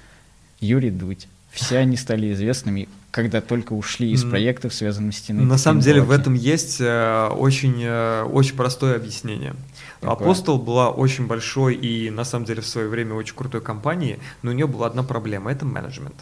Юрий 0.59 0.91
Дудь. 0.91 1.27
Все 1.51 1.77
они 1.77 1.97
стали 1.97 2.31
известными, 2.33 2.87
когда 3.11 3.41
только 3.41 3.73
ушли 3.73 4.11
из 4.11 4.23
проектов, 4.23 4.73
связанных 4.73 5.15
с 5.15 5.17
стеной. 5.17 5.45
На 5.45 5.57
самом 5.57 5.81
деле 5.81 6.01
в 6.01 6.11
этом 6.11 6.35
есть 6.35 6.77
э, 6.79 7.27
очень, 7.29 7.81
э, 7.81 8.23
очень 8.23 8.55
простое 8.55 8.95
объяснение. 8.95 9.55
Какое? 10.01 10.13
Апостол 10.13 10.57
была 10.57 10.89
очень 10.89 11.27
большой 11.27 11.75
и 11.75 12.09
на 12.09 12.23
самом 12.23 12.45
деле 12.45 12.61
в 12.61 12.67
свое 12.67 12.87
время 12.87 13.15
очень 13.15 13.35
крутой 13.35 13.61
компанией, 13.61 14.19
но 14.41 14.51
у 14.51 14.53
нее 14.53 14.67
была 14.67 14.87
одна 14.87 15.03
проблема– 15.03 15.51
это 15.53 15.65
менеджмент. 15.65 16.15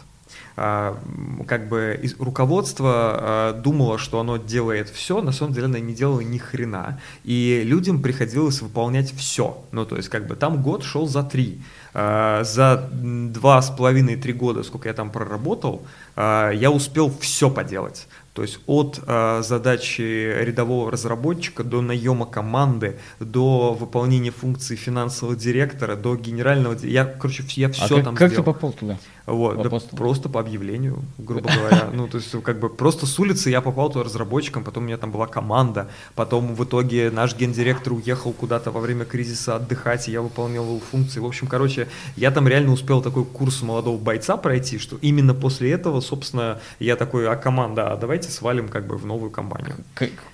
А, 0.60 0.98
как 1.46 1.68
бы 1.68 2.00
руководство 2.18 2.90
а, 2.92 3.52
думало, 3.52 3.96
что 3.96 4.18
оно 4.18 4.38
делает 4.38 4.88
все, 4.88 5.22
на 5.22 5.30
самом 5.30 5.52
деле 5.52 5.66
оно 5.66 5.78
не 5.78 5.94
делало 5.94 6.20
ни 6.20 6.38
хрена. 6.38 7.00
И 7.22 7.62
людям 7.64 8.02
приходилось 8.02 8.60
выполнять 8.60 9.12
все. 9.14 9.62
Ну, 9.70 9.86
то 9.86 9.96
есть, 9.96 10.08
как 10.08 10.26
бы 10.26 10.34
там 10.34 10.60
год 10.60 10.82
шел 10.82 11.06
за 11.06 11.22
три. 11.22 11.60
А, 11.94 12.42
за 12.42 12.90
два 12.92 13.62
с 13.62 13.70
половиной-три 13.70 14.32
года, 14.32 14.64
сколько 14.64 14.88
я 14.88 14.94
там 14.94 15.10
проработал, 15.10 15.82
я 16.16 16.72
успел 16.72 17.12
все 17.20 17.48
поделать. 17.48 18.08
То 18.38 18.42
есть 18.42 18.60
от 18.68 19.00
э, 19.04 19.42
задачи 19.42 20.00
рядового 20.44 20.92
разработчика 20.92 21.64
до 21.64 21.82
наема 21.82 22.24
команды, 22.24 22.96
до 23.18 23.72
выполнения 23.74 24.30
функции 24.30 24.76
финансового 24.76 25.34
директора, 25.34 25.96
до 25.96 26.14
генерального... 26.14 26.76
Я, 26.86 27.04
короче, 27.04 27.42
я 27.56 27.68
все 27.68 27.86
А 27.86 27.88
как, 27.88 28.04
там 28.04 28.14
как 28.14 28.28
ты 28.28 28.34
сделал. 28.36 28.44
попал 28.44 28.72
туда? 28.74 28.96
Вот, 29.28 29.60
да 29.62 29.78
просто 29.96 30.28
по 30.30 30.40
объявлению, 30.40 31.04
грубо 31.18 31.50
говоря. 31.54 31.90
Ну, 31.92 32.08
то 32.08 32.16
есть, 32.16 32.30
как 32.42 32.60
бы 32.60 32.70
просто 32.70 33.04
с 33.04 33.18
улицы 33.18 33.50
я 33.50 33.60
попал 33.60 33.90
туда 33.90 34.04
разработчиком, 34.04 34.64
потом 34.64 34.84
у 34.84 34.86
меня 34.86 34.96
там 34.96 35.10
была 35.10 35.26
команда, 35.26 35.88
потом 36.14 36.54
в 36.54 36.64
итоге 36.64 37.10
наш 37.10 37.36
гендиректор 37.36 37.92
уехал 37.92 38.32
куда-то 38.32 38.70
во 38.70 38.80
время 38.80 39.04
кризиса 39.04 39.56
отдыхать, 39.56 40.08
и 40.08 40.12
я 40.12 40.22
выполнял 40.22 40.64
его 40.64 40.78
функции. 40.78 41.20
В 41.20 41.26
общем, 41.26 41.46
короче, 41.46 41.88
я 42.16 42.30
там 42.30 42.48
реально 42.48 42.72
успел 42.72 43.02
такой 43.02 43.24
курс 43.26 43.60
молодого 43.60 43.98
бойца 43.98 44.38
пройти, 44.38 44.78
что 44.78 44.96
именно 45.02 45.34
после 45.34 45.72
этого, 45.72 46.00
собственно, 46.00 46.60
я 46.78 46.96
такой, 46.96 47.28
а 47.28 47.36
команда, 47.36 47.92
а 47.92 47.96
давайте 47.96 48.27
свалим 48.30 48.68
как 48.68 48.86
бы 48.86 48.96
в 48.96 49.06
новую 49.06 49.30
компанию. 49.30 49.76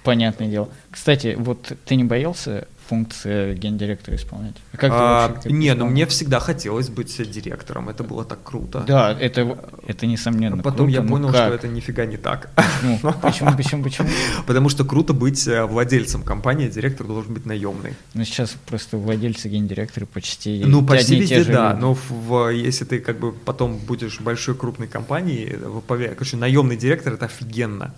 Понятное 0.02 0.48
дело. 0.48 0.68
Кстати, 0.90 1.34
вот 1.38 1.72
ты 1.84 1.96
не 1.96 2.04
боялся 2.04 2.66
функции 2.88 3.54
гендиректора 3.54 4.16
исполнять? 4.16 4.54
А 4.72 4.76
Как 4.76 4.90
А, 4.92 5.28
вообще 5.28 5.50
не, 5.50 5.68
этому 5.68 5.86
ну 5.86 5.90
мне 5.92 6.06
всегда 6.06 6.40
хотелось 6.40 6.88
быть 6.88 7.16
директором, 7.30 7.88
это 7.88 8.04
было 8.04 8.24
так 8.24 8.42
круто. 8.42 8.84
Да, 8.86 9.12
это, 9.18 9.58
это 9.86 10.06
несомненно 10.06 10.56
А 10.60 10.62
Потом 10.62 10.86
круто, 10.86 10.92
я 10.92 11.02
понял, 11.02 11.28
как? 11.32 11.36
что 11.46 11.54
это 11.54 11.68
нифига 11.68 12.04
не 12.06 12.16
так. 12.16 12.50
Ну, 12.82 12.98
почему, 13.22 13.56
почему, 13.56 13.82
почему? 13.82 14.08
Потому 14.46 14.68
что 14.68 14.84
круто 14.84 15.12
быть 15.12 15.46
э, 15.46 15.64
владельцем 15.64 16.22
компании, 16.22 16.68
директор 16.68 17.06
должен 17.06 17.34
быть 17.34 17.46
наемный. 17.46 17.94
Ну, 18.14 18.24
сейчас 18.24 18.54
просто 18.66 18.96
владельцы, 18.96 19.48
гендиректоры 19.48 20.06
почти 20.06 20.62
Ну, 20.66 20.84
почти 20.84 21.20
везде, 21.20 21.44
да. 21.44 21.70
люди. 21.70 21.80
Но 21.80 21.94
в- 21.94 22.10
в- 22.10 22.48
если 22.50 22.84
ты 22.84 23.00
как 23.00 23.18
бы 23.18 23.32
потом 23.32 23.76
будешь 23.78 24.20
большой 24.20 24.54
крупной 24.54 24.88
компанией, 24.88 25.50
э, 25.52 25.80
поверь, 25.86 26.14
короче, 26.14 26.36
наемный 26.36 26.76
директор 26.76 27.14
это 27.14 27.26
офигенно. 27.26 27.94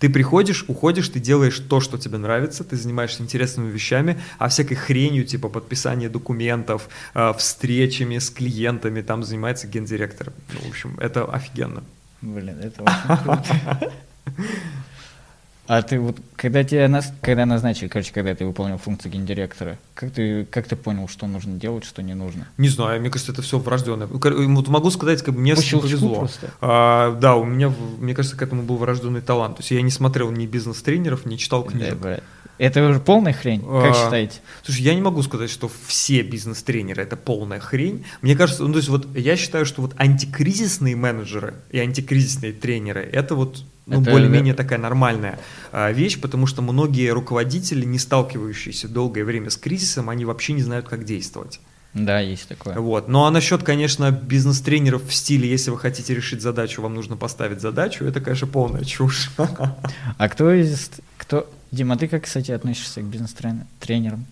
Ты 0.00 0.08
приходишь, 0.08 0.64
уходишь, 0.66 1.08
ты 1.10 1.20
делаешь 1.20 1.58
то, 1.58 1.80
что 1.80 1.98
тебе 1.98 2.18
нравится, 2.18 2.64
ты 2.64 2.76
занимаешься 2.76 3.22
интересными 3.22 3.70
вещами, 3.70 4.18
а 4.38 4.48
всякой 4.48 4.76
хренью, 4.76 5.24
типа 5.24 5.48
подписания 5.48 6.08
документов, 6.08 6.88
э, 7.14 7.32
встречами 7.36 8.18
с 8.18 8.30
клиентами, 8.30 9.02
там 9.02 9.22
занимается 9.22 9.66
гендиректор. 9.66 10.32
Ну, 10.54 10.60
в 10.66 10.70
общем, 10.70 10.96
это 10.98 11.24
офигенно. 11.24 11.84
Блин, 12.22 12.58
это 12.60 12.82
очень 12.82 13.22
круто. 13.22 13.92
А 15.72 15.82
ты 15.82 16.00
вот, 16.00 16.16
когда 16.34 16.64
тебя 16.64 16.88
нас, 16.88 17.12
когда 17.22 17.46
назначили, 17.46 17.86
короче, 17.86 18.12
когда 18.12 18.34
ты 18.34 18.44
выполнил 18.44 18.76
функцию 18.76 19.12
гендиректора, 19.12 19.78
как 19.94 20.10
ты, 20.10 20.44
как 20.46 20.66
ты 20.66 20.74
понял, 20.74 21.06
что 21.06 21.28
нужно 21.28 21.60
делать, 21.60 21.84
что 21.84 22.02
не 22.02 22.14
нужно? 22.14 22.48
Не 22.58 22.68
знаю, 22.68 23.00
мне 23.00 23.08
кажется, 23.08 23.30
это 23.30 23.40
все 23.40 23.56
врожденное. 23.60 24.08
Кор- 24.08 24.34
Вот 24.34 24.66
могу 24.66 24.90
сказать, 24.90 25.22
как 25.22 25.32
бы 25.32 25.40
мне 25.40 25.54
повезло. 25.54 26.16
просто? 26.18 26.50
А, 26.60 27.14
да, 27.20 27.36
у 27.36 27.44
меня, 27.44 27.72
мне 28.00 28.16
кажется, 28.16 28.36
к 28.36 28.42
этому 28.42 28.64
был 28.64 28.78
врожденный 28.78 29.20
талант. 29.20 29.58
То 29.58 29.60
есть 29.60 29.70
я 29.70 29.80
не 29.80 29.92
смотрел 29.92 30.32
ни 30.32 30.44
бизнес-тренеров, 30.44 31.24
не 31.24 31.38
читал 31.38 31.62
Да, 31.62 31.70
книжек. 31.70 31.98
брат. 31.98 32.24
Это 32.58 32.86
уже 32.88 32.98
полная 32.98 33.32
хрень, 33.32 33.60
как 33.60 33.92
А, 33.92 33.94
считаете? 33.94 34.40
Слушай, 34.64 34.82
я 34.82 34.94
не 34.96 35.00
могу 35.00 35.22
сказать, 35.22 35.50
что 35.50 35.70
все 35.86 36.22
бизнес-тренеры 36.22 37.00
это 37.04 37.16
полная 37.16 37.60
хрень. 37.60 38.04
Мне 38.22 38.34
кажется, 38.34 38.64
ну, 38.64 38.72
то 38.72 38.78
есть 38.78 38.88
вот 38.88 39.06
я 39.16 39.36
считаю, 39.36 39.64
что 39.66 39.82
вот 39.82 39.94
антикризисные 39.96 40.96
менеджеры 40.96 41.54
и 41.70 41.78
антикризисные 41.78 42.52
тренеры 42.52 43.08
это 43.12 43.36
вот 43.36 43.62
ну, 43.90 44.00
Это- 44.02 44.10
более-менее 44.10 44.54
такая 44.54 44.78
нормальная 44.78 45.38
а, 45.72 45.90
вещь, 45.90 46.20
потому 46.20 46.46
что 46.46 46.62
многие 46.62 47.10
руководители, 47.10 47.84
не 47.84 47.98
сталкивающиеся 47.98 48.88
долгое 48.88 49.24
время 49.24 49.50
с 49.50 49.56
кризисом, 49.56 50.08
они 50.08 50.24
вообще 50.24 50.52
не 50.52 50.62
знают, 50.62 50.88
как 50.88 51.04
действовать. 51.04 51.60
Да, 51.92 52.20
есть 52.20 52.46
такое. 52.46 52.78
Вот. 52.78 53.08
Ну 53.08 53.24
а 53.24 53.30
насчет, 53.30 53.64
конечно, 53.64 54.12
бизнес-тренеров 54.12 55.02
в 55.08 55.12
стиле, 55.12 55.50
если 55.50 55.70
вы 55.70 55.78
хотите 55.78 56.14
решить 56.14 56.40
задачу, 56.40 56.82
вам 56.82 56.94
нужно 56.94 57.16
поставить 57.16 57.60
задачу, 57.60 58.04
это, 58.04 58.20
конечно, 58.20 58.46
полная 58.46 58.84
чушь. 58.84 59.30
А 59.36 60.28
кто 60.28 60.52
из... 60.52 60.90
Кто... 61.16 61.50
Дима, 61.72 61.96
ты 61.96 62.06
как, 62.08 62.24
кстати, 62.24 62.52
относишься 62.52 63.00
к 63.00 63.04
бизнес-тренерам? 63.04 64.26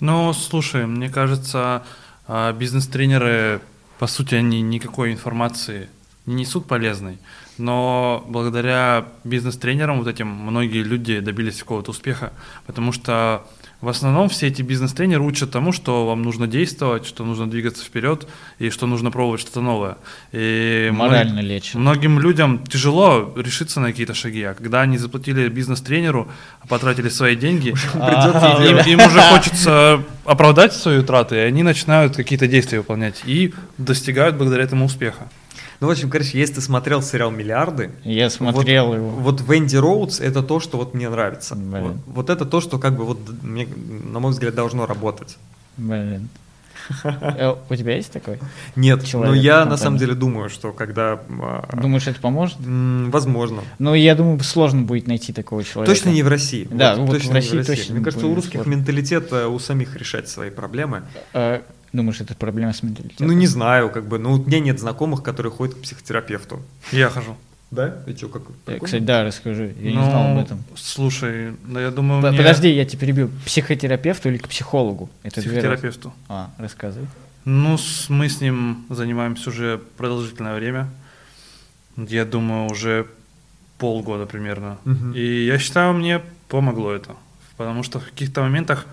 Ну, 0.00 0.32
слушай, 0.34 0.86
мне 0.86 1.08
кажется, 1.08 1.82
а, 2.26 2.52
бизнес-тренеры, 2.52 3.60
по 3.98 4.06
сути, 4.06 4.34
они 4.34 4.60
никакой 4.60 5.12
информации 5.12 5.88
не 6.26 6.34
несут 6.34 6.66
полезной, 6.66 7.18
но 7.58 8.24
благодаря 8.28 9.06
бизнес-тренерам 9.24 9.98
вот 9.98 10.08
этим 10.08 10.28
многие 10.28 10.82
люди 10.82 11.20
добились 11.20 11.58
какого-то 11.58 11.90
успеха, 11.90 12.32
потому 12.66 12.92
что 12.92 13.44
в 13.82 13.88
основном 13.88 14.28
все 14.28 14.46
эти 14.46 14.62
бизнес-тренеры 14.62 15.22
учат 15.24 15.50
тому, 15.50 15.72
что 15.72 16.06
вам 16.06 16.22
нужно 16.22 16.46
действовать, 16.46 17.04
что 17.04 17.24
нужно 17.24 17.50
двигаться 17.50 17.84
вперед 17.84 18.28
и 18.60 18.70
что 18.70 18.86
нужно 18.86 19.10
пробовать 19.10 19.40
что-то 19.40 19.60
новое. 19.60 19.96
И 20.30 20.88
Морально 20.92 21.40
лечат. 21.40 21.74
Многим 21.74 22.20
людям 22.20 22.64
тяжело 22.64 23.34
решиться 23.36 23.80
на 23.80 23.88
какие-то 23.88 24.14
шаги, 24.14 24.44
а 24.44 24.54
когда 24.54 24.82
они 24.82 24.98
заплатили 24.98 25.48
бизнес-тренеру, 25.48 26.30
потратили 26.68 27.08
свои 27.08 27.34
деньги, 27.34 27.74
А, 27.94 28.64
им, 28.86 28.98
уже 29.00 29.20
хочется 29.20 30.04
оправдать 30.24 30.72
свои 30.74 31.02
траты, 31.02 31.34
и 31.34 31.40
они 31.40 31.64
начинают 31.64 32.14
какие-то 32.14 32.46
действия 32.46 32.78
выполнять 32.78 33.22
и 33.24 33.52
достигают 33.78 34.36
благодаря 34.36 34.62
этому 34.62 34.84
успеха. 34.84 35.28
Ну, 35.82 35.88
в 35.88 35.90
общем, 35.90 36.10
короче, 36.10 36.38
если 36.38 36.54
ты 36.54 36.60
смотрел 36.60 37.02
сериал 37.02 37.32
«Миллиарды», 37.32 37.90
Я 38.04 38.30
смотрел 38.30 38.86
вот, 38.86 38.94
его. 38.94 39.08
Вот 39.08 39.40
Венди 39.40 39.74
Роудс 39.74 40.20
это 40.20 40.40
то, 40.44 40.60
что 40.60 40.78
вот 40.78 40.94
мне 40.94 41.08
нравится. 41.08 41.56
Блин. 41.56 41.82
Вот, 41.82 41.96
вот 42.06 42.30
это 42.30 42.46
то, 42.46 42.60
что 42.60 42.78
как 42.78 42.96
бы 42.96 43.04
вот 43.04 43.18
мне, 43.42 43.66
на 43.66 44.20
мой 44.20 44.30
взгляд 44.30 44.54
должно 44.54 44.86
работать. 44.86 45.36
Блин. 45.76 46.28
Э, 47.02 47.56
У 47.68 47.74
тебя 47.74 47.96
есть 47.96 48.12
такой? 48.12 48.38
Нет, 48.76 49.04
Человек 49.04 49.34
но 49.34 49.40
в 49.40 49.42
я 49.42 49.64
на 49.64 49.76
самом 49.76 49.98
деле 49.98 50.14
думаю, 50.14 50.50
что 50.50 50.72
когда, 50.72 51.20
а, 51.28 51.68
Думаешь, 51.76 52.06
это 52.06 52.20
поможет? 52.20 52.58
возможно, 52.60 53.62
Ну, 53.80 53.94
я 53.94 54.14
думаю, 54.14 54.38
сложно 54.38 54.82
будет 54.82 55.08
найти 55.08 55.32
такого 55.32 55.64
человека. 55.64 55.92
точно 55.92 56.10
не 56.10 56.22
в 56.22 56.28
России. 56.28 56.68
Да, 56.70 56.94
вот 56.94 57.10
точно 57.10 57.30
в 57.30 57.30
не 57.30 57.36
России 57.38 57.62
точно 57.62 57.94
Мне 57.96 58.04
кажется, 58.04 58.28
у 58.28 58.36
русских 58.36 58.66
менталитет 58.66 59.32
э, 59.32 59.46
у 59.46 59.58
самих 59.58 59.96
решать 59.96 60.28
свои 60.28 60.50
проблемы. 60.50 61.02
Думаешь, 61.92 62.20
это 62.20 62.34
проблема 62.34 62.72
с 62.72 62.82
менталитетом? 62.82 63.26
Ну 63.26 63.32
не 63.34 63.46
знаю, 63.46 63.90
как 63.90 64.06
бы, 64.06 64.18
ну 64.18 64.32
у 64.32 64.44
меня 64.44 64.60
нет 64.60 64.80
знакомых, 64.80 65.22
которые 65.22 65.52
ходят 65.52 65.74
к 65.74 65.78
психотерапевту. 65.82 66.62
Я 66.90 67.08
хожу. 67.10 67.36
Да? 67.70 67.96
И 68.06 68.14
что, 68.14 68.28
как? 68.28 68.42
Э, 68.42 68.46
прикольно? 68.66 68.84
Кстати, 68.84 69.02
да, 69.02 69.24
расскажи. 69.24 69.74
Я 69.80 69.90
не 69.92 69.96
Ну, 69.96 70.04
знал 70.04 70.32
об 70.32 70.38
этом. 70.44 70.62
Слушай, 70.74 71.52
да 71.66 71.80
я 71.80 71.90
думаю, 71.90 72.20
П- 72.22 72.28
мне- 72.28 72.38
Подожди, 72.38 72.68
я 72.70 72.84
тебя 72.84 73.00
перебил. 73.00 73.28
К 73.28 73.44
психотерапевту 73.46 74.28
или 74.28 74.36
к 74.38 74.48
психологу? 74.48 75.08
Это 75.22 75.40
психотерапевту. 75.40 76.12
А, 76.28 76.50
рассказывай. 76.58 77.08
Ну, 77.44 77.76
с- 77.78 78.08
мы 78.10 78.28
с 78.28 78.40
ним 78.40 78.84
занимаемся 78.90 79.50
уже 79.50 79.80
продолжительное 79.96 80.54
время. 80.54 80.88
Я 81.96 82.24
думаю, 82.24 82.70
уже 82.70 83.06
полгода 83.78 84.26
примерно. 84.26 84.78
Мгм. 84.84 85.12
И 85.14 85.44
я 85.46 85.58
считаю, 85.58 85.92
мне 85.94 86.20
помогло 86.48 86.92
это. 86.92 87.16
Потому 87.56 87.82
что 87.82 88.00
в 88.00 88.04
каких-то 88.04 88.40
моментах 88.42 88.86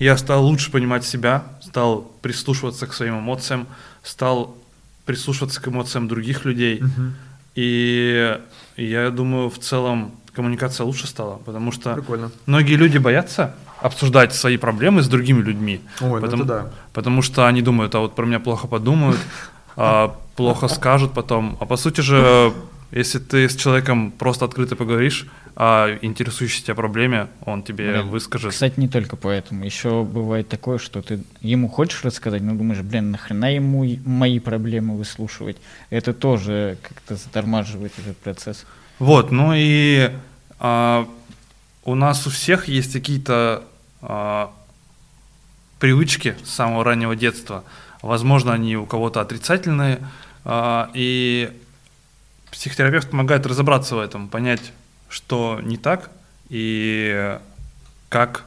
я 0.00 0.16
стал 0.16 0.44
лучше 0.44 0.70
понимать 0.70 1.04
себя, 1.04 1.44
стал 1.60 2.10
прислушиваться 2.22 2.86
к 2.86 2.94
своим 2.94 3.18
эмоциям, 3.18 3.66
стал 4.02 4.56
прислушиваться 5.04 5.60
к 5.60 5.68
эмоциям 5.68 6.08
других 6.08 6.44
людей. 6.44 6.80
Мгм. 6.80 7.14
И 7.54 8.38
я 8.76 9.10
думаю, 9.10 9.50
в 9.50 9.58
целом 9.58 10.12
коммуникация 10.32 10.84
лучше 10.84 11.06
стала, 11.06 11.36
потому 11.36 11.72
что 11.72 11.94
Прикольно. 11.94 12.30
многие 12.46 12.74
люди 12.74 12.98
боятся 12.98 13.54
обсуждать 13.80 14.34
свои 14.34 14.56
проблемы 14.56 15.02
с 15.02 15.08
другими 15.08 15.42
людьми. 15.42 15.80
Ой, 16.00 16.20
ну 16.20 16.26
потому, 16.26 16.44
это 16.44 16.52
да. 16.52 16.70
потому 16.92 17.22
что 17.22 17.46
они 17.46 17.62
думают, 17.62 17.94
а 17.94 18.00
вот 18.00 18.14
про 18.14 18.24
меня 18.24 18.40
плохо 18.40 18.66
подумают, 18.66 19.18
а 19.76 20.16
плохо 20.36 20.68
скажут 20.68 21.12
потом. 21.12 21.56
А 21.60 21.66
по 21.66 21.76
сути 21.76 22.00
же, 22.00 22.52
если 22.90 23.18
ты 23.18 23.48
с 23.48 23.56
человеком 23.56 24.10
просто 24.10 24.44
открыто 24.44 24.76
поговоришь 24.76 25.26
о 25.54 25.96
интересующей 26.02 26.62
тебя 26.62 26.74
проблеме, 26.74 27.28
он 27.44 27.62
тебе 27.62 27.92
Блин, 27.92 28.08
выскажет. 28.08 28.52
Кстати, 28.52 28.80
не 28.80 28.88
только 28.88 29.16
поэтому. 29.16 29.64
Еще 29.64 30.04
бывает 30.04 30.48
такое, 30.48 30.78
что 30.78 31.02
ты 31.02 31.22
ему 31.40 31.68
хочешь 31.68 32.04
рассказать, 32.04 32.42
но 32.42 32.54
думаешь, 32.54 32.80
блин, 32.80 33.10
нахрена 33.10 33.54
ему 33.54 33.86
мои 34.04 34.38
проблемы 34.38 34.96
выслушивать? 34.96 35.56
Это 35.90 36.12
тоже 36.12 36.78
как-то 36.82 37.16
затормаживает 37.16 37.92
этот 37.98 38.16
процесс. 38.16 38.64
Вот, 38.98 39.30
ну 39.30 39.52
и 39.54 40.10
а, 40.58 41.08
у 41.84 41.94
нас 41.94 42.26
у 42.26 42.30
всех 42.30 42.68
есть 42.68 42.92
какие-то 42.92 43.64
а, 44.02 44.52
привычки 45.78 46.36
с 46.44 46.50
самого 46.50 46.84
раннего 46.84 47.16
детства. 47.16 47.64
Возможно, 48.02 48.52
они 48.52 48.76
у 48.76 48.86
кого-то 48.86 49.20
отрицательные, 49.20 50.00
а, 50.44 50.90
и 50.94 51.50
психотерапевт 52.50 53.10
помогает 53.10 53.46
разобраться 53.46 53.96
в 53.96 53.98
этом, 53.98 54.28
понять, 54.28 54.72
что 55.08 55.60
не 55.62 55.76
так 55.76 56.10
и 56.48 57.38
как, 58.08 58.44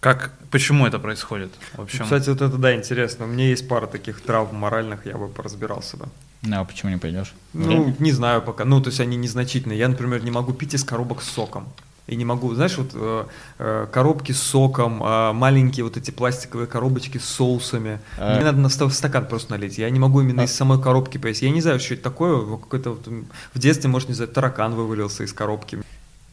как 0.00 0.32
почему 0.50 0.86
это 0.86 0.98
происходит. 0.98 1.50
В 1.74 1.82
общем, 1.82 2.04
Кстати, 2.04 2.28
вот 2.28 2.40
это 2.40 2.56
да, 2.56 2.74
интересно. 2.74 3.24
У 3.24 3.28
меня 3.28 3.48
есть 3.48 3.68
пара 3.68 3.86
таких 3.86 4.20
травм 4.20 4.56
моральных, 4.56 5.06
я 5.06 5.16
бы 5.16 5.28
поразбирался 5.28 5.96
бы. 5.96 6.08
Ну, 6.42 6.60
а 6.60 6.64
почему 6.64 6.92
не 6.92 6.98
пойдешь? 6.98 7.34
Ну, 7.52 7.94
не 7.98 8.12
знаю 8.12 8.42
пока. 8.42 8.64
Ну, 8.64 8.80
то 8.80 8.88
есть 8.88 9.00
они 9.00 9.16
незначительные. 9.16 9.78
Я, 9.78 9.88
например, 9.88 10.22
не 10.22 10.30
могу 10.30 10.52
пить 10.52 10.74
из 10.74 10.84
коробок 10.84 11.22
с 11.22 11.28
соком. 11.28 11.66
И 12.08 12.16
не 12.16 12.24
могу, 12.24 12.54
знаешь, 12.54 12.78
вот 12.78 12.90
э, 12.94 13.24
э, 13.58 13.86
коробки 13.92 14.32
с 14.32 14.40
соком, 14.42 15.02
э, 15.02 15.32
маленькие 15.34 15.84
вот 15.84 15.98
эти 15.98 16.10
пластиковые 16.10 16.66
коробочки 16.66 17.18
с 17.18 17.24
соусами. 17.26 18.00
А. 18.16 18.34
Мне 18.34 18.44
надо 18.44 18.58
на 18.58 18.68
в 18.68 18.94
стакан 18.94 19.26
просто 19.26 19.50
налить. 19.50 19.76
Я 19.76 19.90
не 19.90 19.98
могу 19.98 20.22
именно 20.22 20.42
А. 20.42 20.44
из 20.46 20.52
самой 20.52 20.80
коробки 20.80 21.18
поесть. 21.18 21.42
Я 21.42 21.50
не 21.50 21.60
знаю, 21.60 21.80
что 21.80 21.92
это 21.94 22.02
такое. 22.04 22.40
Какой-то 22.56 22.90
вот, 22.90 23.06
в 23.52 23.58
детстве, 23.58 23.90
может, 23.90 24.08
не 24.08 24.14
знаю, 24.14 24.30
таракан 24.30 24.74
вывалился 24.74 25.22
из 25.22 25.34
коробки. 25.34 25.80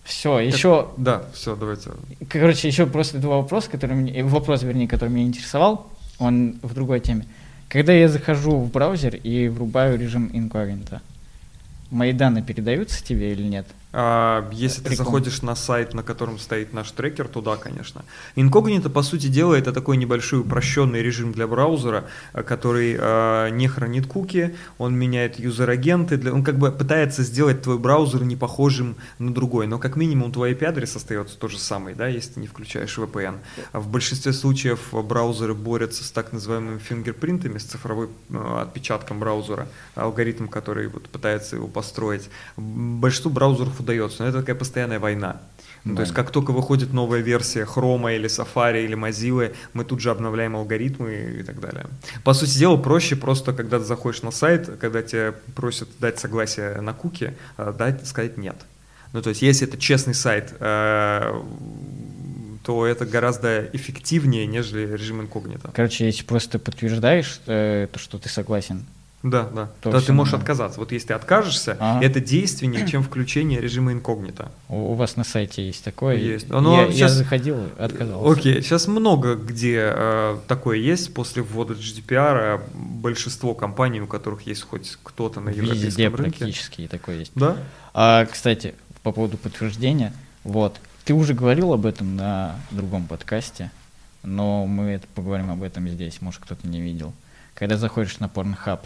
Все, 0.06 0.40
еще, 0.40 0.88
Да, 0.96 1.24
все, 1.34 1.58
давайте. 1.58 1.90
короче, 2.30 2.68
еще 2.70 2.86
просто 2.86 3.18
два 3.18 3.38
вопроса, 3.38 3.70
которые 3.70 3.98
мне, 3.98 4.20
э, 4.20 4.24
вопрос, 4.24 4.64
вернее, 4.64 4.88
который 4.88 5.10
меня 5.10 5.26
интересовал, 5.26 5.92
он 6.20 6.56
в 6.62 6.74
другой 6.74 7.02
теме. 7.02 7.26
Когда 7.68 7.92
я 7.92 8.08
захожу 8.08 8.58
в 8.60 8.72
браузер 8.72 9.16
и 9.16 9.50
врубаю 9.50 10.00
режим 10.00 10.30
инкогнито, 10.32 11.02
мои 11.92 12.14
данные 12.14 12.44
передаются 12.44 13.04
тебе 13.04 13.34
или 13.34 13.44
нет? 13.44 13.66
А, 13.98 14.50
если 14.52 14.82
ты 14.82 14.90
Реклама. 14.90 15.06
заходишь 15.06 15.42
на 15.42 15.56
сайт, 15.56 15.94
на 15.94 16.04
котором 16.04 16.38
стоит 16.38 16.74
наш 16.74 16.92
трекер, 16.92 17.30
то 17.30 17.40
да, 17.40 17.56
конечно. 17.56 18.04
Инкогнито, 18.36 18.90
по 18.90 19.02
сути 19.04 19.28
дела, 19.28 19.54
это 19.54 19.72
такой 19.72 19.96
небольшой 19.96 20.42
упрощенный 20.42 21.02
режим 21.02 21.32
для 21.32 21.48
браузера, 21.48 22.04
а, 22.34 22.44
который 22.44 22.98
а, 23.00 23.48
не 23.50 23.70
хранит 23.70 24.06
куки, 24.06 24.54
он 24.80 24.96
меняет 24.96 25.40
юзер-агенты, 25.40 26.18
для, 26.18 26.34
он 26.34 26.44
как 26.44 26.58
бы 26.58 26.74
пытается 26.74 27.24
сделать 27.24 27.62
твой 27.62 27.78
браузер 27.80 28.26
не 28.26 28.36
похожим 28.36 28.98
на 29.18 29.34
другой, 29.34 29.66
но 29.66 29.80
как 29.80 29.96
минимум 29.96 30.34
твой 30.34 30.52
IP-адрес 30.52 30.94
остается 30.98 31.38
тот 31.38 31.52
же 31.52 31.58
самый, 31.58 31.94
да, 31.94 32.08
если 32.10 32.34
ты 32.34 32.40
не 32.42 32.48
включаешь 32.48 32.98
VPN. 32.98 33.38
А 33.72 33.80
в 33.80 33.88
большинстве 33.88 34.34
случаев 34.34 34.90
браузеры 34.92 35.54
борются 35.54 36.04
с 36.04 36.12
так 36.12 36.34
называемыми 36.34 36.80
фингерпринтами, 36.80 37.60
с 37.60 37.64
цифровым 37.64 38.10
а, 38.30 38.64
отпечатком 38.64 39.22
браузера, 39.22 39.70
алгоритм, 39.96 40.48
который 40.48 40.88
вот 40.90 41.08
пытается 41.08 41.56
его 41.56 41.70
построить. 41.70 42.30
М, 42.58 43.00
Большинству 43.00 43.32
браузеров 43.32 43.85
удается, 43.86 44.24
но 44.24 44.30
это 44.30 44.40
такая 44.40 44.56
постоянная 44.56 45.00
война. 45.00 45.38
Ну, 45.86 45.92
то 45.92 45.98
Да. 45.98 46.02
есть, 46.04 46.14
как 46.16 46.32
только 46.32 46.52
выходит 46.52 46.94
новая 46.94 47.20
версия 47.22 47.64
Chrome 47.64 48.16
или 48.16 48.28
Safari 48.28 48.84
или 48.86 48.96
Mozilla, 48.98 49.54
мы 49.74 49.86
тут 49.86 50.00
же 50.02 50.10
обновляем 50.10 50.56
алгоритмы 50.56 51.38
и 51.40 51.44
так 51.44 51.60
далее. 51.60 51.86
По 52.24 52.34
сути 52.34 52.58
дела, 52.58 52.78
проще 52.78 53.16
просто, 53.16 53.54
когда 53.54 53.78
ты 53.78 53.86
заходишь 53.86 54.24
на 54.24 54.32
сайт, 54.32 54.68
когда 54.82 55.02
тебя 55.04 55.34
просят 55.56 55.88
дать 56.00 56.18
согласие 56.20 56.82
на 56.82 56.94
куки, 56.94 57.34
э, 57.58 57.74
дать, 57.78 58.06
сказать 58.08 58.38
нет. 58.38 58.56
Ну, 59.14 59.22
то 59.22 59.30
есть, 59.30 59.44
если 59.44 59.68
это 59.68 59.78
честный 59.78 60.16
сайт, 60.16 60.54
э, 60.60 61.42
то 62.64 62.86
это 62.88 63.06
гораздо 63.06 63.70
эффективнее, 63.74 64.48
нежели 64.48 64.92
режим 64.92 65.22
инкогнито. 65.22 65.70
Короче, 65.76 66.06
если 66.08 66.24
просто 66.24 66.58
подтверждаешь 66.58 67.40
э, 67.46 67.88
то, 67.92 68.00
что 68.00 68.18
ты 68.18 68.28
согласен, 68.28 68.86
Да, 69.28 69.50
да. 69.56 69.70
То 69.82 69.92
Да, 69.92 70.02
ты 70.02 70.14
можешь 70.14 70.36
отказаться. 70.36 70.80
Вот 70.80 70.92
если 70.92 71.08
ты 71.08 71.14
откажешься, 71.16 71.76
Ага. 71.80 72.06
это 72.06 72.20
действеннее, 72.20 72.88
чем 72.88 73.02
включение 73.02 73.60
режима 73.60 73.92
инкогнито. 73.92 74.52
у, 74.70 74.92
у 74.92 74.94
вас 74.94 75.16
на 75.16 75.24
сайте 75.24 75.66
есть 75.66 75.84
такое? 75.84 76.16
Есть. 76.18 76.52
Оно 76.52 76.82
я, 76.82 76.86
я 76.88 76.94
щас- 77.08 77.14
заходил, 77.14 77.58
отказался. 77.80 78.32
Окей, 78.40 78.62
сейчас 78.62 78.88
много 78.88 79.36
где 79.36 79.92
э, 79.96 80.38
такое 80.48 80.78
есть 80.78 81.14
после 81.14 81.42
ввода 81.42 81.74
GDPR. 81.74 82.58
э, 82.58 82.60
Большинство 82.76 83.54
компаний, 83.56 84.00
у 84.02 84.08
которых 84.08 84.44
есть 84.44 84.62
хоть 84.62 84.98
кто-то 85.02 85.40
на 85.42 85.50
Везде 85.50 85.64
европейском 86.04 86.16
рынке. 86.16 86.40
практически 86.40 86.88
такое 86.88 87.18
есть. 87.20 87.32
Да? 87.36 87.58
А, 87.94 88.26
кстати, 88.26 88.76
по 89.02 89.12
поводу 89.12 89.38
подтверждения, 89.38 90.14
вот, 90.44 90.76
ты 91.04 91.14
уже 91.14 91.34
говорил 91.34 91.74
об 91.74 91.86
этом 91.88 92.16
на 92.16 92.56
другом 92.72 93.08
подкасте, 93.08 93.72
но 94.24 94.66
мы 94.68 94.92
это 94.92 95.08
поговорим 95.16 95.50
об 95.52 95.64
этом 95.64 95.88
здесь, 95.90 96.22
может 96.22 96.42
кто-то 96.42 96.68
не 96.68 96.82
видел. 96.82 97.14
Когда 97.54 97.78
заходишь 97.78 98.20
на 98.20 98.26
Pornhub, 98.26 98.80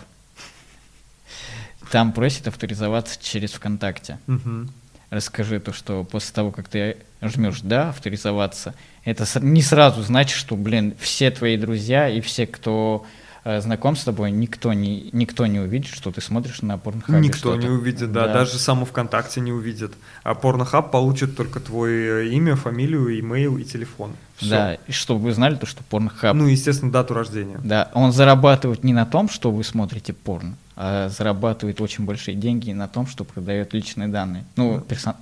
там 1.92 2.12
просит 2.14 2.48
авторизоваться 2.48 3.18
через 3.22 3.52
ВКонтакте. 3.54 4.20
Мгм. 4.28 4.72
Расскажи 5.10 5.60
то, 5.60 5.74
что 5.74 6.04
после 6.04 6.34
того, 6.36 6.52
как 6.52 6.68
ты 6.68 6.98
жмешь 7.22 7.62
«да», 7.62 7.90
авторизоваться, 7.90 8.76
это 9.06 9.26
не 9.40 9.64
сразу 9.64 10.04
значит, 10.04 10.38
что, 10.38 10.56
блин, 10.56 10.94
все 11.00 11.32
твои 11.32 11.58
друзья 11.58 12.08
и 12.08 12.22
все, 12.22 12.46
кто 12.46 13.06
знаком 13.46 13.96
с 13.96 14.04
тобой, 14.04 14.32
никто 14.32 14.74
не, 14.74 15.10
никто 15.14 15.46
не 15.48 15.60
увидит, 15.60 15.88
что 15.94 16.12
ты 16.12 16.22
смотришь 16.22 16.62
на 16.62 16.78
порнхабе 16.78 17.20
Никто 17.20 17.56
не 17.56 17.68
увидит, 17.68 18.12
да, 18.12 18.28
даже 18.28 18.58
само 18.60 18.86
ВКонтакте 18.86 19.42
не 19.42 19.52
увидит. 19.52 19.94
А 20.24 20.36
Порнохаб 20.36 20.92
получит 20.92 21.36
только 21.38 21.60
твое 21.60 22.30
имя, 22.34 22.56
фамилию, 22.56 23.20
имейл 23.20 23.58
и 23.58 23.64
телефон. 23.64 24.12
Всё. 24.38 24.50
Да, 24.50 24.74
и 24.76 24.92
чтобы 24.92 25.22
вы 25.22 25.34
знали, 25.34 25.56
то, 25.56 25.66
что 25.66 25.84
порнхаб, 25.84 26.34
Ну, 26.36 26.48
естественно, 26.48 26.92
дату 26.92 27.14
рождения. 27.14 27.60
да, 27.64 27.90
он 27.94 28.12
зарабатывает 28.12 28.84
не 28.84 28.94
на 28.94 29.06
том, 29.06 29.30
что 29.30 29.52
вы 29.52 29.64
смотрите 29.64 30.14
порно, 30.14 30.56
а 30.76 31.10
зарабатывает 31.10 31.82
очень 31.82 32.06
большие 32.06 32.36
деньги 32.36 32.72
на 32.72 32.88
том, 32.88 33.06
что 33.08 33.24
продает 33.26 33.74
личные 33.74 34.08
данные. 34.08 34.46
Ну, 34.56 34.80
персон- 34.80 35.16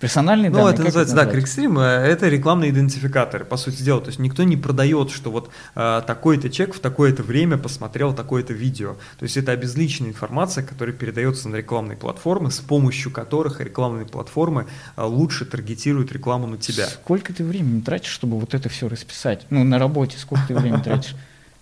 персональные 0.00 0.50
Ну, 0.50 0.58
данные. 0.58 0.74
это 0.74 0.82
называется, 0.84 1.14
да, 1.14 1.22
назвать? 1.22 1.34
Крикстрим, 1.40 1.78
это 1.78 2.28
рекламные 2.28 2.70
идентификаторы, 2.70 3.44
по 3.44 3.56
сути 3.56 3.82
дела. 3.82 4.00
То 4.00 4.08
есть 4.08 4.18
никто 4.18 4.42
не 4.42 4.56
продает, 4.56 5.10
что 5.10 5.30
вот 5.30 5.50
э, 5.74 6.02
такой-то 6.06 6.50
чек 6.50 6.74
в 6.74 6.80
такое-то 6.80 7.22
время 7.22 7.56
посмотрел 7.58 8.14
такое-то 8.14 8.52
видео. 8.52 8.94
То 9.18 9.22
есть 9.24 9.36
это 9.36 9.52
обезличенная 9.52 10.10
информация, 10.10 10.64
которая 10.64 10.94
передается 10.94 11.48
на 11.48 11.56
рекламные 11.56 11.96
платформы, 11.96 12.50
с 12.50 12.58
помощью 12.60 13.10
которых 13.10 13.60
рекламные 13.60 14.06
платформы 14.06 14.66
э, 14.96 15.02
лучше 15.02 15.44
таргетируют 15.44 16.12
рекламу 16.12 16.46
на 16.46 16.56
тебя. 16.58 16.86
Сколько 16.86 17.32
ты 17.32 17.44
времени 17.44 17.80
тратишь, 17.80 18.10
чтобы 18.12 18.38
вот 18.38 18.54
это 18.54 18.68
все 18.68 18.88
расписать? 18.88 19.46
Ну, 19.50 19.64
на 19.64 19.78
работе 19.78 20.18
сколько 20.18 20.44
ты 20.48 20.54
времени 20.54 20.80
тратишь? 20.84 21.14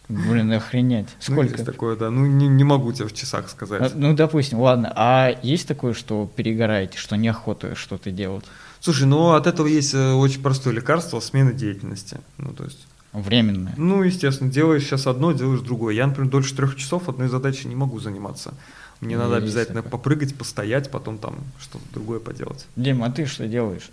Блин, 0.08 0.52
охренеть. 0.52 1.08
Ну, 1.28 1.34
Сколько? 1.34 1.52
есть 1.54 1.64
такое, 1.64 1.96
да. 1.96 2.10
Ну, 2.10 2.26
не, 2.26 2.46
не 2.46 2.64
могу 2.64 2.92
тебе 2.92 3.06
в 3.08 3.14
часах 3.14 3.46
А, 3.46 3.48
сказать. 3.48 3.94
Ну, 3.94 4.14
допустим, 4.14 4.60
ладно. 4.60 4.92
А 4.94 5.34
есть 5.42 5.66
такое, 5.66 5.94
что 5.94 6.30
перегораете, 6.36 6.98
что 6.98 7.16
неохота 7.16 7.74
что-то 7.74 8.10
делать? 8.10 8.44
Слушай, 8.80 9.06
ну 9.06 9.32
от 9.32 9.46
этого 9.46 9.66
есть 9.66 9.94
э, 9.94 10.12
очень 10.12 10.42
простое 10.42 10.74
лекарство 10.74 11.20
смена 11.20 11.54
деятельности. 11.54 12.18
Ну, 12.36 12.52
то 12.52 12.64
есть, 12.64 12.86
Временное. 13.14 13.72
ну, 13.78 14.02
естественно, 14.02 14.50
делаешь 14.50 14.82
сейчас 14.84 15.06
одно, 15.06 15.32
делаешь 15.32 15.60
другое. 15.60 15.94
Я, 15.94 16.06
например, 16.06 16.30
дольше 16.30 16.54
трех 16.54 16.76
часов 16.76 17.08
одной 17.08 17.28
задачей 17.28 17.68
не 17.68 17.74
могу 17.76 17.98
заниматься. 17.98 18.52
Мне 19.00 19.16
надо 19.16 19.36
Есть 19.36 19.44
обязательно 19.44 19.82
такое. 19.82 19.90
попрыгать, 19.92 20.34
постоять, 20.34 20.90
потом 20.90 21.16
там 21.16 21.36
что-то 21.60 21.84
другое 21.94 22.20
поделать. 22.20 22.66
Дим, 22.76 23.02
а 23.02 23.10
ты 23.10 23.24
что 23.24 23.48
делаешь? 23.48 23.88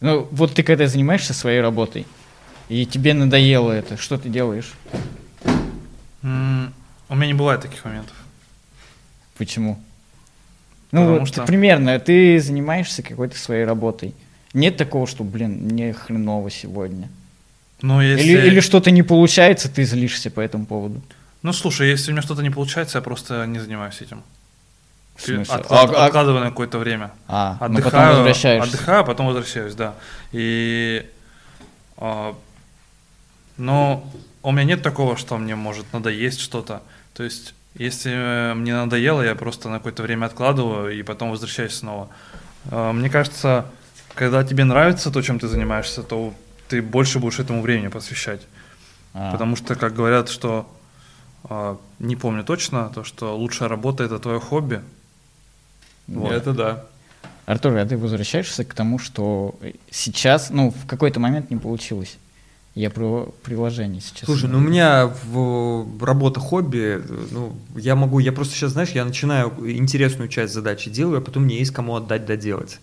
Ну, 0.00 0.28
вот 0.30 0.52
ты 0.52 0.62
когда 0.62 0.86
занимаешься 0.86 1.32
своей 1.32 1.62
работой, 1.62 2.06
и 2.68 2.84
тебе 2.84 3.14
надоело 3.14 3.72
это, 3.72 3.96
что 3.96 4.18
ты 4.18 4.28
делаешь? 4.28 4.72
У 7.08 7.14
меня 7.14 7.26
не 7.26 7.34
бывает 7.34 7.60
таких 7.60 7.84
моментов. 7.84 8.16
Почему? 9.38 9.78
Ну, 10.92 11.06
Потому 11.06 11.26
что- 11.26 11.44
примерно, 11.44 11.98
ты 11.98 12.40
занимаешься 12.40 13.02
какой-то 13.02 13.36
своей 13.38 13.64
работой. 13.64 14.14
Нет 14.54 14.76
такого, 14.76 15.06
что, 15.06 15.24
блин, 15.24 15.52
мне 15.62 15.92
хреново 15.92 16.50
сегодня. 16.50 17.08
Но 17.82 18.02
если... 18.02 18.24
Или, 18.26 18.46
или 18.48 18.60
что-то 18.60 18.90
не 18.90 19.02
получается, 19.02 19.68
ты 19.68 19.84
злишься 19.84 20.30
по 20.30 20.40
этому 20.40 20.64
поводу. 20.66 21.02
Ну, 21.42 21.52
слушай, 21.52 21.88
если 21.90 22.10
у 22.10 22.14
меня 22.14 22.22
что-то 22.22 22.42
не 22.42 22.50
получается, 22.50 22.98
я 22.98 23.02
просто 23.02 23.46
не 23.46 23.58
занимаюсь 23.58 24.00
этим. 24.00 24.22
Отклад- 25.18 25.66
А- 25.70 26.02
а- 26.02 26.06
Откладываю 26.06 26.40
на 26.44 26.50
какое-то 26.50 26.78
время. 26.78 27.10
А, 27.28 27.56
ну 27.60 27.66
Отдыхаю, 27.66 27.92
потом 27.92 28.16
возвращаешься. 28.16 28.68
отдыхаю, 28.68 29.00
а 29.00 29.04
потом 29.04 29.26
возвращаюсь, 29.26 29.74
да. 29.74 29.94
И, 30.32 31.06
а, 31.98 32.34
но 33.58 34.10
у 34.46 34.52
меня 34.52 34.62
нет 34.62 34.82
такого, 34.82 35.16
что 35.16 35.36
мне 35.38 35.56
может 35.56 35.92
надоесть 35.92 36.38
что-то. 36.38 36.80
То 37.14 37.24
есть, 37.24 37.52
если 37.74 38.12
э, 38.12 38.54
мне 38.54 38.74
надоело, 38.74 39.20
я 39.20 39.34
просто 39.34 39.68
на 39.68 39.78
какое-то 39.78 40.04
время 40.04 40.26
откладываю 40.26 40.96
и 40.96 41.02
потом 41.02 41.32
возвращаюсь 41.32 41.74
снова. 41.74 42.08
А, 42.70 42.92
Мне 42.92 43.10
кажется, 43.10 43.66
когда 44.14 44.44
тебе 44.44 44.62
нравится 44.62 45.10
то, 45.10 45.20
чем 45.20 45.40
ты 45.40 45.48
занимаешься, 45.48 46.04
то 46.04 46.32
ты 46.68 46.80
больше 46.80 47.18
будешь 47.18 47.40
этому 47.40 47.60
времени 47.60 47.88
посвящать. 47.88 48.40
А, 49.14 49.32
Потому 49.32 49.56
что, 49.56 49.74
как 49.74 49.94
говорят, 49.94 50.28
что 50.28 50.72
а, 51.42 51.76
не 51.98 52.14
помню 52.14 52.44
точно, 52.44 52.92
то, 52.94 53.02
что 53.02 53.36
лучшая 53.36 53.68
работа 53.68 54.04
это 54.04 54.20
твое 54.20 54.38
хобби. 54.38 54.80
Вот. 56.06 56.30
Это 56.30 56.52
да. 56.52 56.84
Артур, 57.46 57.74
а 57.78 57.84
ты 57.84 57.98
возвращаешься 57.98 58.64
к 58.64 58.74
тому, 58.74 59.00
что 59.00 59.58
сейчас, 59.90 60.50
ну, 60.50 60.70
в 60.70 60.86
какой-то 60.86 61.18
момент 61.18 61.50
не 61.50 61.56
получилось. 61.56 62.16
Я 62.76 62.90
про 62.90 63.34
приложение 63.42 64.02
сейчас. 64.02 64.26
Слушай, 64.26 64.50
ну 64.50 64.58
у 64.58 64.60
меня 64.60 65.10
в 65.24 66.04
работа 66.04 66.40
хобби, 66.40 67.02
ну, 67.30 67.56
я 67.74 67.96
могу, 67.96 68.18
я 68.18 68.32
просто 68.32 68.54
сейчас, 68.54 68.72
знаешь, 68.72 68.90
я 68.90 69.06
начинаю 69.06 69.50
интересную 69.66 70.28
часть 70.28 70.52
задачи 70.52 70.90
делаю, 70.90 71.18
а 71.18 71.20
потом 71.22 71.44
мне 71.44 71.58
есть 71.58 71.70
кому 71.70 71.96
отдать 71.96 72.26
доделать. 72.26 72.78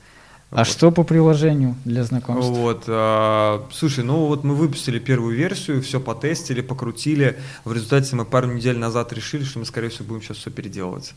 А 0.49 0.57
Вот. 0.57 0.67
что 0.67 0.89
по 0.89 1.03
приложению 1.03 1.75
для 1.85 2.03
знакомств? 2.03 2.49
Вот, 2.49 2.85
а, 2.87 3.67
слушай, 3.71 4.03
ну 4.03 4.25
вот 4.25 4.43
мы 4.43 4.55
выпустили 4.55 4.97
первую 4.97 5.35
версию, 5.35 5.83
все 5.83 5.99
потестили, 5.99 6.61
покрутили. 6.61 7.37
В 7.63 7.71
результате 7.71 8.15
мы 8.15 8.25
пару 8.25 8.51
недель 8.51 8.79
назад 8.79 9.13
решили, 9.13 9.43
что 9.43 9.59
мы, 9.59 9.65
скорее 9.65 9.89
всего, 9.89 10.05
будем 10.05 10.23
сейчас 10.23 10.37
все 10.37 10.49
переделывать. 10.49 11.13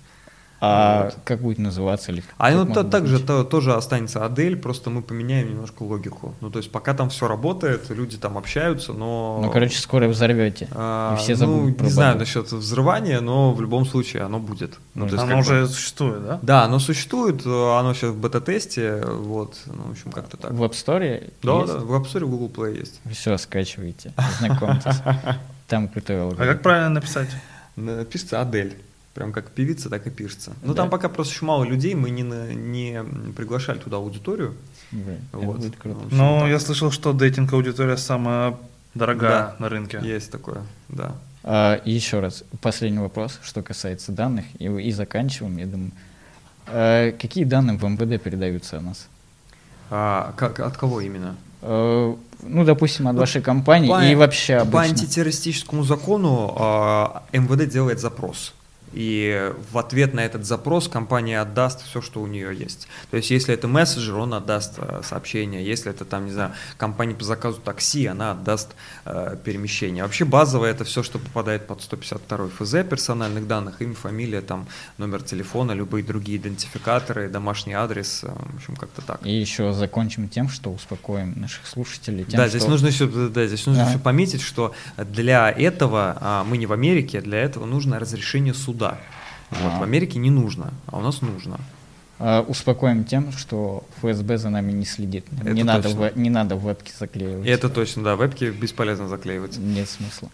А 0.61 1.05
Вот. 1.05 1.17
как 1.25 1.41
будет 1.43 1.59
называться? 1.59 2.13
Или 2.13 2.25
А 2.39 2.51
ну, 2.51 2.65
та- 2.67 2.83
также 2.85 3.21
то- 3.21 3.45
тоже 3.45 3.75
останется 3.75 4.25
Адель, 4.25 4.57
просто 4.57 4.89
мы 4.89 5.03
поменяем 5.03 5.51
немножко 5.51 5.83
логику. 5.83 6.35
Ну, 6.41 6.51
то 6.51 6.59
есть 6.59 6.73
пока 6.73 6.95
там 6.95 7.11
все 7.11 7.29
работает, 7.29 7.91
люди 7.91 8.17
там 8.17 8.39
общаются, 8.39 8.93
но... 8.95 9.41
Ну, 9.43 9.51
короче, 9.51 9.79
скоро 9.79 10.09
взорвете. 10.09 10.69
а, 10.73 11.15
и 11.15 11.19
все 11.19 11.33
ну, 11.33 11.39
забудут 11.39 11.77
про 11.77 11.85
не 11.85 11.91
знаю 11.91 12.19
насчет 12.19 12.51
взрывания, 12.51 13.21
но 13.21 13.53
в 13.53 13.61
любом 13.61 13.85
случае 13.85 14.23
оно 14.23 14.39
будет. 14.39 14.79
Ну, 14.95 15.07
то 15.07 15.13
есть 15.15 15.25
Оно 15.25 15.37
как 15.37 15.47
бы- 15.47 15.53
уже 15.63 15.69
существует, 15.69 16.25
да? 16.25 16.39
Да, 16.43 16.65
оно 16.65 16.79
существует, 16.79 17.45
оно 17.45 17.93
сейчас 17.95 18.11
в 18.13 18.19
бета-тесте, 18.19 19.03
вот, 19.07 19.57
ну, 19.67 19.83
в 19.89 19.91
общем, 19.91 20.11
как-то 20.11 20.39
так. 20.39 20.53
В 20.53 20.63
App 20.63 20.73
Store 20.73 21.31
Да, 21.43 21.59
есть? 21.61 21.73
да, 21.73 21.79
в 21.81 21.93
App 21.93 22.05
Store 22.07 22.25
в 22.25 22.31
Google 22.31 22.49
Play 22.49 22.79
есть. 22.79 23.01
Все, 23.13 23.37
скачивайте, 23.37 24.15
знакомьтесь. 24.39 24.97
Там 25.69 25.89
крутой 25.89 26.17
А 26.21 26.23
алгоритм. 26.23 26.53
как 26.55 26.63
правильно 26.63 26.89
написать? 26.91 27.29
Пишется 28.11 28.41
Адель. 28.41 28.77
Прям 29.17 29.33
как 29.33 29.49
певица, 29.51 29.89
так 29.89 30.07
и 30.07 30.11
пишется. 30.11 30.53
Ну, 30.63 30.75
Да. 30.75 30.83
там 30.83 30.91
пока 30.91 31.09
просто 31.09 31.33
еще 31.33 31.47
мало 31.47 31.65
людей, 31.65 31.95
мы 31.95 32.11
не, 32.11 32.23
на- 32.23 32.53
не 32.53 33.03
приглашали 33.35 33.79
туда 33.79 33.97
аудиторию. 33.97 34.55
Это 34.93 35.39
Вот. 35.39 35.57
будет 35.57 35.77
круто. 35.77 36.01
Ну, 36.11 36.17
Ну, 36.35 36.41
так. 36.41 36.49
я 36.51 36.61
слышал, 36.61 36.91
что 36.91 37.15
дейтинг-аудитория 37.15 37.97
самая 37.97 38.59
дорогая 38.95 39.31
Да. 39.31 39.57
на 39.59 39.69
рынке. 39.71 40.01
Есть 40.03 40.31
такое, 40.31 40.59
да. 40.91 41.15
А, 41.45 41.81
еще 41.87 42.21
раз, 42.21 42.45
последний 42.61 42.99
вопрос, 42.99 43.41
что 43.43 43.63
касается 43.63 44.13
данных, 44.13 44.45
и, 44.59 44.65
и 44.67 44.93
заканчиваем, 44.93 45.57
я 45.57 45.65
думаю. 45.67 45.93
А, 46.67 47.13
какие 47.13 47.45
данные 47.45 47.79
в 47.79 47.85
МВД 47.85 48.23
передаются 48.23 48.77
о 48.77 48.81
нас? 48.83 49.07
А, 49.91 50.35
как, 50.37 50.61
от 50.61 50.77
кого 50.77 51.01
именно? 51.01 51.37
А, 51.63 52.15
ну, 52.43 52.65
допустим, 52.67 53.09
от 53.09 53.15
Ну, 53.15 53.21
вашей 53.21 53.41
компании 53.41 53.89
По- 53.89 54.05
и 54.05 54.15
вообще 54.15 54.57
По 54.57 54.63
обычно. 54.63 54.81
антитеррористическому 54.83 55.85
закону 55.85 56.55
а, 56.59 57.23
МВД 57.33 57.67
делает 57.67 57.99
запрос. 57.99 58.53
И 58.97 59.53
в 59.73 59.77
ответ 59.77 60.15
на 60.15 60.21
этот 60.21 60.47
запрос 60.47 60.89
компания 60.89 61.39
отдаст 61.39 61.85
все, 61.85 62.01
что 62.01 62.23
у 62.23 62.27
нее 62.27 62.57
есть. 62.57 62.89
То 63.11 63.19
есть, 63.19 63.31
если 63.31 63.53
это 63.53 63.69
мессенджер, 63.69 64.15
он 64.17 64.33
отдаст 64.33 64.75
э, 64.79 65.03
сообщение. 65.05 65.65
Если 65.65 65.91
это 65.91 66.07
там, 66.07 66.25
не 66.25 66.33
знаю, 66.33 66.53
компания 66.79 67.15
по 67.15 67.23
заказу 67.23 67.61
такси, 67.63 68.07
она 68.07 68.31
отдаст 68.31 68.75
э, 69.05 69.37
перемещение. 69.45 70.03
Вообще 70.03 70.25
базовое 70.25 70.71
это 70.71 70.85
все, 70.85 71.03
что 71.03 71.19
попадает 71.19 71.67
под 71.67 71.83
152 71.83 72.49
ФЗ 72.59 72.89
персональных 72.89 73.47
данных, 73.47 73.83
имя, 73.83 73.95
фамилия, 73.95 74.41
там, 74.41 74.67
номер 74.97 75.23
телефона, 75.23 75.73
любые 75.73 76.03
другие 76.03 76.39
идентификаторы, 76.39 77.29
домашний 77.29 77.75
адрес, 77.75 78.25
э, 78.25 78.29
в 78.29 78.57
общем, 78.57 78.77
как-то 78.77 79.03
так. 79.03 79.27
И 79.27 79.31
еще 79.31 79.75
закончим 79.75 80.31
тем, 80.31 80.49
что 80.49 80.73
успокоим 80.73 81.35
наших 81.39 81.67
слушателей. 81.67 82.25
Тем, 82.25 82.39
да, 82.39 82.49
здесь 82.49 82.63
что- 82.63 82.71
нужно 82.71 82.87
еще, 82.87 83.07
да, 83.07 83.47
здесь 83.47 83.67
нужно 83.67 83.85
Да. 83.85 83.91
еще 83.91 83.99
пометить, 83.99 84.41
что 84.41 84.73
для 84.97 85.51
этого 85.51 86.17
а, 86.19 86.45
мы 86.45 86.57
не 86.57 86.65
в 86.65 86.73
Америке, 86.73 87.21
для 87.21 87.41
этого 87.41 87.67
нужно 87.67 87.99
разрешение 87.99 88.55
суда. 88.55 88.86
Вот, 89.51 89.73
А. 89.75 89.79
в 89.79 89.83
Америке 89.83 90.19
не 90.19 90.31
нужно, 90.31 90.73
а 90.87 90.99
у 90.99 91.01
нас 91.01 91.23
нужно. 91.23 91.59
А, 92.19 92.41
успокоим 92.43 93.05
тем, 93.05 93.31
что 93.33 93.85
ФСБ 93.99 94.39
за 94.39 94.49
нами 94.51 94.73
не 94.73 94.85
следит. 94.85 95.25
Это 95.41 95.51
не, 95.51 95.63
надо, 95.65 95.83
точно. 95.89 96.11
в- 96.11 96.17
не 96.19 96.31
надо 96.31 96.57
вебки 96.57 96.91
заклеивать. 96.99 97.47
Это 97.47 97.69
точно, 97.69 98.03
да, 98.03 98.17
вебки 98.17 98.45
бесполезно 98.47 99.09
заклеивать. 99.09 99.57
Нет 99.59 99.89
смысла. 99.89 100.29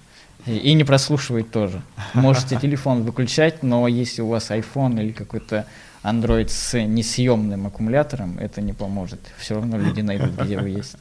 И, 0.47 0.57
и 0.57 0.75
не 0.75 0.85
прослушивать 0.85 1.51
тоже. 1.51 1.83
Можете 2.15 2.57
телефон 2.59 3.03
выключать, 3.03 3.63
но 3.63 3.87
если 3.89 4.23
у 4.23 4.29
вас 4.29 4.51
iPhone 4.51 5.01
или 5.01 5.13
какой-то 5.13 5.67
Android 6.03 6.49
с 6.49 6.77
несъемным 6.79 7.67
аккумулятором, 7.67 8.39
это 8.39 8.61
не 8.61 8.73
поможет. 8.73 9.21
Все 9.39 9.55
равно 9.55 9.79
люди 9.79 10.01
найдут, 10.01 10.31
где 10.37 10.59
вы 10.59 10.71
есть. 10.71 10.97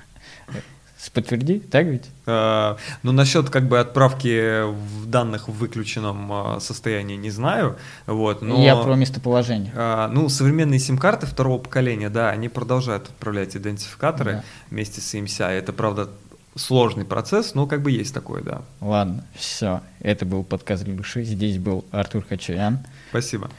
Подтверди, 1.09 1.59
так 1.59 1.85
ведь? 1.87 2.05
А, 2.25 2.77
Ну, 3.03 3.11
насчет 3.11 3.49
как 3.49 3.67
бы 3.67 3.79
отправки 3.79 4.63
в 4.69 5.07
данных 5.07 5.47
в 5.47 5.53
выключенном 5.53 6.31
а, 6.31 6.59
состоянии 6.59 7.15
не 7.15 7.29
знаю, 7.31 7.77
вот, 8.05 8.41
но... 8.41 8.61
Я 8.63 8.75
про 8.75 8.95
местоположение. 8.95 9.71
А, 9.75 10.07
ну, 10.07 10.29
современные 10.29 10.79
сим-карты 10.79 11.25
второго 11.25 11.57
поколения, 11.57 12.09
да, 12.09 12.29
они 12.29 12.49
продолжают 12.49 13.09
отправлять 13.09 13.55
идентификаторы 13.55 14.31
Да. 14.33 14.43
вместе 14.69 15.01
с 15.01 15.13
EMSI. 15.13 15.49
Это, 15.51 15.73
правда, 15.73 16.09
сложный 16.55 17.05
процесс, 17.05 17.55
но 17.55 17.67
как 17.67 17.81
бы 17.81 17.91
есть 17.91 18.13
такое, 18.13 18.41
да. 18.41 18.61
Ладно, 18.81 19.25
все. 19.35 19.81
Это 19.99 20.25
был 20.25 20.43
подкаст 20.43 20.83
для 20.83 20.95
души. 20.95 21.23
Здесь 21.23 21.57
был 21.57 21.85
Артур 21.91 22.25
Хачуян. 22.27 22.79
Спасибо. 23.09 23.49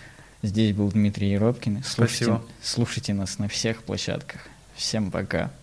Здесь 0.43 0.75
был 0.75 0.91
Дмитрий 0.91 1.31
Еропкин. 1.31 1.85
Слушайте, 1.85 2.25
Спасибо. 2.25 2.43
слушайте 2.61 3.15
нас 3.15 3.39
на 3.39 3.47
всех 3.49 3.85
площадках. 3.85 4.41
Всем 4.75 5.11
пока. 5.13 5.53